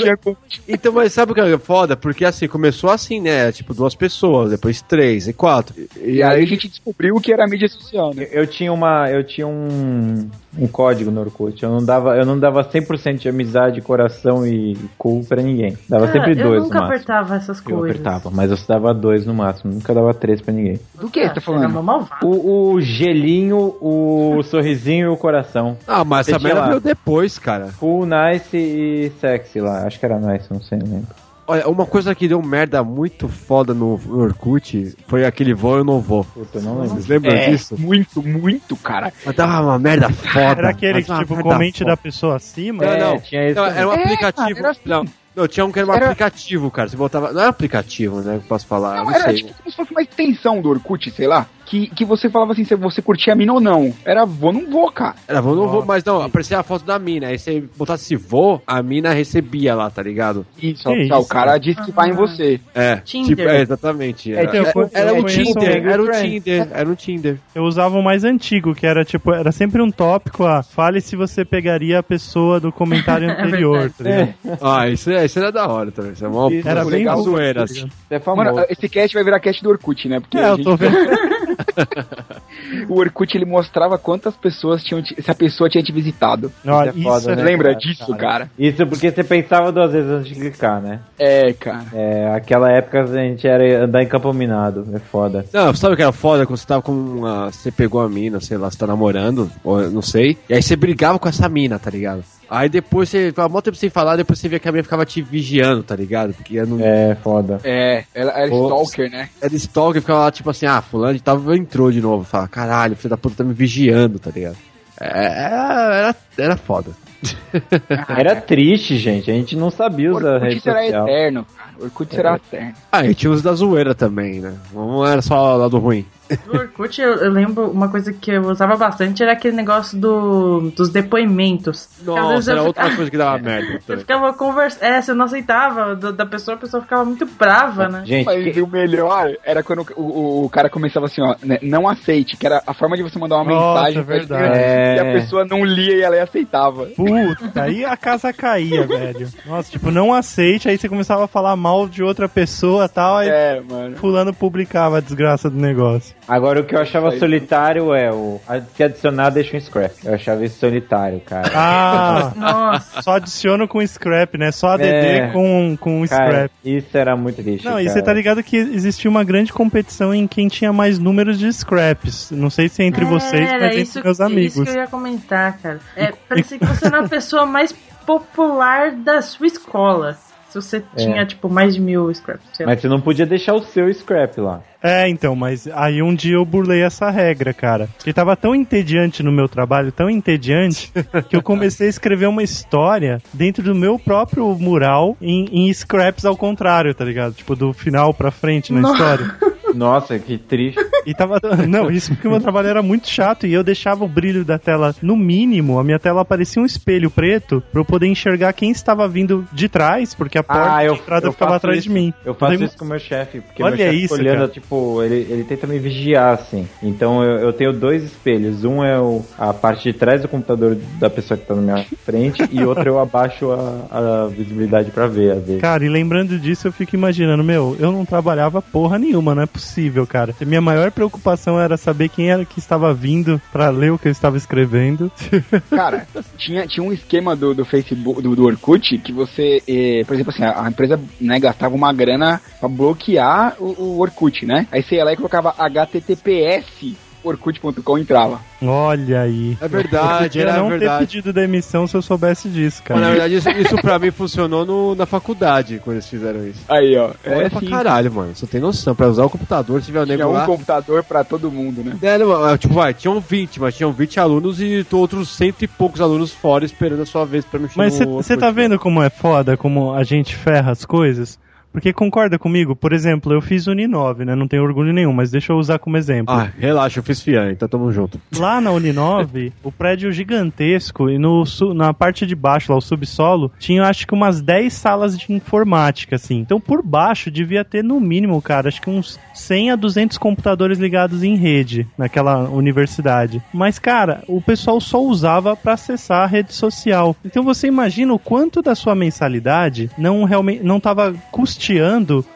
Então, 0.69 0.93
mas 0.93 1.13
sabe 1.13 1.33
o 1.33 1.35
que 1.35 1.41
é 1.41 1.59
foda? 1.59 1.97
Porque 1.97 2.25
assim, 2.25 2.47
começou 2.47 2.91
assim, 2.91 3.21
né? 3.21 3.51
Tipo, 3.51 3.75
duas 3.75 3.95
pessoas, 3.95 4.51
depois 4.51 4.81
três 4.83 5.27
e 5.27 5.33
quatro. 5.33 5.75
E, 5.97 6.17
E 6.17 6.23
aí 6.23 6.43
a 6.43 6.47
gente 6.47 6.69
descobriu 6.69 7.17
que 7.17 7.33
era 7.33 7.47
mídia 7.47 7.69
social, 7.69 8.15
né? 8.15 8.29
Eu 8.31 8.47
tinha 8.47 8.73
uma, 8.73 9.11
eu 9.11 9.25
tinha 9.25 9.47
um, 9.47 10.31
um 10.59 10.67
código 10.67 11.11
no 11.11 11.21
Orkut. 11.21 11.63
Eu 11.63 11.71
não 11.71 11.85
dava, 11.85 12.17
eu 12.17 12.25
não 12.25 12.39
dava 12.39 12.63
100% 12.65 13.19
de 13.19 13.29
amizade, 13.29 13.81
coração 13.81 14.47
e 14.47 14.77
cool 14.97 15.25
pra 15.25 15.43
ninguém. 15.43 15.77
Dava 15.89 16.07
Cara, 16.07 16.19
sempre 16.25 16.41
eu 16.41 16.49
dois 16.49 16.63
nunca 16.65 16.75
no 16.75 16.81
máximo. 16.83 16.95
apertava 16.95 17.37
essas 17.37 17.59
Eu 17.59 17.65
coisas. 17.65 17.91
apertava, 18.01 18.31
mas 18.31 18.51
eu 18.51 18.59
dava 18.69 18.95
dois 18.95 19.27
no 19.27 19.35
máximo. 19.35 19.73
Nunca 19.73 19.93
dava 19.95 20.13
três 20.15 20.41
pra 20.41 20.53
ninguém. 20.53 20.79
Do 21.01 21.09
que 21.11 21.21
você 21.21 21.27
tá 21.27 21.33
Era 21.33 21.41
falando? 21.41 22.09
O, 22.23 22.73
o 22.75 22.81
gelinho, 22.81 23.77
o 23.81 24.43
sorrisinho 24.45 25.07
e 25.07 25.09
o 25.09 25.17
coração. 25.17 25.77
Ah, 25.87 26.05
mas 26.05 26.29
essa 26.29 26.39
merda 26.39 26.69
veio 26.69 26.81
depois, 26.81 27.39
cara. 27.39 27.67
Full 27.69 28.07
nice 28.07 28.57
e 28.57 29.13
sexy 29.21 29.61
lá. 29.61 29.87
Acho 29.87 29.99
que 29.99 30.07
era 30.07 30.19
nice, 30.19 30.47
não 30.53 30.61
sei, 30.61 30.79
não 30.79 30.87
lembro. 30.91 31.09
Olha, 31.47 31.69
uma 31.69 31.85
coisa 31.85 32.15
que 32.15 32.27
deu 32.27 32.41
merda 32.43 32.83
muito 32.83 33.29
foda 33.29 33.75
no 33.75 34.01
Orkut 34.19 34.97
foi 35.07 35.27
aquele 35.27 35.53
vou 35.53 35.77
eu 35.77 35.85
não 35.85 36.01
vou. 36.01 36.25
Puta, 36.25 36.59
não 36.61 36.77
lembro. 36.81 36.95
Vocês 36.95 37.07
lembram 37.07 37.33
É, 37.35 37.51
disso? 37.51 37.77
muito, 37.79 38.23
muito, 38.23 38.75
cara. 38.77 39.13
Mas 39.27 39.37
dava 39.37 39.61
uma 39.61 39.79
merda 39.79 40.09
foda. 40.09 40.41
Era 40.41 40.71
aquele 40.71 41.03
que, 41.03 41.15
tipo, 41.15 41.43
comente 41.43 41.81
foda. 41.81 41.91
da 41.91 41.97
pessoa 41.99 42.37
acima? 42.37 42.85
Não, 42.85 42.93
É, 42.93 42.99
não. 42.99 43.21
tinha 43.21 43.45
esse 43.45 43.55
Não, 43.57 43.67
era 43.67 43.87
um 43.89 43.93
É, 43.93 44.03
aplicativo. 44.03 44.35
cara, 44.47 44.59
era 44.59 44.71
assim. 44.71 44.81
Não, 44.87 45.05
não, 45.37 45.47
tinha 45.49 45.67
um 45.67 45.71
que 45.73 45.79
era 45.81 45.89
um 45.89 45.93
Era- 45.95 46.07
aplicativo, 46.07 46.71
cara. 46.71 46.89
Você 46.89 46.97
botava. 46.97 47.31
Não 47.33 47.41
era 47.41 47.51
aplicativo, 47.51 48.21
né? 48.23 48.39
Que 48.39 48.45
eu 48.45 48.49
posso 48.49 48.67
falar. 48.67 48.97
Não, 48.97 49.05
não 49.05 49.13
era 49.13 49.25
sei. 49.25 49.35
tipo 49.35 49.53
como 49.55 49.71
se 49.71 49.77
fosse 49.77 49.91
uma 49.91 50.03
extensão 50.03 50.63
do 50.63 50.71
Orkut, 50.71 51.11
sei 51.11 51.27
lá. 51.27 51.47
Que, 51.67 51.87
que 51.89 52.05
você 52.05 52.29
falava 52.29 52.53
assim, 52.53 52.65
se 52.65 52.75
você 52.77 53.01
curtia 53.01 53.33
a 53.33 53.37
mina 53.37 53.53
ou 53.55 53.61
não. 53.61 53.93
Era 54.05 54.25
vou, 54.25 54.53
não 54.53 54.71
vou, 54.71 54.91
cara. 54.93 55.15
Era 55.27 55.41
vou, 55.41 55.55
não 55.57 55.67
vou, 55.69 55.85
mas 55.85 56.05
não, 56.05 56.21
aparecia 56.23 56.59
a 56.59 56.63
foto 56.63 56.85
da 56.85 56.99
mina. 56.99 57.29
Aí 57.29 57.39
você 57.39 57.63
botasse 57.77 58.15
vou, 58.17 58.63
a 58.67 58.83
mina 58.83 59.13
recebia 59.13 59.75
lá, 59.75 59.89
tá 59.91 60.03
ligado? 60.03 60.47
Isso, 60.61 60.85
Que 60.85 61.11
ó, 61.13 61.19
o 61.19 61.21
isso, 61.21 61.29
cara 61.29 61.57
disse 61.59 61.83
que 61.83 61.91
vai 61.93 62.11
em 62.11 62.13
você. 62.13 62.61
É, 62.75 62.97
Tinder. 62.97 63.29
tipo, 63.37 63.43
é, 63.49 63.61
exatamente. 63.63 64.33
Era, 64.35 64.65
tipo, 64.65 64.81
era, 64.83 64.91
era 64.93 65.11
eu 65.13 65.23
o 65.23 65.25
Tinder, 65.27 65.83
um 65.85 65.89
era 65.91 66.03
o. 66.03 66.11
Tinder, 66.11 66.69
era 66.73 66.89
um 66.89 66.95
Tinder. 66.95 67.39
Eu 67.55 67.63
usava 67.65 67.97
o 67.99 68.03
mais 68.03 68.25
antigo, 68.25 68.75
que 68.75 68.87
era 68.87 69.05
tipo, 69.05 69.33
era 69.33 69.51
sempre 69.51 69.81
um 69.81 69.91
tópico, 69.91 70.45
ah, 70.45 70.63
fale 70.63 71.01
se 71.01 71.17
você 71.17 71.45
pegaria 71.45 71.99
a 71.99 72.03
pessoa 72.03 72.61
do 72.61 72.71
comentário 72.71 73.29
anterior, 73.31 73.91
tá 73.97 74.05
ligado? 74.05 74.35
Ah, 74.61 74.89
isso, 74.89 75.11
é, 75.11 75.25
isso 75.25 75.39
era 75.39 75.51
da 75.51 75.67
hora 75.67 75.91
também. 75.91 76.13
Isso 76.13 76.25
é 76.25 76.29
uma 76.29 76.53
Isso 76.53 76.69
Era 76.69 76.83
bem 76.85 76.99
legal, 77.01 77.23
zoeira, 77.23 77.65
assim. 77.65 77.89
é 78.11 78.19
famoso. 78.21 78.55
Mano, 78.55 78.67
esse 78.69 78.89
cast 78.89 79.15
vai 79.15 79.25
virar 79.25 79.41
cast 79.41 79.63
do 79.63 79.71
Orkut, 79.71 80.09
né? 80.09 80.21
Porque 80.21 80.37
É, 80.37 80.45
a 80.45 80.49
eu 80.49 80.57
gente- 80.57 80.65
tô 80.65 80.77
vendo. 80.77 80.95
o 82.89 82.99
Orkut 82.99 83.37
ele 83.37 83.45
mostrava 83.45 83.99
quantas 83.99 84.35
pessoas 84.37 84.83
tinham 84.83 85.03
te- 85.03 85.21
se 85.21 85.31
a 85.31 85.35
pessoa 85.35 85.69
tinha 85.69 85.83
te 85.83 85.93
visitado. 85.93 86.53
Olha, 86.67 86.91
Isso 86.91 86.99
é 86.99 87.03
foda, 87.03 87.17
isso 87.19 87.25
Você 87.27 87.33
é 87.33 87.37
né? 87.37 87.43
lembra 87.43 87.69
cara, 87.69 87.79
disso, 87.79 88.17
cara? 88.17 88.51
Isso 88.59 88.87
porque 88.87 89.11
você 89.11 89.25
pensava 89.25 89.73
duas 89.73 89.93
vezes 89.93 90.11
antes 90.11 90.29
de 90.29 90.35
clicar, 90.41 90.81
né? 90.81 91.01
É, 91.19 91.53
cara. 91.53 91.85
É, 91.93 92.29
aquela 92.35 92.71
época 92.71 93.03
a 93.03 93.07
gente 93.07 93.47
era 93.47 93.85
andar 93.85 94.03
em 94.03 94.07
campo 94.07 94.33
minado, 94.33 94.87
é 94.93 94.99
foda. 94.99 95.45
Não, 95.53 95.75
sabe 95.75 95.95
o 95.95 95.97
que 95.97 96.03
era 96.03 96.13
foda? 96.13 96.47
Quando 96.47 96.59
você 96.59 96.67
tava 96.67 96.83
com 96.83 96.93
uma. 96.93 97.51
Você 97.51 97.71
pegou 97.71 98.01
a 98.01 98.09
mina, 98.09 98.41
sei 98.41 98.57
lá, 98.57 98.71
você 98.71 98.79
tá 98.79 98.87
namorando, 98.87 99.51
ou 99.63 99.91
não 99.91 100.03
sei. 100.03 100.37
E 100.49 100.55
aí 100.55 100.63
você 100.63 100.77
brigava 100.77 101.19
com 101.19 101.29
essa 101.29 101.49
mina, 101.49 101.79
tá 101.79 101.91
ligado? 101.91 102.25
Aí 102.49 102.69
depois 102.69 103.09
você 103.09 103.29
ficava 103.29 103.49
mó 103.49 103.61
tempo 103.63 103.77
sem 103.77 103.89
falar, 103.89 104.17
depois 104.17 104.39
você 104.39 104.49
via 104.49 104.59
que 104.59 104.69
a 104.69 104.73
mina 104.73 104.85
ficava 104.85 105.05
te 105.07 105.23
vigiando, 105.23 105.83
tá 105.83 105.97
ligado? 105.97 106.35
Porque 106.35 106.63
não. 106.63 106.79
É, 106.79 107.17
foda. 107.17 107.59
É, 107.65 108.05
ela 108.15 108.33
era 108.33 108.49
Pô, 108.49 108.65
stalker, 108.67 109.11
né? 109.11 109.29
Era 109.41 109.55
stalker, 109.57 110.03
ficava 110.03 110.21
lá 110.21 110.31
tipo 110.31 110.51
assim, 110.51 110.67
ah, 110.67 110.83
fulano 110.83 111.15
de 111.15 111.23
tal 111.23 111.39
entrou 111.53 111.91
de 111.91 112.01
novo. 112.01 112.25
Fala, 112.25 112.47
caralho, 112.47 112.97
filho 112.97 113.11
da 113.11 113.17
puta 113.17 113.37
tá 113.37 113.45
me 113.45 113.53
vigiando, 113.53 114.19
tá 114.19 114.31
ligado? 114.31 114.57
É, 115.01 115.09
era, 115.09 115.95
era, 115.95 116.17
era 116.39 116.57
foda. 116.57 116.93
Era 118.09 118.37
triste, 118.37 118.99
gente. 118.99 119.31
A 119.31 119.35
gente 119.35 119.57
não 119.57 119.71
sabia 119.71 120.13
usar 120.13 120.29
a 120.29 120.33
Orkut 120.35 120.47
rede 120.47 120.61
será 120.61 120.83
social. 120.83 121.09
eterno, 121.09 121.47
cara. 121.57 121.71
Orkut 121.81 122.15
será 122.15 122.37
eterno. 122.37 122.75
Ah, 122.93 123.07
e 123.07 123.15
tinha 123.15 123.31
os 123.31 123.41
da 123.41 123.55
zoeira 123.55 123.95
também, 123.95 124.41
né? 124.41 124.55
Não 124.75 125.07
era 125.07 125.23
só 125.23 125.57
lado 125.57 125.79
ruim. 125.79 126.05
No 126.47 126.59
Orkut, 126.61 127.01
eu, 127.01 127.15
eu 127.17 127.31
lembro 127.31 127.71
uma 127.71 127.89
coisa 127.89 128.13
que 128.13 128.31
eu 128.31 128.43
usava 128.49 128.77
bastante 128.77 129.23
era 129.23 129.33
aquele 129.33 129.55
negócio 129.57 129.99
do, 129.99 130.71
dos 130.75 130.89
depoimentos. 130.91 131.89
Nossa, 132.03 132.53
era 132.53 132.63
outra 132.63 132.95
coisa 132.95 133.11
que 133.11 133.17
dava 133.17 133.39
merda. 133.43 133.75
Eu 133.75 133.81
também. 133.81 134.01
ficava 134.01 134.33
conversando. 134.33 134.83
É, 134.85 135.01
você 135.03 135.13
não 135.15 135.25
aceitava 135.27 135.95
do- 135.95 136.13
da 136.13 136.27
pessoa, 136.27 136.57
a 136.57 136.61
pessoa 136.61 136.83
ficava 136.83 137.05
muito 137.05 137.27
brava, 137.27 137.89
né? 137.89 138.03
Gente, 138.05 138.25
Mas 138.27 138.53
que- 138.55 138.63
o 138.63 138.67
melhor 138.67 139.33
era 139.45 139.63
quando 139.63 139.87
o, 139.97 140.03
o, 140.03 140.45
o 140.47 140.49
cara 140.51 140.69
começava 140.71 141.07
assim, 141.07 141.21
ó, 141.23 141.35
né, 141.43 141.59
não 141.63 141.89
aceite, 141.89 142.37
que 142.37 142.47
era 142.47 142.63
a 142.67 142.73
forma 142.75 142.97
de 142.97 143.03
você 143.03 143.19
mandar 143.19 143.37
uma 143.37 143.45
Nossa, 143.45 143.75
mensagem 143.81 144.01
é 144.01 144.05
pra 144.05 144.15
verdade. 144.17 144.59
e 144.59 145.01
a 145.01 145.05
É. 145.07 145.13
pessoa 145.15 145.45
não 145.45 145.65
lia 145.65 145.97
e 145.97 146.01
ela 146.03 146.23
aceitava. 146.23 146.87
Puta, 146.87 147.63
aí 147.63 147.85
a 147.85 147.97
casa 147.97 148.33
caía, 148.33 148.87
velho. 148.89 149.29
Nossa, 149.47 149.71
tipo, 149.71 149.91
não 149.91 150.13
aceite, 150.13 150.69
aí 150.69 150.79
você 150.79 150.89
começava 150.89 151.25
a 151.25 151.29
falar 151.29 151.55
mal 151.57 151.89
de 151.89 152.03
outra 152.03 152.29
pessoa 152.29 152.87
e 152.87 152.89
tal, 152.89 153.17
aí 153.19 153.29
É, 153.29 153.61
mano. 153.61 153.97
fulano 153.97 154.33
publicava 154.33 154.99
a 154.99 155.01
desgraça 155.01 155.51
do 155.51 155.57
negócio. 155.59 156.14
Agora 156.27 156.61
o 156.61 156.65
que 156.65 156.75
eu 156.75 156.81
achava 156.81 157.17
solitário 157.19 157.93
é 157.95 158.11
o. 158.11 158.41
Se 158.75 158.83
adicionar, 158.83 159.31
deixa 159.31 159.57
um 159.57 159.61
scrap. 159.61 159.93
Eu 160.05 160.15
achava 160.15 160.45
isso 160.45 160.59
solitário, 160.59 161.21
cara. 161.21 161.51
Ah, 161.55 162.33
Nossa. 162.35 163.03
só 163.03 163.13
adiciono 163.17 163.69
com 163.69 163.85
scrap, 163.87 164.39
né? 164.39 164.51
Só 164.51 164.69
ADD 164.69 164.85
É. 164.87 165.31
com, 165.33 165.77
com 165.79 166.07
Cara, 166.09 166.25
scrap. 166.31 166.51
isso 166.65 166.97
era 166.97 167.17
muito 167.17 167.43
triste. 167.43 167.65
Não, 167.65 167.79
e 167.79 167.85
cara. 167.85 167.95
você 167.95 168.03
tá 168.03 168.13
ligado 168.13 168.43
que 168.43 168.57
existia 168.57 169.11
uma 169.11 169.23
grande 169.25 169.53
competição 169.53 170.15
em 170.15 170.27
quem 170.27 170.49
tinha 170.49 170.73
mais 170.73 170.99
números 170.99 171.39
de 171.39 171.53
scraps. 171.53 172.31
Não 172.31 172.49
sei 172.49 172.69
se 172.69 172.83
é 172.83 172.87
entre 172.87 173.05
vocês, 173.05 173.49
Era 173.49 173.67
mas 173.67 173.77
isso, 173.77 173.99
entre 173.99 174.03
meus 174.09 174.19
Isso 174.19 174.23
amigos. 174.27 174.65
que 174.65 174.71
eu 174.71 174.83
ia 174.83 174.87
comentar, 174.87 175.59
cara. 175.59 175.81
É, 175.97 176.13
parecia 176.29 176.59
que 176.59 176.65
você 176.65 176.87
era 176.87 177.01
a 177.05 177.09
pessoa 177.09 177.45
mais 177.45 177.73
popular 178.07 178.93
da 178.93 179.21
sua 179.23 179.47
escola. 179.47 180.17
Se 180.55 180.63
você 180.63 180.85
tinha, 180.97 181.27
tipo, 181.27 181.49
mais 181.49 181.75
de 181.75 181.81
mil 181.81 182.13
scraps. 182.15 182.47
sei 182.53 182.65
lá. 182.65 182.73
Mas 182.73 182.81
você 182.81 182.89
não 182.89 183.01
podia 183.01 183.27
deixar 183.27 183.55
o 183.55 183.63
seu 183.63 183.93
scrap 183.93 184.39
lá. 184.41 184.63
É, 184.83 185.09
então, 185.09 185.35
mas 185.35 185.67
aí 185.69 186.03
um 186.03 186.15
dia 186.15 186.35
eu 186.35 186.45
burlei 186.45 186.83
essa 186.83 187.11
regra, 187.11 187.55
cara. 187.55 187.89
Porque 187.97 188.13
tava 188.13 188.37
tão 188.37 188.55
entediante 188.55 189.23
no 189.23 189.33
meu 189.33 189.49
trabalho, 189.49 189.91
tão 189.91 190.11
entediante, 190.11 190.93
que 191.29 191.35
eu 191.35 191.43
comecei 191.43 191.87
a 191.87 191.91
escrever 191.91 192.27
uma 192.27 192.43
história 192.43 193.21
dentro 193.33 193.63
do 193.63 193.75
meu 193.75 193.99
próprio 193.99 194.47
mural 194.59 195.17
em, 195.21 195.47
em 195.51 195.73
scraps 195.73 196.25
ao 196.25 196.37
contrário, 196.37 196.95
tá 196.95 197.05
ligado? 197.05 197.35
Tipo, 197.35 197.57
do 197.57 197.73
final 197.73 198.13
pra 198.13 198.31
frente 198.31 198.73
na 198.73 198.91
história. 198.91 199.35
Nossa, 199.75 200.19
que 200.19 200.39
triste. 200.39 200.79
E 201.07 201.13
tava. 201.15 201.41
Não, 201.69 201.91
isso 201.91 202.13
porque 202.13 202.27
o 202.29 202.31
meu 202.31 202.41
trabalho 202.41 202.69
era 202.69 202.83
muito 202.83 203.09
chato 203.09 203.47
e 203.47 203.53
eu 203.53 203.63
deixava 203.65 204.05
o 204.05 204.09
brilho 204.09 204.45
da 204.45 204.59
tela 204.59 204.95
no 205.03 205.17
mínimo. 205.17 205.79
A 205.79 205.85
minha 205.85 205.99
tela 205.99 206.25
parecia 206.25 206.63
um 206.63 206.67
espelho 206.67 207.11
preto 207.11 207.63
pra 207.73 207.81
eu 207.81 207.85
poder 207.85 208.07
enxergar 208.07 208.53
quem 208.53 208.71
estava 208.71 209.07
vindo 209.09 209.47
de 209.53 209.69
trás, 209.69 210.15
porque 210.15 210.39
a 210.39 210.43
porta 210.43 210.63
Ah, 210.77 210.81
de 210.81 210.87
eu, 210.87 210.95
entrada 210.95 211.27
eu 211.27 211.33
ficava 211.33 211.57
atrás 211.57 211.79
isso. 211.79 211.89
de 211.89 211.95
mim. 211.95 212.15
Eu 212.25 212.35
faço 212.35 212.57
Daí- 212.57 212.67
isso 212.67 212.79
com 212.79 212.85
o 212.85 212.89
meu 212.89 212.99
chefe, 212.99 213.41
porque 213.41 213.63
Olha 213.63 213.77
meu 213.77 213.93
chefe 213.93 214.15
olhando, 214.15 214.37
cara. 214.37 214.49
tipo, 214.49 215.03
ele, 215.03 215.27
ele 215.31 215.45
tenta 215.45 215.67
me 215.67 215.79
vigiar, 215.79 216.35
assim. 216.35 216.67
Então 216.83 217.23
eu, 217.23 217.39
eu 217.39 217.53
tenho 217.53 217.73
dois 217.73 218.03
espelhos. 218.05 218.65
Um 218.65 218.83
é 218.85 218.99
o, 219.01 219.23
a 219.39 219.53
parte 219.53 219.85
de 219.93 219.99
trás 219.99 220.23
do 220.23 220.29
computador 220.29 220.77
da 220.99 221.11
pessoa 221.11 221.37
que 221.37 221.47
tá 221.47 221.55
na 221.55 221.63
minha 221.63 221.85
frente 222.05 222.43
e 222.51 222.63
outro 222.65 222.89
eu 222.89 222.99
abaixo 222.99 223.51
a, 223.51 224.25
a 224.25 224.27
visibilidade 224.29 224.91
pra 224.91 225.07
ver, 225.07 225.33
às 225.33 225.45
vezes. 225.45 225.61
Cara, 225.61 225.85
e 225.85 225.89
lembrando 225.89 226.39
disso, 226.39 226.69
eu 226.69 226.73
fico 226.73 226.95
imaginando, 226.95 227.43
meu, 227.45 227.77
eu 227.79 227.91
não 227.93 228.05
trabalhava 228.05 228.61
porra 228.63 228.99
nenhuma, 228.99 229.35
não 229.35 229.43
é 229.43 229.47
possível, 229.47 229.64
cara. 230.07 230.35
Minha 230.41 230.61
maior 230.61 230.91
preocupação 230.91 231.61
era 231.61 231.77
saber 231.77 232.09
quem 232.09 232.31
era 232.31 232.45
que 232.45 232.59
estava 232.59 232.93
vindo 232.93 233.41
pra 233.53 233.71
ler 233.71 233.93
o 233.93 233.99
que 233.99 234.09
eu 234.09 234.13
estava 234.13 234.37
escrevendo. 234.37 235.11
Cara, 235.71 236.07
tinha, 236.37 236.67
tinha 236.67 236.85
um 236.85 236.93
esquema 236.93 237.35
do, 237.35 237.55
do 237.55 237.65
Facebook, 237.65 238.23
do, 238.23 238.37
do 238.37 238.45
Orkut, 238.45 238.99
que 238.99 239.13
você, 239.13 239.63
eh, 239.67 240.03
por 240.07 240.15
exemplo, 240.15 240.33
assim, 240.33 240.45
a, 240.45 240.65
a 240.65 240.69
empresa 240.69 241.01
né, 241.21 241.39
gastava 241.39 241.75
uma 241.75 241.93
grana 241.93 242.41
pra 242.61 242.69
bloquear 242.69 243.57
o, 243.59 243.83
o 243.83 244.01
Orkut, 244.01 244.47
né? 244.47 244.67
Aí 244.71 244.83
você 244.83 244.97
ia 244.97 245.05
lá 245.05 245.13
e 245.13 245.17
colocava 245.17 245.55
HTTPS 245.59 246.97
orkut.com 247.25 247.99
entrava. 247.99 248.41
Olha 248.63 249.23
aí. 249.23 249.57
É 249.61 249.69
verdade, 249.69 250.39
eu 250.39 250.49
era 250.49 250.59
não 250.59 250.69
ter 250.71 250.79
verdade. 250.79 251.07
pedido 251.07 251.33
demissão 251.33 251.87
se 251.87 251.97
eu 251.97 252.03
soubesse 252.03 252.49
disso, 252.49 252.83
cara. 252.83 252.99
Mas 253.01 253.09
na 253.09 253.11
verdade 253.15 253.35
isso, 253.37 253.51
isso 253.51 253.77
pra 253.83 253.99
mim 253.99 254.11
funcionou 254.11 254.65
no- 254.65 254.95
na 254.95 255.07
faculdade 255.07 255.81
quando 255.83 255.97
eles 255.97 256.09
fizeram 256.09 256.47
isso. 256.47 256.61
Aí, 256.69 256.97
ó. 256.97 257.11
É 257.25 257.45
É 257.45 257.49
pra 257.49 257.59
assim, 257.59 257.69
caralho, 257.69 258.13
mano. 258.13 258.35
Você 258.35 258.47
tem 258.47 258.61
noção. 258.61 258.95
Pra 258.95 259.09
usar 259.09 259.25
o 259.25 259.31
computador, 259.31 259.81
se 259.81 259.87
tiver 259.87 260.01
o 260.03 260.05
tinha 260.07 260.17
nego 260.19 260.31
um 260.37 260.47
computador 260.47 261.03
pra 261.05 261.25
todo 261.25 261.51
mundo, 261.51 261.83
né? 261.83 261.97
É, 262.03 262.19
não, 262.19 262.57
tipo, 262.59 262.75
vai, 262.75 262.95
tinham 262.95 263.21
20, 263.21 263.61
mas 263.61 263.77
tinham 263.77 263.93
20 263.93 264.21
alunos 264.21 264.61
e 264.61 264.87
outros 264.93 265.29
cento 265.31 265.63
e 265.63 265.69
poucos 265.69 266.01
alunos 266.01 266.33
fora 266.33 266.65
esperando 266.65 267.03
a 267.03 267.07
sua 267.07 267.25
vez 267.25 267.45
pra 267.45 267.59
mexer 267.59 267.77
Mas 267.77 267.99
no 268.01 268.15
você 268.15 268.37
tá 268.37 268.51
vendo 268.51 268.79
como 268.79 269.03
é 269.03 269.11
foda, 269.11 269.57
como 269.57 269.93
a 269.95 270.03
gente 270.05 270.35
ferra 270.35 270.71
as 270.73 270.85
coisas? 270.85 271.39
Porque 271.75 271.93
concorda 271.93 272.39
comigo? 272.39 272.77
Por 272.77 272.93
exemplo, 272.93 273.33
eu 273.33 273.41
fiz 273.41 273.67
Uninove, 273.67 274.25
né? 274.25 274.37
Não 274.37 274.47
tenho 274.47 274.63
orgulho 274.63 274.93
nenhum, 274.93 275.13
mas 275.13 275.33
deixa 275.33 275.53
eu 275.53 275.57
usar 275.57 275.77
como 275.81 275.97
exemplo. 275.97 276.33
Ah, 276.33 276.49
relaxa, 276.57 277.01
eu 277.01 277.03
fiz 277.03 277.21
FIAN, 277.21 277.51
então 277.51 277.67
tamo 277.67 277.91
junto. 277.91 278.21
Lá 278.39 278.61
na 278.61 278.71
Uninove, 278.71 279.53
o 279.61 279.73
prédio 279.73 280.13
gigantesco 280.13 281.11
e 281.11 281.19
no, 281.19 281.43
na 281.75 281.93
parte 281.93 282.25
de 282.27 282.37
baixo, 282.37 282.71
lá 282.71 282.79
o 282.79 282.81
subsolo, 282.81 283.51
tinha 283.59 283.83
acho 283.89 284.07
que 284.07 284.15
umas 284.15 284.41
10 284.41 284.73
salas 284.73 285.19
de 285.19 285.33
informática, 285.33 286.15
assim. 286.15 286.39
Então 286.39 286.61
por 286.61 286.81
baixo 286.81 287.29
devia 287.29 287.65
ter 287.65 287.83
no 287.83 288.01
mínimo, 288.01 288.41
cara, 288.41 288.69
acho 288.69 288.81
que 288.81 288.89
uns 288.89 289.19
100 289.35 289.73
a 289.73 289.77
200 289.77 290.17
computadores 290.17 290.79
ligados 290.79 291.25
em 291.25 291.35
rede 291.35 291.89
naquela 291.99 292.49
universidade. 292.49 293.43
Mas, 293.53 293.81
cara, 293.81 294.23
o 294.29 294.41
pessoal 294.41 294.81
só 294.81 295.03
usava 295.03 295.57
pra 295.57 295.73
acessar 295.73 296.23
a 296.23 296.27
rede 296.27 296.55
social. 296.55 297.17
Então 297.25 297.43
você 297.43 297.67
imagina 297.67 298.15
o 298.15 298.19
quanto 298.19 298.63
da 298.63 298.77
sua 298.77 298.95
mensalidade 298.95 299.91
não 299.99 300.23
realmente 300.23 300.63
não 300.63 300.79
tava 300.79 301.13
custeando 301.33 301.64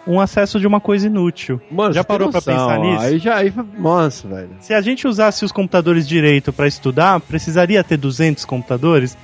um 0.07 0.21
acesso 0.21 0.59
de 0.59 0.67
uma 0.67 0.81
coisa 0.81 1.07
inútil. 1.07 1.61
Mano, 1.71 1.93
Já 1.93 2.03
parou 2.03 2.31
pra 2.31 2.39
noção, 2.39 2.55
pensar 2.55 2.79
nisso? 2.79 3.03
Aí 3.03 3.19
já, 3.19 3.37
aí, 3.37 3.53
nossa, 3.79 4.27
velho. 4.27 4.51
Se 4.61 4.73
a 4.73 4.81
gente 4.81 5.07
usasse 5.07 5.45
os 5.45 5.53
computadores 5.53 6.09
direito 6.09 6.53
pra 6.53 6.67
estudar, 6.67 7.21
precisaria 7.21 7.83
ter 7.85 7.97
200 7.97 8.45
computadores? 8.45 9.17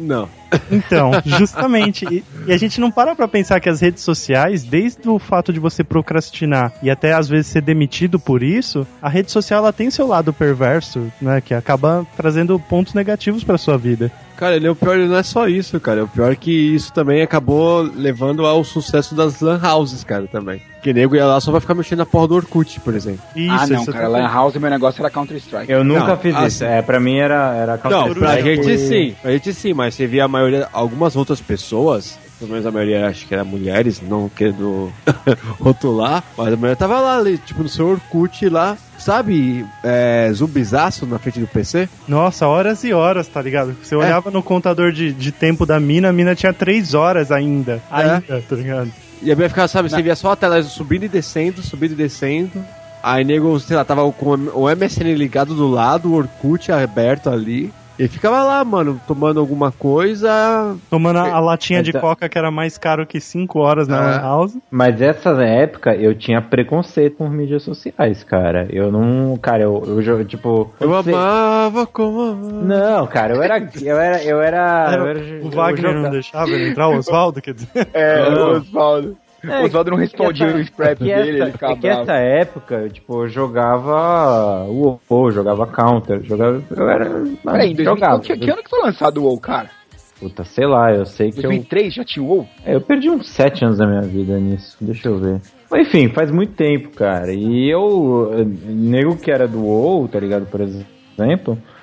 Não. 0.00 0.28
Então, 0.70 1.12
justamente. 1.24 2.06
E, 2.10 2.24
e 2.46 2.52
a 2.52 2.56
gente 2.56 2.80
não 2.80 2.90
para 2.90 3.14
pra 3.14 3.28
pensar 3.28 3.60
que 3.60 3.68
as 3.68 3.80
redes 3.80 4.02
sociais, 4.02 4.64
desde 4.64 5.08
o 5.08 5.18
fato 5.18 5.52
de 5.52 5.60
você 5.60 5.84
procrastinar 5.84 6.72
e 6.82 6.90
até 6.90 7.12
às 7.12 7.28
vezes 7.28 7.48
ser 7.48 7.62
demitido 7.62 8.18
por 8.18 8.42
isso, 8.42 8.86
a 9.00 9.08
rede 9.08 9.30
social 9.30 9.60
ela 9.60 9.72
tem 9.72 9.90
seu 9.90 10.06
lado 10.06 10.32
perverso, 10.32 11.12
né? 11.20 11.40
Que 11.40 11.54
acaba 11.54 12.06
trazendo 12.16 12.58
pontos 12.58 12.94
negativos 12.94 13.44
pra 13.44 13.58
sua 13.58 13.76
vida. 13.76 14.10
Cara, 14.36 14.56
ele 14.56 14.66
é 14.66 14.70
o 14.70 14.76
pior, 14.76 14.96
não 14.96 15.16
é 15.16 15.22
só 15.22 15.46
isso, 15.46 15.78
cara. 15.78 16.04
O 16.04 16.08
pior 16.08 16.32
é 16.32 16.36
que 16.36 16.50
isso 16.50 16.92
também 16.94 17.20
acabou 17.20 17.82
levando 17.82 18.46
ao 18.46 18.64
sucesso 18.64 19.14
das 19.14 19.40
lan 19.40 19.60
houses, 19.62 20.02
cara, 20.02 20.26
também. 20.26 20.62
Que 20.82 20.92
nego 20.94 21.14
ia 21.14 21.26
lá 21.26 21.38
só 21.40 21.52
vai 21.52 21.60
ficar 21.60 21.74
mexendo 21.74 21.98
na 21.98 22.06
porra 22.06 22.28
do 22.28 22.34
Orkut, 22.36 22.80
por 22.80 22.94
exemplo. 22.94 23.20
Isso, 23.36 23.54
ah, 23.54 23.66
não, 23.66 23.84
cara. 23.84 24.08
Lan 24.08 24.26
House, 24.26 24.54
meu 24.56 24.70
negócio 24.70 25.00
era 25.02 25.10
Counter-Strike. 25.10 25.70
Eu 25.70 25.84
nunca 25.84 26.06
Não, 26.06 26.16
fiz 26.16 26.34
assim- 26.34 26.46
isso. 26.46 26.64
É, 26.64 26.80
pra 26.80 26.98
mim 26.98 27.18
era, 27.18 27.54
era 27.54 27.80
Não, 27.90 28.14
pra 28.14 28.40
gente 28.40 28.78
sim, 28.78 29.14
pra 29.20 29.32
gente 29.32 29.52
sim, 29.52 29.74
mas 29.74 29.94
você 29.94 30.06
via 30.06 30.24
a 30.24 30.28
maioria, 30.28 30.68
algumas 30.72 31.16
outras 31.16 31.38
pessoas, 31.40 32.18
pelo 32.38 32.50
menos 32.52 32.64
a 32.64 32.70
maioria 32.70 33.06
acho 33.08 33.26
que 33.26 33.34
era 33.34 33.44
mulheres, 33.44 34.00
não 34.00 34.28
querendo 34.30 34.90
rotular, 35.60 36.24
mas 36.36 36.48
a 36.52 36.56
maioria 36.56 36.76
tava 36.76 36.98
lá, 37.00 37.18
ali, 37.18 37.36
tipo, 37.38 37.62
no 37.62 37.68
seu 37.68 37.88
Orkut 37.88 38.48
lá, 38.48 38.78
sabe, 38.98 39.66
é, 39.84 40.30
zumbizaço 40.32 41.04
na 41.06 41.18
frente 41.18 41.40
do 41.40 41.46
PC? 41.46 41.88
Nossa, 42.08 42.46
horas 42.46 42.82
e 42.84 42.92
horas, 42.94 43.28
tá 43.28 43.42
ligado? 43.42 43.76
Você 43.82 43.94
olhava 43.94 44.30
no 44.30 44.42
contador 44.42 44.92
de, 44.92 45.12
de 45.12 45.30
tempo 45.30 45.66
da 45.66 45.78
mina, 45.78 46.08
a 46.08 46.12
mina 46.12 46.34
tinha 46.34 46.52
3 46.52 46.94
horas 46.94 47.30
ainda. 47.30 47.82
Ainda, 47.90 48.42
tá 48.48 48.56
ligado? 48.56 48.90
E 49.22 49.30
a 49.30 49.36
minha 49.36 49.48
ficava, 49.48 49.68
sabe, 49.68 49.90
você 49.90 50.02
via 50.02 50.16
só 50.16 50.32
a 50.32 50.36
tela 50.36 50.62
subindo 50.62 51.04
e 51.04 51.08
descendo, 51.08 51.62
subindo 51.62 51.92
e 51.92 51.96
descendo. 51.96 52.64
Aí 53.02 53.24
nego, 53.24 53.58
sei 53.60 53.76
lá, 53.76 53.84
tava 53.84 54.10
com 54.12 54.34
o 54.54 54.68
MSN 54.68 55.14
ligado 55.14 55.54
do 55.54 55.68
lado, 55.68 56.10
o 56.10 56.14
Orkut 56.14 56.70
aberto 56.72 57.28
ali. 57.28 57.72
E 58.00 58.08
ficava 58.08 58.42
lá, 58.42 58.64
mano, 58.64 58.98
tomando 59.06 59.38
alguma 59.38 59.70
coisa. 59.70 60.74
Tomando 60.88 61.18
a, 61.18 61.34
a 61.34 61.40
latinha 61.40 61.82
de 61.82 61.90
Então- 61.90 62.00
coca 62.00 62.30
que 62.30 62.38
era 62.38 62.50
mais 62.50 62.78
caro 62.78 63.06
que 63.06 63.20
5 63.20 63.58
horas 63.58 63.86
na. 63.86 64.00
Lan 64.00 64.20
House. 64.22 64.58
Mas 64.70 65.02
essa 65.02 65.30
época 65.42 65.94
eu 65.94 66.14
tinha 66.14 66.40
preconceito 66.40 67.18
com 67.18 67.28
mídias 67.28 67.62
sociais, 67.62 68.24
cara. 68.24 68.66
Eu 68.70 68.90
não. 68.90 69.36
Cara, 69.36 69.64
eu, 69.64 69.82
eu 69.86 70.24
tipo. 70.24 70.72
Eu 70.80 70.88
você- 70.88 71.10
amava 71.12 71.86
como 71.86 72.20
amava. 72.22 72.52
Não, 72.64 73.06
cara, 73.06 73.34
eu 73.34 73.42
era. 73.42 73.58
Eu 73.82 73.98
era. 74.00 74.24
Eu 74.24 74.40
era. 74.40 74.94
eu 74.96 75.06
era 75.06 75.18
o 75.18 75.22
eu 75.22 75.50
Wagner 75.50 75.94
não 75.94 76.10
deixava 76.10 76.50
ele 76.50 76.70
entrar, 76.70 76.88
o 76.88 76.96
Oswaldo, 76.96 77.42
quer 77.42 77.52
dizer. 77.52 77.68
É, 77.92 78.28
o 78.30 78.56
Oswaldo. 78.56 79.16
É, 79.42 79.62
Oswaldo 79.64 79.90
não 79.92 79.98
respondia 79.98 80.46
essa- 80.46 80.56
o 80.58 80.64
scrap 80.64 81.00
é 81.02 81.04
dele, 81.04 81.30
essa- 81.38 81.42
ele 81.44 81.52
ficava 81.52 81.72
É 81.72 81.76
que 81.76 81.86
essa 81.88 82.12
época, 82.14 82.74
eu, 82.74 82.90
tipo, 82.90 83.22
eu 83.24 83.28
jogava 83.28 84.64
UOL, 84.68 85.30
jogava 85.30 85.66
Counter, 85.66 86.22
jogava. 86.24 86.62
Eu 86.76 86.88
era. 86.90 87.04
Peraí, 87.44 87.70
em 87.70 87.74
2000, 87.74 87.84
jogava. 87.84 88.20
que, 88.20 88.36
que 88.36 88.50
ano 88.50 88.62
que 88.62 88.70
foi 88.70 88.80
lançado 88.82 89.18
o 89.18 89.24
WoW, 89.24 89.40
cara? 89.40 89.70
Puta, 90.18 90.44
sei 90.44 90.66
lá, 90.66 90.92
eu 90.92 91.06
sei 91.06 91.30
que 91.32 91.38
eu. 91.38 91.42
2003 91.44 91.94
já 91.94 92.04
tinha 92.04 92.22
o 92.22 92.28
WoW? 92.28 92.46
É, 92.66 92.74
eu 92.74 92.80
perdi 92.82 93.08
uns 93.08 93.28
sete 93.30 93.64
anos 93.64 93.78
da 93.78 93.86
minha 93.86 94.02
vida 94.02 94.38
nisso, 94.38 94.76
deixa 94.80 95.08
eu 95.08 95.16
ver. 95.18 95.40
Mas 95.70 95.86
enfim, 95.86 96.08
faz 96.08 96.30
muito 96.30 96.52
tempo, 96.52 96.90
cara. 96.90 97.32
E 97.32 97.70
eu, 97.70 98.30
nego 98.66 99.16
que 99.16 99.30
era 99.30 99.48
do 99.48 99.64
WoW, 99.64 100.08
tá 100.08 100.18
ligado, 100.20 100.44
por 100.46 100.60
exemplo, 100.60 100.86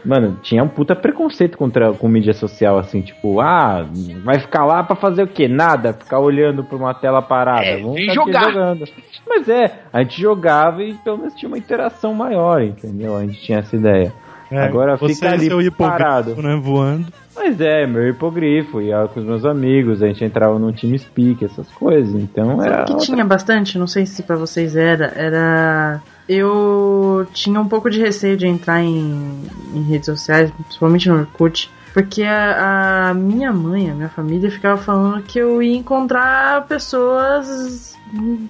mano, 0.05 0.39
tinha 0.41 0.63
um 0.63 0.67
puta 0.67 0.95
preconceito 0.95 1.57
contra 1.57 1.91
com 1.93 2.07
mídia 2.07 2.33
social, 2.33 2.77
assim, 2.77 3.01
tipo, 3.01 3.39
ah, 3.39 3.85
vai 4.23 4.39
ficar 4.39 4.65
lá 4.65 4.83
pra 4.83 4.95
fazer 4.95 5.23
o 5.23 5.27
quê? 5.27 5.47
Nada, 5.47 5.93
ficar 5.93 6.19
olhando 6.19 6.63
pra 6.63 6.77
uma 6.77 6.93
tela 6.93 7.21
parada. 7.21 7.65
É, 7.65 7.81
Vamos 7.81 8.13
jogar. 8.13 8.45
jogando. 8.51 8.85
Mas 9.27 9.49
é, 9.49 9.79
a 9.91 10.01
gente 10.03 10.21
jogava 10.21 10.83
e 10.83 10.93
pelo 10.95 11.17
menos 11.17 11.33
tinha 11.35 11.49
uma 11.49 11.57
interação 11.57 12.13
maior, 12.13 12.61
entendeu? 12.61 13.15
A 13.15 13.21
gente 13.21 13.41
tinha 13.41 13.59
essa 13.59 13.75
ideia. 13.75 14.13
É, 14.49 14.63
Agora 14.63 14.95
você 14.95 15.13
fica 15.13 15.27
e 15.27 15.33
ali 15.33 15.45
seu 15.47 15.61
hipogrifo, 15.61 15.97
parado. 15.99 16.41
né, 16.41 16.55
voando. 16.61 17.07
Mas 17.35 17.59
é, 17.61 17.85
meu 17.85 18.07
hipogrifo, 18.07 18.81
ia 18.81 19.07
com 19.07 19.19
os 19.19 19.25
meus 19.25 19.45
amigos, 19.45 20.01
a 20.01 20.07
gente 20.07 20.23
entrava 20.23 20.57
no 20.57 20.71
time 20.71 20.97
speak, 20.97 21.43
essas 21.45 21.69
coisas, 21.73 22.15
então 22.15 22.63
era. 22.63 22.85
que 22.85 22.97
tinha 22.97 23.23
bastante, 23.23 23.77
não 23.77 23.85
sei 23.87 24.05
se 24.05 24.23
pra 24.23 24.35
vocês 24.35 24.75
era, 24.75 25.11
era. 25.15 26.01
Eu 26.27 27.25
tinha 27.31 27.59
um 27.59 27.67
pouco 27.67 27.89
de 27.89 27.99
receio 27.99 28.35
de 28.35 28.45
entrar 28.47 28.83
em, 28.83 29.43
em 29.73 29.83
redes 29.83 30.07
sociais, 30.07 30.51
principalmente 30.51 31.07
no 31.07 31.19
Orkut, 31.19 31.71
Porque 31.97 32.21
a, 32.21 33.09
a 33.09 33.13
minha 33.15 33.51
mãe, 33.51 33.89
a 33.89 33.93
minha 33.95 34.09
família, 34.09 34.51
ficava 34.51 34.77
falando 34.79 35.23
que 35.23 35.39
eu 35.39 35.63
ia 35.63 35.75
encontrar 35.75 36.67
pessoas 36.67 37.97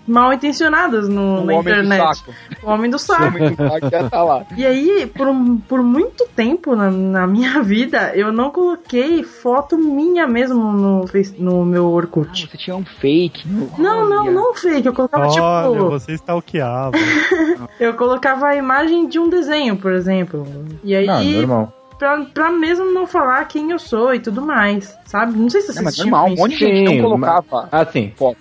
mal 0.06 0.34
intencionadas 0.34 1.08
no, 1.08 1.42
O 1.42 1.46
na 1.46 1.54
homem 1.54 1.64
do 1.64 1.70
internet. 1.80 2.18
saco. 2.18 2.32
O 2.62 2.70
homem 2.70 2.92
do 2.92 2.96
O 2.96 3.00
saco. 3.00 3.24
homem 3.24 3.50
do 3.52 3.56
saco 3.56 3.90
já 3.90 4.10
tá 4.10 4.22
lá. 4.22 4.46
E 4.58 4.66
aí, 4.66 5.08
por, 5.16 5.28
por 5.66 5.82
muito 5.82 6.28
tempo 6.36 6.76
na, 6.76 6.92
na 6.92 7.26
minha 7.26 7.62
vida, 7.64 8.12
eu 8.16 8.34
não 8.34 8.50
coloquei 8.52 9.24
foto 9.24 9.78
minha 9.78 10.28
mesmo 10.28 10.62
no, 10.74 11.06
no 11.40 11.66
meu 11.66 11.86
Orkut. 11.86 12.50
Você 12.52 12.58
tinha 12.58 12.76
um 12.76 12.84
fake. 12.84 13.48
Não, 13.78 14.10
não, 14.10 14.30
não 14.30 14.54
fake. 14.56 14.86
Eu 14.88 14.94
colocava 14.94 15.26
Olha, 15.28 15.72
tipo. 15.72 15.90
você 15.90 16.12
stalkeava. 16.16 16.98
Eu 17.80 17.94
colocava 17.94 18.48
a 18.48 18.56
imagem 18.58 19.08
de 19.08 19.18
um 19.20 19.30
desenho, 19.30 19.78
por 19.78 19.94
exemplo. 19.94 20.46
E 20.84 20.94
aí, 20.94 21.06
Não, 21.08 21.24
normal. 21.24 21.74
Pra, 21.98 22.26
pra 22.34 22.52
mesmo 22.52 22.86
não 22.94 23.06
falar 23.08 23.46
quem 23.46 23.72
eu 23.72 23.80
sou 23.80 24.14
e 24.14 24.20
tudo 24.20 24.42
mais, 24.42 24.98
sabe? 25.06 25.38
Não 25.38 25.50
sei 25.50 25.62
se 25.62 25.68
vocês 25.68 25.78
Não, 25.78 25.84
mas 25.84 25.98
normal, 25.98 26.26
um 26.26 26.34
isso. 26.34 26.38
monte 26.44 26.52
de 26.58 26.66
gente 26.66 26.90
Sim, 26.90 26.96
não 26.98 27.04
colocava 27.04 27.70
Assim, 27.72 28.14
foto. 28.16 28.38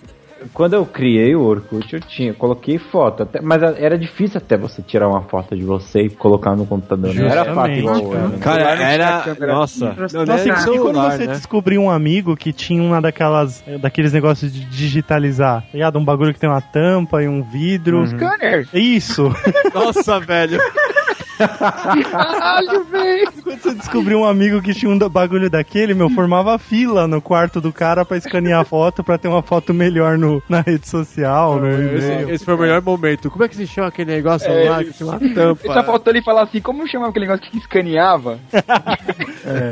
quando 0.53 0.73
eu 0.73 0.85
criei 0.85 1.35
o 1.35 1.41
Orkut, 1.41 1.93
eu 1.93 1.99
tinha, 1.99 2.33
coloquei 2.33 2.77
foto, 2.77 3.23
até, 3.23 3.41
mas 3.41 3.61
era 3.61 3.97
difícil 3.97 4.37
até 4.37 4.57
você 4.57 4.81
tirar 4.81 5.07
uma 5.07 5.21
foto 5.23 5.55
de 5.55 5.63
você 5.63 6.01
e 6.03 6.09
colocar 6.09 6.55
no 6.55 6.65
computador. 6.65 7.13
Não 7.13 7.25
era 7.27 7.45
fácil 7.53 7.77
igual 7.77 7.95
né? 8.29 8.37
Cara, 8.39 8.59
Celular 8.77 8.81
era. 8.91 9.21
câmera. 9.23 9.53
Nossa. 9.53 9.85
Não, 9.85 9.95
você 10.07 10.17
Nossa, 10.17 10.19
era 10.19 10.25
Nossa, 10.25 10.47
e 10.47 10.51
quando 10.77 10.83
celular, 10.83 11.11
você 11.11 11.25
né? 11.27 11.33
descobriu 11.33 11.81
um 11.81 11.89
amigo 11.89 12.35
que 12.37 12.53
tinha 12.53 12.81
uma 12.81 13.01
daquelas, 13.01 13.63
daqueles 13.81 14.13
negócios 14.13 14.53
de 14.53 14.63
digitalizar, 14.65 15.61
tá 15.63 15.67
ligado? 15.73 15.97
Um 15.99 16.05
bagulho 16.05 16.33
que 16.33 16.39
tem 16.39 16.49
uma 16.49 16.61
tampa 16.61 17.21
e 17.23 17.27
um 17.27 17.41
vidro. 17.43 18.05
Scanner. 18.07 18.67
Isso! 18.73 19.31
Nossa, 19.73 20.19
velho. 20.19 20.59
Caralho, 21.37 22.83
velho. 22.85 23.31
Quando 23.43 23.59
você 23.61 23.73
descobriu 23.75 24.19
um 24.19 24.25
amigo 24.25 24.61
que 24.61 24.73
tinha 24.73 24.91
um 24.91 24.97
bagulho 25.09 25.49
daquele, 25.49 25.93
meu, 25.93 26.09
formava 26.09 26.57
fila 26.57 27.07
no 27.07 27.21
quarto 27.21 27.61
do 27.61 27.71
cara 27.71 28.03
pra 28.05 28.17
escanear 28.17 28.61
a 28.61 28.65
foto, 28.65 29.03
pra 29.03 29.17
ter 29.17 29.27
uma 29.27 29.41
foto 29.41 29.73
melhor 29.73 30.17
no, 30.17 30.41
na 30.49 30.61
rede 30.61 30.87
social, 30.87 31.59
no 31.59 31.67
Esse, 31.69 32.31
esse 32.31 32.45
foi 32.45 32.55
o 32.55 32.59
melhor 32.59 32.81
momento. 32.81 33.29
Como 33.29 33.43
é 33.43 33.47
que 33.47 33.55
se 33.55 33.67
chama 33.67 33.87
aquele 33.87 34.11
negócio 34.15 34.49
É, 34.51 34.69
lá 34.69 34.83
que 34.83 34.93
tinha 34.93 35.09
uma 35.09 35.19
tampa? 35.19 35.61
Ele 35.63 35.73
tá 35.73 35.83
faltando 35.83 36.17
ele 36.17 36.23
falar 36.23 36.43
assim, 36.43 36.61
como 36.61 36.87
chamava 36.87 37.09
aquele 37.11 37.27
negócio 37.27 37.49
que 37.51 37.57
escaneava? 37.57 38.39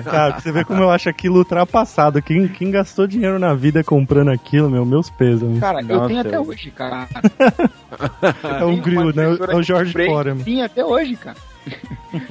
Cara, 0.05 0.31
pra 0.33 0.39
você 0.39 0.51
ver 0.51 0.65
como 0.65 0.81
eu 0.81 0.89
acho 0.89 1.09
aquilo 1.09 1.37
ultrapassado. 1.39 2.21
Quem, 2.21 2.47
quem 2.47 2.71
gastou 2.71 3.07
dinheiro 3.07 3.37
na 3.39 3.53
vida 3.53 3.83
comprando 3.83 4.29
aquilo, 4.29 4.69
meu, 4.69 4.85
meus 4.85 5.09
pesos. 5.09 5.59
Cara, 5.59 5.81
eu 5.81 5.87
Nossa, 5.87 6.07
tenho 6.07 6.19
até 6.21 6.37
eu- 6.37 6.47
hoje, 6.47 6.71
cara. 6.71 7.07
É 8.59 8.63
o 8.65 8.75
grill, 8.77 9.13
né? 9.15 9.37
É 9.49 9.55
o 9.55 9.63
George 9.63 9.93
Foreman. 9.93 10.13
Foreman. 10.13 10.43
Sim, 10.43 10.61
até 10.61 10.83
hoje, 10.83 11.15
cara. 11.15 11.37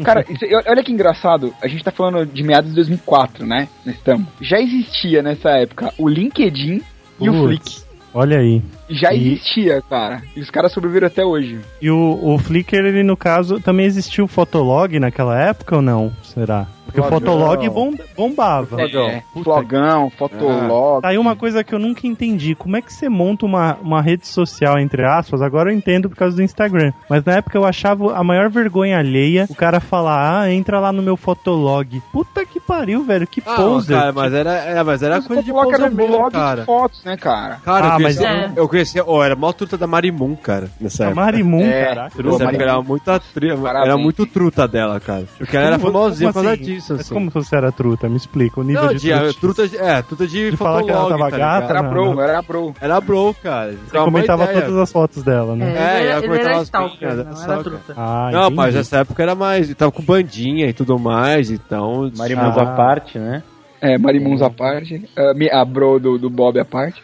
Cara, 0.05 0.24
isso- 0.28 0.45
olha 0.68 0.82
que 0.82 0.93
engraçado. 0.93 1.55
A 1.62 1.68
gente 1.68 1.82
tá 1.85 1.91
falando 1.91 2.26
de 2.26 2.43
meados 2.43 2.70
de 2.70 2.76
2004, 2.76 3.47
né? 3.47 3.68
Nós 3.85 3.95
estamos. 3.97 4.26
Já 4.41 4.59
existia 4.61 5.22
nessa 5.22 5.51
época 5.51 5.93
o 5.99 6.09
LinkedIn 6.09 6.80
e 7.20 7.28
o 7.28 7.32
Flick. 7.47 7.82
Olha 8.12 8.39
aí. 8.39 8.62
Já 8.89 9.12
E- 9.12 9.32
existia, 9.32 9.82
cara. 9.89 10.22
E 10.37 10.41
os 10.41 10.51
caras 10.51 10.72
sobreviveram 10.72 11.07
até 11.07 11.24
hoje. 11.24 11.59
E 11.80 11.91
o, 11.91 12.18
o 12.22 12.39
Flickr, 12.39 12.76
ele 12.76 13.03
no 13.03 13.16
caso, 13.16 13.59
também 13.61 13.87
existiu 13.87 14.24
o 14.24 14.28
Fotolog 14.28 14.99
naquela 14.99 15.39
época 15.41 15.76
ou 15.76 15.82
não? 15.82 16.12
Será? 16.22 16.66
Porque 16.85 17.01
o 17.01 17.05
Flogão. 17.05 17.32
Fotolog 17.32 17.68
bom- 17.70 17.95
bombava. 18.16 18.80
É, 18.82 19.22
Puta 19.32 19.45
flogão, 19.51 20.11
fotolog. 20.11 21.03
Tá 21.03 21.09
aí 21.09 21.18
uma 21.18 21.35
coisa 21.35 21.64
que 21.64 21.74
eu 21.74 21.78
nunca 21.78 22.07
entendi. 22.07 22.55
Como 22.55 22.76
é 22.76 22.82
que 22.82 22.93
você 22.93 23.09
monta 23.09 23.45
uma, 23.47 23.76
uma 23.82 24.01
rede 24.01 24.28
social, 24.28 24.78
entre 24.78 25.05
aspas? 25.05 25.43
Agora 25.43 25.72
eu 25.72 25.76
entendo 25.76 26.09
por 26.09 26.16
causa 26.16 26.37
do 26.37 26.43
Instagram. 26.43 26.93
Mas 27.11 27.24
na 27.24 27.32
época 27.39 27.59
eu 27.59 27.64
achava 27.64 28.14
a 28.14 28.22
maior 28.22 28.49
vergonha 28.49 28.99
alheia 28.99 29.47
o 29.49 29.55
cara 29.57 29.80
falar, 29.80 30.43
ah, 30.43 30.53
entra 30.53 30.78
lá 30.78 30.93
no 30.93 31.03
meu 31.03 31.16
Fotolog. 31.16 32.01
Puta 32.12 32.45
que 32.47 32.61
pariu, 32.61 33.03
velho. 33.03 33.26
Que 33.26 33.43
Ah, 33.45 33.57
poser. 33.57 33.99
cara, 33.99 34.12
mas 34.12 34.32
era, 34.32 34.53
era, 34.53 34.85
mas 34.85 35.03
era 35.03 35.14
Mas 35.16 35.24
o 35.24 35.28
coisa 35.28 35.43
de 35.43 35.51
era 35.51 35.62
poser 35.64 35.80
um 35.91 35.95
mesmo, 35.95 36.16
blog 36.16 36.32
cara. 36.32 36.61
de 36.61 36.66
fotos, 36.66 37.03
né, 37.05 37.16
cara? 37.16 37.57
Cara, 37.64 37.95
Ah, 37.95 37.97
eu 37.97 38.01
mas 38.03 38.20
é- 38.20 38.53
eu 38.55 38.68
conhecia, 38.75 39.03
ó, 39.07 39.25
era 39.25 39.35
mó 39.37 39.53
truta 39.53 39.77
da 39.79 39.87
Marimun, 39.87 40.35
cara, 40.37 40.68
nessa 40.81 41.05
A 41.05 41.07
época. 41.09 41.20
Marimun, 41.22 41.62
É, 41.62 41.85
caraca. 41.87 42.11
truta. 42.11 42.31
Nessa 42.31 42.45
Marimun. 42.45 42.62
época 42.64 42.70
era 42.72 42.83
muito, 42.83 43.20
tri... 43.35 43.51
era 43.51 43.97
muito 43.97 44.27
truta 44.27 44.68
dela, 44.68 45.01
cara. 45.01 45.25
Porque 45.39 45.57
ela 45.57 45.66
era 45.66 45.79
famosinha 45.79 46.31
por 46.33 46.43
causa 46.43 46.53
assim? 46.55 46.62
disso, 46.62 46.93
Mas 46.93 47.01
assim. 47.01 47.14
como 47.14 47.31
você 47.31 47.57
era 47.57 47.72
truta? 47.72 48.09
Me 48.09 48.16
explica. 48.16 48.61
O 48.61 48.64
nível 48.64 48.83
Não, 48.85 48.95
de 48.95 49.01
de, 49.01 49.11
trutice. 49.12 49.41
truta 49.41 49.68
de, 49.68 49.77
é, 49.79 50.03
truta 50.03 50.27
de, 50.27 50.51
De 50.51 50.57
falar 50.57 50.83
que 50.83 50.91
ela 50.91 51.09
tava 51.09 51.31
tá 51.31 51.39
gata? 51.39 51.66
Era 51.72 51.83
não, 51.83 51.91
bro, 51.91 52.14
não. 52.14 52.22
era 52.22 52.43
bro. 52.43 52.75
Era 52.81 53.01
bro, 53.01 53.35
cara. 53.43 53.72
Você 53.72 53.99
comentava 53.99 54.47
todas 54.47 54.77
as 54.77 54.93
fotos 54.93 55.22
dela, 55.22 55.55
né? 55.57 55.72
É, 55.72 55.79
É, 55.79 56.01
ela 56.07 56.11
era- 56.12 56.22
comentava 56.22 56.49
era 56.51 56.57
as 56.59 56.62
stalker, 56.64 56.99
pinhas, 56.99 57.16
não 57.16 57.22
era 57.25 57.33
stalker. 57.35 57.62
truta. 57.64 57.95
Ah, 57.97 58.31
Não, 58.33 58.51
mas 58.51 58.75
nessa 58.75 58.99
época 58.99 59.22
era 59.22 59.35
mais. 59.35 59.72
Tava 59.75 59.93
com 59.93 60.03
bandinha 60.03 60.66
e 60.66 60.72
tudo 60.72 60.99
mais, 60.99 61.51
então. 61.51 62.11
Marimuns 62.16 62.57
Ah. 62.57 62.62
à 62.62 62.66
parte, 62.75 63.18
né? 63.18 63.43
É, 63.87 63.99
Marimuns 63.99 64.41
à 64.41 64.49
parte. 64.49 65.07
A, 65.14 65.35
mi- 65.35 65.51
a 65.51 65.62
bro 65.64 65.99
do, 65.99 66.16
do 66.18 66.30
Bob 66.30 66.59
à 66.59 66.64
parte. 66.64 67.03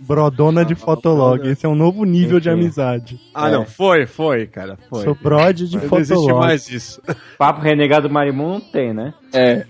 Brodona 0.00 0.62
de 0.64 0.74
Fotolog. 0.74 1.46
Esse 1.48 1.64
é 1.64 1.68
um 1.68 1.74
novo 1.74 2.04
nível 2.04 2.38
de 2.38 2.50
amizade. 2.50 3.18
Ah, 3.32 3.48
não, 3.50 3.64
foi, 3.64 4.06
foi, 4.06 4.46
cara. 4.46 4.76
Foi. 4.90 5.04
Sou 5.04 5.14
brode 5.14 5.68
de 5.68 5.76
Não 5.78 5.84
existe 5.98 6.14
Fotolog. 6.14 6.40
mais 6.46 6.68
isso. 6.68 7.00
Papo 7.38 7.62
renegado 7.62 8.10
Marimun 8.10 8.54
não 8.54 8.60
tem, 8.60 8.92
né? 8.92 9.14
É. 9.32 9.64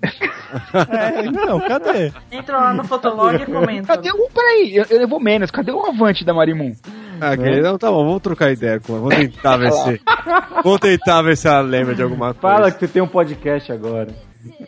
É, 0.91 1.23
não, 1.31 1.61
cadê? 1.61 2.13
Entra 2.33 2.57
lá 2.59 2.75
no 2.75 2.83
Fotolog 2.85 3.37
e 3.41 3.47
comenta. 3.47 3.87
Cadê 3.97 4.11
o. 4.11 4.29
Peraí, 4.31 4.77
eu, 4.77 4.85
eu 4.91 5.07
vou 5.09 5.21
menos. 5.21 5.51
Cadê 5.51 5.71
o 5.71 5.87
avante 5.87 6.25
da 6.25 6.35
Marimun? 6.35 6.73
Ah, 7.21 7.37
querido, 7.37 7.63
não, 7.63 7.79
tá 7.79 7.91
bom, 7.91 8.05
vamos 8.07 8.23
trocar 8.23 8.51
ideia 8.53 8.81
com 8.81 8.93
ela. 8.95 9.01
Vou 9.03 9.11
tentar 9.11 9.57
ver 9.59 9.73
se. 9.73 10.01
Vou 10.65 10.79
tentar 10.79 11.23
ver 11.23 11.37
se 11.37 11.47
ela 11.49 11.61
lembra 11.61 11.95
de 11.95 12.03
alguma 12.03 12.33
coisa. 12.35 12.57
Fala 12.57 12.71
que 12.71 12.79
você 12.81 12.89
tem 12.89 13.03
um 13.03 13.09
podcast 13.09 13.71
agora. 13.73 14.09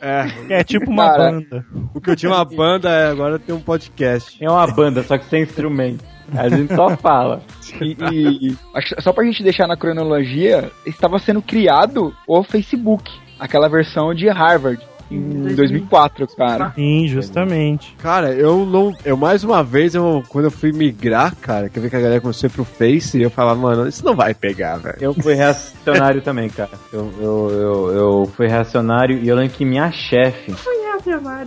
É, 0.00 0.58
É 0.60 0.64
tipo 0.64 0.90
uma 0.90 1.06
Cara. 1.10 1.30
banda. 1.32 1.64
o 1.94 2.00
que 2.00 2.10
eu 2.10 2.16
tinha 2.16 2.32
uma 2.32 2.44
banda, 2.44 2.88
é, 2.90 3.10
agora 3.10 3.38
tem 3.38 3.54
um 3.54 3.60
podcast. 3.60 4.42
É 4.42 4.50
uma 4.50 4.66
banda, 4.66 5.02
só 5.02 5.16
que 5.18 5.24
sem 5.26 5.42
instrumento. 5.42 6.04
A 6.36 6.48
gente 6.48 6.74
só 6.74 6.96
fala. 6.96 7.42
E, 7.80 8.50
e- 8.50 8.56
só 9.00 9.12
pra 9.12 9.24
gente 9.24 9.42
deixar 9.42 9.66
na 9.66 9.76
cronologia, 9.76 10.70
estava 10.86 11.18
sendo 11.18 11.42
criado 11.42 12.14
o 12.26 12.42
Facebook, 12.44 13.10
aquela 13.38 13.68
versão 13.68 14.14
de 14.14 14.28
Harvard, 14.28 14.80
em 15.10 15.54
2004, 15.54 16.26
cara. 16.36 16.72
Sim, 16.74 17.06
justamente. 17.08 17.94
Cara, 18.02 18.32
eu 18.32 18.64
não. 18.64 18.94
Eu 19.04 19.16
mais 19.16 19.42
uma 19.44 19.62
vez, 19.62 19.94
eu, 19.94 20.22
quando 20.28 20.44
eu 20.46 20.50
fui 20.50 20.72
migrar, 20.72 21.34
cara, 21.36 21.68
que 21.68 21.78
eu 21.78 21.82
vi 21.82 21.90
que 21.90 21.96
a 21.96 22.00
galera 22.00 22.20
começou 22.20 22.46
a 22.46 22.50
ir 22.50 22.52
pro 22.54 22.64
Face, 22.64 23.20
eu 23.20 23.30
falava, 23.30 23.60
mano, 23.60 23.88
isso 23.88 24.04
não 24.04 24.14
vai 24.14 24.34
pegar, 24.34 24.76
velho. 24.76 24.96
Eu 25.00 25.14
fui 25.14 25.34
reacionário 25.34 26.22
também, 26.22 26.48
cara. 26.48 26.70
Eu, 26.92 27.10
eu, 27.20 27.50
eu, 27.50 27.92
eu 27.92 28.26
fui 28.36 28.46
reacionário 28.46 29.18
e 29.18 29.28
eu 29.28 29.36
lembro 29.36 29.54
que 29.56 29.64
minha 29.64 29.90
chefe. 29.90 30.54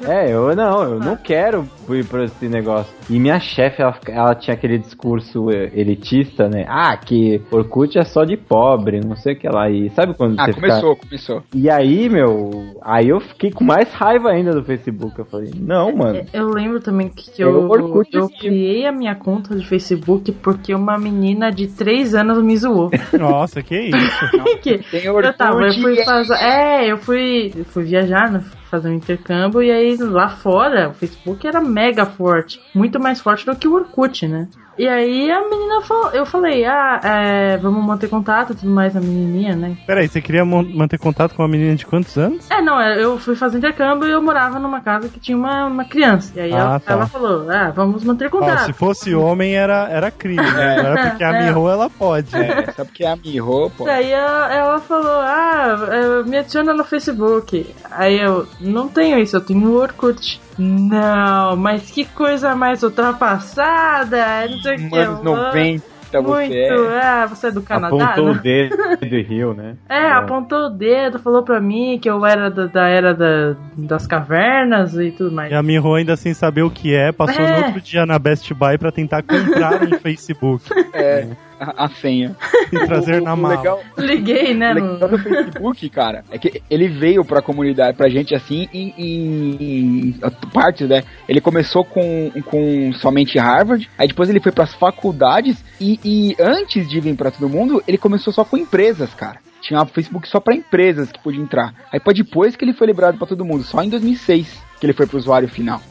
É, 0.07 0.31
eu 0.33 0.55
não, 0.55 0.83
eu 0.83 0.99
não 0.99 1.15
quero 1.15 1.69
ir 1.89 2.03
pra 2.05 2.23
esse 2.25 2.47
negócio. 2.47 2.91
E 3.09 3.19
minha 3.19 3.39
chefe, 3.39 3.81
ela, 3.83 3.95
ela 4.07 4.35
tinha 4.35 4.55
aquele 4.55 4.79
discurso 4.79 5.49
elitista, 5.51 6.49
né? 6.49 6.65
Ah, 6.67 6.97
que 6.97 7.39
Orkut 7.51 7.97
é 7.97 8.03
só 8.03 8.23
de 8.25 8.35
pobre, 8.35 8.99
não 9.05 9.15
sei 9.15 9.33
o 9.33 9.39
que 9.39 9.47
lá. 9.47 9.69
E 9.69 9.89
sabe 9.91 10.15
quando 10.15 10.39
Ah, 10.39 10.45
você 10.45 10.53
fica- 10.53 10.67
começou, 10.67 10.95
começou. 10.95 11.43
E 11.53 11.69
aí, 11.69 12.09
meu, 12.09 12.49
aí 12.81 13.09
eu 13.09 13.19
fiquei 13.19 13.51
com 13.53 13.63
mais 13.63 13.91
raiva 13.93 14.29
ainda 14.29 14.51
do 14.51 14.63
Facebook. 14.63 15.17
Eu 15.19 15.25
falei, 15.25 15.51
não, 15.57 15.95
mano. 15.95 16.25
Eu 16.33 16.47
lembro 16.49 16.79
também 16.79 17.09
que 17.09 17.41
É 17.41 17.45
eu, 17.45 17.61
o 17.63 17.69
Orkut 17.69 18.09
eu 18.13 18.27
criei 18.29 18.85
a 18.85 18.91
minha 18.91 19.15
conta 19.15 19.55
de 19.55 19.65
Facebook 19.67 20.31
porque 20.33 20.73
uma 20.73 20.97
menina 20.97 21.51
de 21.51 21.67
3 21.67 22.15
anos 22.15 22.41
me 22.43 22.55
zoou. 22.57 22.89
Nossa, 23.17 23.61
que 23.63 23.77
isso. 23.79 23.97
que 24.61 24.77
Tem 24.89 25.03
eu 25.05 25.15
Orkut. 25.15 25.37
tava, 25.37 25.61
eu 25.67 25.73
fui 25.73 25.99
é- 25.99 26.03
fazer. 26.05 26.33
É, 26.35 26.91
eu 26.91 26.97
fui, 26.97 27.51
eu 27.55 27.65
fui 27.65 27.83
viajar, 27.83 28.31
né? 28.31 28.43
Fazer 28.71 28.89
um 28.89 28.93
intercâmbio 28.93 29.61
e 29.61 29.69
aí 29.71 29.95
lá 29.97 30.29
fora 30.29 30.89
o 30.89 30.93
Facebook 30.93 31.45
era 31.45 31.61
mega 31.61 32.05
forte. 32.07 32.59
Muito 32.73 32.99
mais 32.99 33.21
forte 33.21 33.45
do 33.45 33.55
que 33.55 33.67
o 33.67 33.73
Orkut, 33.75 34.27
né? 34.27 34.47
E 34.77 34.87
aí 34.87 35.31
a 35.31 35.41
menina 35.49 35.81
falou, 35.81 36.09
eu 36.11 36.25
falei, 36.25 36.65
ah, 36.65 36.99
é, 37.03 37.57
vamos 37.57 37.85
manter 37.85 38.09
contato 38.09 38.53
e 38.53 38.55
tudo 38.55 38.71
mais, 38.71 38.95
a 38.95 38.99
menininha, 38.99 39.55
né? 39.55 39.77
Peraí, 39.85 40.07
você 40.07 40.19
queria 40.21 40.43
manter 40.43 40.97
contato 40.97 41.35
com 41.35 41.43
uma 41.43 41.47
menina 41.47 41.75
de 41.75 41.85
quantos 41.85 42.17
anos? 42.17 42.49
É, 42.49 42.61
não, 42.61 42.81
eu 42.81 43.19
fui 43.19 43.35
fazer 43.35 43.57
intercâmbio 43.59 44.07
e 44.07 44.11
eu 44.11 44.21
morava 44.21 44.59
numa 44.59 44.81
casa 44.81 45.09
que 45.09 45.19
tinha 45.19 45.37
uma, 45.37 45.65
uma 45.65 45.85
criança. 45.85 46.33
E 46.35 46.39
aí 46.41 46.53
Ah, 46.53 46.57
ela, 46.57 46.79
tá. 46.79 46.93
ela 46.93 47.07
falou, 47.07 47.49
ah, 47.51 47.71
vamos 47.75 48.03
manter 48.03 48.29
contato. 48.29 48.65
se 48.65 48.73
fosse 48.73 49.13
homem 49.13 49.55
era, 49.55 49.87
era 49.89 50.09
crime, 50.09 50.41
né? 50.41 50.73
Era 50.83 51.09
porque 51.09 51.23
a 51.23 51.33
É. 51.33 51.45
Miho 51.51 51.69
ela 51.69 51.89
pode. 51.89 52.35
É, 52.35 52.71
sabe 52.71 52.91
que 52.91 53.03
é 53.03 53.11
a 53.11 53.15
Miho, 53.15 53.69
pô. 53.77 53.85
Daí 53.85 54.11
ela, 54.11 54.53
ela 54.53 54.79
falou, 54.79 55.19
ah, 55.21 55.87
é, 55.91 56.23
me 56.29 56.37
adiciona 56.37 56.73
no 56.73 56.83
Facebook. 56.83 57.73
Aí 57.91 58.19
eu, 58.19 58.47
não 58.59 58.87
tenho 58.87 59.19
isso, 59.19 59.35
eu 59.35 59.41
tenho 59.41 59.67
o 59.69 59.75
Orkut. 59.75 60.41
Não, 60.57 61.55
mas 61.55 61.89
que 61.89 62.05
coisa 62.05 62.55
mais 62.55 62.83
ultrapassada, 62.83 64.47
não 64.49 64.61
sei 64.63 64.77
que. 64.77 64.95
Anos 64.97 65.21
90 65.23 65.83
Muito, 66.21 66.27
você 66.53 66.59
é. 66.59 67.01
ah, 67.01 67.25
você 67.25 67.47
é 67.47 67.51
do 67.51 67.61
Canadá? 67.63 68.05
Apontou 68.05 68.25
né? 68.25 68.31
o 68.31 68.35
dedo 68.41 68.77
do 68.99 69.15
Rio, 69.27 69.53
né? 69.55 69.75
É, 69.89 70.11
apontou 70.11 70.67
o 70.67 70.69
dedo, 70.69 71.17
falou 71.17 71.41
pra 71.41 71.59
mim 71.59 71.97
que 71.99 72.07
eu 72.07 72.23
era 72.23 72.51
da, 72.51 72.67
da 72.67 72.87
era 72.87 73.15
da- 73.15 73.55
das 73.75 74.05
cavernas 74.05 74.93
e 74.93 75.09
tudo 75.09 75.31
mais. 75.31 75.51
E 75.51 75.55
a 75.55 75.63
Miho 75.63 75.95
ainda 75.95 76.15
sem 76.15 76.31
saber 76.33 76.61
o 76.61 76.69
que 76.69 76.95
é, 76.95 77.11
passou 77.11 77.43
É. 77.43 77.59
no 77.59 77.65
outro 77.65 77.81
dia 77.81 78.05
na 78.05 78.19
Best 78.19 78.53
Buy 78.53 78.77
pra 78.77 78.91
tentar 78.91 79.23
comprar 79.23 79.81
um 79.83 79.97
Facebook. 79.99 80.63
É. 80.93 81.27
a, 81.59 81.85
a 81.85 81.89
senha. 81.89 82.35
E 82.71 82.77
trazer 82.85 83.21
O- 83.21 83.23
na 83.25 83.35
mala. 83.35 83.55
legal, 83.57 83.79
Liguei, 83.97 84.53
né? 84.53 84.71
o 84.71 84.75
no- 84.79 84.93
legal 84.93 85.09
do 85.09 85.17
Facebook, 85.19 85.89
cara, 85.89 86.23
é 86.31 86.37
que 86.37 86.61
ele 86.69 86.87
veio 86.87 87.23
pra 87.25 87.41
comunidade, 87.41 87.95
pra 87.97 88.09
gente 88.09 88.33
assim, 88.35 88.67
em, 88.73 88.93
em- 88.97 89.57
em 89.61 90.15
partes, 90.53 90.87
né? 90.87 91.03
Ele 91.27 91.39
começou 91.41 91.83
com, 91.83 92.31
com 92.45 92.91
somente 92.93 93.37
Harvard, 93.37 93.89
aí 93.97 94.07
depois 94.07 94.29
ele 94.29 94.39
foi 94.39 94.51
pras 94.51 94.73
faculdades, 94.73 95.63
e, 95.79 95.99
e 96.03 96.35
antes 96.41 96.87
de 96.89 96.99
vir 96.99 97.15
pra 97.15 97.31
todo 97.31 97.49
mundo, 97.49 97.81
ele 97.87 97.97
começou 97.97 98.31
só 98.33 98.43
com 98.43 98.57
empresas, 98.57 99.13
cara. 99.13 99.39
Tinha 99.61 99.81
um 99.81 99.85
Facebook 99.85 100.27
só 100.27 100.39
pra 100.41 100.53
empresas 100.53 101.09
que 101.11 101.21
podia 101.23 101.41
entrar. 101.41 101.73
Aí 101.91 101.99
foi 101.99 102.13
depois 102.13 102.55
que 102.55 102.65
ele 102.65 102.73
foi 102.73 102.87
liberado 102.87 103.17
pra 103.17 103.25
todo 103.27 103.45
mundo, 103.45 103.63
só 103.63 103.81
em 103.81 103.87
2006 103.89 104.61
que 104.79 104.85
ele 104.85 104.91
foi 104.93 105.07
pro 105.07 105.17
usuário 105.17 105.47
final. 105.47 105.81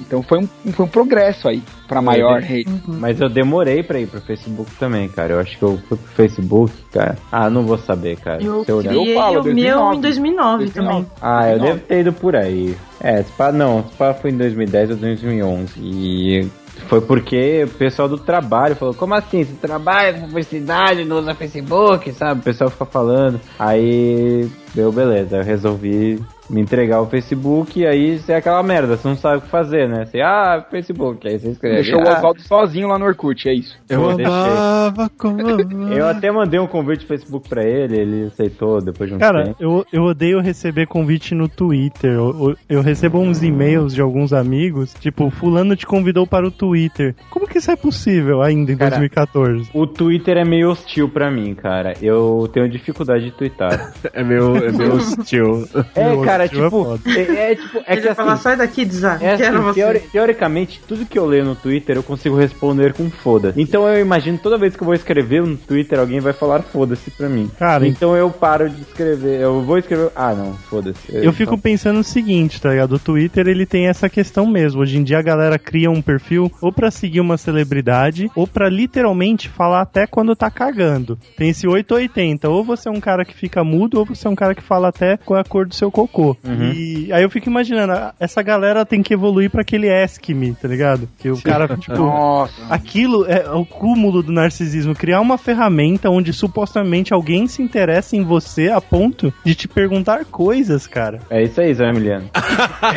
Então 0.00 0.22
foi 0.22 0.38
um, 0.38 0.46
foi 0.72 0.86
um 0.86 0.88
progresso 0.88 1.48
aí 1.48 1.62
pra 1.86 2.00
maior 2.02 2.40
rede. 2.40 2.70
Mas 2.86 3.20
eu 3.20 3.28
demorei 3.28 3.82
pra 3.82 3.98
ir 4.00 4.06
pro 4.06 4.20
Facebook 4.20 4.70
também, 4.76 5.08
cara. 5.08 5.34
Eu 5.34 5.40
acho 5.40 5.56
que 5.58 5.62
eu 5.62 5.78
fui 5.88 5.96
pro 5.98 6.08
Facebook, 6.14 6.72
cara. 6.92 7.16
Ah, 7.30 7.48
não 7.50 7.64
vou 7.64 7.78
saber, 7.78 8.16
cara. 8.16 8.42
Eu 8.42 8.64
Se 8.64 8.70
eu 8.70 8.78
criei 8.78 9.12
Eu 9.12 9.14
falo, 9.20 9.40
o 9.40 9.44
meu 9.44 9.52
2009. 9.52 9.96
em 9.96 10.00
2009 10.00 10.70
também. 10.70 11.06
Ah, 11.20 11.48
eu 11.50 11.58
2009. 11.58 11.66
devo 11.66 11.80
ter 11.86 12.00
ido 12.00 12.12
por 12.12 12.36
aí. 12.36 12.76
É, 13.00 13.22
Spa 13.22 13.52
não, 13.52 13.84
Spa 13.92 14.14
foi 14.14 14.30
em 14.30 14.36
2010 14.36 14.90
ou 14.90 14.96
2011. 14.96 15.72
E 15.80 16.48
foi 16.88 17.00
porque 17.00 17.64
o 17.64 17.68
pessoal 17.68 18.08
do 18.08 18.18
trabalho 18.18 18.76
falou: 18.76 18.94
como 18.94 19.14
assim? 19.14 19.44
Você 19.44 19.54
trabalha 19.54 20.14
com 20.14 20.26
publicidade, 20.26 21.04
não 21.04 21.18
usa 21.18 21.34
Facebook, 21.34 22.12
sabe? 22.12 22.40
O 22.40 22.44
pessoal 22.44 22.70
fica 22.70 22.84
falando. 22.84 23.40
Aí 23.58 24.48
deu 24.74 24.92
beleza, 24.92 25.38
eu 25.38 25.44
resolvi 25.44 26.20
me 26.50 26.60
entregar 26.60 26.96
ao 26.96 27.08
Facebook 27.08 27.78
e 27.80 27.86
aí 27.86 28.18
você 28.18 28.32
é 28.32 28.36
aquela 28.36 28.62
merda, 28.62 28.96
você 28.96 29.06
não 29.08 29.16
sabe 29.16 29.38
o 29.38 29.40
que 29.42 29.48
fazer, 29.48 29.88
né? 29.88 30.06
Você, 30.06 30.20
ah, 30.20 30.64
Facebook, 30.70 31.26
aí 31.28 31.38
você 31.38 31.50
escreve. 31.50 31.76
Deixou 31.76 32.02
o 32.02 32.08
ah, 32.08 32.14
Oswaldo 32.16 32.40
sozinho 32.42 32.88
lá 32.88 32.98
no 32.98 33.04
Orkut, 33.04 33.48
é 33.48 33.54
isso. 33.54 33.76
eu, 33.88 34.08
amava 34.10 35.10
como... 35.18 35.38
Eu 35.92 36.06
até 36.06 36.30
mandei 36.30 36.58
um 36.60 36.66
convite 36.66 37.02
no 37.02 37.08
Facebook 37.08 37.48
pra 37.48 37.62
ele, 37.64 37.98
ele 37.98 38.26
aceitou 38.26 38.80
depois 38.80 39.08
de 39.10 39.16
um 39.16 39.18
Cara, 39.18 39.44
tempo. 39.44 39.56
eu, 39.60 39.84
eu 39.92 40.02
odeio 40.04 40.40
receber 40.40 40.86
convite 40.86 41.34
no 41.34 41.48
Twitter. 41.48 42.12
Eu, 42.12 42.48
eu- 42.50 42.56
eu 42.68 42.82
recebo 42.82 43.18
uns 43.18 43.42
e-mails 43.42 43.94
de 43.94 44.00
alguns 44.00 44.32
amigos, 44.32 44.94
tipo, 44.94 45.30
fulano 45.30 45.74
te 45.76 45.86
convidou 45.86 46.26
para 46.26 46.46
o 46.46 46.50
Twitter. 46.50 47.14
Como 47.30 47.46
que 47.46 47.58
isso 47.58 47.70
é 47.70 47.76
possível 47.76 48.42
ainda 48.42 48.72
em 48.72 48.76
Cara, 48.76 48.90
2014? 48.90 49.70
O 49.74 49.86
Twitter 49.86 50.36
é 50.36 50.44
meio 50.44 50.70
hostil 50.70 51.08
pra 51.08 51.30
mim, 51.30 51.54
cara. 51.54 51.94
Eu 52.02 52.48
tenho 52.52 52.68
dificuldade 52.68 53.24
de 53.26 53.32
twittar. 53.32 53.92
É 54.12 54.22
meu, 54.24 54.56
é 54.56 54.72
meu 54.72 54.94
hostil. 54.96 55.68
É, 55.94 56.10
Meu, 56.10 56.22
cara, 56.38 56.44
hostil 56.44 56.60
é 56.60 56.64
tipo, 56.64 56.84
foda. 56.84 57.00
é, 57.10 57.52
é 57.52 57.54
tipo, 57.54 57.78
é 57.78 57.92
Ele 57.92 58.00
que 58.00 58.06
ia 58.08 58.14
falar, 58.14 58.32
assim, 58.34 58.42
sai 58.42 58.56
daqui, 58.56 58.84
Dizar. 58.84 59.22
é 59.22 59.32
assim, 59.34 59.50
você. 59.58 59.74
teori- 59.80 60.00
teoricamente, 60.12 60.80
tudo 60.86 61.04
que 61.06 61.18
eu 61.18 61.26
leio 61.26 61.44
no 61.44 61.54
Twitter 61.54 61.96
eu 61.96 62.02
consigo 62.02 62.36
responder 62.36 62.92
com 62.92 63.08
foda-se. 63.10 63.60
Então 63.60 63.86
eu 63.88 64.00
imagino 64.00 64.38
toda 64.38 64.56
vez 64.58 64.74
que 64.76 64.82
eu 64.82 64.86
vou 64.86 64.94
escrever 64.94 65.42
no 65.42 65.56
Twitter, 65.56 65.98
alguém 65.98 66.20
vai 66.20 66.32
falar 66.32 66.62
foda-se 66.62 67.10
pra 67.10 67.28
mim. 67.28 67.50
Cara, 67.58 67.86
então 67.86 68.16
eu 68.16 68.30
paro 68.30 68.68
de 68.68 68.82
escrever. 68.82 69.40
Eu 69.40 69.62
vou 69.62 69.78
escrever. 69.78 70.10
Ah, 70.14 70.34
não, 70.34 70.52
foda-se. 70.54 70.98
Eu 71.14 71.32
fico 71.32 71.56
pensando 71.58 72.00
o 72.00 72.04
seguinte, 72.04 72.60
tá 72.60 72.70
ligado? 72.70 72.92
O 72.94 72.98
Twitter 72.98 73.46
ele 73.48 73.66
tem 73.66 73.86
essa 73.88 74.08
questão 74.08 74.46
mesmo. 74.46 74.80
Hoje 74.80 74.98
em 74.98 75.02
dia 75.02 75.18
a 75.18 75.22
galera 75.22 75.58
cria 75.58 75.90
um 75.90 76.02
perfil 76.02 76.50
ou 76.60 76.72
pra 76.72 76.90
seguir 76.90 77.20
uma 77.20 77.36
celebridade 77.36 78.30
ou 78.34 78.46
pra 78.46 78.68
literalmente 78.68 79.48
falar 79.48 79.82
até 79.82 80.06
quando 80.06 80.34
tá 80.36 80.50
cagando. 80.50 81.18
Tem 81.36 81.50
esse 81.50 81.66
880, 81.66 82.48
ou 82.48 82.64
você 82.64 82.88
é 82.88 82.92
um 82.92 83.00
cara 83.00 83.24
que 83.24 83.34
fica 83.34 83.62
mudo 83.64 83.98
ou 83.98 84.04
você 84.04 84.26
é 84.26 84.30
um 84.30 84.34
cara 84.34 84.54
que 84.54 84.62
fala 84.62 84.88
até 84.88 85.16
com 85.16 85.34
a 85.34 85.44
cor 85.44 85.66
do 85.66 85.74
seu 85.74 85.90
cocô. 85.90 86.27
E 86.74 87.12
aí 87.12 87.22
eu 87.22 87.30
fico 87.30 87.48
imaginando, 87.48 87.92
essa 88.18 88.42
galera 88.42 88.84
tem 88.84 89.02
que 89.02 89.14
evoluir 89.14 89.50
pra 89.50 89.62
aquele 89.62 89.90
Ask 89.90 90.28
Me, 90.30 90.54
tá 90.54 90.68
ligado? 90.68 91.08
Que 91.18 91.30
o 91.30 91.40
cara, 91.40 91.76
tipo, 91.76 91.96
Nossa. 91.96 92.52
Aquilo 92.68 93.26
é 93.26 93.50
o 93.50 93.64
cúmulo 93.64 94.22
do 94.22 94.32
narcisismo. 94.32 94.94
Criar 94.94 95.20
uma 95.20 95.38
ferramenta 95.38 96.10
onde 96.10 96.32
supostamente 96.32 97.12
alguém 97.12 97.46
se 97.46 97.62
interessa 97.62 98.16
em 98.16 98.24
você 98.24 98.68
a 98.68 98.80
ponto 98.80 99.32
de 99.44 99.54
te 99.54 99.68
perguntar 99.68 100.24
coisas, 100.24 100.86
cara. 100.86 101.20
É 101.30 101.42
isso 101.42 101.60
aí, 101.60 101.72
Zé 101.74 101.88
Emiliano. 101.88 102.28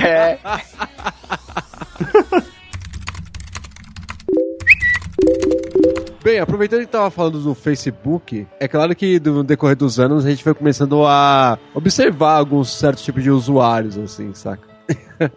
É, 0.04 0.38
Bem, 6.24 6.40
aproveitando 6.40 6.82
que 6.82 6.88
tava 6.88 7.10
falando 7.10 7.40
do 7.40 7.56
Facebook, 7.56 8.46
é 8.60 8.68
claro 8.68 8.96
que 8.96 9.20
no 9.20 9.44
decorrer 9.44 9.76
dos 9.76 10.00
anos 10.00 10.24
a 10.24 10.30
gente 10.30 10.44
foi 10.44 10.54
começando 10.54 11.04
a 11.04 11.58
observar 11.74 12.36
alguns 12.36 12.70
certos 12.78 13.04
tipos 13.04 13.24
de 13.24 13.32
usuários, 13.32 13.98
assim, 13.98 14.32
saca? 14.34 14.70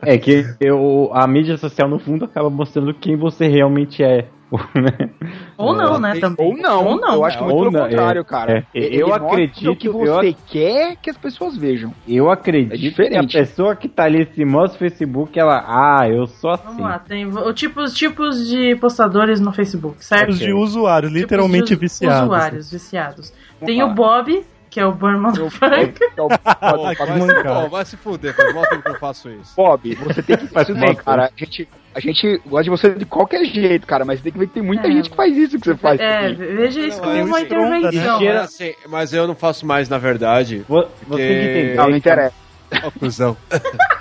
É 0.03 0.19
que 0.19 0.45
eu, 0.61 1.11
a 1.13 1.27
mídia 1.27 1.57
social, 1.57 1.89
no 1.89 1.99
fundo, 1.99 2.25
acaba 2.25 2.51
mostrando 2.51 2.93
quem 2.93 3.17
você 3.17 3.47
realmente 3.47 4.03
é. 4.03 4.29
né? 4.75 5.11
Ou 5.57 5.75
não, 5.75 5.99
né? 5.99 6.19
Também. 6.21 6.47
ou 6.47 6.57
não. 6.57 6.85
Ou 6.87 7.01
não. 7.01 7.15
Eu 7.15 7.25
acho 7.25 7.39
que 7.39 7.45
muito 7.45 7.57
Ou 7.57 7.61
pelo 7.65 7.73
não, 7.73 7.89
contrário, 7.89 8.21
é. 8.21 8.25
cara. 8.25 8.67
É, 8.75 8.79
eu 8.97 9.13
acredito- 9.15 9.71
o 9.71 9.77
que 9.77 9.89
eu 9.89 9.93
você 9.93 10.29
ac- 10.29 10.37
quer 10.47 10.97
que 10.97 11.11
as 11.11 11.17
pessoas 11.17 11.57
vejam. 11.57 11.93
Eu 12.09 12.31
acredito 12.31 13.01
É 13.03 13.09
que 13.09 13.17
a 13.17 13.27
pessoa 13.27 13.77
que 13.77 13.89
tá 13.89 14.05
ali 14.05 14.27
se 14.35 14.45
mostra 14.45 14.75
no 14.75 14.91
Facebook, 14.91 15.39
ela. 15.39 15.65
Ah, 15.67 16.09
eu 16.09 16.27
sou 16.27 16.51
assim. 16.51 16.65
Vamos 16.67 16.83
lá, 16.83 16.99
tem 16.99 17.29
tipos, 17.55 17.95
tipos 17.95 18.49
de 18.49 18.75
postadores 18.77 19.41
no 19.41 19.53
Facebook, 19.53 20.05
certo? 20.05 20.31
Os 20.31 20.39
de 20.39 20.53
usuários, 20.53 21.13
literalmente 21.13 21.65
Tipos 21.67 21.79
de 21.79 21.81
viciados. 21.81 22.23
Usuários 22.25 22.71
viciados. 22.71 23.33
Tem 23.65 23.83
o 23.83 23.95
Bob, 23.95 24.45
que 24.75 24.81
é 24.81 24.87
o 24.87 25.51
Frank. 25.51 25.93
Que 25.93 26.05
é 26.21 26.23
o-. 26.23 26.29
Pô, 27.63 27.69
vai 27.69 27.85
se 27.85 27.97
fuder, 27.97 28.35
faz 28.35 28.53
mal 28.55 28.67
tempo 28.69 28.83
que 28.83 28.91
eu 28.91 28.99
faço 28.99 29.31
isso. 29.31 29.55
Bob, 29.57 29.95
você 29.95 30.23
tem 30.23 30.37
que 30.37 30.49
fazer 30.53 30.75
mal, 30.75 30.95
cara. 30.97 31.27
A 31.27 31.45
gente, 31.45 31.69
a 31.95 32.01
gente 32.01 32.41
gosta 32.45 32.65
de 32.65 32.71
você 32.71 32.91
de 32.91 33.05
qualquer 33.05 33.45
jeito, 33.45 33.87
cara, 33.87 34.05
mas 34.05 34.21
tem 34.21 34.33
que 34.33 34.39
ver 34.39 34.49
que 34.49 34.55
tem 34.55 34.63
muita 34.63 34.89
É. 34.89 34.91
gente 34.91 35.11
que 35.11 35.17
faz 35.17 35.37
isso 35.37 35.59
que 35.59 35.65
você 35.65 35.77
faz. 35.77 36.01
É, 36.01 36.33
também. 36.33 36.57
veja 36.57 36.81
isso 36.81 37.01
como 37.01 37.13
é 37.13 37.23
uma 37.23 37.37
um 37.37 37.39
né? 37.39 37.43
intervenção. 37.43 38.19
Cheira- 38.19 38.35
né? 38.35 38.41
Assim, 38.41 38.75
mas 38.89 39.13
eu 39.13 39.27
não 39.29 39.35
faço 39.37 39.65
mais, 39.65 39.89
na 39.89 39.99
verdade. 39.99 40.65
Vo- 40.69 40.87
Você 41.07 41.17
tem 41.27 41.39
que 41.41 41.45
entender. 41.45 41.75
Não, 41.77 41.89
não 41.91 41.97
interessa. 41.97 42.44
Ó, 42.83 42.91
cuzão. 42.99 43.37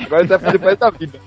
Agora 0.06 0.24
você 0.24 0.28
vai 0.28 0.40
fazer 0.40 0.52
depois 0.54 0.78
da 0.78 0.90
vida. 0.90 1.20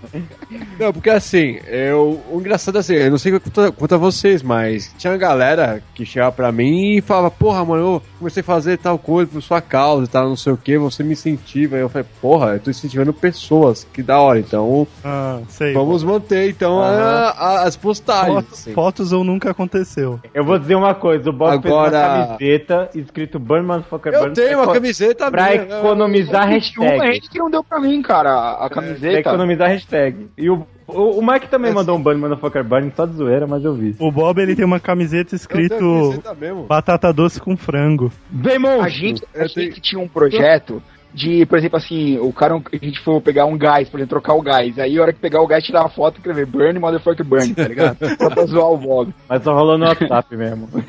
Não, 0.79 0.93
porque 0.93 1.11
assim, 1.11 1.59
eu, 1.67 2.23
o 2.31 2.39
engraçado 2.41 2.77
é 2.77 2.81
assim, 2.81 2.95
eu 2.95 3.11
não 3.11 3.19
sei 3.19 3.33
quanto, 3.39 3.61
a- 3.61 3.73
quanto 3.73 3.95
a 3.95 3.99
vocês, 3.99 4.43
mas 4.43 4.95
tinha 4.99 5.13
uma 5.13 5.19
galera 5.19 5.83
que 5.95 6.05
chegava 6.05 6.33
pra 6.33 6.53
mim 6.53 6.97
e 6.97 7.01
falava, 7.01 7.31
porra, 7.31 7.65
mano, 7.65 7.83
eu 7.83 8.03
comecei 8.19 8.41
a 8.41 8.45
fazer 8.45 8.79
tal 8.79 8.99
coisa 8.99 9.31
por 9.31 9.43
sua 9.43 9.61
causa 9.61 10.05
e 10.05 10.09
tal, 10.09 10.29
não 10.29 10.37
sei 10.37 10.53
o 10.53 10.57
que, 10.57 10.77
você 10.79 11.03
me 11.03 11.13
incentiva. 11.13 11.77
Aí 11.77 11.83
eu 11.83 11.89
falei, 11.89 12.07
porra, 12.21 12.53
eu 12.55 12.61
tô 12.61 12.71
incentivando 12.71 13.13
pessoas, 13.13 13.87
que 13.93 14.03
da 14.03 14.19
hora, 14.21 14.39
então 14.39 14.87
Ah, 15.05 15.41
sei. 15.49 15.73
vamos 15.73 16.03
manter 16.05 16.51
então 16.51 16.81
a- 16.81 17.31
a- 17.31 17.63
as 17.65 17.77
postagens. 17.77 18.35
Fotos, 18.35 18.53
assim. 18.61 18.73
fotos 18.73 19.13
ou 19.13 19.25
nunca 19.25 19.51
aconteceu. 19.51 20.21
Eu 20.35 20.45
vou 20.45 20.59
dizer 20.59 20.75
uma 20.75 20.95
coisa: 20.95 21.31
o 21.31 21.33
Bob 21.33 21.53
Agora- 21.55 21.91
fez 21.91 22.05
uma 22.05 22.27
camiseta 22.27 22.91
escrito 22.95 23.39
Burn 23.39 23.67
Motherfucker 23.67 24.13
Eu 24.13 24.21
Burn 24.21 24.35
tenho 24.35 24.59
uma 24.59 24.65
pra- 24.65 24.75
camiseta 24.75 25.31
pra 25.31 25.51
minha, 25.51 25.79
economizar 25.79 26.45
Uma 26.45 26.53
hashtag. 26.55 27.15
gente 27.15 27.36
que 27.37 27.43
não 27.43 27.51
deu 27.51 27.63
pra 27.63 27.79
mim, 27.79 28.01
cara, 28.03 28.53
a 28.53 28.69
Pra 28.69 28.83
camiseta. 28.83 29.19
economizar 29.21 29.69
hashtag. 29.69 30.29
E 30.39 30.49
o, 30.49 30.67
o, 30.87 31.19
o 31.19 31.27
Mike 31.27 31.49
também 31.49 31.73
mandou 31.73 31.97
um 31.97 32.03
Burn 32.03 32.19
Motherfucker 32.21 32.65
Burn 32.65 32.91
só 32.97 33.05
de 33.07 33.15
zoeira, 33.15 33.47
mas 33.47 33.65
eu 33.65 33.75
vi. 33.75 33.95
O 33.99 34.11
Bob 34.11 34.41
ele 34.41 34.57
tem 34.57 34.65
uma 34.65 34.81
camiseta 34.81 35.35
Eu 35.35 35.37
escrito 35.37 36.23
batata 36.69 37.13
doce 37.13 37.41
com 37.41 37.57
frango. 37.57 38.11
Bem, 38.31 38.57
A 38.57 38.59
monstro! 38.59 38.89
gente, 38.91 39.23
a 39.35 39.43
Eu 39.43 39.49
gente 39.49 39.81
tinha 39.81 40.01
um 40.01 40.09
projeto 40.09 40.83
de, 41.17 41.47
por 41.47 41.57
exemplo, 41.59 41.79
assim, 41.79 42.19
o 42.19 42.31
cara, 42.31 42.55
a 42.55 42.77
gente 42.77 43.01
foi 43.01 43.19
pegar 43.23 43.47
um 43.47 43.57
gás, 43.57 43.89
por 43.89 43.99
exemplo, 43.99 44.21
trocar 44.21 44.35
o 44.35 44.43
gás. 44.43 44.79
Aí 44.79 44.99
a 44.99 45.03
hora 45.03 45.15
que 45.15 45.19
pegar 45.19 45.41
o 45.41 45.47
gás, 45.47 45.65
tirar 45.65 45.87
a 45.87 45.89
foto 45.89 46.17
e 46.17 46.19
escrever 46.19 46.45
Burn, 46.45 46.79
motherfucker 46.79 47.25
Burn, 47.25 47.55
tá 47.55 47.67
ligado? 47.67 47.97
Só 48.21 48.29
pra 48.29 48.45
zoar 48.45 48.71
o 48.71 48.77
Bob. 48.77 49.15
Mas 49.27 49.43
só 49.43 49.55
rolou 49.55 49.79
no 49.79 49.87
WhatsApp 49.87 50.37
mesmo. 50.37 50.69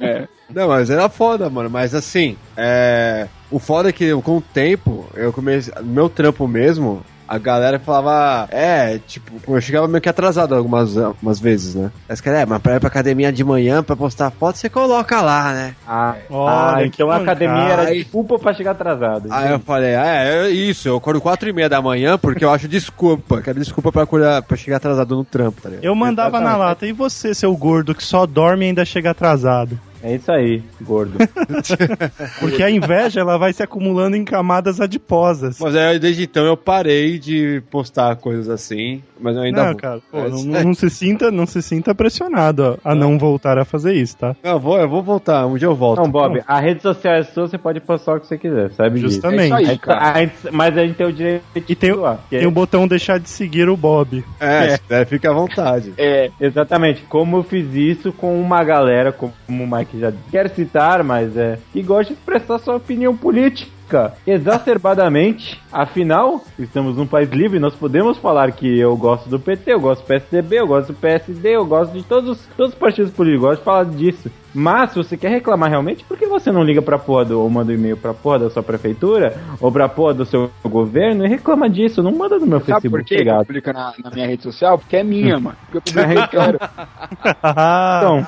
É. 0.00 0.26
Não, 0.52 0.66
mas 0.66 0.90
era 0.90 1.08
foda, 1.08 1.48
mano. 1.48 1.70
Mas 1.70 1.94
assim, 1.94 2.36
é... 2.56 3.28
o 3.52 3.60
foda 3.60 3.90
é 3.90 3.92
que 3.92 4.12
com 4.20 4.38
o 4.38 4.40
tempo, 4.40 5.06
eu 5.14 5.32
comecei. 5.32 5.72
Meu 5.84 6.08
trampo 6.08 6.48
mesmo, 6.48 7.04
a 7.30 7.38
galera 7.38 7.78
falava. 7.78 8.48
É, 8.50 8.98
tipo, 9.06 9.32
eu 9.54 9.60
chegava 9.60 9.86
meio 9.86 10.02
que 10.02 10.08
atrasado 10.08 10.52
algumas, 10.52 10.96
algumas 10.96 11.38
vezes, 11.38 11.76
né? 11.76 11.92
Aí 12.08 12.14
os 12.14 12.20
caras, 12.20 12.40
é, 12.40 12.46
mas 12.46 12.60
pra 12.60 12.74
ir 12.74 12.80
pra 12.80 12.88
academia 12.88 13.32
de 13.32 13.44
manhã 13.44 13.84
pra 13.84 13.94
postar 13.94 14.32
foto, 14.32 14.58
você 14.58 14.68
coloca 14.68 15.20
lá, 15.22 15.52
né? 15.52 15.76
Ah, 15.86 16.16
Olha, 16.28 16.76
ah, 16.76 16.86
então 16.86 17.08
a 17.08 17.18
academia 17.18 17.54
mancada. 17.54 17.82
era 17.82 17.94
desculpa 17.94 18.36
pra 18.36 18.52
chegar 18.52 18.72
atrasado. 18.72 19.28
Aí 19.30 19.52
eu 19.52 19.60
falei, 19.60 19.94
ah, 19.94 20.06
é, 20.06 20.46
é 20.46 20.50
isso, 20.50 20.88
eu 20.88 20.96
acordo 20.96 21.20
quatro 21.20 21.48
e 21.48 21.52
meia 21.52 21.68
da 21.68 21.80
manhã 21.80 22.18
porque 22.18 22.44
eu 22.44 22.50
acho 22.50 22.66
desculpa. 22.66 23.40
Quero 23.40 23.60
desculpa 23.60 23.92
pra, 23.92 24.02
acordar, 24.02 24.42
pra 24.42 24.56
chegar 24.56 24.78
atrasado 24.78 25.14
no 25.14 25.24
trampo, 25.24 25.62
tá 25.62 25.68
ligado? 25.68 25.84
Eu 25.84 25.94
mandava 25.94 26.40
na 26.40 26.56
lata. 26.56 26.84
E 26.84 26.92
você, 26.92 27.32
seu 27.32 27.56
gordo, 27.56 27.94
que 27.94 28.02
só 28.02 28.26
dorme 28.26 28.64
e 28.64 28.68
ainda 28.70 28.84
chega 28.84 29.12
atrasado? 29.12 29.78
É 30.02 30.14
isso 30.14 30.30
aí, 30.32 30.62
gordo. 30.80 31.18
Porque 32.40 32.62
a 32.62 32.70
inveja 32.70 33.20
ela 33.20 33.36
vai 33.38 33.52
se 33.52 33.62
acumulando 33.62 34.16
em 34.16 34.24
camadas 34.24 34.80
adiposas. 34.80 35.58
Mas 35.60 35.74
aí, 35.76 35.98
desde 35.98 36.24
então 36.24 36.44
eu 36.44 36.56
parei 36.56 37.18
de 37.18 37.62
postar 37.70 38.16
coisas 38.16 38.48
assim, 38.48 39.02
mas 39.20 39.36
eu 39.36 39.42
ainda 39.42 39.62
não, 39.62 39.70
vou. 39.72 39.76
cara, 39.76 40.00
pô, 40.10 40.18
Mas- 40.20 40.44
não, 40.44 40.62
não 40.64 40.74
se 40.74 40.88
sinta, 40.90 41.30
não 41.30 41.46
se 41.46 41.62
sinta 41.62 41.94
pressionado 41.94 42.78
ó, 42.84 42.90
a 42.90 42.94
não 42.94 43.18
voltar 43.18 43.58
a 43.58 43.64
fazer 43.64 43.94
isso, 43.94 44.16
tá? 44.16 44.34
Não, 44.42 44.52
eu 44.52 44.60
vou, 44.60 44.78
eu 44.78 44.88
vou 44.88 45.02
voltar, 45.02 45.46
um 45.46 45.56
dia 45.56 45.68
eu 45.68 45.74
volto. 45.74 45.98
Não, 46.02 46.10
Bob, 46.10 46.40
a 46.46 46.60
rede 46.60 46.82
social 46.82 47.14
é 47.14 47.22
sua, 47.22 47.48
você 47.48 47.58
pode 47.58 47.80
postar 47.80 48.16
o 48.16 48.20
que 48.20 48.26
você 48.26 48.38
quiser, 48.38 48.70
sabe 48.72 49.00
disso. 49.00 49.14
Justamente. 49.14 49.40
É 49.40 49.44
isso 49.46 49.54
aí. 49.54 49.64
A 49.66 49.68
gente- 49.70 49.90
a 49.90 50.18
gente- 50.20 50.34
mas 50.52 50.78
a 50.78 50.80
gente 50.86 50.94
tem 50.96 51.06
o 51.06 51.12
direito 51.12 51.42
de 51.54 51.60
E 51.68 51.74
tem, 51.74 51.92
que 52.28 52.36
é- 52.36 52.38
tem 52.38 52.46
o 52.48 52.50
botão 52.50 52.86
deixar 52.88 53.18
de 53.18 53.28
seguir 53.28 53.68
o 53.68 53.76
Bob. 53.76 54.24
É, 54.38 54.70
se 54.70 54.80
quiser, 54.82 55.06
fica 55.06 55.30
à 55.30 55.34
vontade. 55.34 55.92
É, 55.98 56.30
Exatamente, 56.40 57.02
como 57.02 57.38
eu 57.38 57.42
fiz 57.42 57.74
isso 57.74 58.12
com 58.12 58.40
uma 58.40 58.62
galera, 58.64 59.12
como 59.12 59.32
o 59.48 59.52
Mike 59.66 59.89
que 59.90 59.98
já 59.98 60.12
quero 60.30 60.48
citar, 60.54 61.02
mas 61.02 61.36
é 61.36 61.58
que 61.72 61.82
gosta 61.82 62.12
de 62.12 62.18
expressar 62.18 62.58
sua 62.58 62.76
opinião 62.76 63.16
política 63.16 64.14
exacerbadamente. 64.26 65.60
Afinal, 65.72 66.44
estamos 66.58 66.96
num 66.96 67.06
país 67.06 67.28
livre, 67.30 67.58
nós 67.58 67.74
podemos 67.74 68.16
falar 68.18 68.52
que 68.52 68.78
eu 68.78 68.96
gosto 68.96 69.28
do 69.28 69.38
PT, 69.38 69.72
eu 69.72 69.80
gosto 69.80 70.02
do 70.02 70.06
PSDB, 70.06 70.60
eu 70.60 70.66
gosto 70.66 70.92
do 70.92 70.94
PSD, 70.94 71.56
eu 71.56 71.66
gosto 71.66 71.92
de 71.92 72.02
todos, 72.02 72.46
todos 72.56 72.72
os 72.72 72.78
partidos 72.78 73.10
políticos, 73.10 73.42
eu 73.42 73.48
gosto 73.48 73.60
de 73.60 73.64
falar 73.64 73.84
disso. 73.84 74.30
Mas, 74.52 74.90
se 74.90 74.96
você 74.96 75.16
quer 75.16 75.30
reclamar 75.30 75.70
realmente, 75.70 76.04
por 76.04 76.18
que 76.18 76.26
você 76.26 76.50
não 76.50 76.64
liga 76.64 76.82
pra 76.82 76.98
porra 76.98 77.24
do, 77.24 77.40
ou 77.40 77.48
manda 77.48 77.70
um 77.70 77.74
e-mail 77.74 77.96
pra 77.96 78.12
porra 78.12 78.40
da 78.40 78.50
sua 78.50 78.64
prefeitura, 78.64 79.36
ou 79.60 79.70
pra 79.70 79.88
porra 79.88 80.14
do 80.14 80.24
seu 80.24 80.50
governo 80.64 81.24
e 81.24 81.28
reclama 81.28 81.70
disso? 81.70 82.02
Não 82.02 82.10
manda 82.10 82.36
no 82.36 82.46
meu 82.46 82.58
Sabe 82.58 82.88
Facebook, 82.88 83.04
por 83.04 83.04
que 83.04 83.28
eu 83.28 83.38
publico 83.38 83.72
na, 83.72 83.94
na 84.02 84.10
minha 84.10 84.26
rede 84.26 84.42
social? 84.42 84.76
Porque 84.76 84.96
é 84.96 85.04
minha, 85.04 85.38
mano. 85.38 85.56
Porque 85.70 85.78
eu 85.78 85.82
publico. 85.82 86.36
Então, 88.00 88.26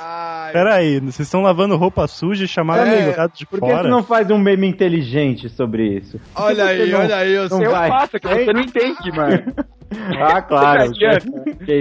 Peraí, 0.52 1.00
vocês 1.00 1.20
estão 1.26 1.42
lavando 1.42 1.76
roupa 1.76 2.06
suja 2.06 2.44
e 2.44 2.48
chamaram 2.48 2.82
É, 2.84 2.94
o 2.94 2.98
advogado 2.98 3.32
de 3.34 3.46
por 3.46 3.60
que 3.60 3.66
fora? 3.66 3.82
você 3.82 3.88
não 3.88 4.02
faz 4.02 4.30
um 4.30 4.38
meme 4.38 4.66
inteligente 4.66 5.48
sobre 5.48 5.98
isso? 5.98 6.20
Olha 6.34 6.64
aí, 6.66 6.90
não- 6.90 7.00
olha 7.00 7.16
aí. 7.16 7.32
Eu 7.32 7.48
não 7.48 7.58
sei. 7.58 7.66
Eu 7.66 7.70
vai. 7.70 7.88
faço, 7.88 8.20
que 8.20 8.28
você 8.28 8.52
não 8.52 8.60
entende, 8.60 9.12
mano. 9.14 9.42
Ah, 10.18 10.40
claro. 10.40 10.90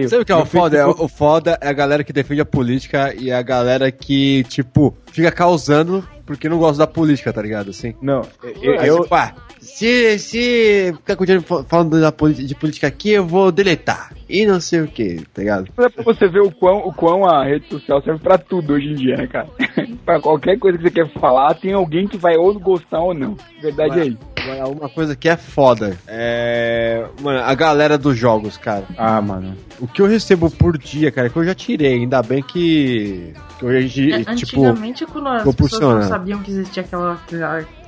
Sabe 0.09 0.21
o 0.21 0.25
que 0.25 0.31
é 0.33 0.35
o 0.35 0.45
foda? 0.45 0.77
É, 0.77 0.85
o 0.85 1.07
foda 1.07 1.57
é 1.61 1.69
a 1.69 1.71
galera 1.71 2.03
que 2.03 2.11
defende 2.11 2.41
a 2.41 2.45
política 2.45 3.13
e 3.17 3.31
a 3.31 3.41
galera 3.41 3.89
que, 3.89 4.43
tipo, 4.49 4.93
fica 5.13 5.31
causando 5.31 6.05
porque 6.25 6.49
não 6.49 6.57
gosta 6.57 6.79
da 6.79 6.87
política, 6.87 7.31
tá 7.31 7.41
ligado? 7.41 7.69
Assim. 7.69 7.95
Não, 8.01 8.21
eu, 8.61 8.75
eu, 8.75 9.01
tipo, 9.03 9.15
ah, 9.15 9.33
se, 9.61 10.17
se 10.19 10.93
ficar 10.97 11.15
continuando 11.15 11.45
fa- 11.47 11.63
falando 11.63 12.01
da 12.01 12.11
politi- 12.11 12.45
de 12.45 12.55
política 12.55 12.87
aqui, 12.87 13.11
eu 13.11 13.25
vou 13.25 13.51
deletar. 13.51 14.11
E 14.27 14.45
não 14.45 14.59
sei 14.59 14.81
o 14.81 14.87
que, 14.87 15.21
tá 15.33 15.41
ligado? 15.41 15.67
É 15.77 15.89
pra 15.89 16.03
você 16.03 16.27
ver 16.27 16.41
o 16.41 16.51
quão, 16.51 16.79
o 16.79 16.93
quão 16.93 17.25
a 17.25 17.43
rede 17.45 17.67
social 17.69 18.01
serve 18.01 18.19
pra 18.21 18.37
tudo 18.37 18.73
hoje 18.73 18.87
em 18.87 18.95
dia, 18.95 19.17
né, 19.17 19.27
cara? 19.27 19.47
pra 20.05 20.19
qualquer 20.19 20.57
coisa 20.57 20.77
que 20.77 20.83
você 20.85 20.91
quer 20.91 21.07
falar, 21.19 21.53
tem 21.55 21.73
alguém 21.73 22.07
que 22.07 22.17
vai 22.17 22.35
ou 22.37 22.57
gostar 22.59 22.99
ou 23.01 23.13
não. 23.13 23.35
Verdade 23.61 23.99
é 23.99 24.05
isso. 24.07 24.17
Agora, 24.43 24.67
uma 24.69 24.89
coisa 24.89 25.15
que 25.15 25.29
é 25.29 25.37
foda 25.37 25.95
é. 26.07 27.05
Mano, 27.21 27.39
a 27.43 27.53
galera 27.53 27.95
dos 27.95 28.17
jogos, 28.17 28.57
cara. 28.57 28.85
Ah, 28.97 29.21
mano. 29.21 29.55
O 29.79 29.87
que 29.87 30.01
eu 30.01 30.07
recebo 30.07 30.49
por 30.49 30.79
dia, 30.79 31.11
cara, 31.11 31.29
que 31.29 31.37
eu 31.37 31.43
já 31.43 31.53
tirei, 31.53 31.93
ainda 31.93 32.23
bem 32.23 32.41
que. 32.41 33.33
que 33.59 33.65
hoje, 33.65 34.11
É, 34.11 34.23
tipo. 34.33 34.61
Antigamente, 34.65 35.05
quando 35.05 35.27
as 35.27 35.55
pessoas 35.55 35.81
não 35.81 36.01
sabiam 36.09 36.41
que 36.41 36.49
existia 36.49 36.81
aquela, 36.81 37.19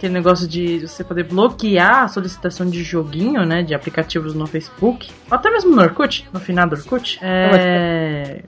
aquele 0.04 0.14
negócio 0.14 0.46
de 0.48 0.80
você 0.86 1.02
poder 1.02 1.24
bloquear 1.24 2.04
a 2.04 2.08
solicitação 2.10 2.66
de 2.70 2.84
joguinho, 2.84 3.46
né? 3.46 3.64
De 3.64 3.74
aplicativos 3.74 4.34
no 4.36 4.46
Facebook, 4.46 5.10
ou 5.32 5.38
até 5.38 5.50
mesmo 5.50 5.74
no 5.74 5.82
Orkut, 5.82 6.28
no 6.34 6.42
final 6.42 6.68
do 6.68 6.76
Orkut, 6.76 7.18
é, 7.22 8.44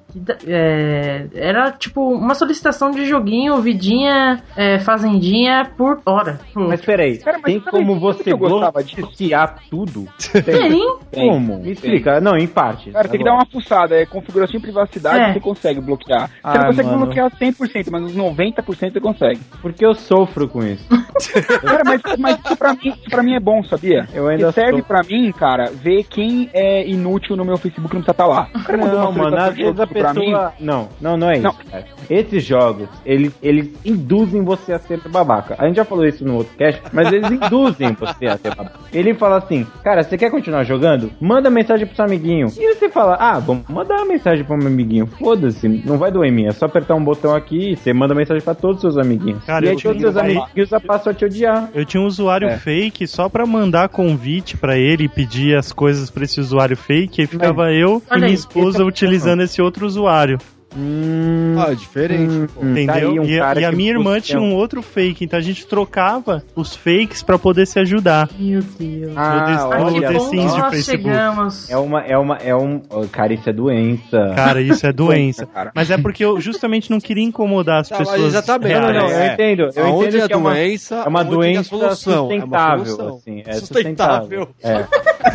é, 0.45 1.27
era 1.33 1.71
tipo 1.71 2.01
uma 2.13 2.35
solicitação 2.35 2.91
de 2.91 3.05
joguinho, 3.05 3.61
vidinha, 3.61 4.43
é, 4.57 4.79
fazendinha 4.79 5.71
por 5.77 6.01
hora. 6.05 6.39
Por- 6.53 6.67
Mas 6.67 6.81
peraí, 6.81 7.19
Cara, 7.19 7.37
mas 7.41 7.45
tem 7.53 7.59
como 7.61 7.97
você 7.99 8.35
bloquear 8.35 9.55
tudo? 9.69 10.05
Tem. 10.43 10.85
Como? 11.13 11.59
Me 11.59 11.71
explica. 11.71 12.19
Não, 12.19 12.35
em 12.37 12.47
parte. 12.47 12.91
Cara, 12.91 13.07
tem 13.07 13.19
que 13.19 13.23
dar 13.25 13.33
uma 13.33 13.45
fuçada, 13.45 13.95
é 13.95 14.05
configuração 14.05 14.57
e 14.57 14.61
privacidade 14.61 15.19
É. 15.19 15.33
você 15.33 15.39
consegue 15.39 15.79
bloquear. 15.79 16.27
Você 16.27 16.33
Ah, 16.43 16.53
não 16.57 16.65
consegue 16.67 16.89
mano. 16.89 17.05
bloquear 17.05 17.31
100%, 17.31 17.87
mas 17.91 18.03
uns 18.03 18.15
90% 18.15 18.91
você 18.93 18.99
consegue. 18.99 19.39
Porque 19.61 19.85
eu 19.85 19.93
sofro 19.95 20.49
com 20.49 20.61
isso. 20.63 20.85
Cara, 21.45 21.83
mas, 21.85 22.01
mas 22.19 22.39
isso, 22.45 22.55
pra 22.57 22.73
mim, 22.73 22.79
isso 22.83 23.09
pra 23.09 23.23
mim 23.23 23.35
é 23.35 23.39
bom, 23.39 23.63
sabia? 23.63 24.07
Eu 24.13 24.27
ainda 24.27 24.47
Porque 24.47 24.61
serve 24.61 24.77
sou. 24.79 24.83
pra 24.83 25.01
mim, 25.03 25.31
cara, 25.31 25.71
ver 25.71 26.03
quem 26.03 26.49
é 26.53 26.87
inútil 26.87 27.35
no 27.35 27.45
meu 27.45 27.57
Facebook 27.57 27.93
e 27.93 27.97
não 27.97 28.03
precisa 28.03 28.11
estar 28.11 28.25
lá. 28.25 28.47
Cara, 28.65 28.77
Não, 28.77 29.09
uma 29.09 29.23
mano, 29.23 29.37
às 29.37 29.55
vezes 29.55 29.79
a 29.79 29.87
pra 29.87 30.13
mim, 30.13 30.25
pessoa. 30.25 30.53
Não, 30.59 30.89
não, 30.99 31.17
não 31.17 31.29
é 31.29 31.33
isso. 31.33 31.43
Não. 31.43 31.53
cara. 31.53 31.85
Esses 32.09 32.43
jogos, 32.43 32.87
eles, 33.05 33.33
eles 33.41 33.69
induzem 33.83 34.43
você 34.43 34.73
a 34.73 34.79
ser 34.79 34.99
babaca. 35.07 35.55
A 35.57 35.65
gente 35.67 35.75
já 35.77 35.85
falou 35.85 36.05
isso 36.05 36.23
no 36.25 36.35
outro 36.35 36.55
cast, 36.57 36.81
mas 36.93 37.11
eles 37.11 37.29
induzem 37.31 37.93
você 37.93 38.27
a 38.27 38.37
ser 38.37 38.55
babaca. 38.55 38.79
Ele 38.93 39.13
fala 39.13 39.37
assim, 39.37 39.65
cara, 39.83 40.03
você 40.03 40.17
quer 40.17 40.29
continuar 40.29 40.63
jogando? 40.63 41.11
Manda 41.19 41.49
mensagem 41.49 41.85
pro 41.85 41.95
seu 41.95 42.05
amiguinho. 42.05 42.47
E 42.57 42.73
você 42.75 42.89
fala, 42.89 43.15
ah, 43.19 43.39
vamos 43.39 43.67
mandar 43.67 43.95
uma 43.97 44.05
mensagem 44.05 44.43
pro 44.45 44.57
meu 44.57 44.67
amiguinho. 44.67 45.07
Foda-se, 45.07 45.67
não 45.85 45.97
vai 45.97 46.11
doer 46.11 46.29
em 46.29 46.33
mim. 46.35 46.45
É 46.47 46.51
só 46.51 46.65
apertar 46.65 46.95
um 46.95 47.03
botão 47.03 47.33
aqui 47.35 47.71
e 47.71 47.75
você 47.75 47.93
manda 47.93 48.13
mensagem 48.15 48.43
pra 48.43 48.53
todos 48.53 48.77
os 48.77 48.81
seus 48.93 48.97
amiguinhos. 48.97 49.43
Cara, 49.45 49.65
e 49.65 49.69
aí 49.69 49.75
todos 49.81 49.97
os 49.97 50.01
seus 50.01 50.17
amiguinhos 50.17 50.69
passam 50.85 51.11
a 51.11 51.13
te 51.13 51.25
odiar. 51.35 51.69
Eu 51.73 51.85
tinha 51.85 52.01
um 52.01 52.05
usuário 52.05 52.47
É. 52.47 52.57
fake 52.57 53.07
só 53.07 53.27
pra 53.29 53.45
mandar 53.45 53.89
convite 53.89 54.57
pra 54.57 54.77
ele 54.77 55.05
e 55.05 55.09
pedir 55.09 55.57
as 55.57 55.71
coisas 55.71 56.09
pra 56.09 56.23
esse 56.23 56.39
usário 56.39 56.75
fake, 56.77 57.21
e 57.21 57.27
ficava 57.27 57.71
eu 57.71 58.01
e 58.05 58.11
Olha 58.11 58.19
minha 58.21 58.27
aí, 58.29 58.33
esposa 58.33 58.81
é 58.81 58.85
utilizando 58.85 59.41
esse 59.43 59.61
outro 59.61 59.85
usuário. 59.85 60.37
Hum, 60.77 61.55
Ah, 61.57 61.73
diferente. 61.73 62.51
pô. 62.53 62.61
hum, 62.61 62.73
tá 62.73 62.81
Entendeu? 62.81 63.11
aí 63.11 63.19
um 63.19 63.23
e, 63.23 63.39
a- 63.39 63.53
e 63.59 63.65
a 63.65 63.71
minha 63.71 63.91
irmã 63.91 64.19
tinha 64.19 64.39
um 64.41 64.53
outro 64.53 64.81
fake, 64.81 65.23
então 65.23 65.39
a 65.39 65.41
gente 65.41 65.65
trocava 65.65 66.43
os 66.55 66.75
fakes 66.75 67.23
pra 67.23 67.39
poder 67.39 67.65
se 67.65 67.79
ajudar. 67.79 68.29
Meu 68.37 68.61
Deus. 68.77 69.13
Ah, 69.15 69.69
que 69.69 69.75
olha 69.83 70.07
de 70.07 70.19
Facebook. 70.19 70.81
chegamos. 70.83 71.69
É 71.69 71.77
uma, 71.77 72.01
é 72.01 72.17
uma, 72.17 72.35
é 72.37 72.55
um. 72.55 72.81
Cara, 73.11 73.33
isso 73.33 73.49
é 73.49 73.53
doença. 73.53 74.33
Cara, 74.35 74.61
isso 74.61 74.85
é 74.85 74.91
doença. 74.93 75.47
Mas 75.73 75.89
é 75.91 75.97
porque 75.97 76.23
eu 76.25 76.39
justamente 76.41 76.89
não 76.91 76.99
queria 76.99 77.23
incomodar 77.23 77.81
as 77.81 77.89
Tá, 77.89 77.97
mas 77.99 78.09
pessoas. 78.09 78.27
exatamente. 78.33 78.73
Não, 78.73 78.81
não, 78.81 78.93
não, 78.93 79.09
eu 79.09 79.17
É. 79.17 79.33
entendo. 79.33 79.69
Eu 79.75 79.85
Aonde 79.85 80.07
entendo 80.09 80.23
é 80.23 80.27
que 80.27 80.33
é 80.33 80.37
uma, 80.37 80.49
doença, 80.53 80.95
é 80.95 81.07
uma 81.07 81.19
é 81.19 81.21
a 81.21 81.25
doença 81.25 81.63
solução. 81.69 82.13
É 82.13 82.19
uma 82.19 82.29
sustentável, 82.35 82.85
solução. 82.85 83.15
assim. 83.17 83.43
É 83.45 83.53
Sustentável. 83.53 84.47
sustentável. 84.55 84.55
É. 84.63 85.34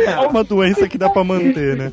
É 0.00 0.26
uma 0.28 0.44
doença 0.44 0.88
que 0.88 0.98
dá 0.98 1.08
pra 1.08 1.24
manter, 1.24 1.76
né? 1.76 1.90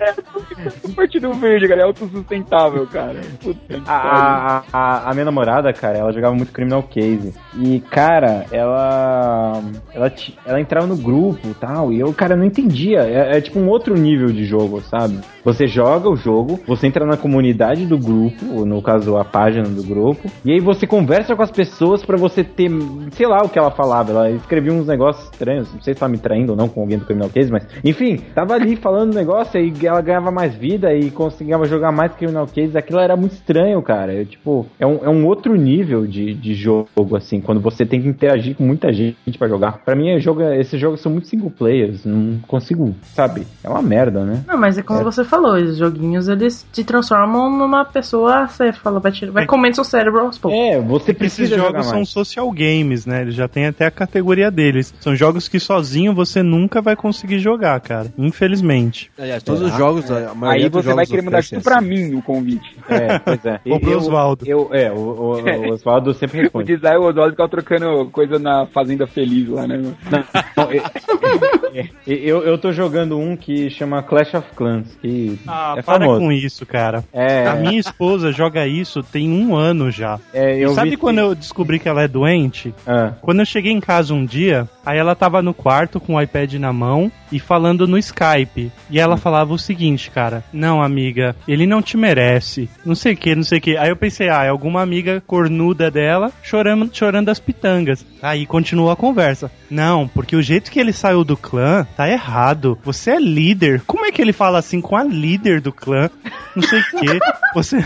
O 0.84 0.94
Partido 0.94 1.34
Verde, 1.34 1.68
cara, 1.68 1.82
é 1.82 1.84
autossustentável, 1.84 2.88
cara. 2.88 3.22
Puta 3.42 3.60
que 3.68 3.82
pariu. 3.82 3.84
A, 3.88 4.58
a, 4.58 4.64
a, 4.74 5.10
a 5.10 5.14
minha 5.14 5.26
namorada, 5.26 5.72
cara, 5.74 5.98
ela 5.98 6.12
jogava 6.12 6.36
muito 6.36 6.52
Criminal 6.52 6.84
Case. 6.84 7.34
E, 7.58 7.80
cara, 7.80 8.46
ela. 8.52 9.62
Ela, 9.94 10.12
ela 10.46 10.62
entrava 10.62 10.88
no 10.88 10.96
grupo 10.98 11.48
e 11.48 11.54
tal. 11.54 11.92
E 11.92 12.00
eu, 12.00 12.14
cara, 12.14 12.36
não 12.36 12.46
entendia. 12.46 13.00
É, 13.00 13.38
é 13.38 13.42
tipo 13.42 13.60
um 13.60 13.68
outro 13.68 13.96
nível 13.96 14.28
de 14.28 14.46
jogo, 14.46 14.82
sabe? 14.82 15.20
Você 15.44 15.68
joga 15.68 16.10
o 16.10 16.16
jogo, 16.16 16.60
você 16.66 16.88
entra 16.88 17.06
na 17.06 17.18
comunidade 17.18 17.86
do 17.86 17.98
grupo, 17.98 18.46
ou 18.54 18.66
no 18.66 18.82
caso, 18.82 19.18
a 19.18 19.26
página 19.26 19.68
do 19.68 19.84
grupo. 19.84 20.30
E 20.46 20.52
aí 20.52 20.60
você 20.60 20.88
conversa 20.88 21.36
com 21.36 21.44
as 21.44 21.52
pessoas 21.52 22.04
pra 22.04 22.18
você 22.18 22.44
ter. 22.44 22.70
Sei 23.12 23.28
lá 23.28 23.44
o 23.44 23.50
que 23.50 23.60
ela 23.60 23.72
falava. 23.72 24.12
Ela 24.12 24.32
escrevia 24.32 24.74
uns 24.74 24.88
negócios 24.88 25.26
estranhos. 25.26 25.74
Não 25.74 25.82
sei 25.82 25.94
se 25.94 26.00
tá 26.00 26.08
me 26.08 26.18
traindo 26.18 26.52
ou 26.52 26.58
não 26.58 26.68
com 26.68 26.82
alguém 26.82 26.98
do 26.98 27.06
Criminal 27.06 27.30
Case, 27.34 27.52
mas. 27.52 27.68
Enfim, 27.84 28.18
tava 28.34 28.54
ali 28.54 28.76
falando 28.76 29.12
um 29.12 29.16
negócio 29.16 29.60
e 29.60 29.74
ela 29.86 30.02
ganhava 30.02 30.32
mais 30.32 30.54
vida 30.56 30.94
e 30.94 31.10
conseguia 31.12 31.62
jogar 31.66 31.92
mais 31.92 32.14
Criminal 32.14 32.48
Case. 32.48 32.78
Aquilo 32.78 33.00
era 33.00 33.16
muito 33.16 33.34
estranho, 33.34 33.82
cara. 33.82 34.14
Eu, 34.14 34.26
tipo, 34.26 34.66
é 34.80 34.86
um, 34.86 35.00
é 35.04 35.10
um 35.10 35.26
outro 35.26 35.56
nível 35.56 36.06
de, 36.06 36.34
de 36.34 36.54
jogo, 36.54 37.16
assim, 37.16 37.42
quando 37.42 37.60
você 37.60 37.86
tem 37.86 38.02
que 38.02 38.08
interagir 38.08 38.56
com 38.56 38.64
muita 38.64 38.92
gente 38.94 39.38
pra 39.38 39.48
jogar. 39.48 39.80
Pra 39.80 39.96
mim, 39.96 40.10
é 40.10 40.20
jogo, 40.20 40.42
esses 40.42 40.80
jogos 40.80 41.02
são 41.02 41.12
muito 41.12 41.28
single 41.28 41.50
players. 41.50 42.06
Não 42.06 42.40
consigo, 42.48 42.94
sabe? 43.14 43.48
É 43.64 43.70
uma 43.70 43.82
merda, 43.82 44.24
né? 44.24 44.44
Não, 44.48 44.58
mas 44.58 44.78
é 44.78 44.82
como 44.84 45.04
você 45.04 45.24
falou, 45.24 45.56
os 45.56 45.78
joguinhos 45.78 46.28
eles 46.28 46.66
te 46.72 46.84
transformam 46.84 47.50
numa 47.50 47.86
pessoa, 47.86 48.48
você 48.48 48.72
fala, 48.72 49.00
vai, 49.00 49.12
tirar, 49.12 49.32
vai 49.32 49.46
comendo 49.46 49.76
seu 49.76 49.84
cérebro 49.84 50.20
aos 50.22 50.38
poucos. 50.38 50.60
É, 50.60 50.80
você 50.80 51.12
Esses 51.12 51.18
precisa 51.18 51.56
jogar 51.56 51.72
jogos 51.72 51.86
são 51.86 51.96
mais. 51.96 52.10
social 52.10 52.52
games, 52.52 53.06
né? 53.06 53.22
Eles 53.22 53.36
já 53.36 53.48
têm 53.48 53.66
até 53.68 53.86
a 53.86 53.92
categoria 53.92 54.52
deles. 54.52 54.94
São 55.00 55.16
jogos 55.16 55.48
que 55.48 55.60
sozinho 55.60 56.14
você 56.14 56.44
nunca 56.44 56.82
vai 56.82 56.96
conseguir 56.96 57.13
jogar, 57.40 57.80
cara. 57.82 58.14
Infelizmente. 58.18 59.12
Aliás, 59.18 59.42
todos 59.44 59.62
os 59.62 59.74
jogos, 59.76 60.10
a 60.12 60.34
maioria 60.34 60.66
Aí 60.66 60.70
dos 60.70 60.84
você 60.86 60.94
vai 60.94 61.06
querer 61.06 61.22
mudar 61.22 61.44
tudo 61.44 61.62
pra 61.62 61.80
mim 61.82 62.14
o 62.16 62.22
convite. 62.22 62.76
É, 62.90 63.20
pois 63.20 63.46
é. 63.46 63.60
Ou 63.70 63.80
pro 63.80 63.92
Eu- 63.92 63.98
Oswaldo. 63.98 64.46
Eu, 64.48 64.70
é, 64.74 64.92
o, 64.94 64.96
o, 64.96 65.70
o 65.70 65.74
Oswaldo 65.74 66.14
sempre 66.14 66.40
O 66.40 66.42
responde. 66.44 66.76
design 66.76 66.98
o 66.98 67.08
Oswaldo 67.10 67.32
ficava 67.32 67.50
trocando 67.50 68.10
coisa 68.12 68.38
na 68.40 68.66
Fazenda 68.68 69.08
Feliz 69.08 69.48
lá, 69.50 69.66
né? 69.68 69.78
Não, 69.78 70.64
é- 70.72 70.78
é- 70.78 71.63
eu, 72.06 72.44
eu 72.44 72.58
tô 72.58 72.72
jogando 72.72 73.18
um 73.20 73.36
que 73.36 73.70
chama 73.70 74.02
Clash 74.04 74.34
of 74.34 74.48
Clans, 74.56 74.96
que 75.02 75.38
Ah, 75.48 75.76
é 75.78 75.82
para 75.82 76.00
famoso. 76.00 76.20
com 76.20 76.32
isso, 76.32 76.66
cara. 76.66 77.04
É, 77.14 77.48
A 77.48 77.56
minha 77.56 77.80
esposa 77.80 78.32
joga 78.32 78.68
isso 78.68 79.02
tem 79.04 79.30
um 79.30 79.56
ano 79.56 79.90
já. 79.92 80.20
é, 80.34 80.58
eu 80.58 80.70
sabe 80.74 80.98
quando 80.98 81.18
que- 81.18 81.22
eu 81.24 81.36
descobri 81.36 81.80
que 81.80 81.90
ela 81.90 82.04
é 82.04 82.08
doente? 82.08 82.74
Ah, 82.86 83.14
Quando 83.22 83.40
eu 83.40 83.46
cheguei 83.46 83.72
em 83.72 83.80
casa 83.80 84.14
um 84.14 84.26
dia, 84.26 84.68
aí 84.86 84.98
ela 84.98 85.16
tava 85.16 85.42
no 85.42 85.54
quarto 85.54 86.00
com 86.00 86.16
o 86.16 86.22
iPad 86.22 86.54
na 86.56 86.72
mão 86.74 87.12
e 87.34 87.40
falando 87.40 87.88
no 87.88 87.98
Skype. 87.98 88.72
E 88.90 89.00
ela 89.00 89.18
falava 89.18 89.54
o 89.54 89.58
seguinte, 89.58 90.12
cara: 90.12 90.44
Não, 90.54 90.82
amiga, 90.82 91.36
ele 91.48 91.66
não 91.66 91.82
te 91.82 91.98
merece. 91.98 92.70
Não 92.86 92.96
sei 92.96 93.14
o 93.14 93.18
que, 93.18 93.36
não 93.36 93.44
sei 93.44 93.58
o 93.58 93.62
que. 93.62 93.76
Aí 93.76 93.90
eu 93.90 93.96
pensei, 93.96 94.30
ah, 94.30 94.44
é 94.44 94.50
alguma 94.50 94.82
amiga 94.82 95.22
cornuda 95.26 95.90
dela 95.90 96.32
chorando, 96.44 96.90
chorando 96.94 97.30
as 97.30 97.40
pitangas. 97.40 98.06
Aí 98.22 98.46
continuou 98.46 98.92
a 98.92 98.96
conversa. 98.96 99.52
Não, 99.70 100.08
porque 100.08 100.36
o 100.36 100.42
jeito 100.42 100.72
que 100.72 100.80
ele 100.80 100.94
saiu 100.94 101.24
do 101.24 101.36
clã 101.36 101.88
tá 101.98 102.08
errado. 102.08 102.78
Você 102.84 103.12
é 103.12 103.20
líder. 103.20 103.82
Como 103.88 104.06
é 104.06 104.12
que 104.12 104.22
ele 104.22 104.34
fala 104.34 104.60
assim 104.60 104.80
com 104.80 104.96
a 104.96 105.04
líder 105.04 105.60
do 105.60 105.74
clã? 105.74 106.10
Não 106.56 106.62
sei 106.64 106.80
o 106.80 106.84
que. 106.84 107.20
Você. 107.56 107.84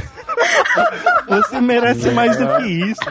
Você 1.28 1.60
merece 1.60 2.10
mais 2.12 2.38
do 2.38 2.48
que 2.58 2.68
isso. 2.68 3.02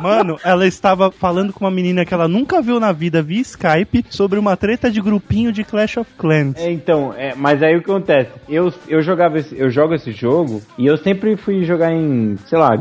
Mano, 0.00 0.38
ela 0.44 0.66
estava 0.66 1.10
falando 1.10 1.52
com 1.52 1.64
uma 1.64 1.70
menina 1.70 2.04
que 2.04 2.14
ela 2.14 2.28
nunca 2.28 2.62
viu 2.62 2.78
na 2.78 2.92
vida 2.92 3.22
via 3.22 3.40
Skype 3.40 4.04
sobre 4.10 4.38
uma 4.38 4.56
treta 4.56 4.90
de 4.90 5.00
grupinho 5.00 5.52
de 5.52 5.64
Clash 5.64 5.96
of 5.96 6.10
Clans. 6.16 6.56
é, 6.56 6.70
então, 6.70 7.14
é, 7.16 7.34
mas 7.34 7.62
aí 7.62 7.76
o 7.76 7.82
que 7.82 7.90
acontece? 7.90 8.30
Eu, 8.48 8.72
eu 8.88 9.02
jogava 9.02 9.38
esse, 9.38 9.58
eu 9.58 9.70
jogo 9.70 9.94
esse 9.94 10.12
jogo 10.12 10.62
e 10.78 10.86
eu 10.86 10.96
sempre 10.96 11.36
fui 11.36 11.64
jogar 11.64 11.92
em, 11.92 12.36
sei 12.46 12.58
lá, 12.58 12.74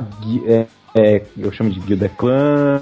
é, 0.47 0.65
é, 0.95 1.21
eu 1.37 1.51
chamo 1.51 1.69
de 1.69 1.79
guilda 1.81 2.07
clã, 2.07 2.81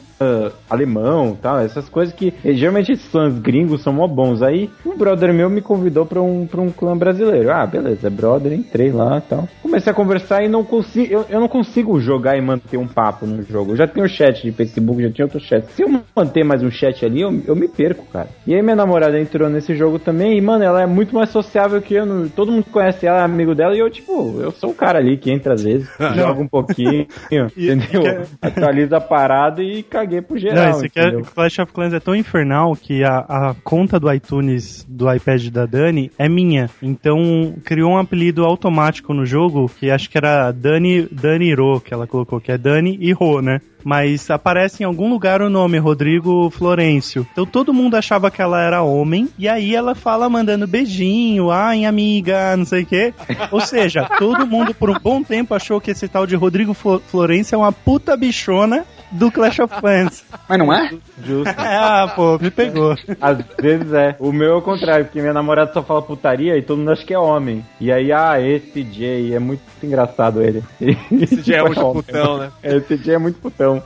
alemão 0.69 1.35
tal, 1.41 1.59
essas 1.59 1.89
coisas 1.89 2.13
que 2.13 2.33
geralmente 2.43 2.91
esses 2.91 3.07
clãs 3.09 3.37
gringos 3.39 3.81
são 3.81 3.91
mó 3.91 4.07
bons. 4.07 4.41
Aí 4.41 4.69
um 4.85 4.95
brother 4.95 5.33
meu 5.33 5.49
me 5.49 5.61
convidou 5.61 6.05
pra 6.05 6.21
um, 6.21 6.45
pra 6.45 6.61
um 6.61 6.69
clã 6.69 6.95
brasileiro. 6.95 7.51
Ah, 7.51 7.65
beleza, 7.65 8.07
é 8.07 8.09
brother, 8.09 8.53
entrei 8.53 8.91
lá 8.91 9.19
tal. 9.21 9.47
Comecei 9.61 9.91
a 9.91 9.95
conversar 9.95 10.43
e 10.43 10.47
não 10.47 10.63
consigo, 10.63 11.11
eu, 11.11 11.25
eu 11.27 11.39
não 11.39 11.47
consigo 11.47 11.99
jogar 11.99 12.37
e 12.37 12.41
manter 12.41 12.77
um 12.77 12.87
papo 12.87 13.25
no 13.25 13.41
jogo. 13.41 13.71
Eu 13.71 13.77
já 13.77 13.87
tenho 13.87 14.07
chat 14.07 14.43
de 14.43 14.51
Facebook, 14.51 15.01
já 15.01 15.11
tinha 15.11 15.25
outro 15.25 15.39
chat. 15.39 15.65
Se 15.71 15.81
eu 15.81 16.01
manter 16.15 16.43
mais 16.43 16.61
um 16.61 16.69
chat 16.69 17.03
ali, 17.05 17.21
eu, 17.21 17.41
eu 17.47 17.55
me 17.55 17.67
perco, 17.67 18.05
cara. 18.05 18.27
E 18.45 18.53
aí 18.53 18.61
minha 18.61 18.75
namorada 18.75 19.19
entrou 19.19 19.49
nesse 19.49 19.75
jogo 19.75 19.97
também 19.97 20.37
e, 20.37 20.41
mano, 20.41 20.63
ela 20.63 20.81
é 20.81 20.85
muito 20.85 21.15
mais 21.15 21.29
sociável 21.29 21.81
que 21.81 21.95
eu. 21.95 22.03
Todo 22.35 22.51
mundo 22.51 22.65
conhece 22.71 23.07
ela, 23.07 23.21
é 23.21 23.23
amigo 23.23 23.55
dela, 23.55 23.75
e 23.75 23.79
eu, 23.79 23.89
tipo, 23.89 24.39
eu 24.39 24.51
sou 24.51 24.69
o 24.69 24.75
cara 24.75 24.99
ali 24.99 25.17
que 25.17 25.31
entra 25.31 25.53
às 25.53 25.63
vezes, 25.63 25.89
joga 26.15 26.41
um 26.41 26.47
pouquinho, 26.47 27.07
entendeu? 27.31 28.02
Atualiza 28.41 28.97
a 28.97 29.01
parada 29.01 29.61
e 29.63 29.83
caguei 29.83 30.21
pro 30.21 30.37
geral. 30.37 30.55
Não, 30.55 30.71
esse 30.71 30.85
aqui 30.85 30.99
é? 30.99 31.21
Clash 31.21 31.59
of 31.59 31.71
Clans 31.73 31.93
é 31.93 31.99
tão 31.99 32.15
infernal 32.15 32.75
que 32.75 33.03
a, 33.03 33.19
a 33.19 33.55
conta 33.63 33.99
do 33.99 34.11
iTunes 34.11 34.85
do 34.87 35.11
iPad 35.11 35.47
da 35.49 35.65
Dani 35.65 36.11
é 36.17 36.27
minha. 36.27 36.69
Então 36.81 37.53
criou 37.63 37.91
um 37.91 37.97
apelido 37.97 38.43
automático 38.43 39.13
no 39.13 39.25
jogo 39.25 39.69
que 39.79 39.89
acho 39.89 40.09
que 40.09 40.17
era 40.17 40.51
Dani, 40.51 41.07
Dani 41.11 41.53
Ro, 41.53 41.81
que 41.81 41.93
ela 41.93 42.07
colocou, 42.07 42.39
que 42.39 42.51
é 42.51 42.57
Dani 42.57 42.97
e 42.99 43.11
Ro, 43.11 43.41
né? 43.41 43.59
Mas 43.83 44.29
aparece 44.31 44.83
em 44.83 44.85
algum 44.85 45.09
lugar 45.09 45.41
o 45.41 45.49
nome 45.49 45.77
Rodrigo 45.77 46.49
Florencio. 46.49 47.27
Então 47.31 47.45
todo 47.45 47.73
mundo 47.73 47.95
achava 47.95 48.31
que 48.31 48.41
ela 48.41 48.61
era 48.61 48.81
homem. 48.81 49.27
E 49.37 49.47
aí 49.47 49.75
ela 49.75 49.93
fala 49.95 50.29
mandando 50.29 50.67
beijinho, 50.67 51.51
ai 51.51 51.85
amiga, 51.85 52.55
não 52.55 52.65
sei 52.65 52.83
o 52.83 52.85
quê. 52.85 53.13
Ou 53.51 53.59
seja, 53.61 54.05
todo 54.17 54.47
mundo 54.47 54.73
por 54.73 54.89
um 54.89 54.99
bom 54.99 55.21
tempo 55.23 55.53
achou 55.53 55.81
que 55.81 55.91
esse 55.91 56.07
tal 56.07 56.25
de 56.25 56.35
Rodrigo 56.35 56.73
Flo- 56.73 57.01
Florencio 57.07 57.55
é 57.55 57.57
uma 57.57 57.71
puta 57.71 58.15
bichona 58.15 58.85
do 59.13 59.31
Clash 59.31 59.59
of 59.59 59.73
Clans. 59.79 60.25
Mas 60.47 60.59
não 60.59 60.73
é? 60.73 60.91
Justo. 61.23 61.53
ah, 61.57 62.11
pô, 62.15 62.37
me 62.39 62.51
pegou. 62.51 62.95
Às 63.21 63.37
vezes 63.59 63.93
é. 63.93 64.15
O 64.19 64.31
meu 64.31 64.53
é 64.53 64.55
o 64.55 64.61
contrário, 64.61 65.05
porque 65.05 65.21
minha 65.21 65.33
namorada 65.33 65.71
só 65.71 65.81
fala 65.81 66.01
putaria 66.01 66.57
e 66.57 66.61
todo 66.61 66.79
mundo 66.79 66.91
acha 66.91 67.05
que 67.05 67.13
é 67.13 67.19
homem. 67.19 67.65
E 67.79 67.91
aí, 67.91 68.11
ah, 68.11 68.39
esse 68.39 68.83
Jay 68.91 69.33
é 69.33 69.39
muito 69.39 69.61
engraçado 69.81 70.41
ele. 70.41 70.63
Esse 70.81 71.41
já 71.41 71.57
é 71.57 71.63
muito 71.63 71.81
putão, 71.81 72.37
né? 72.37 72.51
Esse 72.63 72.97
Jay 72.97 73.15
é 73.15 73.19
muito 73.19 73.39
putão. 73.39 73.81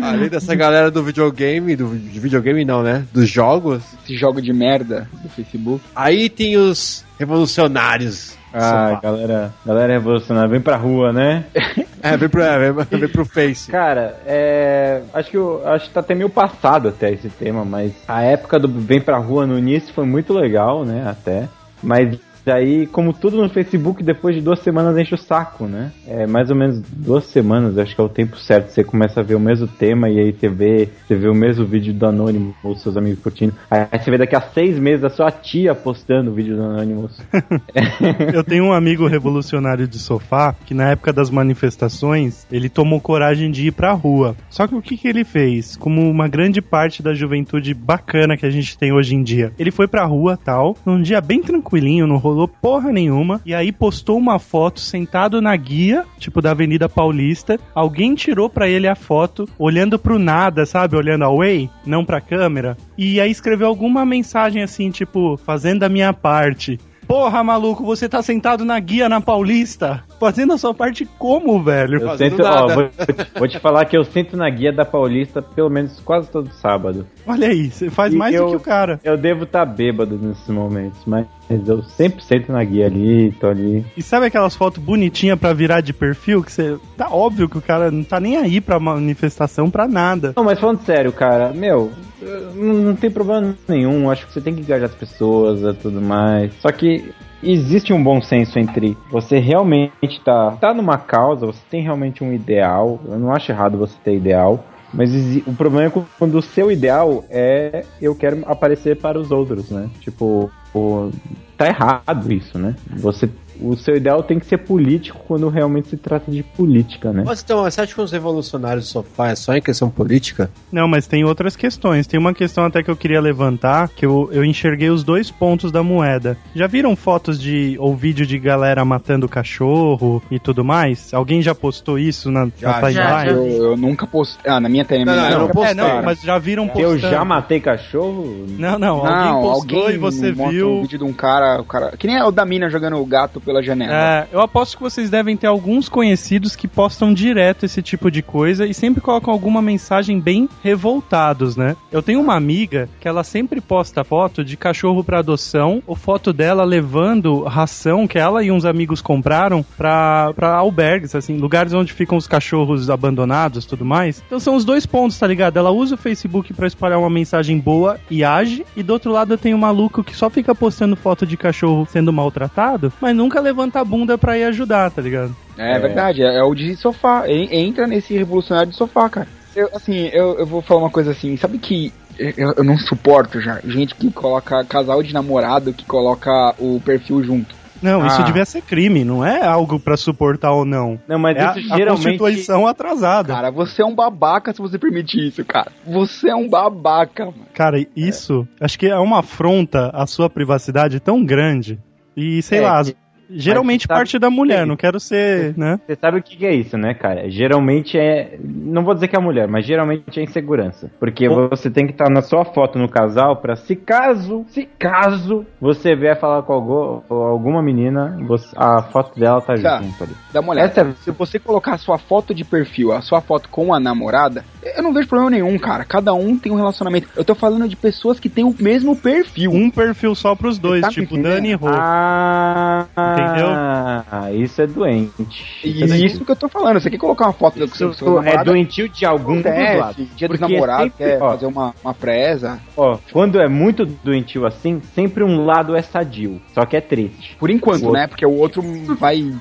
Além 0.00 0.28
dessa 0.28 0.54
galera 0.54 0.90
do 0.90 1.02
videogame, 1.02 1.76
do 1.76 1.96
de 1.96 2.18
videogame 2.18 2.64
não, 2.64 2.82
né? 2.82 3.06
Dos 3.12 3.28
jogos. 3.28 3.82
Esse 4.04 4.16
jogo 4.16 4.40
de 4.42 4.52
merda 4.52 5.08
do 5.22 5.28
Facebook. 5.28 5.84
Aí 5.94 6.28
tem 6.28 6.56
os 6.56 7.04
revolucionários. 7.18 8.36
Ah, 8.54 9.00
galera, 9.02 9.52
galera 9.66 9.92
revolucionária, 9.94 10.48
vem 10.48 10.60
pra 10.60 10.76
rua, 10.76 11.12
né? 11.12 11.44
É, 12.04 12.18
vem 12.18 12.28
pro, 12.28 12.42
é, 12.42 12.70
vem, 12.70 13.00
vem 13.00 13.08
pro 13.08 13.24
Face. 13.24 13.70
Cara, 13.72 14.20
é. 14.26 15.00
Acho 15.14 15.30
que 15.30 15.38
eu, 15.38 15.66
acho 15.66 15.88
que 15.88 15.94
tá 15.94 16.00
até 16.00 16.14
meio 16.14 16.28
passado 16.28 16.88
até 16.88 17.10
esse 17.10 17.30
tema, 17.30 17.64
mas 17.64 17.94
a 18.06 18.20
época 18.20 18.58
do 18.58 18.68
Vem 18.68 19.00
pra 19.00 19.16
Rua 19.16 19.46
no 19.46 19.58
início 19.58 19.94
foi 19.94 20.04
muito 20.04 20.34
legal, 20.34 20.84
né? 20.84 21.02
Até. 21.08 21.48
Mas 21.82 22.18
aí, 22.50 22.86
como 22.86 23.12
tudo 23.12 23.40
no 23.40 23.48
Facebook, 23.48 24.02
depois 24.02 24.34
de 24.34 24.42
duas 24.42 24.60
semanas 24.60 24.96
enche 24.96 25.14
o 25.14 25.18
saco, 25.18 25.66
né? 25.66 25.92
É 26.06 26.26
mais 26.26 26.50
ou 26.50 26.56
menos 26.56 26.80
duas 26.80 27.24
semanas, 27.24 27.78
acho 27.78 27.94
que 27.94 28.00
é 28.00 28.04
o 28.04 28.08
tempo 28.08 28.36
certo. 28.36 28.70
Você 28.70 28.84
começa 28.84 29.20
a 29.20 29.22
ver 29.22 29.34
o 29.34 29.40
mesmo 29.40 29.66
tema 29.66 30.08
e 30.08 30.18
aí 30.18 30.32
você 30.32 30.48
vê, 30.48 30.88
você 31.06 31.14
vê 31.14 31.28
o 31.28 31.34
mesmo 31.34 31.64
vídeo 31.64 31.92
do 31.94 32.06
Anonymous 32.06 32.54
ou 32.62 32.76
seus 32.76 32.96
amigos 32.96 33.22
curtindo. 33.22 33.54
Aí 33.70 33.86
você 33.98 34.10
vê 34.10 34.18
daqui 34.18 34.36
a 34.36 34.40
seis 34.40 34.78
meses 34.78 35.04
a 35.04 35.10
sua 35.10 35.30
tia 35.30 35.74
postando 35.74 36.30
o 36.30 36.34
vídeo 36.34 36.56
do 36.56 36.62
Anonymous. 36.62 37.20
Eu 38.32 38.44
tenho 38.44 38.64
um 38.64 38.72
amigo 38.72 39.06
revolucionário 39.06 39.86
de 39.86 39.98
sofá 39.98 40.54
que 40.66 40.74
na 40.74 40.90
época 40.90 41.12
das 41.12 41.30
manifestações 41.30 42.46
ele 42.50 42.68
tomou 42.68 43.00
coragem 43.00 43.50
de 43.50 43.68
ir 43.68 43.72
pra 43.72 43.92
rua. 43.92 44.36
Só 44.50 44.66
que 44.66 44.74
o 44.74 44.82
que, 44.82 44.96
que 44.96 45.08
ele 45.08 45.24
fez? 45.24 45.76
Como 45.76 46.08
uma 46.08 46.28
grande 46.28 46.60
parte 46.60 47.02
da 47.02 47.14
juventude 47.14 47.74
bacana 47.74 48.36
que 48.36 48.46
a 48.46 48.50
gente 48.50 48.76
tem 48.76 48.92
hoje 48.92 49.14
em 49.14 49.22
dia. 49.22 49.52
Ele 49.58 49.70
foi 49.70 49.86
pra 49.86 50.04
rua 50.04 50.36
tal, 50.36 50.76
num 50.84 51.00
dia 51.00 51.20
bem 51.20 51.42
tranquilinho, 51.42 52.06
não 52.06 52.16
rolou 52.34 52.48
porra 52.48 52.92
nenhuma, 52.92 53.40
e 53.46 53.54
aí 53.54 53.70
postou 53.70 54.18
uma 54.18 54.40
foto 54.40 54.80
sentado 54.80 55.40
na 55.40 55.54
guia, 55.54 56.04
tipo 56.18 56.42
da 56.42 56.50
Avenida 56.50 56.88
Paulista. 56.88 57.58
Alguém 57.74 58.14
tirou 58.14 58.50
pra 58.50 58.68
ele 58.68 58.88
a 58.88 58.96
foto, 58.96 59.48
olhando 59.56 59.98
pro 59.98 60.18
nada, 60.18 60.66
sabe? 60.66 60.96
Olhando 60.96 61.24
away, 61.24 61.70
não 61.86 62.04
pra 62.04 62.20
câmera. 62.20 62.76
E 62.98 63.20
aí 63.20 63.30
escreveu 63.30 63.68
alguma 63.68 64.04
mensagem 64.04 64.62
assim, 64.62 64.90
tipo, 64.90 65.36
fazendo 65.36 65.84
a 65.84 65.88
minha 65.88 66.12
parte. 66.12 66.78
Porra, 67.06 67.44
maluco, 67.44 67.84
você 67.84 68.08
tá 68.08 68.22
sentado 68.22 68.64
na 68.64 68.80
guia 68.80 69.08
na 69.08 69.20
Paulista? 69.20 70.02
Fazendo 70.18 70.52
a 70.52 70.58
sua 70.58 70.72
parte 70.72 71.06
como, 71.18 71.62
velho? 71.62 72.00
Eu 72.00 72.16
sento, 72.16 72.42
ó, 72.42 72.66
vou, 72.68 72.88
vou 73.36 73.48
te 73.48 73.58
falar 73.58 73.84
que 73.84 73.96
eu 73.96 74.04
sento 74.04 74.36
na 74.36 74.48
guia 74.48 74.72
da 74.72 74.84
Paulista 74.84 75.42
pelo 75.42 75.68
menos 75.68 76.00
quase 76.00 76.30
todo 76.30 76.50
sábado. 76.54 77.06
Olha 77.26 77.48
aí, 77.48 77.70
você 77.70 77.90
faz 77.90 78.12
E 78.12 78.16
mais 78.16 78.34
eu- 78.34 78.44
do 78.46 78.50
que 78.50 78.56
o 78.56 78.60
cara. 78.60 79.00
Eu 79.04 79.16
devo 79.16 79.44
estar 79.44 79.64
bêbado 79.66 80.16
nesses 80.16 80.48
momentos, 80.48 81.00
mas 81.06 81.26
eu 81.66 81.82
sempre 81.82 82.22
sento 82.24 82.52
na 82.52 82.62
guia 82.64 82.86
ali, 82.86 83.32
tô 83.40 83.48
ali. 83.48 83.84
E 83.96 84.02
sabe 84.02 84.26
aquelas 84.26 84.54
fotos 84.56 84.82
bonitinhas 84.82 85.38
pra 85.38 85.52
virar 85.52 85.80
de 85.80 85.92
perfil? 85.92 86.42
Que 86.42 86.52
você. 86.52 86.76
Tá 86.96 87.08
óbvio 87.10 87.48
que 87.48 87.58
o 87.58 87.62
cara 87.62 87.90
não 87.90 88.04
tá 88.04 88.18
nem 88.20 88.36
aí 88.36 88.60
pra 88.60 88.78
manifestação, 88.80 89.70
pra 89.70 89.86
nada. 89.86 90.32
Não, 90.36 90.44
mas 90.44 90.58
falando 90.58 90.80
sério, 90.84 91.12
cara, 91.12 91.52
meu, 91.52 91.90
eu- 92.22 92.52
não, 92.54 92.74
não 92.74 92.96
tem 92.96 93.10
problema 93.10 93.54
nenhum. 93.68 94.10
Acho 94.10 94.26
que 94.26 94.32
você 94.32 94.40
tem 94.40 94.54
que 94.54 94.60
engajar 94.62 94.88
as 94.88 94.94
pessoas 94.94 95.60
e 95.62 95.74
tudo 95.80 96.00
mais. 96.00 96.52
Só 96.60 96.70
que 96.72 97.12
existe 97.52 97.92
um 97.92 98.02
bom 98.02 98.20
senso 98.20 98.58
entre 98.58 98.96
você 99.10 99.38
realmente 99.38 100.20
tá, 100.24 100.52
tá 100.52 100.74
numa 100.74 100.98
causa, 100.98 101.46
você 101.46 101.60
tem 101.70 101.82
realmente 101.82 102.22
um 102.24 102.32
ideal. 102.32 103.00
Eu 103.06 103.18
não 103.18 103.32
acho 103.32 103.50
errado 103.52 103.78
você 103.78 103.94
ter 104.02 104.16
ideal. 104.16 104.64
Mas 104.92 105.10
o 105.46 105.52
problema 105.52 105.88
é 105.88 106.02
quando 106.18 106.36
o 106.38 106.42
seu 106.42 106.70
ideal 106.70 107.24
é 107.28 107.84
eu 108.00 108.14
quero 108.14 108.42
aparecer 108.46 108.96
para 108.96 109.18
os 109.18 109.30
outros, 109.32 109.68
né? 109.70 109.90
Tipo, 110.00 110.48
o- 110.72 111.10
tá 111.58 111.66
errado 111.66 112.32
isso, 112.32 112.56
né? 112.58 112.76
Você, 112.98 113.28
o 113.60 113.76
seu 113.76 113.96
ideal 113.96 114.22
tem 114.22 114.38
que 114.38 114.46
ser 114.46 114.58
político 114.58 115.20
quando 115.26 115.48
realmente 115.48 115.88
se 115.88 115.96
trata 115.96 116.30
de 116.30 116.42
política, 116.42 117.12
né? 117.12 117.22
Mas 117.26 117.42
então, 117.42 117.62
você 117.62 117.80
acha 117.80 117.94
que 117.94 118.00
os 118.00 118.12
revolucionários 118.12 118.86
sofá 118.88 119.28
é 119.30 119.34
só 119.36 119.54
em 119.54 119.62
questão 119.62 119.88
política? 119.90 120.50
Não, 120.72 120.86
mas 120.88 121.06
tem 121.06 121.24
outras 121.24 121.56
questões. 121.56 122.06
Tem 122.06 122.18
uma 122.18 122.34
questão 122.34 122.64
até 122.64 122.82
que 122.82 122.90
eu 122.90 122.96
queria 122.96 123.20
levantar, 123.20 123.88
que 123.88 124.04
eu, 124.06 124.28
eu 124.32 124.44
enxerguei 124.44 124.90
os 124.90 125.04
dois 125.04 125.30
pontos 125.30 125.70
da 125.72 125.82
moeda. 125.82 126.36
Já 126.54 126.66
viram 126.66 126.94
fotos 126.96 127.40
de 127.40 127.76
ou 127.78 127.94
vídeo 127.96 128.26
de 128.26 128.38
galera 128.38 128.84
matando 128.84 129.28
cachorro 129.28 130.22
e 130.30 130.38
tudo 130.38 130.64
mais? 130.64 131.12
Alguém 131.14 131.42
já 131.42 131.54
postou 131.54 131.98
isso 131.98 132.30
na, 132.30 132.48
Já, 132.58 132.80
na 132.80 132.90
já, 132.90 133.18
timeline? 133.24 133.54
Eu, 133.56 133.62
eu 133.70 133.76
nunca 133.76 134.06
postei. 134.06 134.50
Ah, 134.50 134.60
na 134.60 134.68
minha 134.68 134.84
timeline 134.84 135.06
Não, 135.16 135.30
não, 135.30 135.40
nunca 135.48 135.54
não 135.54 135.64
É, 135.64 135.74
não, 135.74 135.84
postei. 135.84 136.02
mas 136.04 136.20
já 136.22 136.38
viram 136.38 136.66
postando. 136.68 136.92
Eu 136.94 136.98
já 136.98 137.24
matei 137.24 137.60
cachorro? 137.60 138.46
Não, 138.58 138.78
não, 138.78 139.04
Não, 139.04 139.06
alguém 139.06 139.42
postou 139.42 139.78
alguém 139.82 139.94
e 139.94 139.98
você 139.98 140.32
viu. 140.32 140.70
um 140.78 140.82
vídeo 140.82 140.98
de 140.98 141.04
um 141.04 141.12
cara, 141.12 141.60
o 141.60 141.64
cara. 141.64 141.96
Que 141.96 142.06
nem 142.06 142.20
o 142.22 142.30
da 142.30 142.44
mina 142.44 142.68
jogando 142.68 142.96
o 142.96 143.06
gato 143.06 143.40
pela 143.44 143.62
janela. 143.62 143.92
É, 143.94 144.26
eu 144.32 144.40
aposto 144.40 144.76
que 144.76 144.82
vocês 144.82 145.10
devem 145.10 145.36
ter 145.36 145.46
alguns 145.46 145.88
conhecidos 145.88 146.56
que 146.56 146.66
postam 146.66 147.12
direto 147.12 147.64
esse 147.64 147.82
tipo 147.82 148.10
de 148.10 148.22
coisa 148.22 148.66
e 148.66 148.74
sempre 148.74 149.00
colocam 149.00 149.32
alguma 149.32 149.60
mensagem 149.60 150.18
bem 150.18 150.48
revoltados, 150.62 151.56
né? 151.56 151.76
Eu 151.92 152.02
tenho 152.02 152.20
uma 152.20 152.34
amiga 152.34 152.88
que 153.00 153.08
ela 153.08 153.22
sempre 153.22 153.60
posta 153.60 154.02
foto 154.02 154.44
de 154.44 154.56
cachorro 154.56 155.04
pra 155.04 155.18
adoção, 155.18 155.82
ou 155.86 155.94
foto 155.94 156.32
dela 156.32 156.64
levando 156.64 157.42
ração 157.42 158.06
que 158.06 158.18
ela 158.18 158.42
e 158.42 158.50
uns 158.50 158.64
amigos 158.64 159.00
compraram 159.00 159.64
pra, 159.76 160.32
pra 160.34 160.54
albergues, 160.54 161.14
assim, 161.14 161.36
lugares 161.36 161.72
onde 161.72 161.92
ficam 161.92 162.16
os 162.16 162.26
cachorros 162.26 162.88
abandonados 162.88 163.66
tudo 163.66 163.84
mais. 163.84 164.22
Então 164.26 164.40
são 164.40 164.56
os 164.56 164.64
dois 164.64 164.86
pontos, 164.86 165.18
tá 165.18 165.26
ligado? 165.26 165.58
Ela 165.58 165.70
usa 165.70 165.94
o 165.94 165.98
Facebook 165.98 166.52
pra 166.54 166.66
espalhar 166.66 166.98
uma 166.98 167.10
mensagem 167.10 167.58
boa 167.58 167.98
e 168.10 168.24
age, 168.24 168.64
e 168.76 168.82
do 168.82 168.92
outro 168.92 169.12
lado 169.12 169.36
tem 169.36 169.54
um 169.54 169.58
maluco 169.58 170.02
que 170.02 170.16
só 170.16 170.30
fica 170.30 170.54
postando 170.54 170.96
foto 170.96 171.26
de 171.26 171.36
cachorro 171.36 171.86
sendo 171.90 172.12
maltratado, 172.12 172.92
mas 173.00 173.14
nunca 173.14 173.33
levanta 173.40 173.80
a 173.80 173.84
bunda 173.84 174.16
pra 174.18 174.36
ir 174.38 174.44
ajudar, 174.44 174.90
tá 174.90 175.00
ligado? 175.02 175.34
É, 175.56 175.78
verdade, 175.78 176.22
é, 176.22 176.38
é 176.38 176.42
o 176.42 176.54
de 176.54 176.74
sofá. 176.76 177.28
En- 177.28 177.48
Entra 177.50 177.86
nesse 177.86 178.14
revolucionário 178.16 178.70
de 178.72 178.76
sofá, 178.76 179.08
cara. 179.08 179.28
Eu, 179.54 179.68
assim, 179.74 180.08
eu, 180.12 180.38
eu 180.38 180.46
vou 180.46 180.60
falar 180.62 180.80
uma 180.80 180.90
coisa 180.90 181.12
assim, 181.12 181.36
sabe 181.36 181.58
que 181.58 181.92
eu, 182.18 182.54
eu 182.56 182.64
não 182.64 182.76
suporto 182.78 183.40
já 183.40 183.60
gente 183.64 183.94
que 183.94 184.10
coloca 184.10 184.64
casal 184.64 185.02
de 185.02 185.12
namorado 185.14 185.72
que 185.72 185.84
coloca 185.84 186.54
o 186.58 186.80
perfil 186.84 187.22
junto. 187.22 187.54
Não, 187.82 188.06
isso 188.06 188.20
Ah. 188.22 188.24
devia 188.24 188.44
ser 188.46 188.62
crime, 188.62 189.04
não 189.04 189.22
é 189.24 189.44
algo 189.44 189.78
pra 189.78 189.96
suportar 189.96 190.52
ou 190.52 190.64
não. 190.64 190.98
Não, 191.06 191.18
mas 191.18 191.36
é 191.36 191.44
a, 191.44 191.54
isso 191.58 191.72
a 191.72 191.76
geralmente. 191.76 192.18
Constituição 192.18 192.66
atrasada. 192.66 193.34
Cara, 193.34 193.50
você 193.50 193.82
é 193.82 193.84
um 193.84 193.94
babaca 193.94 194.52
se 194.54 194.58
você 194.58 194.78
permite 194.78 195.18
isso, 195.28 195.44
cara. 195.44 195.70
Você 195.86 196.30
é 196.30 196.34
um 196.34 196.48
babaca, 196.48 197.26
mano. 197.26 197.46
Cara, 197.52 197.84
isso 197.94 198.48
acho 198.60 198.78
que 198.78 198.86
é 198.86 198.96
uma 198.98 199.18
afronta 199.18 199.90
à 199.92 200.06
sua 200.06 200.30
privacidade 200.30 200.98
tão 200.98 201.22
grande. 201.24 201.78
E 202.16 202.40
sei 202.42 202.60
É, 202.60 202.62
lá, 202.62 202.82
que- 202.84 202.96
Geralmente 203.34 203.86
parte 203.88 204.18
da 204.18 204.30
mulher, 204.30 204.66
não 204.66 204.76
quero 204.76 204.98
ser, 205.00 205.56
né? 205.56 205.78
Você 205.86 205.96
sabe 205.96 206.18
o 206.18 206.22
que 206.22 206.44
é 206.46 206.54
isso, 206.54 206.76
né, 206.76 206.94
cara? 206.94 207.28
Geralmente 207.30 207.98
é. 207.98 208.38
Não 208.42 208.84
vou 208.84 208.94
dizer 208.94 209.08
que 209.08 209.16
é 209.16 209.18
a 209.18 209.22
mulher, 209.22 209.48
mas 209.48 209.66
geralmente 209.66 210.18
é 210.18 210.22
insegurança. 210.22 210.90
Porque 210.98 211.28
você 211.28 211.70
tem 211.70 211.86
que 211.86 211.92
estar 211.92 212.08
na 212.10 212.22
sua 212.22 212.44
foto 212.44 212.78
no 212.78 212.88
casal 212.88 213.36
pra 213.36 213.56
se 213.56 213.74
caso, 213.76 214.44
se 214.48 214.64
caso 214.78 215.44
você 215.60 215.94
vier 215.94 216.18
falar 216.18 216.42
com 216.42 216.52
algu- 216.52 217.02
alguma 217.08 217.62
menina, 217.62 218.16
você- 218.26 218.54
a 218.56 218.82
foto 218.82 219.18
dela 219.18 219.40
tá 219.40 219.54
Tá. 219.54 219.82
junto 219.82 220.04
ali. 220.04 220.12
Dá 220.32 220.40
uma 220.40 220.52
olhada. 220.52 220.68
Essa 220.68 220.80
é- 220.82 220.94
Se 221.04 221.10
você 221.10 221.38
colocar 221.38 221.74
a 221.74 221.78
sua 221.78 221.98
foto 221.98 222.34
de 222.34 222.44
perfil, 222.44 222.92
a 222.92 223.00
sua 223.00 223.20
foto 223.20 223.48
com 223.48 223.74
a 223.74 223.80
namorada, 223.80 224.44
eu 224.76 224.82
não 224.82 224.92
vejo 224.92 225.08
problema 225.08 225.30
nenhum, 225.30 225.58
cara. 225.58 225.84
Cada 225.84 226.12
um 226.14 226.36
tem 226.38 226.50
um 226.52 226.56
relacionamento. 226.56 227.08
Eu 227.16 227.24
tô 227.24 227.34
falando 227.34 227.68
de 227.68 227.76
pessoas 227.76 228.18
que 228.20 228.28
têm 228.28 228.44
o 228.44 228.54
mesmo 228.58 228.96
perfil. 228.96 229.50
Um 229.50 229.70
perfil 229.70 230.14
só 230.14 230.34
pros 230.34 230.58
dois, 230.58 230.82
tá 230.82 230.88
tipo 230.88 231.14
entendendo? 231.14 231.34
Dani 231.34 231.50
e 231.50 231.54
Rô. 231.54 231.68
Ah, 231.68 232.86
Entendeu? 232.96 233.46
Ah, 233.50 234.32
isso 234.32 234.60
é 234.62 234.66
doente. 234.66 235.60
E 235.64 236.04
isso 236.06 236.24
que 236.24 236.30
eu 236.30 236.36
tô 236.36 236.48
falando. 236.48 236.80
Você 236.80 236.90
quer 236.90 236.98
colocar 236.98 237.26
uma 237.26 237.32
foto 237.32 237.58
do 237.58 237.66
seu, 237.68 237.92
seu 237.92 238.08
Isso 238.08 238.18
é 238.18 238.22
namorado? 238.24 238.50
doentio 238.50 238.88
de 238.88 239.04
algum 239.06 239.36
dos 239.40 239.44
lados. 239.44 240.06
Dia 240.16 240.28
dos 240.28 240.38
Porque 240.38 240.52
namorados, 240.54 240.84
sempre- 240.92 241.04
quer 241.04 241.22
ó, 241.22 241.30
fazer 241.30 241.46
uma, 241.46 241.74
uma 241.82 241.94
presa. 241.94 242.58
Ó, 242.76 242.98
quando 243.12 243.40
é 243.40 243.48
muito 243.48 243.84
doentio 243.86 244.46
assim, 244.46 244.80
sempre 244.94 245.22
um 245.24 245.44
lado 245.44 245.74
é 245.76 245.82
sadio. 245.82 246.40
Só 246.52 246.64
que 246.64 246.76
é 246.76 246.80
triste. 246.80 247.36
Por 247.38 247.50
enquanto, 247.50 247.90
né? 247.92 248.06
Porque 248.06 248.24
o 248.26 248.36
outro 248.36 248.62
vai. 248.98 249.32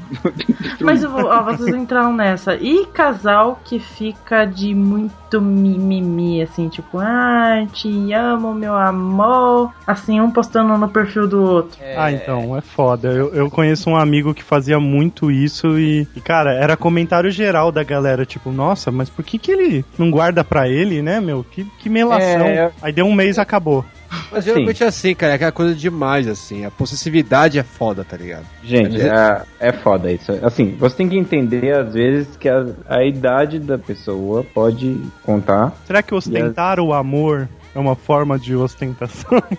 Mas 0.82 1.04
eu 1.04 1.10
vou- 1.10 1.26
ó, 1.26 1.44
vocês 1.44 1.74
entraram 1.76 2.14
nessa. 2.14 2.56
E 2.56 2.86
casal 2.88 3.60
que 3.64 3.80
fica 3.80 4.46
de 4.46 4.74
muito 4.74 5.13
mimimi, 5.42 6.42
assim, 6.42 6.70
tipo, 6.70 7.00
ah, 7.00 7.66
te 7.72 8.14
amo, 8.14 8.54
meu 8.54 8.76
amor. 8.76 9.72
Assim, 9.86 10.20
um 10.22 10.30
postando 10.30 10.78
no 10.78 10.90
perfil 10.90 11.28
do 11.28 11.42
outro. 11.42 11.80
Ah, 11.98 12.12
então, 12.12 12.56
é 12.56 12.62
foda. 12.62 13.10
Eu, 13.10 13.34
eu 13.34 13.50
conheço 13.50 13.90
um 13.90 13.96
amigo 13.96 14.34
que 14.34 14.44
fazia 14.44 14.80
muito 14.80 15.32
isso 15.32 15.78
e, 15.80 16.08
e, 16.16 16.22
cara, 16.22 16.54
era 16.54 16.78
comentário 16.78 17.32
geral 17.32 17.72
da 17.72 17.84
galera, 17.84 18.26
tipo, 18.26 18.52
nossa, 18.52 18.92
mas 18.92 19.10
por 19.10 19.24
que 19.24 19.38
que 19.38 19.52
ele 19.52 19.86
não 19.98 20.12
guarda 20.12 20.44
pra 20.44 20.68
ele, 20.68 21.02
né, 21.02 21.20
meu? 21.20 21.44
Que, 21.44 21.66
que 21.80 21.90
melação. 21.90 22.46
É. 22.46 22.72
Aí 22.82 22.92
deu 22.92 23.06
um 23.06 23.14
mês 23.14 23.40
acabou. 23.40 23.84
Mas 24.32 24.40
Assim. 24.40 24.50
geralmente 24.50 24.84
é 24.84 24.88
assim, 24.88 25.16
cara, 25.16 25.34
é 25.34 25.36
aquela 25.36 25.52
coisa 25.52 25.76
demais, 25.76 26.28
assim. 26.28 26.66
A 26.66 26.72
possessividade 26.72 27.58
é 27.60 27.64
foda, 27.64 28.04
tá 28.04 28.18
ligado? 28.18 28.46
Gente, 28.64 29.02
é, 29.02 29.42
é 29.60 29.72
foda 29.72 30.12
isso. 30.12 30.32
Assim, 30.42 30.76
você 30.78 30.96
tem 30.96 31.10
que 31.10 31.18
entender, 31.18 31.76
às 31.76 31.94
vezes, 31.94 32.36
que 32.38 32.50
a, 32.50 32.66
a 32.88 33.04
idade 33.04 33.60
da 33.60 33.78
pessoa 33.78 34.44
pode 34.54 35.02
contar. 35.24 35.74
Será 35.86 36.02
que 36.02 36.14
ostentar 36.14 36.80
o 36.80 36.94
amor 36.94 37.48
é 37.76 37.80
uma 37.80 37.96
forma 37.96 38.38
de 38.38 38.56
ostentação? 38.56 39.42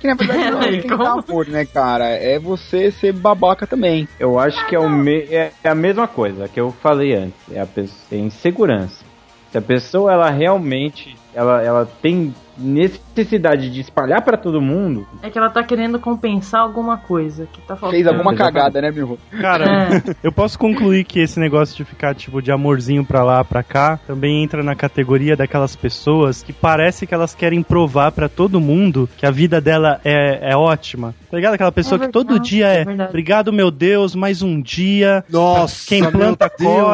Que 0.00 0.08
na 0.08 0.14
verdade 0.14 0.50
não 0.50 0.62
é 0.62 0.82
como? 0.82 1.04
amor, 1.04 1.46
né, 1.46 1.64
cara? 1.64 2.08
É 2.08 2.36
você 2.36 2.90
ser 2.90 3.12
babaca 3.12 3.68
também. 3.68 4.08
Eu 4.18 4.36
acho 4.36 4.66
que 4.66 4.74
é, 4.74 4.78
o 4.78 4.88
me, 4.90 5.20
é, 5.30 5.52
é 5.62 5.68
a 5.68 5.74
mesma 5.76 6.08
coisa 6.08 6.48
que 6.48 6.58
eu 6.58 6.72
falei 6.82 7.14
antes. 7.14 7.38
É 7.52 7.60
a 7.60 7.66
pessoa, 7.66 8.00
é 8.10 8.16
insegurança. 8.16 9.04
Se 9.52 9.58
a 9.58 9.62
pessoa, 9.62 10.12
ela 10.12 10.30
realmente, 10.30 11.16
ela, 11.34 11.62
ela 11.62 11.88
tem 12.00 12.34
necessidade 12.58 13.70
de 13.70 13.80
espalhar 13.80 14.22
pra 14.22 14.36
todo 14.36 14.60
mundo, 14.60 15.06
É 15.22 15.30
que 15.30 15.38
ela 15.38 15.48
tá 15.48 15.62
querendo 15.64 15.98
compensar 15.98 16.60
alguma 16.60 16.98
coisa 16.98 17.46
que 17.50 17.60
tá 17.62 17.74
faltando. 17.74 17.92
Fez 17.92 18.06
alguma 18.06 18.34
cagada, 18.34 18.80
né, 18.80 18.90
meu? 18.90 19.18
Cara, 19.40 19.64
É. 19.64 20.02
eu 20.22 20.30
posso 20.30 20.58
concluir 20.58 21.04
que 21.04 21.18
esse 21.20 21.40
negócio 21.40 21.74
de 21.74 21.84
ficar, 21.84 22.14
tipo, 22.14 22.42
de 22.42 22.52
amorzinho 22.52 23.04
pra 23.04 23.24
lá, 23.24 23.42
pra 23.42 23.62
cá, 23.62 23.98
também 24.06 24.42
entra 24.44 24.62
na 24.62 24.74
categoria 24.74 25.34
daquelas 25.34 25.74
pessoas 25.74 26.42
que 26.42 26.52
parece 26.52 27.06
que 27.06 27.14
elas 27.14 27.34
querem 27.34 27.62
provar 27.62 28.12
pra 28.12 28.28
todo 28.28 28.60
mundo 28.60 29.08
que 29.16 29.24
a 29.24 29.30
vida 29.30 29.60
dela 29.60 29.98
é, 30.04 30.52
é 30.52 30.56
ótima. 30.56 31.14
Tá 31.30 31.36
ligado? 31.38 31.54
Aquela 31.54 31.72
pessoa 31.72 32.02
É 32.02 32.06
que 32.06 32.12
todo 32.12 32.38
dia 32.38 32.68
é 32.68 32.82
é, 32.82 33.04
obrigado, 33.08 33.52
meu 33.52 33.70
Deus, 33.70 34.14
mais 34.14 34.42
um 34.42 34.60
dia. 34.60 35.24
Nossa, 35.30 35.86
Quem 35.86 36.02
planta, 36.10 36.50
meu 36.58 36.88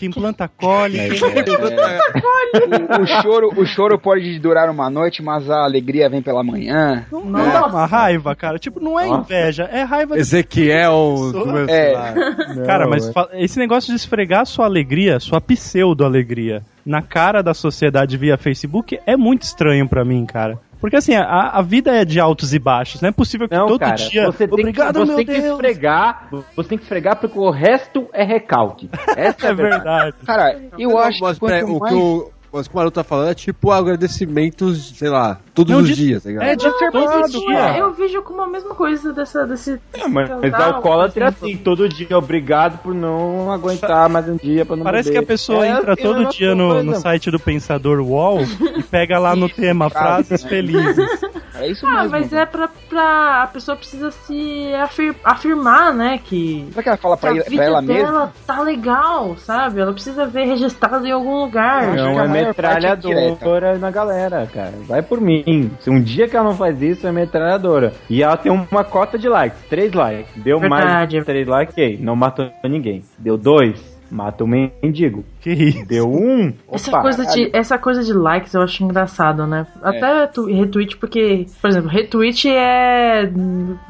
Quem 0.00 0.10
planta, 0.10 0.48
colhe. 0.48 0.98
É, 0.98 1.08
Quem... 1.10 1.18
O, 1.20 3.02
o 3.02 3.06
choro, 3.06 3.52
o 3.54 3.66
choro 3.66 3.98
pode 3.98 4.38
durar 4.38 4.70
uma 4.70 4.88
noite, 4.88 5.22
mas 5.22 5.50
a 5.50 5.62
alegria 5.62 6.08
vem 6.08 6.22
pela 6.22 6.42
manhã. 6.42 7.04
Não 7.12 7.30
dá 7.30 7.66
uma 7.66 7.84
raiva, 7.84 8.34
cara. 8.34 8.58
Tipo, 8.58 8.80
não 8.80 8.98
é 8.98 9.06
Nossa. 9.06 9.20
inveja, 9.20 9.64
é 9.64 9.82
raiva 9.82 10.14
de 10.14 10.20
Ezequiel. 10.22 11.32
É. 11.68 11.92
lá. 11.92 12.14
Cara, 12.64 12.84
Não, 12.84 12.90
mas 12.90 13.08
é. 13.08 13.44
esse 13.44 13.58
negócio 13.58 13.90
de 13.90 13.96
esfregar 13.96 14.46
sua 14.46 14.64
alegria, 14.64 15.20
sua 15.20 15.40
pseudo-alegria, 15.40 16.62
na 16.84 17.02
cara 17.02 17.42
da 17.42 17.52
sociedade 17.52 18.16
via 18.16 18.38
Facebook 18.38 18.98
é 19.06 19.16
muito 19.16 19.42
estranho 19.42 19.86
pra 19.86 20.04
mim, 20.04 20.24
cara. 20.24 20.58
Porque 20.80 20.96
assim, 20.96 21.14
a, 21.14 21.50
a 21.52 21.62
vida 21.62 21.90
é 21.94 22.04
de 22.04 22.18
altos 22.18 22.54
e 22.54 22.58
baixos, 22.58 23.00
não 23.02 23.08
é 23.10 23.12
possível 23.12 23.48
que 23.48 23.54
Não, 23.54 23.66
todo 23.66 23.80
cara, 23.80 23.94
dia. 23.96 24.26
você 24.26 24.48
tem, 24.48 24.58
Obrigado, 24.60 24.94
que, 24.94 24.98
você 25.00 25.06
meu 25.06 25.16
tem 25.16 25.26
que 25.26 25.32
Deus. 25.40 25.52
esfregar, 25.52 26.28
você 26.56 26.68
tem 26.68 26.78
que 26.78 26.84
esfregar 26.84 27.16
porque 27.20 27.38
o 27.38 27.50
resto 27.50 28.08
é 28.12 28.24
recalque. 28.24 28.88
Essa 29.16 29.46
é 29.46 29.48
É 29.48 29.50
a 29.50 29.54
verdade. 29.54 29.82
verdade. 29.84 30.16
Cara, 30.26 30.60
eu 30.78 30.92
Mas, 30.92 31.06
acho 31.22 31.34
que 31.34 31.40
quanto 31.40 31.66
o 31.66 31.78
mais... 31.80 31.92
que 31.92 32.00
o, 32.00 32.30
mas 32.52 32.66
o 32.66 32.68
que 32.70 32.74
o 32.74 32.78
Maroto 32.78 32.94
tá 32.94 33.04
falando 33.04 33.30
é 33.30 33.34
tipo 33.34 33.70
agradecimentos, 33.70 34.92
sei 34.96 35.08
lá, 35.08 35.38
todos 35.54 35.72
Não, 35.72 35.82
os 35.82 35.88
de- 35.88 35.94
dias, 35.94 36.22
tá 36.22 36.28
ligado? 36.28 36.44
É 36.44 36.56
de 36.56 36.64
Não, 36.66 36.90
todo 36.90 37.28
dia. 37.30 37.56
cara. 37.56 37.78
Eu 37.78 37.92
vejo 37.92 38.22
como 38.22 38.42
a 38.42 38.46
mesma 38.46 38.74
coisa 38.74 39.12
dessa, 39.12 39.46
desse. 39.46 39.80
É, 39.94 40.06
mas, 40.08 40.28
mas 40.30 40.54
alcoólatra 40.54 41.24
é 41.24 41.28
assim, 41.28 41.52
assim, 41.54 41.56
todo 41.58 41.88
dia, 41.88 42.18
obrigado 42.18 42.78
por 42.82 42.94
não 42.94 43.50
aguentar 43.52 44.08
mais 44.08 44.28
um 44.28 44.36
dia 44.36 44.64
pra 44.66 44.76
não 44.76 44.84
Parece 44.84 45.08
que 45.10 45.14
beber. 45.14 45.24
a 45.24 45.28
pessoa 45.28 45.66
É 45.66 45.70
entra 45.70 45.92
assim, 45.94 46.02
todo 46.02 46.16
mesma 46.16 46.30
dia 46.32 46.54
no, 46.54 46.68
coisa. 46.68 46.82
no 46.84 46.96
site 46.96 47.30
do 47.30 47.38
Pensador 47.40 48.00
Wall 48.00 48.40
e 48.76 48.82
pega 48.82 49.18
lá 49.18 49.34
no 49.36 49.48
tema 49.48 49.88
frases 49.90 50.42
felizes. 50.44 50.96
É 51.60 51.68
isso 51.68 51.86
Ah, 51.86 52.02
mesmo. 52.02 52.10
mas 52.10 52.32
é 52.32 52.46
pra, 52.46 52.68
pra. 52.88 53.42
A 53.42 53.46
pessoa 53.46 53.76
precisa 53.76 54.10
se 54.10 54.74
afir- 54.74 55.14
afirmar, 55.24 55.92
né? 55.94 56.18
Que. 56.24 56.66
Será 56.70 56.82
que 56.82 56.88
ela 56.88 56.96
fala 56.98 57.16
que 57.16 57.20
pra, 57.20 57.30
a 57.30 57.34
ele- 57.34 57.44
vida 57.44 57.56
pra 57.56 57.64
ela 57.64 57.82
dela 57.82 58.02
mesma? 58.10 58.32
tá 58.46 58.60
legal, 58.62 59.36
sabe? 59.38 59.80
Ela 59.80 59.92
precisa 59.92 60.26
ver 60.26 60.44
registrado 60.46 61.06
em 61.06 61.10
algum 61.12 61.40
lugar. 61.40 61.86
Não 61.94 62.14
que 62.14 62.20
é 62.20 62.24
é 62.24 62.28
metralhadora 62.28 63.78
na 63.78 63.90
galera, 63.90 64.48
cara. 64.52 64.72
Vai 64.86 65.02
por 65.02 65.20
mim. 65.20 65.70
Se 65.80 65.90
um 65.90 66.00
dia 66.00 66.28
que 66.28 66.36
ela 66.36 66.48
não 66.48 66.56
faz 66.56 66.80
isso, 66.80 67.06
é 67.06 67.12
metralhadora. 67.12 67.92
E 68.08 68.22
ela 68.22 68.36
tem 68.36 68.50
uma 68.52 68.84
cota 68.84 69.18
de 69.18 69.28
likes. 69.28 69.58
Três 69.68 69.92
likes. 69.92 70.30
Deu 70.36 70.58
mais 70.60 70.84
Verdade. 70.84 71.18
de 71.18 71.24
três 71.24 71.46
likes, 71.46 71.72
ok. 71.74 71.98
Não 72.00 72.16
matou 72.16 72.50
ninguém. 72.64 73.02
Deu 73.18 73.36
dois, 73.36 73.80
mata 74.10 74.44
o 74.44 74.46
mendigo. 74.46 75.24
Que 75.40 75.50
isso. 75.52 75.86
Deu 75.86 76.10
um, 76.10 76.52
Essa 76.70 76.90
opa. 76.90 77.00
coisa, 77.02 77.24
de, 77.26 77.50
essa 77.52 77.78
coisa 77.78 78.02
de 78.04 78.12
likes 78.12 78.52
eu 78.54 78.62
acho 78.62 78.82
engraçado, 78.84 79.46
né? 79.46 79.66
Até 79.82 80.26
tu- 80.26 80.46
retweet, 80.46 80.96
porque, 80.96 81.46
por 81.60 81.70
exemplo, 81.70 81.88
retweet 81.88 82.48
é. 82.48 83.30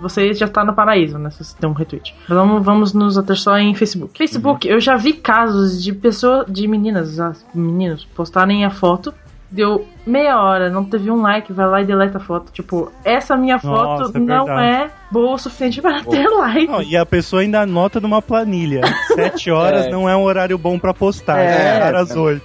Você 0.00 0.32
já 0.34 0.46
tá 0.48 0.64
no 0.64 0.74
paraíso, 0.74 1.18
né? 1.18 1.30
Se 1.30 1.44
você 1.44 1.56
tem 1.58 1.68
um 1.68 1.72
retweet. 1.72 2.14
Vamos, 2.28 2.64
vamos 2.64 2.92
nos 2.94 3.18
ater 3.18 3.36
só 3.36 3.56
em 3.58 3.74
Facebook. 3.74 4.16
Facebook, 4.16 4.68
eu 4.68 4.80
já 4.80 4.96
vi 4.96 5.12
casos 5.14 5.82
de 5.82 5.92
pessoas, 5.92 6.46
de 6.50 6.66
meninas, 6.68 7.18
meninos, 7.54 8.04
postarem 8.14 8.64
a 8.64 8.70
foto. 8.70 9.12
Deu 9.50 9.84
meia 10.06 10.40
hora, 10.40 10.70
não 10.70 10.84
teve 10.84 11.10
um 11.10 11.20
like, 11.22 11.52
vai 11.52 11.66
lá 11.66 11.80
e 11.82 11.84
deleta 11.84 12.18
a 12.18 12.20
foto. 12.20 12.52
Tipo, 12.52 12.90
essa 13.04 13.36
minha 13.36 13.58
foto 13.58 14.00
Nossa, 14.02 14.16
é 14.16 14.20
não 14.20 14.44
verdade. 14.46 14.76
é 14.86 14.90
boa 15.10 15.34
o 15.34 15.38
suficiente 15.38 15.82
para 15.82 16.02
ter 16.04 16.26
like. 16.28 16.66
Não, 16.68 16.80
e 16.82 16.96
a 16.96 17.04
pessoa 17.04 17.42
ainda 17.42 17.60
anota 17.62 18.00
numa 18.00 18.22
planilha. 18.22 18.80
Sete 19.14 19.50
horas 19.50 19.86
É. 19.86 19.90
não 19.90 20.08
é 20.08 20.16
um 20.16 20.22
horário 20.22 20.56
bom 20.56 20.78
pra 20.78 20.94
postar. 20.94 21.38
É. 21.40 21.78
É, 21.90 21.96
às 21.96 22.14
oito. 22.14 22.42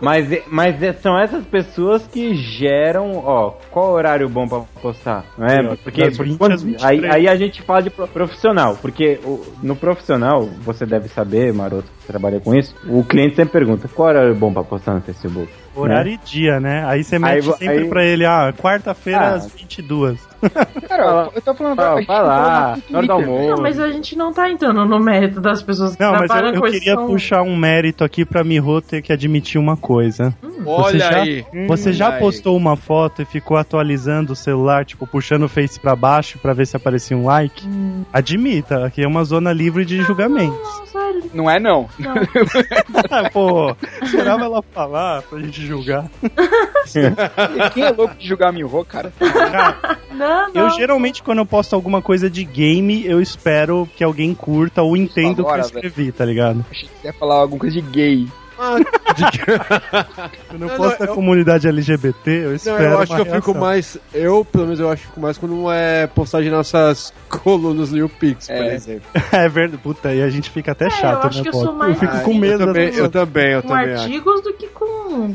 Mas, 0.00 0.30
é- 0.30 0.42
mas 0.48 0.80
é- 0.82 0.92
são 0.92 1.18
essas 1.18 1.44
pessoas 1.44 2.06
que 2.06 2.34
geram, 2.34 3.18
ó, 3.24 3.50
qual 3.70 3.90
horário 3.90 4.28
bom 4.28 4.46
pra 4.46 4.60
postar? 4.80 5.24
Não 5.36 5.46
é? 5.46 5.60
Sim, 5.62 5.68
Porque, 5.82 6.04
porque 6.10 6.24
20 6.24 6.38
quando- 6.38 6.52
às 6.52 6.62
23. 6.62 7.04
aí, 7.04 7.10
aí 7.10 7.28
a 7.28 7.34
gente 7.36 7.62
fala 7.62 7.82
de 7.82 7.90
pro- 7.90 8.06
profissional, 8.06 8.78
porque 8.80 9.18
o- 9.24 9.44
no 9.62 9.74
profissional, 9.74 10.44
você 10.64 10.86
deve 10.86 11.08
saber, 11.08 11.52
Maroto, 11.52 11.90
que 12.00 12.06
trabalha 12.06 12.38
com 12.38 12.54
isso, 12.54 12.74
o 12.88 13.02
cliente 13.02 13.34
sempre 13.34 13.52
pergunta, 13.52 13.88
qual 13.88 14.08
horário 14.10 14.34
bom 14.36 14.52
pra 14.52 14.62
postar 14.62 14.94
no 14.94 15.00
Facebook? 15.00 15.48
Horário 15.74 16.12
e 16.12 16.16
dia, 16.18 16.60
né? 16.60 16.84
Aí 16.86 17.02
você 17.04 17.16
Aí 17.16 17.20
mete 17.20 17.44
vo- 17.44 17.52
sempre 17.56 17.78
aí- 17.82 17.88
pra 17.88 18.04
ele, 18.04 18.24
ah, 18.24 18.52
quarta-feira 18.56 19.20
Ah. 19.20 19.34
às 19.34 19.50
22. 19.52 20.18
Cara, 20.88 21.30
eu 21.34 21.40
tô 21.42 21.54
falando 21.54 21.80
Ah, 21.80 21.94
vai 22.06 22.22
lá, 22.22 22.78
na 22.90 22.98
hora 22.98 23.06
do 23.06 23.12
almoço. 23.14 23.48
Não, 23.56 23.62
mas 23.62 23.80
a 23.80 23.90
gente 23.90 24.16
não 24.16 24.32
tá 24.32 24.50
entrando 24.50 24.84
no 24.84 25.00
mérito 25.00 25.40
das 25.40 25.62
pessoas 25.62 25.96
que 25.96 26.02
Não, 26.02 26.12
mas 26.12 26.22
eu, 26.22 26.26
trabalham 26.28 26.54
eu 26.54 26.62
queria 26.70 26.92
isso. 26.94 27.06
puxar 27.06 27.42
um 27.42 27.56
mérito 27.56 28.04
aqui 28.04 28.24
pra 28.26 28.44
Miho 28.44 28.80
ter 28.82 29.00
que 29.02 29.12
admitir 29.12 29.58
uma 29.58 29.76
coisa. 29.76 30.34
Olha 30.66 30.98
já, 30.98 31.16
aí. 31.22 31.44
Você 31.66 31.92
já 31.92 32.06
Olha 32.06 32.14
aí. 32.16 32.20
postou 32.20 32.56
uma 32.56 32.76
foto 32.76 33.22
e 33.22 33.24
ficou 33.24 33.56
atualizando 33.56 34.32
o 34.32 34.36
celular, 34.36 34.84
tipo, 34.84 35.06
puxando 35.06 35.44
o 35.44 35.48
Face 35.48 35.80
pra 35.80 35.96
baixo 35.96 36.38
pra 36.38 36.52
ver 36.52 36.66
se 36.66 36.76
aparecia 36.76 37.16
um 37.16 37.24
like? 37.24 37.66
Admita, 38.12 38.84
aqui 38.84 39.02
é 39.02 39.08
uma 39.08 39.24
zona 39.24 39.52
livre 39.52 39.84
de 39.84 40.02
julgamentos. 40.02 40.56
Não, 40.78 40.86
sério. 40.86 41.03
Não 41.03 41.03
é 41.50 41.58
não. 41.58 41.88
Pô, 43.32 43.74
esperava 44.02 44.44
ela 44.44 44.62
falar 44.62 45.22
pra 45.22 45.38
gente 45.40 45.64
julgar. 45.66 46.10
Quem 47.74 47.84
é 47.84 47.90
louco 47.90 48.14
de 48.14 48.26
julgar 48.26 48.52
Milho, 48.52 48.84
cara? 48.84 49.12
Cara, 49.18 49.98
Não, 50.12 50.52
não. 50.52 50.62
eu 50.62 50.70
geralmente 50.70 51.22
quando 51.22 51.38
eu 51.38 51.46
posto 51.46 51.74
alguma 51.74 52.00
coisa 52.00 52.30
de 52.30 52.44
game, 52.44 53.04
eu 53.06 53.20
espero 53.20 53.88
que 53.96 54.04
alguém 54.04 54.34
curta 54.34 54.82
ou 54.82 54.96
entenda 54.96 55.42
o 55.42 55.44
que 55.44 55.50
eu 55.52 55.60
escrevi, 55.60 56.12
tá 56.12 56.24
ligado? 56.24 56.64
Achei 56.70 56.88
que 56.88 56.94
você 57.00 57.06
ia 57.08 57.12
falar 57.12 57.36
alguma 57.36 57.58
coisa 57.60 57.74
de 57.74 57.82
gay. 57.90 58.26
Eu 60.52 60.58
não 60.58 60.68
posso 60.68 60.98
da 60.98 61.06
comunidade 61.08 61.66
LGBT, 61.68 62.30
eu 62.30 62.48
Não, 62.48 62.54
espero. 62.56 62.82
eu 62.84 62.98
acho 63.00 63.14
que 63.14 63.20
eu 63.20 63.24
fico 63.26 63.52
reação. 63.52 63.54
mais. 63.60 63.98
Eu, 64.12 64.44
pelo 64.44 64.64
menos, 64.64 64.80
eu 64.80 64.90
acho 64.90 65.02
que 65.02 65.08
fico 65.08 65.20
mais 65.20 65.38
quando 65.38 65.70
é 65.72 66.06
postagem 66.06 66.50
nas 66.50 66.72
nossas 66.72 67.12
colunas 67.28 67.90
no 67.90 67.98
por 68.46 68.54
É. 68.56 68.74
exemplo. 68.74 69.02
É 69.32 69.48
verdade, 69.48 69.82
puta, 69.82 70.08
aí 70.10 70.22
a 70.22 70.28
gente 70.30 70.50
fica 70.50 70.72
até 70.72 70.86
É, 70.86 70.90
chato, 70.90 71.24
eu 71.24 71.28
acho 71.28 71.38
né, 71.38 71.42
que 71.42 71.48
eu 71.48 71.52
sou 71.60 71.72
mais- 71.72 71.98
fico 71.98 72.20
com 72.20 72.34
medo. 72.34 72.62
Eu 72.62 72.66
também, 72.66 72.94
eu 72.94 73.08
também, 73.10 73.52
eu 73.52 73.62
com 73.62 73.68
também 73.68 73.92
acho. 73.94 74.02
artigos 74.04 74.42
do 74.42 74.52
que 74.54 74.66
com 74.68 74.84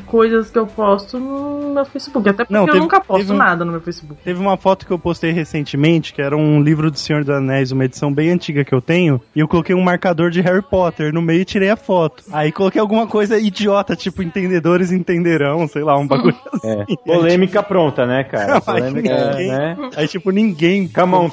coisas 0.06 0.50
que 0.50 0.58
eu 0.60 0.66
posto 0.68 1.20
no 1.20 1.74
meu 1.74 1.86
Facebook. 1.86 2.28
Até 2.30 2.44
porque 2.44 2.54
Não, 2.54 2.62
eu 2.62 2.68
teve- 2.68 2.80
nunca 2.80 3.00
posto 3.02 3.34
um- 3.34 3.38
nada 3.38 3.64
no 3.66 3.72
meu 3.72 3.82
Facebook. 3.82 4.22
Teve 4.24 4.40
uma 4.40 4.58
foto 4.58 4.86
que 4.86 4.92
eu 4.92 5.00
postei 5.00 5.32
recentemente, 5.32 6.14
que 6.14 6.22
era 6.22 6.36
um 6.36 6.62
livro 6.62 6.90
do 6.92 6.98
Senhor 6.98 7.24
dos 7.24 7.36
Anéis, 7.36 7.72
uma 7.72 7.86
edição 7.86 8.14
bem 8.14 8.32
antiga 8.32 8.64
que 8.64 8.74
eu 8.74 8.82
tenho, 8.82 9.22
e 9.36 9.40
eu 9.40 9.48
coloquei 9.48 9.76
um 9.76 9.82
marcador 9.82 10.30
de 10.32 10.42
Harry 10.42 10.62
Potter 10.62 11.14
no 11.14 11.22
meio 11.22 11.42
e 11.42 11.46
tirei 11.46 11.70
a 11.70 11.76
foto. 11.76 12.24
Aí 12.32 12.52
coloquei 12.52 12.80
alguma 12.82 13.08
coisa 13.08 13.38
idiota, 13.40 13.96
tipo 13.96 14.22
entendedores 14.24 14.92
entenderão, 14.92 15.68
sei 15.68 15.84
lá, 15.84 15.98
um 15.98 16.08
bagulho 16.08 16.36
É. 16.64 16.84
assim. 16.84 16.96
Polêmica 17.06 17.64
pronta, 17.64 18.06
né, 18.06 18.24
cara? 18.24 18.62
Polêmica, 18.62 19.32
ninguém- 19.32 19.50
né? 19.52 19.78
Aí, 19.96 20.08
tipo, 20.08 20.32
ninguém. 20.32 20.88
Come 20.88 21.14
on, 21.16 21.30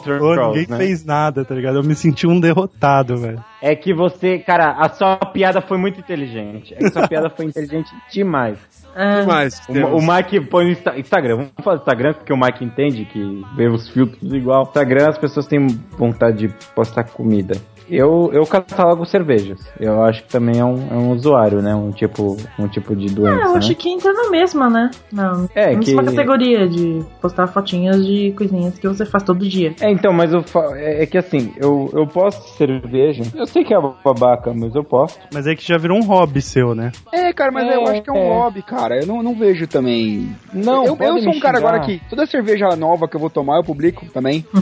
ninguém 0.48 0.66
né? 0.68 0.76
fez 0.76 1.04
nada, 1.04 1.44
tá 1.44 1.54
ligado? 1.54 1.76
Eu 1.78 1.84
me 1.84 1.94
senti 1.94 2.26
um 2.26 2.38
derrotado, 2.40 3.16
velho. 3.16 3.42
É 3.68 3.74
que 3.74 3.92
você, 3.92 4.38
cara, 4.38 4.76
a 4.78 4.88
sua 4.90 5.16
piada 5.16 5.60
foi 5.60 5.76
muito 5.76 5.98
inteligente. 5.98 6.72
É 6.72 6.78
que 6.78 6.90
sua 6.90 7.08
piada 7.08 7.28
foi 7.28 7.46
inteligente 7.46 7.90
demais. 8.12 8.58
É, 8.94 9.22
Demais. 9.26 9.60
O, 9.68 9.96
o 9.96 10.00
Mike 10.00 10.40
põe 10.42 10.66
no 10.66 10.70
Insta- 10.70 10.96
Instagram. 10.96 11.36
Vamos 11.36 11.52
falar 11.64 11.76
do 11.76 11.80
Instagram, 11.80 12.12
porque 12.14 12.32
o 12.32 12.36
Mike 12.36 12.64
entende 12.64 13.04
que 13.06 13.42
vê 13.56 13.66
os 13.68 13.88
filtros 13.88 14.32
igual. 14.32 14.62
Instagram, 14.62 15.08
as 15.08 15.18
pessoas 15.18 15.48
têm 15.48 15.66
vontade 15.98 16.46
de 16.46 16.54
postar 16.76 17.04
comida. 17.10 17.56
Eu, 17.88 18.30
eu 18.32 18.44
catalogo 18.46 19.04
cervejas. 19.04 19.60
Eu 19.78 20.02
acho 20.04 20.22
que 20.22 20.28
também 20.28 20.58
é 20.60 20.64
um, 20.64 20.88
é 20.90 20.94
um 20.94 21.10
usuário, 21.12 21.60
né? 21.62 21.74
Um 21.74 21.90
tipo, 21.90 22.36
um 22.58 22.66
tipo 22.68 22.94
de 22.96 23.06
doença, 23.14 23.40
É, 23.42 23.44
eu 23.46 23.52
né? 23.52 23.58
acho 23.58 23.74
que 23.74 23.88
entra 23.88 24.12
na 24.12 24.30
mesma, 24.30 24.68
né? 24.68 24.90
Não, 25.12 25.48
É, 25.54 25.72
na 25.72 25.78
mesma 25.78 26.02
que- 26.02 26.10
categoria 26.10 26.68
de 26.68 27.04
postar 27.20 27.46
fotinhas 27.46 28.04
de 28.04 28.32
coisinhas 28.32 28.78
que 28.78 28.88
você 28.88 29.04
faz 29.06 29.22
todo 29.24 29.46
dia. 29.48 29.74
É, 29.80 29.90
então, 29.90 30.12
mas 30.12 30.32
eu 30.32 30.42
fa- 30.42 30.72
é, 30.76 31.02
é 31.02 31.06
que 31.06 31.16
assim, 31.18 31.52
eu, 31.56 31.90
eu 31.92 32.06
posto 32.06 32.42
cerveja. 32.56 33.22
Eu 33.34 33.46
sei 33.46 33.64
que 33.64 33.74
é 33.74 33.78
babaca, 34.04 34.52
mas 34.54 34.74
eu 34.74 34.82
posto. 34.84 35.18
Mas 35.32 35.46
é 35.46 35.54
que 35.54 35.66
já 35.66 35.78
virou 35.78 35.98
um 35.98 36.02
hobby 36.04 36.40
seu, 36.42 36.74
né? 36.74 36.92
É, 37.12 37.32
cara, 37.32 37.50
mas 37.52 37.68
É, 37.68 37.76
eu 37.76 37.86
acho 37.86 38.02
que 38.02 38.10
é 38.10 38.12
um 38.12 38.16
é. 38.16 38.28
hobby, 38.28 38.62
cara. 38.62 39.00
Eu 39.00 39.06
não, 39.06 39.22
não 39.22 39.34
vejo 39.34 39.66
também. 39.66 40.34
Não, 40.52 40.84
eu, 40.84 40.96
eu 40.98 41.18
sou 41.22 41.32
um 41.32 41.40
cara 41.40 41.58
agora 41.58 41.80
que 41.80 42.00
toda 42.10 42.26
cerveja 42.26 42.74
nova 42.76 43.06
que 43.08 43.16
eu 43.16 43.20
vou 43.20 43.30
tomar 43.30 43.56
eu 43.58 43.64
publico 43.64 44.06
também. 44.12 44.44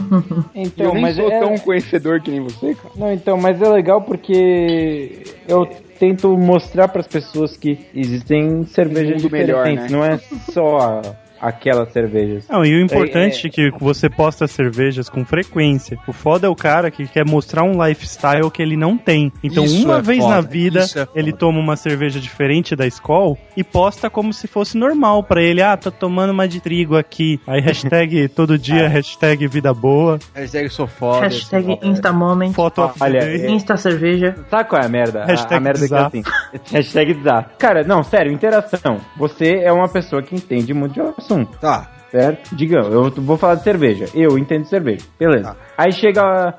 Então, 0.53 0.87
eu 0.87 0.93
nem 0.93 1.01
mas 1.01 1.15
sou 1.15 1.29
é... 1.29 1.39
tão 1.39 1.57
conhecedor 1.57 2.21
que 2.21 2.31
nem 2.31 2.39
você, 2.41 2.73
cara. 2.75 2.89
Não, 2.95 3.11
então, 3.15 3.37
mas 3.37 3.61
é 3.61 3.69
legal 3.69 4.01
porque 4.01 5.23
eu 5.47 5.65
tento 5.97 6.37
mostrar 6.37 6.87
para 6.87 7.01
as 7.01 7.07
pessoas 7.07 7.57
que 7.57 7.79
existem 7.95 8.63
cervejas 8.65 9.23
mundo 9.23 9.31
melhor, 9.31 9.63
diferentes, 9.63 9.91
né? 9.91 9.97
não 9.97 10.05
é 10.05 10.17
só 10.51 11.01
aquelas 11.47 11.91
cervejas. 11.91 12.47
Não, 12.49 12.65
e 12.65 12.73
o 12.75 12.81
importante 12.81 13.45
É, 13.45 13.47
é, 13.47 13.51
que 13.51 13.71
você 13.79 14.09
posta 14.09 14.47
cervejas 14.47 15.09
com 15.09 15.23
frequência. 15.25 15.97
O 16.07 16.13
foda 16.13 16.47
é 16.47 16.49
o 16.49 16.55
cara 16.55 16.89
que 16.91 17.07
quer 17.07 17.25
mostrar 17.25 17.63
um 17.63 17.83
lifestyle 17.85 18.49
que 18.51 18.61
ele 18.61 18.75
não 18.77 18.97
tem. 18.97 19.31
Então, 19.43 19.63
Isso 19.63 19.85
uma 19.85 19.97
é 19.99 20.01
vez 20.01 20.19
foda, 20.19 20.35
na 20.35 20.41
vida, 20.41 20.85
é 20.95 21.07
ele 21.15 21.31
toma 21.33 21.59
uma 21.59 21.75
cerveja 21.75 22.19
diferente 22.19 22.75
da 22.75 22.85
Skol 22.87 23.37
e 23.55 23.63
posta 23.63 24.09
como 24.09 24.33
se 24.33 24.47
fosse 24.47 24.77
normal 24.77 25.23
pra 25.23 25.41
ele. 25.41 25.61
Ah, 25.61 25.75
tô 25.77 25.91
tomando 25.91 26.31
uma 26.31 26.47
de 26.47 26.59
trigo 26.59 26.97
aqui. 26.97 27.39
Aí, 27.47 27.61
hashtag 27.61 28.27
todo 28.29 28.57
dia, 28.57 28.87
hashtag 28.87 29.47
vida 29.47 29.73
boa, 29.73 30.19
Hashtag 30.33 30.69
sou 30.69 30.87
foda. 30.87 31.21
Hashtag. 31.27 31.79
Instamoment, 31.83 32.53
foto 32.53 32.87
the 32.87 33.03
Olha, 33.03 33.19
day. 33.19 33.45
é- 33.45 33.49
Insta 33.51 33.77
cerveja. 33.77 34.35
Sabe 34.49 34.69
qual 34.69 34.81
é 34.81 34.85
a 34.85 34.89
merda? 34.89 35.23
A- 35.23 35.25
Hashtag 35.27 35.55
a, 35.55 35.59
merda 35.59 35.87
que 35.87 35.93
é 35.93 35.97
assim. 35.97 36.23
Hashtag 36.71 37.13
desar. 37.13 37.51
Cara, 37.57 37.83
não, 37.83 38.03
sério, 38.03 38.31
interação. 38.31 38.97
Você 39.17 39.55
é 39.63 39.71
uma 39.71 39.87
pessoa 39.87 40.21
que 40.21 40.35
entende 40.35 40.73
muito 40.73 40.93
de 40.93 41.01
assunto. 41.01 41.34
Tá. 41.43 41.89
Certo? 42.11 42.55
Diga, 42.55 42.77
eu 42.77 43.11
vou 43.11 43.37
falar 43.37 43.55
de 43.55 43.63
cerveja. 43.63 44.05
Eu 44.13 44.37
entendo 44.37 44.63
de 44.63 44.69
cerveja. 44.69 45.05
Beleza. 45.19 45.49
Tá. 45.49 45.55
Aí 45.77 45.91
chega 45.91 46.53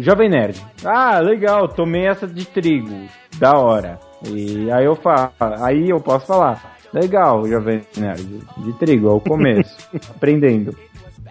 Jovem 0.00 0.28
Nerd. 0.28 0.62
Ah, 0.84 1.18
legal, 1.18 1.66
tomei 1.66 2.06
essa 2.06 2.26
de 2.28 2.46
trigo. 2.46 3.08
Da 3.38 3.58
hora. 3.58 3.98
E 4.26 4.70
aí 4.70 4.84
eu 4.84 4.94
falo, 4.94 5.32
aí 5.60 5.90
eu 5.90 6.00
posso 6.00 6.26
falar. 6.26 6.76
Legal, 6.92 7.44
Jovem 7.48 7.82
Nerd. 7.96 8.42
De 8.58 8.72
trigo, 8.74 9.08
é 9.08 9.12
o 9.12 9.20
começo. 9.20 9.76
aprendendo. 10.14 10.76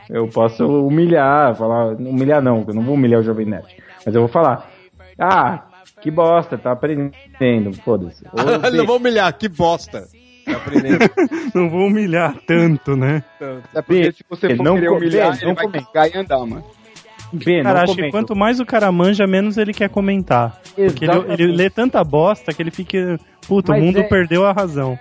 Eu 0.10 0.28
posso 0.28 0.66
humilhar, 0.66 1.56
falar. 1.56 1.94
Humilhar 1.94 2.42
não, 2.42 2.66
eu 2.68 2.74
não 2.74 2.84
vou 2.84 2.96
humilhar 2.96 3.22
o 3.22 3.24
Jovem 3.24 3.46
Nerd. 3.46 3.78
Mas 4.06 4.14
eu 4.14 4.22
vou 4.22 4.30
falar. 4.30 4.70
Ah, 5.18 5.68
que 6.02 6.12
bosta, 6.12 6.58
tá 6.58 6.74
aprendendo. 6.74 7.72
Foda-se. 7.86 8.26
Não 8.76 8.86
vou 8.86 8.98
humilhar, 8.98 9.32
que 9.38 9.48
bosta. 9.48 10.06
Aprendendo. 10.48 11.00
Não 11.56 11.70
vou 11.70 11.88
humilhar 11.88 12.36
tanto, 12.48 12.96
né? 12.96 13.24
É 13.74 13.82
porque 13.82 14.04
B, 14.04 14.12
se 14.12 14.24
você 14.30 14.56
for 14.56 14.64
não 14.64 14.76
querer 14.76 14.90
humilhar, 14.90 15.32
B, 15.32 15.38
ele 15.38 15.46
não 15.46 15.56
vai 15.56 15.66
comenta. 15.66 15.86
cagar 15.94 16.10
e 16.10 16.18
andar, 16.18 16.40
mano. 16.40 16.64
B, 17.32 17.64
Cara, 17.64 17.80
não 17.80 17.84
acho 17.86 17.96
que 17.96 18.12
quanto 18.12 18.36
mais 18.36 18.60
o 18.60 18.66
cara 18.66 18.92
manja, 18.92 19.26
menos 19.26 19.58
ele 19.58 19.74
quer 19.74 19.90
comentar. 19.90 20.60
Porque 20.76 21.06
ele, 21.06 21.12
Exatamente. 21.12 21.42
ele 21.42 21.52
lê 21.56 21.70
tanta 21.70 22.04
bosta 22.04 22.54
que 22.54 22.62
ele 22.62 22.72
fica. 22.72 23.20
Puta, 23.48 23.72
o 23.72 23.76
Mas 23.76 23.84
mundo 23.84 24.00
é- 24.00 24.04
perdeu 24.04 24.46
a 24.46 24.52
razão. 24.52 24.98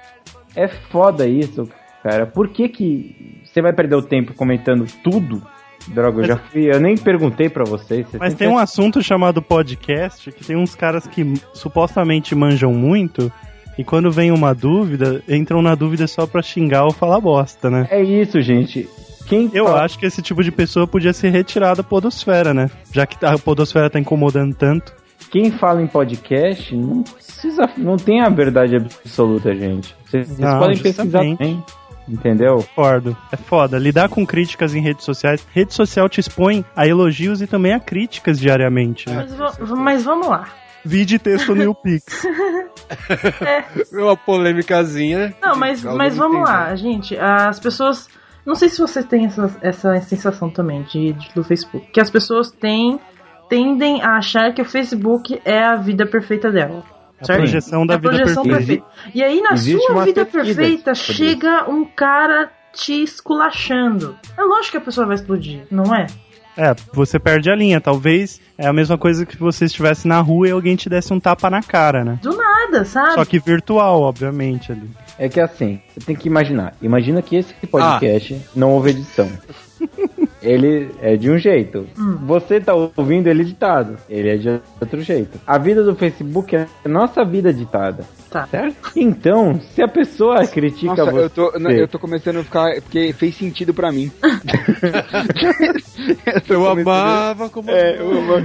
É 0.55 0.69
foda 0.69 1.27
isso, 1.27 1.69
cara. 2.03 2.27
Por 2.27 2.49
que 2.49 2.69
que 2.69 3.41
você 3.45 3.61
vai 3.63 3.73
perder 3.73 3.97
o 3.97 4.03
tempo 4.03 4.35
comentando 4.35 4.87
tudo? 5.03 5.43
Droga, 5.89 6.23
eu 6.23 6.27
já 6.27 6.37
fui. 6.37 6.73
Eu 6.73 6.81
nem 6.81 6.97
perguntei 6.97 7.49
pra 7.49 7.65
vocês. 7.65 8.07
vocês 8.07 8.21
Mas 8.21 8.35
têm 8.35 8.47
tem 8.47 8.57
um 8.57 8.59
assunto 8.59 9.03
chamado 9.03 9.43
podcast 9.43 10.31
que 10.31 10.45
tem 10.45 10.57
uns 10.57 10.75
caras 10.75 11.07
que 11.07 11.35
supostamente 11.53 12.35
manjam 12.35 12.73
muito 12.73 13.33
e 13.79 13.85
quando 13.85 14.11
vem 14.11 14.31
uma 14.31 14.55
dúvida, 14.55 15.23
entram 15.29 15.63
na 15.63 15.75
dúvida 15.75 16.07
só 16.07 16.27
pra 16.27 16.43
xingar 16.43 16.85
ou 16.85 16.93
falar 16.93 17.21
bosta, 17.21 17.71
né? 17.71 17.87
É 17.91 18.03
isso, 18.03 18.41
gente. 18.41 18.89
Quem 19.27 19.51
Eu 19.55 19.67
fala- 19.67 19.85
acho 19.85 19.99
que 19.99 20.05
esse 20.07 20.21
tipo 20.21 20.43
de 20.43 20.51
pessoa 20.51 20.87
podia 20.87 21.13
ser 21.13 21.31
retirada 21.31 21.77
da 21.77 21.83
podosfera, 21.83 22.53
né? 22.53 22.69
Já 22.93 23.07
que 23.07 23.25
a 23.25 23.39
podosfera 23.39 23.89
tá 23.89 23.99
incomodando 23.99 24.55
tanto. 24.55 24.93
Quem 25.31 25.51
fala 25.53 25.81
em 25.81 25.87
podcast 25.87 26.75
não 26.77 27.03
precisa. 27.03 27.63
Não 27.79 27.97
tem 27.97 28.21
a 28.21 28.29
verdade 28.29 28.77
absoluta, 28.77 29.55
gente. 29.55 29.95
Vocês 30.05 30.27
vocês 30.29 30.39
Não, 30.39 30.59
podem 30.59 30.77
pesquisar 30.79 31.21
bem. 31.21 31.65
Entendeu? 32.07 32.57
Concordo. 32.75 33.17
É 33.31 33.37
foda. 33.37 33.79
Lidar 33.79 34.09
com 34.09 34.27
críticas 34.27 34.75
em 34.75 34.81
redes 34.81 35.05
sociais. 35.05 35.47
Rede 35.55 35.73
social 35.73 36.09
te 36.09 36.19
expõe 36.21 36.65
a 36.77 36.87
elogios 36.87 37.41
e 37.41 37.47
também 37.47 37.73
a 37.73 37.81
críticas 37.81 38.39
diariamente, 38.41 39.09
né? 39.09 39.25
Mas, 39.59 39.71
mas 39.71 40.05
vamos 40.05 40.29
lá. 40.29 40.49
Vídeo 40.85 41.17
e 41.17 41.19
texto 41.19 41.55
no 41.55 41.63
YouPix. 41.63 42.27
Uma 43.93 44.17
polêmicazinha. 44.17 45.35
Não, 45.41 45.57
mas, 45.57 45.83
mas 45.85 46.17
vamos 46.17 46.43
lá, 46.49 46.75
gente. 46.75 47.17
As 47.19 47.59
pessoas. 47.61 48.09
Não 48.45 48.55
sei 48.57 48.69
se 48.69 48.81
você 48.81 49.03
tem 49.03 49.27
essa, 49.27 49.57
essa 49.63 50.01
sensação 50.01 50.51
também 50.51 50.83
de, 50.83 51.13
de- 51.13 51.33
do 51.35 51.45
Facebook. 51.45 51.87
Que 51.93 52.01
as 52.01 52.11
pessoas 52.11 52.51
têm, 52.51 52.99
tendem 53.49 54.03
a 54.03 54.17
achar 54.17 54.53
que 54.53 54.61
o 54.61 54.65
Facebook 54.65 55.41
é 55.45 55.63
a 55.63 55.77
vida 55.77 56.05
perfeita 56.07 56.51
dela. 56.51 56.83
A 57.21 57.25
certo? 57.25 57.39
projeção 57.39 57.87
da 57.87 57.95
É 57.95 57.97
a 57.97 58.01
vida 58.01 58.17
projeção 58.17 58.43
perfeita. 58.43 58.85
perfeita. 58.85 59.11
E 59.17 59.23
aí, 59.23 59.41
na 59.41 59.53
Existe 59.53 59.87
sua 59.87 60.05
vida 60.05 60.27
perfeita, 60.27 60.93
chega 60.93 61.71
um 61.71 61.85
cara 61.85 62.51
te 62.73 63.01
esculachando. 63.05 64.17
É 64.37 64.43
lógico 64.43 64.73
que 64.73 64.79
a 64.79 64.81
pessoa 64.81 65.07
vai 65.07 65.15
explodir, 65.15 65.65
não 65.71 65.95
é? 65.95 66.07
É, 66.57 66.75
você 66.93 67.19
perde 67.19 67.51
a 67.51 67.55
linha. 67.55 67.81
Talvez 67.81 68.41
é 68.59 68.67
a 68.67 68.73
mesma 68.73 68.99
coisa 68.99 69.25
que 69.25 69.37
você 69.37 69.65
estivesse 69.65 70.07
na 70.07 70.21
rua 70.21 70.49
e 70.49 70.51
alguém 70.51 70.77
te 70.77 70.89
desse 70.89 71.13
um 71.13 71.21
tapa 71.21 71.49
na 71.49 71.63
cara, 71.63 72.05
né? 72.05 72.19
Do 72.23 72.37
nada, 72.37 72.85
sabe? 72.85 73.15
Só 73.15 73.25
que 73.25 73.39
virtual, 73.39 74.03
obviamente, 74.03 74.73
ali. 74.73 74.91
É 75.19 75.29
que 75.29 75.41
assim, 75.41 75.81
você 75.89 76.01
tem 76.01 76.17
que 76.17 76.29
imaginar. 76.29 76.75
Imagina 76.83 77.23
que 77.23 77.37
esse 77.37 77.55
podcast 77.67 78.41
não 78.55 78.73
houve 78.73 78.91
edição. 78.91 79.31
Ele 80.43 80.91
é 81.01 81.17
de 81.17 81.31
um 81.31 81.39
jeito. 81.39 81.87
Você 82.27 82.61
tá 82.61 82.75
ouvindo 82.75 83.29
ele 83.29 83.43
editado. 83.43 83.97
Ele 84.11 84.29
é 84.29 84.37
de 84.37 84.61
outro 84.81 85.01
jeito. 85.01 85.39
A 85.47 85.57
vida 85.59 85.85
do 85.85 85.95
Facebook 85.95 86.57
é 86.57 86.67
a 86.85 86.89
nossa 86.89 87.25
vida 87.25 87.51
editada. 87.51 88.05
Tá. 88.29 88.47
Certo? 88.47 88.75
Então, 88.97 89.61
se 89.61 89.83
a 89.83 89.89
pessoa 89.89 90.47
critica 90.47 90.95
Nossa, 90.97 91.11
você. 91.13 91.25
eu 91.25 91.31
tô, 91.31 91.59
não, 91.59 91.71
eu 91.71 91.87
tô 91.87 91.99
começando 91.99 92.39
a 92.39 92.43
ficar. 92.45 92.75
Porque 92.83 93.13
fez 93.13 93.37
sentido 93.37 93.73
pra 93.75 93.93
mim. 93.93 94.11
Eu 96.49 96.61
começando- 96.65 96.89
amava 96.89 97.49
como. 97.49 97.71
É, 97.71 97.99
eu 97.99 98.11
amava. 98.19 98.43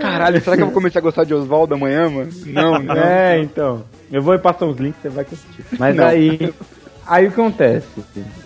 Caralho, 0.00 0.40
será 0.40 0.56
que 0.56 0.62
eu 0.62 0.66
vou 0.66 0.74
começar 0.74 0.98
a 0.98 1.02
gostar 1.02 1.24
de 1.24 1.34
Oswaldo 1.34 1.74
amanhã, 1.74 2.08
mano? 2.08 2.30
Não, 2.46 2.78
não. 2.82 2.94
É, 2.94 3.40
então. 3.40 3.82
Eu 4.12 4.22
vou 4.22 4.38
passar 4.38 4.66
uns 4.66 4.78
links, 4.78 5.00
você 5.02 5.08
vai 5.08 5.24
assistir. 5.24 5.64
Mas 5.78 5.94
Não. 5.96 6.04
aí. 6.06 6.52
Aí 7.06 7.26
o 7.26 7.32
que 7.32 7.40
acontece? 7.40 7.86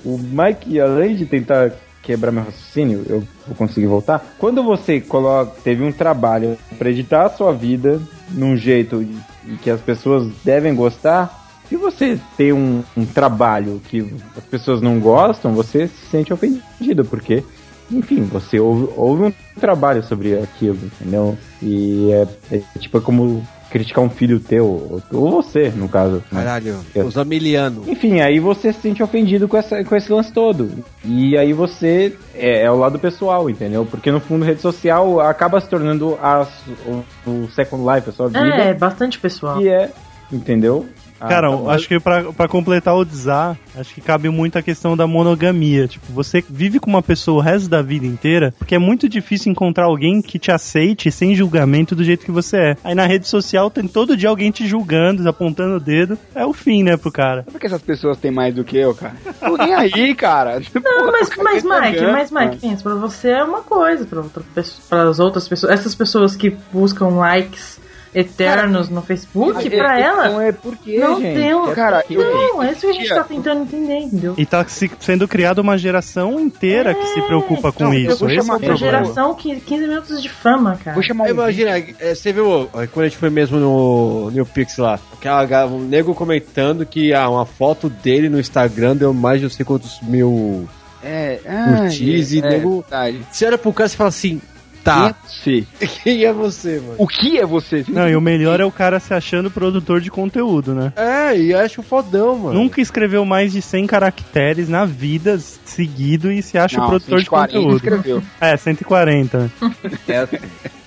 O 0.05 0.19
Mike, 0.19 0.81
além 0.81 1.17
de 1.17 1.27
tentar 1.27 1.73
quebrar 2.05 2.31
meu 2.31 2.45
raciocínio, 2.45 3.05
eu 3.09 3.25
vou 3.47 3.57
conseguir 3.57 3.87
voltar. 3.87 4.35
Quando 4.39 4.63
você 4.63 5.01
coloca, 5.01 5.53
teve 5.65 5.83
um 5.83 5.91
trabalho 5.91 6.57
pra 6.79 6.91
editar 6.91 7.27
a 7.27 7.31
sua 7.31 7.53
vida 7.53 8.01
num 8.31 8.57
jeito 8.57 9.03
em 9.03 9.57
que 9.57 9.71
as 9.71 9.81
pessoas 9.81 10.31
devem 10.45 10.75
gostar, 10.75 11.45
se 11.69 11.77
você 11.77 12.21
tem 12.37 12.53
um, 12.53 12.83
um 12.97 13.07
trabalho 13.07 13.81
que 13.89 14.15
as 14.37 14.45
pessoas 14.45 14.81
não 14.81 15.01
gostam, 15.01 15.55
você 15.55 15.89
se 15.89 16.07
sente 16.11 16.33
ofendido, 16.33 17.05
porque, 17.05 17.43
enfim, 17.91 18.23
você 18.25 18.61
ouve, 18.61 18.93
ouve 18.97 19.23
um 19.25 19.33
trabalho 19.59 20.03
sobre 20.03 20.39
aquilo, 20.39 20.79
entendeu? 20.85 21.39
E 21.63 22.11
é, 22.13 22.57
é 22.57 22.79
tipo 22.79 23.01
como 23.01 23.43
criticar 23.75 24.05
um 24.05 24.09
filho 24.09 24.39
teu, 24.39 24.65
ou, 24.65 25.03
ou 25.13 25.31
você, 25.43 25.69
no 25.75 25.89
caso. 25.89 26.23
né? 26.31 26.45
Caralho, 26.45 26.77
Eu- 26.95 27.07
os 27.07 27.19
amilianos. 27.19 27.89
Enfim, 27.89 28.21
aí 28.21 28.39
você 28.39 28.73
se 28.73 28.81
sente 28.81 29.03
ofendido 29.03 29.49
com, 29.49 29.57
essa, 29.57 29.83
com 29.83 29.97
esse 29.97 30.13
lance 30.13 30.33
todo. 30.33 30.71
E 31.05 31.37
aí 31.37 31.53
você 31.53 32.17
é, 32.37 32.63
é 32.63 32.71
o 32.71 32.77
lado 32.79 33.01
pessoal, 33.01 33.51
entendeu? 33.51 33.85
Porque 33.85 34.13
no 34.13 34.21
fundo, 34.21 34.45
rede 34.45 34.61
social 34.61 35.19
acaba 35.21 35.61
se 35.61 35.69
tornando 35.69 36.17
a, 36.23 36.47
o, 36.87 37.31
o 37.31 37.49
Second 37.51 37.85
Life, 37.85 38.11
a 38.11 38.13
sua 38.13 38.29
vida. 38.29 38.39
É, 38.39 38.73
bastante 38.73 39.19
pessoal. 39.19 39.61
E 39.61 39.69
é, 39.69 39.91
entendeu? 40.33 40.87
Ah, 41.21 41.29
Cara, 41.29 41.51
tá 41.51 41.73
acho 41.73 41.89
que 41.89 42.01
pra, 42.01 42.33
pra 42.33 42.49
completar 42.49 42.95
o 42.95 43.05
desar, 43.05 43.57
acho 43.77 43.95
que 43.95 44.01
cabe 44.01 44.29
muito 44.29 44.59
a 44.59 44.63
questão 44.63 44.97
da 44.97 45.07
monogamia. 45.07 45.87
Tipo, 45.87 46.13
você 46.13 46.45
vive 46.49 46.79
com 46.79 46.91
uma 46.91 47.03
pessoa 47.03 47.39
o 47.39 47.41
resto 47.41 47.69
da 47.69 47.83
vida 47.83 48.07
inteira, 48.07 48.55
porque 48.59 48.75
é 48.75 48.79
muito 48.79 49.09
difícil 49.09 49.51
encontrar 49.53 49.85
alguém 49.85 50.21
que 50.21 50.39
te 50.39 50.51
aceite 50.51 51.11
sem 51.11 51.35
julgamento 51.35 51.95
do 51.95 52.05
jeito 52.05 52.25
que 52.25 52.31
você 52.31 52.57
é. 52.57 52.77
Aí 52.85 52.95
na 52.95 53.07
rede 53.07 53.29
social 53.29 53.71
tem 53.71 53.87
todo 53.87 54.17
dia 54.17 54.29
alguém 54.29 54.51
te 54.51 54.67
julgando, 54.67 55.27
apontando 55.29 55.77
o 55.77 55.81
dedo. 55.81 56.19
É 56.35 56.45
o 56.45 56.53
fim, 56.53 56.83
né, 56.83 56.97
pro 56.97 57.11
cara. 57.11 57.45
Por 57.45 57.61
que 57.61 57.67
essas 57.67 57.83
pessoas 57.83 58.19
têm 58.19 58.31
mais 58.31 58.55
do 58.55 58.65
que 58.65 58.77
eu, 58.77 58.95
cara? 58.95 59.15
Tô 59.41 59.57
nem 59.57 59.73
aí, 59.75 60.15
cara. 60.15 60.61
Não, 60.75 61.13
mas, 61.13 61.31
mas 61.37 61.63
Mike, 61.63 62.05
tá 62.05 62.13
mas 62.13 62.31
Mike, 62.31 62.59
pensa, 62.59 62.83
pra 62.83 62.95
você 62.95 63.31
é 63.31 63.45
uma 63.45 63.63
coisa, 63.63 64.05
pra, 64.05 64.21
outra 64.21 64.43
para 64.89 65.09
as 65.09 65.19
outras 65.19 65.49
pessoas, 65.49 65.73
essas 65.73 65.95
pessoas 65.95 66.37
que 66.37 66.57
buscam 66.73 67.09
likes 67.09 67.84
eternos 68.15 68.89
no 68.89 69.03
Facebook, 69.03 69.69
pra 69.71 69.99
ela, 69.99 70.27
Então 70.29 70.41
é 70.41 70.53
por 70.53 70.77
quê, 70.77 70.99
não 70.99 71.21
gente? 71.21 71.35
tem. 71.35 71.51
É 71.51 71.75
Cara, 71.75 71.99
por 72.01 72.07
quê? 72.07 72.17
Não, 72.17 72.63
é 72.63 72.71
isso 72.73 72.81
que 72.83 72.87
a 72.87 72.93
gente 72.93 73.09
tá 73.09 73.25
tentando 73.25 73.63
entender, 73.63 73.99
entendeu? 73.99 74.35
E 74.39 74.47
tá 74.47 74.65
se- 74.67 74.91
sendo 75.01 75.27
criada 75.27 75.61
uma 75.61 75.77
geração 75.77 76.39
inteira 76.39 76.95
que 76.95 77.07
se 77.09 77.21
preocupa 77.23 77.73
com 77.73 77.85
Não, 77.85 77.95
eu 77.95 78.11
isso. 78.13 78.19
vou 78.21 78.31
Esse 78.31 78.39
é 78.39 78.43
Uma 78.43 78.77
geração, 78.77 79.35
15, 79.35 79.61
15 79.63 79.87
minutos 79.87 80.23
de 80.23 80.29
fama, 80.29 80.79
cara. 80.83 80.95
Vou 80.95 81.03
chamar 81.03 81.25
um 81.25 81.29
Imagina, 81.29 81.77
é, 81.79 82.15
você 82.15 82.33
viu 82.33 82.69
é, 82.75 82.87
quando 82.87 83.07
a 83.07 83.09
gente 83.09 83.19
foi 83.19 83.31
mesmo 83.31 83.59
no 83.59 84.31
New 84.31 84.47
Pix 84.47 84.77
lá, 84.79 84.99
aquela, 85.13 85.67
um 85.67 85.81
nego 85.81 86.15
comentando 86.15 86.87
que 86.87 87.13
ah, 87.13 87.29
uma 87.29 87.45
foto 87.45 87.89
dele 87.89 88.29
no 88.29 88.39
Instagram 88.39 88.97
deu 88.97 89.13
mais 89.13 89.39
de 89.41 89.45
não 89.45 89.51
sei 89.51 89.65
quantos 89.65 90.01
mil. 90.03 90.69
É, 91.03 91.41
ah, 91.47 91.81
Curtis 91.81 92.33
e 92.33 92.39
é, 92.39 92.49
nego- 92.49 92.81
verdade. 92.89 93.21
Você 93.31 93.45
olha 93.47 93.59
pro 93.59 93.73
cara 93.73 93.89
e 93.89 93.97
fala 93.97 94.09
assim, 94.09 94.41
Quem 94.85 94.93
é 94.93 95.09
tá, 95.09 95.17
você? 95.27 95.65
quem 96.05 96.25
é 96.25 96.33
você, 96.33 96.81
mano? 96.81 96.95
O 96.99 97.09
que 97.09 97.39
é 97.39 97.47
você? 97.47 97.85
Não, 97.89 98.09
e 98.09 98.15
o 98.15 98.21
melhor 98.21 98.61
é 98.61 98.65
o 98.65 98.71
cara 98.71 99.01
se 99.01 99.15
achando 99.15 99.51
produtor 99.51 100.01
de 100.01 100.11
conteúdo, 100.11 100.75
né? 100.75 100.93
É, 100.95 101.37
e 101.37 101.55
acho 101.55 101.83
fodão, 101.83 102.39
mano. 102.39 102.61
Nunca 102.61 102.81
escreveu 102.81 103.25
mais 103.25 103.53
de 103.53 103.63
100 103.63 103.87
caracteres 103.87 104.69
na 104.69 104.85
vida 104.85 105.39
seguido 105.39 106.31
e 106.31 106.43
se 106.43 106.59
acha 106.59 106.79
Não, 106.79 106.89
produtor 106.89 107.19
de 107.19 107.25
140 107.25 107.53
conteúdo. 107.53 107.77
escreveu. 107.77 108.23
É, 108.41 108.57
140. 108.57 109.51
É 110.07 110.19
assim. 110.19 110.37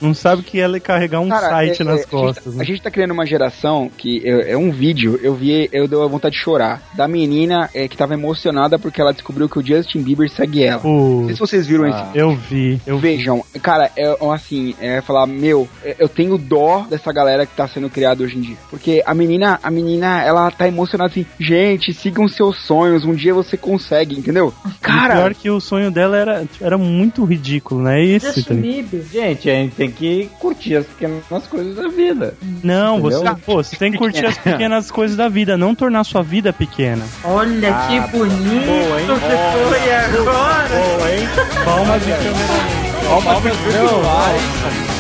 Não 0.02 0.14
sabe 0.14 0.44
que 0.44 0.60
ela 0.60 0.80
carregar 0.80 1.20
um 1.20 1.30
Cara, 1.30 1.50
site 1.50 1.82
é- 1.82 1.86
nas 1.86 2.02
é, 2.02 2.06
costas. 2.06 2.54
A 2.54 2.58
né? 2.58 2.58
gente, 2.60 2.62
a 2.62 2.66
gente 2.76 2.84
tá 2.84 2.92
criando 2.92 3.12
uma 3.12 3.26
geração 3.26 3.90
que 3.98 4.22
é, 4.28 4.52
é 4.52 4.58
um 4.58 4.72
vídeo, 4.72 5.20
eu 5.22 5.34
vi, 5.34 5.70
eu 5.72 5.88
deu 5.88 6.04
a 6.04 6.08
vontade 6.08 6.36
de 6.36 6.42
chorar. 6.42 6.82
Da 6.96 7.08
menina 7.08 7.70
é, 7.74 7.88
que 7.88 7.98
tava 7.98 8.14
emocionada 8.14 8.78
porque 8.80 9.02
ela 9.02 9.14
descobriu 9.14 9.48
que 9.50 9.60
o 9.60 9.66
Justin 9.66 10.02
Bieber 10.02 10.30
segue 10.30 10.64
ela. 10.64 10.82
Não 10.84 11.26
sei 11.26 11.34
se 11.36 11.40
vocês 11.40 11.66
viram 11.68 11.86
Ah. 11.86 12.10
esse 12.12 12.18
eu 12.20 12.36
vi. 12.36 12.82
Eu 12.86 12.98
vi. 12.98 13.08
Vejam, 13.08 13.44
cara, 13.62 13.90
é 13.96 14.08
é 14.08 14.34
assim, 14.34 14.76
é 14.80 15.02
falar, 15.02 15.26
meu, 15.28 15.68
é, 15.84 15.96
eu 16.00 16.08
tenho 16.10 16.38
dó 16.38 16.86
dessa 16.90 17.12
galera 17.12 17.46
que 17.46 17.56
tá 17.56 17.68
sendo 17.68 17.90
criada 17.90 18.24
hoje 18.24 18.38
em 18.38 18.42
dia. 18.42 18.58
Porque 18.70 19.02
a 19.06 19.14
menina, 19.14 19.60
a 19.62 19.70
menina, 19.72 20.22
ela 20.24 20.50
tá 20.52 20.68
emocionada 20.68 21.10
assim, 21.12 21.26
gente, 21.40 21.94
sigam 21.94 22.28
seus 22.28 22.58
sonhos, 22.64 23.04
um 23.06 23.14
dia 23.14 23.34
você 23.34 23.58
consegue, 23.58 24.18
entendeu? 24.18 24.54
E 24.66 24.70
Cara, 24.82 25.16
pior 25.16 25.34
que 25.34 25.50
o 25.50 25.60
sonho 25.60 25.90
dela 25.92 26.18
era, 26.18 26.46
era 26.62 26.78
muito 26.78 27.24
ridículo, 27.26 27.82
né? 27.82 28.04
Esse, 28.04 28.28
tá 28.28 28.34
Justin 28.34 28.54
ligado? 28.54 28.90
Bieber. 28.90 29.06
Gente, 29.12 29.50
a 29.50 29.54
gente 29.54 29.76
tem 29.76 29.87
que 29.92 30.30
curtir 30.40 30.76
as 30.78 30.86
pequenas 30.86 31.48
coisas 31.50 31.76
da 31.76 31.88
vida. 31.88 32.34
Não, 32.64 33.00
você, 33.02 33.24
pô, 33.46 33.64
você 33.64 33.76
tem 33.76 33.92
que 33.92 33.98
curtir 33.98 34.26
as 34.26 34.38
pequenas 34.40 34.90
coisas 34.92 35.16
da 35.18 35.28
vida, 35.30 35.58
não 35.58 35.74
tornar 35.76 36.04
sua 36.04 36.24
vida 36.24 36.52
pequena. 36.54 37.06
Olha 37.24 37.76
Ah, 37.76 37.88
que 37.88 38.18
bonito 38.18 38.66
boa, 38.66 39.02
hein? 39.02 39.08
que 39.08 39.70
foi 39.70 39.94
agora. 39.94 40.68
Boa, 40.70 41.12
hein? 41.12 41.28
Palmas 41.66 42.06
de 42.06 42.12
câmera. 42.12 42.88
Palmas 43.24 43.56
virtuais. 43.58 44.42
told 44.58 44.97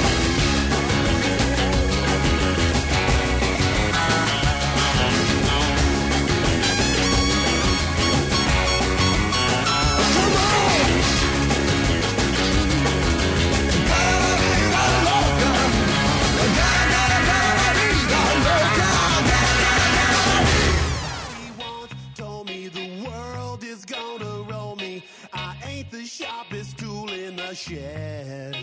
shed. 27.53 28.56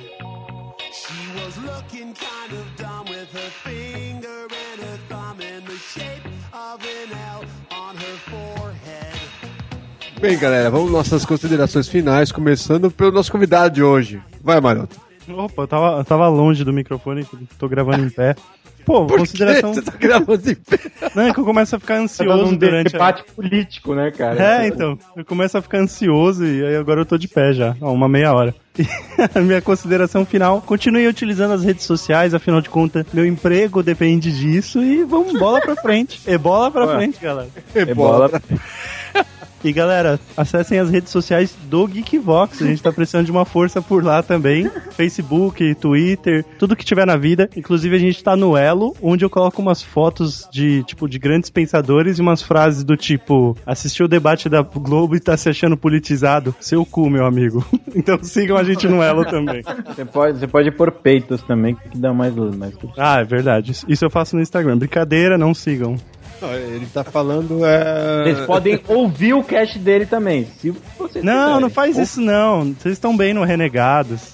She 0.92 1.14
was 1.34 1.56
looking 1.58 2.14
kind 2.14 2.52
of 2.52 2.64
dumb 2.76 3.06
with 3.08 3.30
her 3.32 3.50
finger 3.62 4.46
and 4.46 4.80
her 4.82 4.98
thumb 5.08 5.40
in 5.40 5.64
the 5.64 5.76
shape 5.76 6.24
of 6.52 6.80
an 6.82 7.12
L 7.12 7.44
on 7.70 7.96
her 7.96 8.16
forehead. 8.30 9.14
Bem, 10.20 10.38
galera, 10.38 10.70
vamos 10.70 10.90
nossas 10.90 11.24
considerações 11.24 11.88
finais, 11.88 12.32
começando 12.32 12.90
pelo 12.90 13.12
nosso 13.12 13.30
convidado 13.30 13.74
de 13.74 13.82
hoje. 13.82 14.22
Vai, 14.42 14.60
Maroto. 14.60 14.96
Opa, 15.28 15.62
eu 15.62 15.66
tava, 15.66 15.98
eu 15.98 16.04
tava 16.04 16.28
longe 16.28 16.64
do 16.64 16.72
microfone, 16.72 17.26
tô 17.58 17.68
gravando 17.68 18.04
em 18.04 18.10
pé. 18.10 18.36
Pô, 18.84 19.06
Por 19.06 19.18
consideração. 19.18 19.70
que 19.70 19.76
você 19.76 19.82
tá 19.82 19.92
gravando 19.98 20.50
em 20.50 20.54
pé? 20.54 20.78
Não, 21.14 21.22
é 21.24 21.32
que 21.32 21.40
eu 21.40 21.44
começo 21.44 21.74
a 21.76 21.80
ficar 21.80 21.94
Tá 21.96 22.00
ansioso 22.02 22.44
um 22.52 22.56
durante 22.56 22.88
a... 22.88 22.92
debate 22.92 23.24
político, 23.34 23.94
né, 23.94 24.10
cara? 24.10 24.62
É, 24.62 24.66
então. 24.68 24.98
Eu 25.16 25.24
começo 25.24 25.56
a 25.56 25.62
ficar 25.62 25.78
ansioso 25.78 26.44
e 26.44 26.64
aí 26.64 26.76
agora 26.76 27.00
eu 27.00 27.06
tô 27.06 27.16
de 27.16 27.28
pé 27.28 27.52
já, 27.52 27.74
há 27.80 27.90
uma 27.90 28.08
meia 28.08 28.32
hora. 28.32 28.54
E 28.76 29.38
a 29.38 29.40
minha 29.40 29.62
consideração 29.62 30.26
final, 30.26 30.60
continue 30.60 31.06
utilizando 31.06 31.52
as 31.54 31.62
redes 31.62 31.84
sociais, 31.84 32.34
afinal 32.34 32.60
de 32.60 32.68
contas, 32.68 33.06
meu 33.12 33.24
emprego 33.24 33.84
depende 33.84 34.36
disso 34.36 34.82
e 34.82 35.04
vamos 35.04 35.38
bola 35.38 35.60
pra 35.60 35.76
frente. 35.76 36.20
É 36.26 36.36
bola 36.36 36.70
pra 36.72 36.84
Ué. 36.86 36.96
frente, 36.96 37.20
galera. 37.22 37.48
É 37.72 37.84
bola. 37.94 38.30
E 39.64 39.72
galera, 39.72 40.20
acessem 40.36 40.78
as 40.78 40.90
redes 40.90 41.10
sociais 41.10 41.56
do 41.70 41.86
Geekvox. 41.86 42.60
A 42.60 42.66
gente 42.66 42.82
tá 42.82 42.92
precisando 42.92 43.24
de 43.24 43.30
uma 43.32 43.46
força 43.46 43.80
por 43.80 44.04
lá 44.04 44.22
também. 44.22 44.70
Facebook, 44.90 45.74
Twitter, 45.76 46.44
tudo 46.58 46.76
que 46.76 46.84
tiver 46.84 47.06
na 47.06 47.16
vida. 47.16 47.48
Inclusive 47.56 47.96
a 47.96 47.98
gente 47.98 48.22
tá 48.22 48.36
no 48.36 48.58
Elo, 48.58 48.94
onde 49.00 49.24
eu 49.24 49.30
coloco 49.30 49.62
umas 49.62 49.82
fotos 49.82 50.46
de, 50.52 50.84
tipo, 50.84 51.08
de 51.08 51.18
grandes 51.18 51.48
pensadores 51.48 52.18
e 52.18 52.20
umas 52.20 52.42
frases 52.42 52.84
do 52.84 52.94
tipo: 52.94 53.56
assistiu 53.64 54.04
o 54.04 54.08
debate 54.08 54.50
da 54.50 54.60
Globo 54.60 55.16
e 55.16 55.20
tá 55.20 55.34
se 55.34 55.48
achando 55.48 55.78
politizado. 55.78 56.54
Seu 56.60 56.84
cu, 56.84 57.08
meu 57.08 57.24
amigo. 57.24 57.64
Então 57.96 58.18
sigam 58.22 58.56
a 58.56 58.64
gente 58.64 58.88
no 58.88 59.00
Elo 59.00 59.24
também. 59.24 59.62
Você 59.86 60.04
pode, 60.04 60.38
você 60.38 60.48
pode 60.48 60.70
pôr 60.72 60.90
peitos 60.90 61.40
também, 61.42 61.76
que 61.76 61.96
dá 61.96 62.12
mais 62.12 62.34
luz. 62.34 62.56
Mais. 62.56 62.74
Ah, 62.98 63.20
é 63.20 63.24
verdade. 63.24 63.70
Isso 63.86 64.04
eu 64.04 64.10
faço 64.10 64.34
no 64.34 64.42
Instagram. 64.42 64.76
Brincadeira, 64.76 65.38
não 65.38 65.54
sigam. 65.54 65.96
Não, 66.40 66.52
ele 66.54 66.86
tá 66.86 67.02
falando. 67.04 67.64
É... 67.64 68.24
Vocês 68.24 68.46
podem 68.46 68.80
ouvir 68.88 69.34
o 69.34 69.42
cast 69.42 69.78
dele 69.78 70.06
também, 70.06 70.46
se 70.58 70.70
vocês 70.98 71.24
Não, 71.24 71.32
quiserem. 71.44 71.60
não 71.60 71.70
faz 71.70 71.96
isso 71.98 72.20
não. 72.20 72.64
Vocês 72.74 72.92
estão 72.94 73.16
bem 73.16 73.32
no 73.34 73.44
Renegados. 73.44 74.32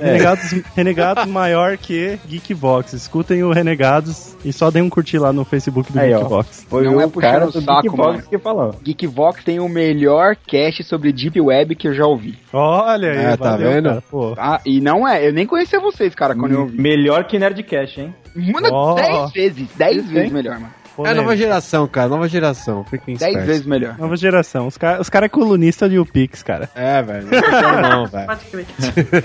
Renegados, 0.00 0.50
Renegados 0.76 1.26
maior 1.30 1.76
que 1.76 2.18
Geekvox. 2.26 2.92
Escutem 2.92 3.42
o 3.42 3.52
Renegados 3.52 4.36
e 4.44 4.52
só 4.52 4.70
deem 4.70 4.84
um 4.84 4.90
curtir 4.90 5.18
lá 5.18 5.32
no 5.32 5.44
Facebook 5.44 5.92
do 5.92 5.98
Aí, 6.00 6.12
ó. 6.14 6.18
Geekvox. 6.18 6.66
Foi 6.68 6.84
Não 6.84 6.96
o 6.96 7.00
é 7.00 7.08
cara 7.08 7.46
do 7.46 7.60
saco, 7.60 7.82
Geekbox 7.82 8.16
mano. 8.16 8.28
que 8.28 8.38
falou. 8.38 8.74
Geekvox 8.82 9.44
tem 9.44 9.60
o 9.60 9.68
melhor 9.68 10.36
cast 10.46 10.82
sobre 10.84 11.12
Deep 11.12 11.40
Web 11.40 11.74
que 11.74 11.88
eu 11.88 11.94
já 11.94 12.06
ouvi. 12.06 12.38
Olha 12.52 13.10
aí, 13.12 13.26
Ah, 13.26 13.36
tá 13.36 13.50
valeu, 13.52 13.70
vendo? 13.72 13.88
cara. 13.88 14.02
Ah, 14.38 14.60
e 14.64 14.80
não 14.80 15.06
é, 15.06 15.26
eu 15.26 15.32
nem 15.32 15.46
conhecia 15.46 15.80
vocês, 15.80 16.14
cara, 16.14 16.34
quando 16.34 16.52
eu 16.52 16.60
ouvi. 16.62 16.80
Melhor 16.80 17.24
que 17.24 17.38
Nerdcast, 17.38 18.00
hein? 18.00 18.14
Mano, 18.34 18.68
Ó. 18.72 18.94
10 18.94 19.32
vezes, 19.32 19.68
10 19.76 19.96
Isso, 19.96 20.08
vezes 20.08 20.32
melhor, 20.32 20.54
mano. 20.58 20.72
É 20.98 21.10
a 21.10 21.14
nova 21.14 21.36
geração, 21.36 21.86
cara, 21.86 22.08
nova 22.08 22.28
geração. 22.28 22.84
Fiquem 22.84 23.16
10 23.16 23.22
espertos. 23.22 23.46
vezes 23.46 23.66
melhor. 23.66 23.96
Nova 23.98 24.16
geração. 24.16 24.66
Os 24.66 24.76
caras 24.76 25.00
os 25.00 25.08
cara 25.08 25.26
é 25.26 25.28
colunista 25.28 25.88
de 25.88 25.98
UPix, 25.98 26.42
cara. 26.42 26.68
É, 26.74 27.02
velho. 27.02 27.28
Não, 27.30 27.90
não, 27.90 28.06
velho. 28.06 28.26
Pode 28.28 28.44
crer. 28.46 28.66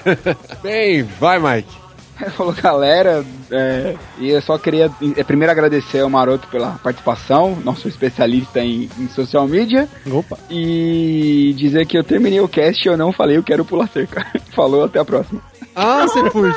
Bem, 0.63 1.03
vai, 1.03 1.39
Mike. 1.39 1.85
Falou, 2.35 2.53
galera, 2.53 3.25
é, 3.51 3.95
e 4.19 4.29
eu 4.29 4.41
só 4.41 4.57
queria 4.57 4.89
é, 5.17 5.23
primeiro 5.23 5.51
agradecer 5.51 5.99
ao 5.99 6.09
Maroto 6.09 6.47
pela 6.47 6.71
participação, 6.81 7.57
nosso 7.63 7.87
especialista 7.87 8.59
em, 8.61 8.89
em 8.97 9.09
social 9.09 9.47
media, 9.47 9.87
Opa. 10.09 10.37
e 10.49 11.53
dizer 11.57 11.85
que 11.85 11.97
eu 11.97 12.03
terminei 12.03 12.39
o 12.39 12.47
cast 12.47 12.87
e 12.87 12.91
eu 12.91 12.97
não 12.97 13.11
falei 13.11 13.37
eu 13.37 13.43
quero 13.43 13.65
pular 13.65 13.87
cerca. 13.89 14.25
Falou, 14.51 14.85
até 14.85 14.99
a 14.99 15.05
próxima. 15.05 15.41
Ah, 15.75 16.03
você 16.07 16.29
fugiu? 16.29 16.53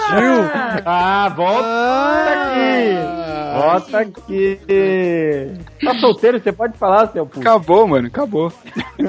Ah, 0.85 1.29
volta 1.35 2.33
aqui! 2.33 3.59
Volta 3.61 3.99
aqui! 3.99 4.61
Tá 5.85 5.95
solteiro, 5.99 6.41
você 6.41 6.53
pode 6.53 6.79
falar, 6.79 7.09
seu 7.09 7.27
puto. 7.27 7.41
Acabou, 7.41 7.87
mano, 7.89 8.07
acabou. 8.07 8.53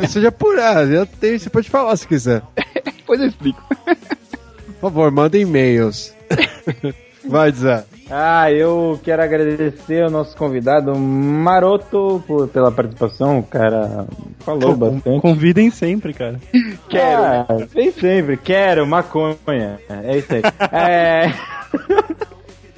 Seja 0.08 0.32
por 0.32 0.58
ah, 0.58 0.86
já 0.86 1.06
tem, 1.06 1.38
você 1.38 1.50
pode 1.50 1.70
falar 1.70 1.96
se 1.96 2.08
quiser. 2.08 2.42
Depois 2.86 3.20
eu 3.22 3.28
explico. 3.28 3.62
Por 3.86 4.90
favor, 4.90 5.12
manda 5.12 5.38
e-mails. 5.38 6.16
Vai, 7.30 7.52
Zé. 7.52 7.86
Ah, 8.10 8.52
eu 8.52 9.00
quero 9.04 9.22
agradecer 9.22 10.04
ao 10.04 10.10
nosso 10.10 10.36
convidado 10.36 10.98
Maroto 10.98 12.24
por, 12.26 12.48
pela 12.48 12.72
participação. 12.72 13.38
O 13.40 13.44
cara 13.44 14.08
falou 14.40 14.76
bastante. 14.76 15.22
Convidem 15.22 15.70
sempre, 15.70 16.12
cara. 16.14 16.40
Quero. 16.90 17.22
Ah, 17.22 17.46
vem 17.72 17.92
sempre. 17.92 18.36
Quero, 18.36 18.88
maconha. 18.88 19.80
É 19.88 20.18
isso 20.18 20.34
aí. 20.34 20.42
é... 20.72 21.32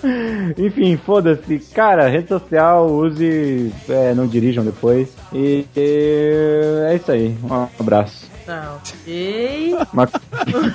Enfim, 0.57 0.97
foda-se. 0.97 1.59
Cara, 1.73 2.09
rede 2.09 2.27
social, 2.27 2.87
use. 2.87 3.71
É, 3.87 4.13
não 4.13 4.27
dirijam 4.27 4.65
depois. 4.65 5.15
E, 5.31 5.65
e 5.75 6.85
é 6.89 6.95
isso 6.95 7.11
aí. 7.11 7.37
Um 7.43 7.67
abraço. 7.79 8.30
Tá, 8.51 8.77
ok. 8.83 9.77
Ma- 9.93 10.09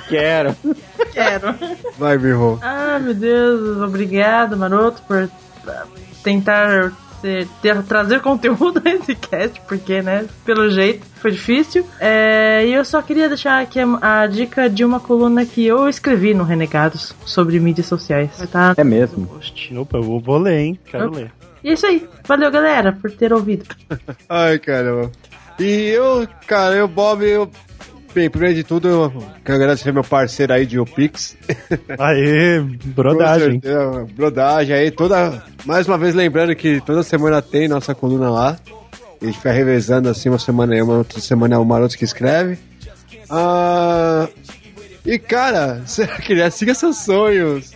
Quero. 0.09 0.55
Quero. 1.13 1.55
Vai, 1.95 2.17
Birro. 2.17 2.57
Ah, 2.63 2.97
meu 2.99 3.13
Deus, 3.13 3.77
obrigado, 3.83 4.57
Maroto, 4.57 5.03
por 5.03 5.29
ah, 5.67 5.83
tentar 6.23 6.91
ser- 7.21 7.47
ter- 7.61 7.83
trazer 7.83 8.19
conteúdo 8.21 8.81
nesse 8.83 9.13
cast, 9.13 9.61
porque, 9.67 10.01
né, 10.01 10.25
pelo 10.43 10.71
jeito, 10.71 11.05
foi 11.21 11.29
difícil. 11.31 11.87
É, 11.99 12.65
e 12.65 12.73
eu 12.73 12.83
só 12.83 12.99
queria 13.03 13.27
deixar 13.27 13.61
aqui 13.61 13.79
a, 13.79 14.21
a 14.23 14.25
dica 14.25 14.67
de 14.67 14.83
uma 14.83 14.99
coluna 14.99 15.45
que 15.45 15.63
eu 15.63 15.87
escrevi 15.87 16.33
no 16.33 16.43
Renegados 16.43 17.13
sobre 17.27 17.59
mídias 17.59 17.85
sociais. 17.85 18.31
Tá 18.51 18.73
É 18.75 18.83
mesmo. 18.83 19.29
Opa, 19.77 19.97
eu 19.99 20.03
vou, 20.03 20.19
vou 20.19 20.39
ler, 20.39 20.57
hein? 20.61 20.79
Quero 20.85 21.09
Opa. 21.09 21.17
ler. 21.17 21.31
E 21.63 21.69
é 21.69 21.73
isso 21.73 21.85
aí. 21.85 22.09
Valeu, 22.25 22.49
galera, 22.49 22.91
por 22.99 23.11
ter 23.11 23.31
ouvido. 23.31 23.65
Ai, 24.27 24.57
caramba. 24.57 25.11
E 25.59 25.89
eu, 25.89 26.27
cara, 26.45 26.75
eu, 26.75 26.87
Bob, 26.87 27.23
eu. 27.25 27.49
Bem, 28.17 28.31
primeiro 28.31 28.55
de 28.55 28.63
tudo, 28.63 28.87
eu 28.87 29.23
quero 29.45 29.59
agradecer 29.59 29.93
meu 29.93 30.03
parceiro 30.03 30.51
aí 30.51 30.65
de 30.65 30.79
Opix. 30.79 31.37
Aê, 31.99 32.59
brodagem. 32.85 33.61
Certeza, 33.61 34.07
Brodagem 34.15 34.75
aí, 34.75 34.89
toda. 34.89 35.43
Mais 35.63 35.87
uma 35.87 35.99
vez 35.99 36.15
lembrando 36.15 36.55
que 36.55 36.81
toda 36.81 37.03
semana 37.03 37.43
tem 37.43 37.67
nossa 37.67 37.93
coluna 37.93 38.31
lá. 38.31 38.57
A 39.21 39.23
gente 39.23 39.37
fica 39.37 39.51
revezando 39.51 40.09
assim, 40.09 40.29
uma 40.29 40.39
semana 40.39 40.75
é 40.75 40.81
uma, 40.81 40.97
outra 40.97 41.19
semana 41.19 41.53
é 41.53 41.57
o 41.59 41.63
Maroto 41.63 41.95
que 41.95 42.05
escreve. 42.05 42.57
Ah, 43.29 44.27
e 45.05 45.19
cara, 45.19 45.83
você 45.85 46.07
queria 46.07 46.49
siga 46.49 46.73
seus 46.73 46.97
sonhos. 46.97 47.71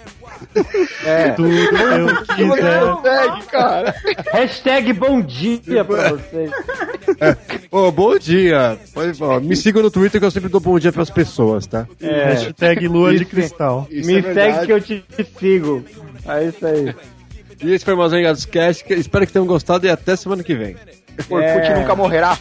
É. 1.05 1.29
Tudo 1.35 1.49
eu 1.51 2.25
quiser. 2.35 2.81
Consegue, 2.81 3.45
cara. 3.47 3.95
Hashtag 4.33 4.93
bom 4.93 5.21
dia 5.21 5.83
pra 5.85 6.09
vocês. 6.09 6.51
Ô, 7.71 7.91
bom 7.91 8.17
dia. 8.17 8.77
Pode, 8.93 9.23
ó, 9.23 9.39
me 9.39 9.55
sigam 9.55 9.81
no 9.83 9.91
Twitter 9.91 10.19
que 10.19 10.25
eu 10.25 10.31
sempre 10.31 10.49
dou 10.49 10.59
bom 10.61 10.77
dia 10.79 10.91
pras 10.91 11.09
pessoas, 11.09 11.65
tá? 11.67 11.87
É. 12.01 12.25
Hashtag 12.33 12.87
lua 12.87 13.15
de 13.15 13.25
cristal. 13.25 13.87
Isso 13.89 14.07
Me 14.07 14.19
é 14.19 14.33
segue 14.33 14.65
que 14.65 14.71
eu 14.73 14.81
te 14.81 15.05
sigo. 15.39 15.83
É 16.27 16.45
isso 16.45 16.65
aí. 16.65 16.95
E 17.63 17.73
esse 17.73 17.85
foi 17.85 17.95
mais 17.95 18.11
um 18.11 18.17
Engados 18.17 18.45
Cast. 18.45 18.83
Espero 18.93 19.27
que 19.27 19.33
tenham 19.33 19.45
gostado 19.45 19.85
e 19.85 19.89
até 19.89 20.15
semana 20.15 20.43
que 20.43 20.55
vem. 20.55 20.75
Orkut 21.29 21.43
É. 21.43 21.79
nunca 21.79 21.95
morrerá. 21.95 22.37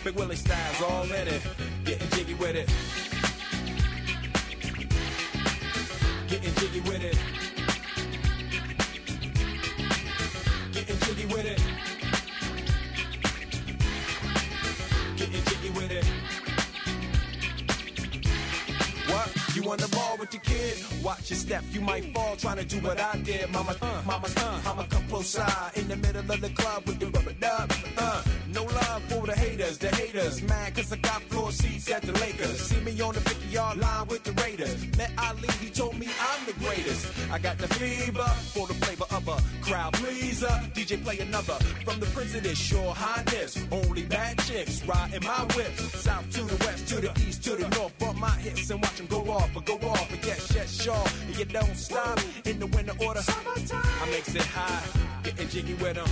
On 19.71 19.79
the 19.79 19.89
ball 19.89 20.17
with 20.19 20.33
your 20.35 20.43
kid? 20.43 20.77
Watch 21.03 21.31
your 21.31 21.39
step, 21.39 21.63
you 21.71 21.81
might 21.81 22.13
fall 22.13 22.35
trying 22.37 22.57
to 22.57 22.65
do 22.65 22.79
what 22.81 22.99
I 23.01 23.17
did. 23.19 23.49
Mama, 23.51 23.77
uh, 23.81 24.03
mama, 24.05 24.29
uh, 24.37 24.61
I'ma 24.67 24.85
come 24.85 25.07
close 25.09 25.29
side 25.29 25.73
in 25.77 25.87
the 25.89 25.97
middle 25.97 26.29
of 26.31 26.41
the 26.41 26.51
club 26.51 26.85
with 26.87 26.99
the 26.99 27.07
rubber 27.07 27.33
dub. 27.35 27.73
Uh, 27.97 28.23
no 28.53 28.65
love 28.65 29.03
for 29.05 29.27
the 29.27 29.35
haters, 29.35 29.79
the 29.79 29.89
haters. 29.95 30.43
Mad 30.43 30.75
cause 30.75 30.93
I 30.93 30.97
got 30.97 31.23
floor 31.23 31.53
seats 31.53 31.91
at 31.91 32.03
the 32.03 32.13
Lakers. 32.13 32.61
See 32.61 32.81
me 32.81 33.01
on 33.01 33.15
the 33.15 33.21
50 33.21 33.49
yard 33.49 33.79
line 33.79 34.07
with 34.09 34.25
the 34.25 34.33
Raiders. 34.43 34.75
Met 34.97 35.13
Ali, 35.19 35.49
he 35.61 35.71
told 35.71 35.97
me 35.99 36.09
I'm 36.21 36.47
the 36.47 36.53
greatest. 36.65 37.07
I 37.31 37.39
got 37.39 37.59
the 37.59 37.69
fever 37.69 38.29
for 38.55 38.67
the 38.67 38.75
flavor 38.75 39.07
crowd 39.63 39.93
pleaser. 39.95 40.55
DJ 40.75 41.03
play 41.03 41.19
another 41.19 41.55
from 41.85 42.01
the 42.01 42.07
Prince 42.07 42.35
of 42.35 42.43
this 42.43 42.59
shore 42.59 42.95
highness. 42.95 43.59
Only 43.71 44.03
bad 44.03 44.39
chicks 44.41 44.85
riding 44.85 45.25
my 45.25 45.45
whip. 45.55 45.73
South 45.77 46.31
to 46.31 46.43
the 46.43 46.65
west, 46.65 46.89
to 46.89 46.97
the 46.97 47.13
east, 47.27 47.45
to 47.45 47.57
the 47.57 47.69
north. 47.77 47.97
Bump 47.99 48.19
my 48.19 48.31
hips 48.31 48.71
and 48.71 48.83
watch 48.83 48.97
them 48.97 49.07
go 49.07 49.31
off, 49.31 49.51
but 49.55 49.65
go 49.65 49.75
off. 49.89 50.07
But 50.11 50.25
yes, 50.27 50.53
yes, 50.55 50.83
sure. 50.83 51.05
And 51.27 51.39
you 51.39 51.45
don't 51.45 51.77
stop 51.77 52.19
in 52.45 52.59
the 52.59 52.67
winter 52.67 52.95
order. 53.05 53.23
I 53.27 54.11
makes 54.11 54.35
it 54.35 54.43
high, 54.43 54.83
getting 55.23 55.49
jiggy 55.49 55.75
with 55.75 55.95
them. 55.95 56.09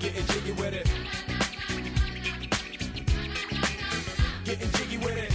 Getting 0.00 0.26
jiggy 0.26 0.52
with 0.52 0.74
it. 0.74 0.90
Getting 4.44 4.70
jiggy 4.72 4.98
with 4.98 5.16
it. 5.16 5.33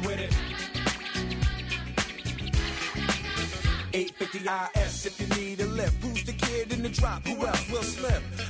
With 0.00 0.18
it. 0.18 0.34
850 3.92 4.80
IS 4.80 5.06
if 5.06 5.20
you 5.20 5.26
need 5.36 5.60
a 5.60 5.66
lift. 5.66 6.02
Who's 6.02 6.24
the 6.24 6.32
kid 6.32 6.72
in 6.72 6.82
the 6.82 6.88
drop? 6.88 7.26
Who 7.26 7.44
else? 7.46 7.70
Will 7.70 7.82
Smith. 7.82 8.49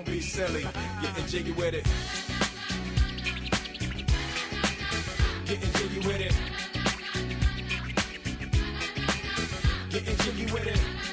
be 0.05 0.21
silly. 0.21 0.65
Getting 1.01 1.25
jiggy 1.27 1.51
with 1.51 1.73
it. 1.73 1.85
Getting 5.45 5.71
jiggy 5.73 6.07
with 6.07 6.21
it. 6.21 6.35
Getting 9.89 10.17
jiggy 10.17 10.53
with 10.53 10.67
it. 10.67 11.10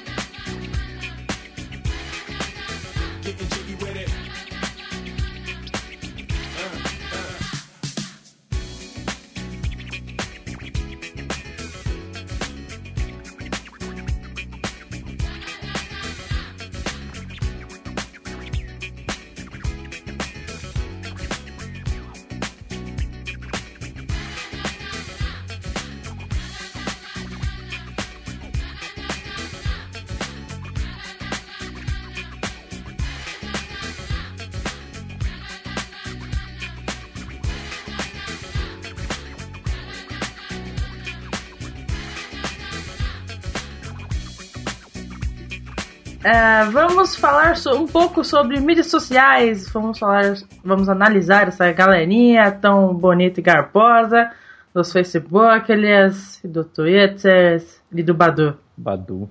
É, 46.30 46.64
vamos 46.70 47.16
falar 47.16 47.56
so- 47.56 47.74
um 47.74 47.86
pouco 47.86 48.22
sobre 48.22 48.60
mídias 48.60 48.88
sociais. 48.88 49.66
Vamos 49.70 49.98
falar, 49.98 50.34
vamos 50.62 50.86
analisar 50.88 51.48
essa 51.48 51.72
galerinha 51.72 52.50
tão 52.52 52.92
bonita 52.94 53.40
e 53.40 53.42
garbosa 53.42 54.30
dos 54.74 54.92
Facebook, 54.92 55.72
aliás, 55.72 56.38
do 56.44 56.64
Twitter 56.64 57.64
e 57.90 58.02
do 58.02 58.12
Badu. 58.12 58.58
Badu. 58.76 59.30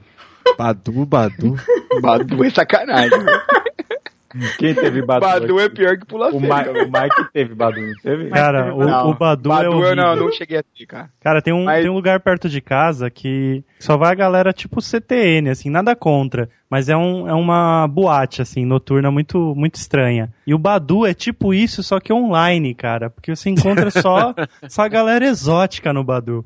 Badu, 0.58 1.06
Badu. 1.06 1.56
Badu 2.02 2.44
é 2.44 2.50
sacanagem. 2.50 3.12
Quem 4.58 4.74
teve 4.76 5.02
Badu? 5.02 5.26
Badu 5.26 5.60
é 5.60 5.70
pior 5.70 5.98
que 5.98 6.06
pula 6.06 6.30
O. 6.30 6.40
Ma 6.40 6.62
o 6.64 6.74
Mike 6.86 7.32
teve 7.34 7.56
Badu, 7.56 7.80
não 7.82 7.94
teve? 8.02 8.30
Cara, 8.30 8.74
o, 8.74 9.10
o 9.10 9.14
Badu, 9.14 9.50
é 9.52 9.56
Badu 9.56 9.66
eu 9.66 9.72
horrível. 9.72 9.96
não, 9.96 10.16
não 10.16 10.32
cheguei 10.32 10.58
a 10.58 10.64
ter, 10.64 10.86
cara. 10.86 11.10
Cara, 11.22 11.42
tem 11.42 11.54
um, 11.54 11.64
Mas- 11.64 11.82
tem 11.82 11.90
um 11.90 11.94
lugar 11.96 12.20
perto 12.20 12.50
de 12.50 12.60
casa 12.62 13.10
que 13.10 13.64
só 13.80 13.96
vai 13.98 14.12
a 14.12 14.16
galera 14.16 14.52
tipo 14.52 14.82
CTN, 14.82 15.50
assim, 15.50 15.70
nada 15.70 15.96
contra. 15.96 16.50
Mas 16.70 16.90
é, 16.90 16.98
um, 16.98 17.28
é 17.28 17.34
uma 17.34 17.88
boate, 17.88 18.42
assim, 18.42 18.66
noturna 18.66 19.10
muito, 19.10 19.54
muito 19.56 19.76
estranha. 19.76 20.30
E 20.46 20.54
o 20.54 20.60
Badu 20.60 21.06
é 21.06 21.14
tipo 21.14 21.54
isso, 21.54 21.82
só 21.82 22.00
que 22.00 22.12
online, 22.12 22.74
cara. 22.76 23.10
Porque 23.10 23.34
você 23.34 23.50
encontra 23.50 23.90
só, 23.90 24.34
só 24.68 24.82
a 24.82 24.88
galera 24.90 25.26
exótica 25.26 25.94
no 25.94 26.04
Badu. 26.04 26.44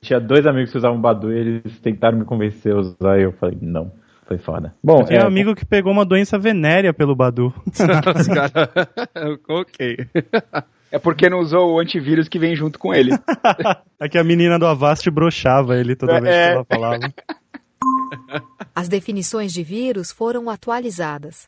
Tinha 0.00 0.20
dois 0.20 0.46
amigos 0.46 0.70
que 0.70 0.78
usavam 0.78 1.00
Badu 1.00 1.32
e 1.32 1.38
eles 1.38 1.80
tentaram 1.80 2.18
me 2.18 2.24
convencer 2.24 2.72
a 2.72 2.78
usar 2.78 3.18
e 3.18 3.22
eu 3.22 3.32
falei, 3.32 3.56
não, 3.60 3.90
foi 4.26 4.38
foda. 4.38 4.74
Bom, 4.82 5.00
Eu 5.00 5.04
tenho 5.06 5.20
é, 5.20 5.24
um 5.24 5.28
amigo 5.28 5.54
que 5.54 5.64
pegou 5.64 5.92
uma 5.92 6.04
doença 6.04 6.38
venérea 6.38 6.92
pelo 6.92 7.14
Badu. 7.14 7.52
Os 7.66 8.28
ok. 9.48 9.96
É 10.90 10.98
porque 10.98 11.28
não 11.28 11.40
usou 11.40 11.74
o 11.74 11.78
antivírus 11.80 12.28
que 12.28 12.38
vem 12.38 12.54
junto 12.56 12.78
com 12.78 12.94
ele. 12.94 13.12
É 13.98 14.10
que 14.10 14.18
a 14.18 14.24
menina 14.24 14.58
do 14.58 14.66
Avast 14.66 15.10
broxava 15.10 15.74
ele 15.78 15.96
toda 15.96 16.20
vez 16.20 16.34
É. 16.34 16.48
que 16.48 16.54
ela 16.56 16.66
falava. 16.70 17.00
As 18.74 18.88
definições 18.88 19.52
de 19.54 19.62
vírus 19.62 20.12
foram 20.12 20.50
atualizadas. 20.50 21.44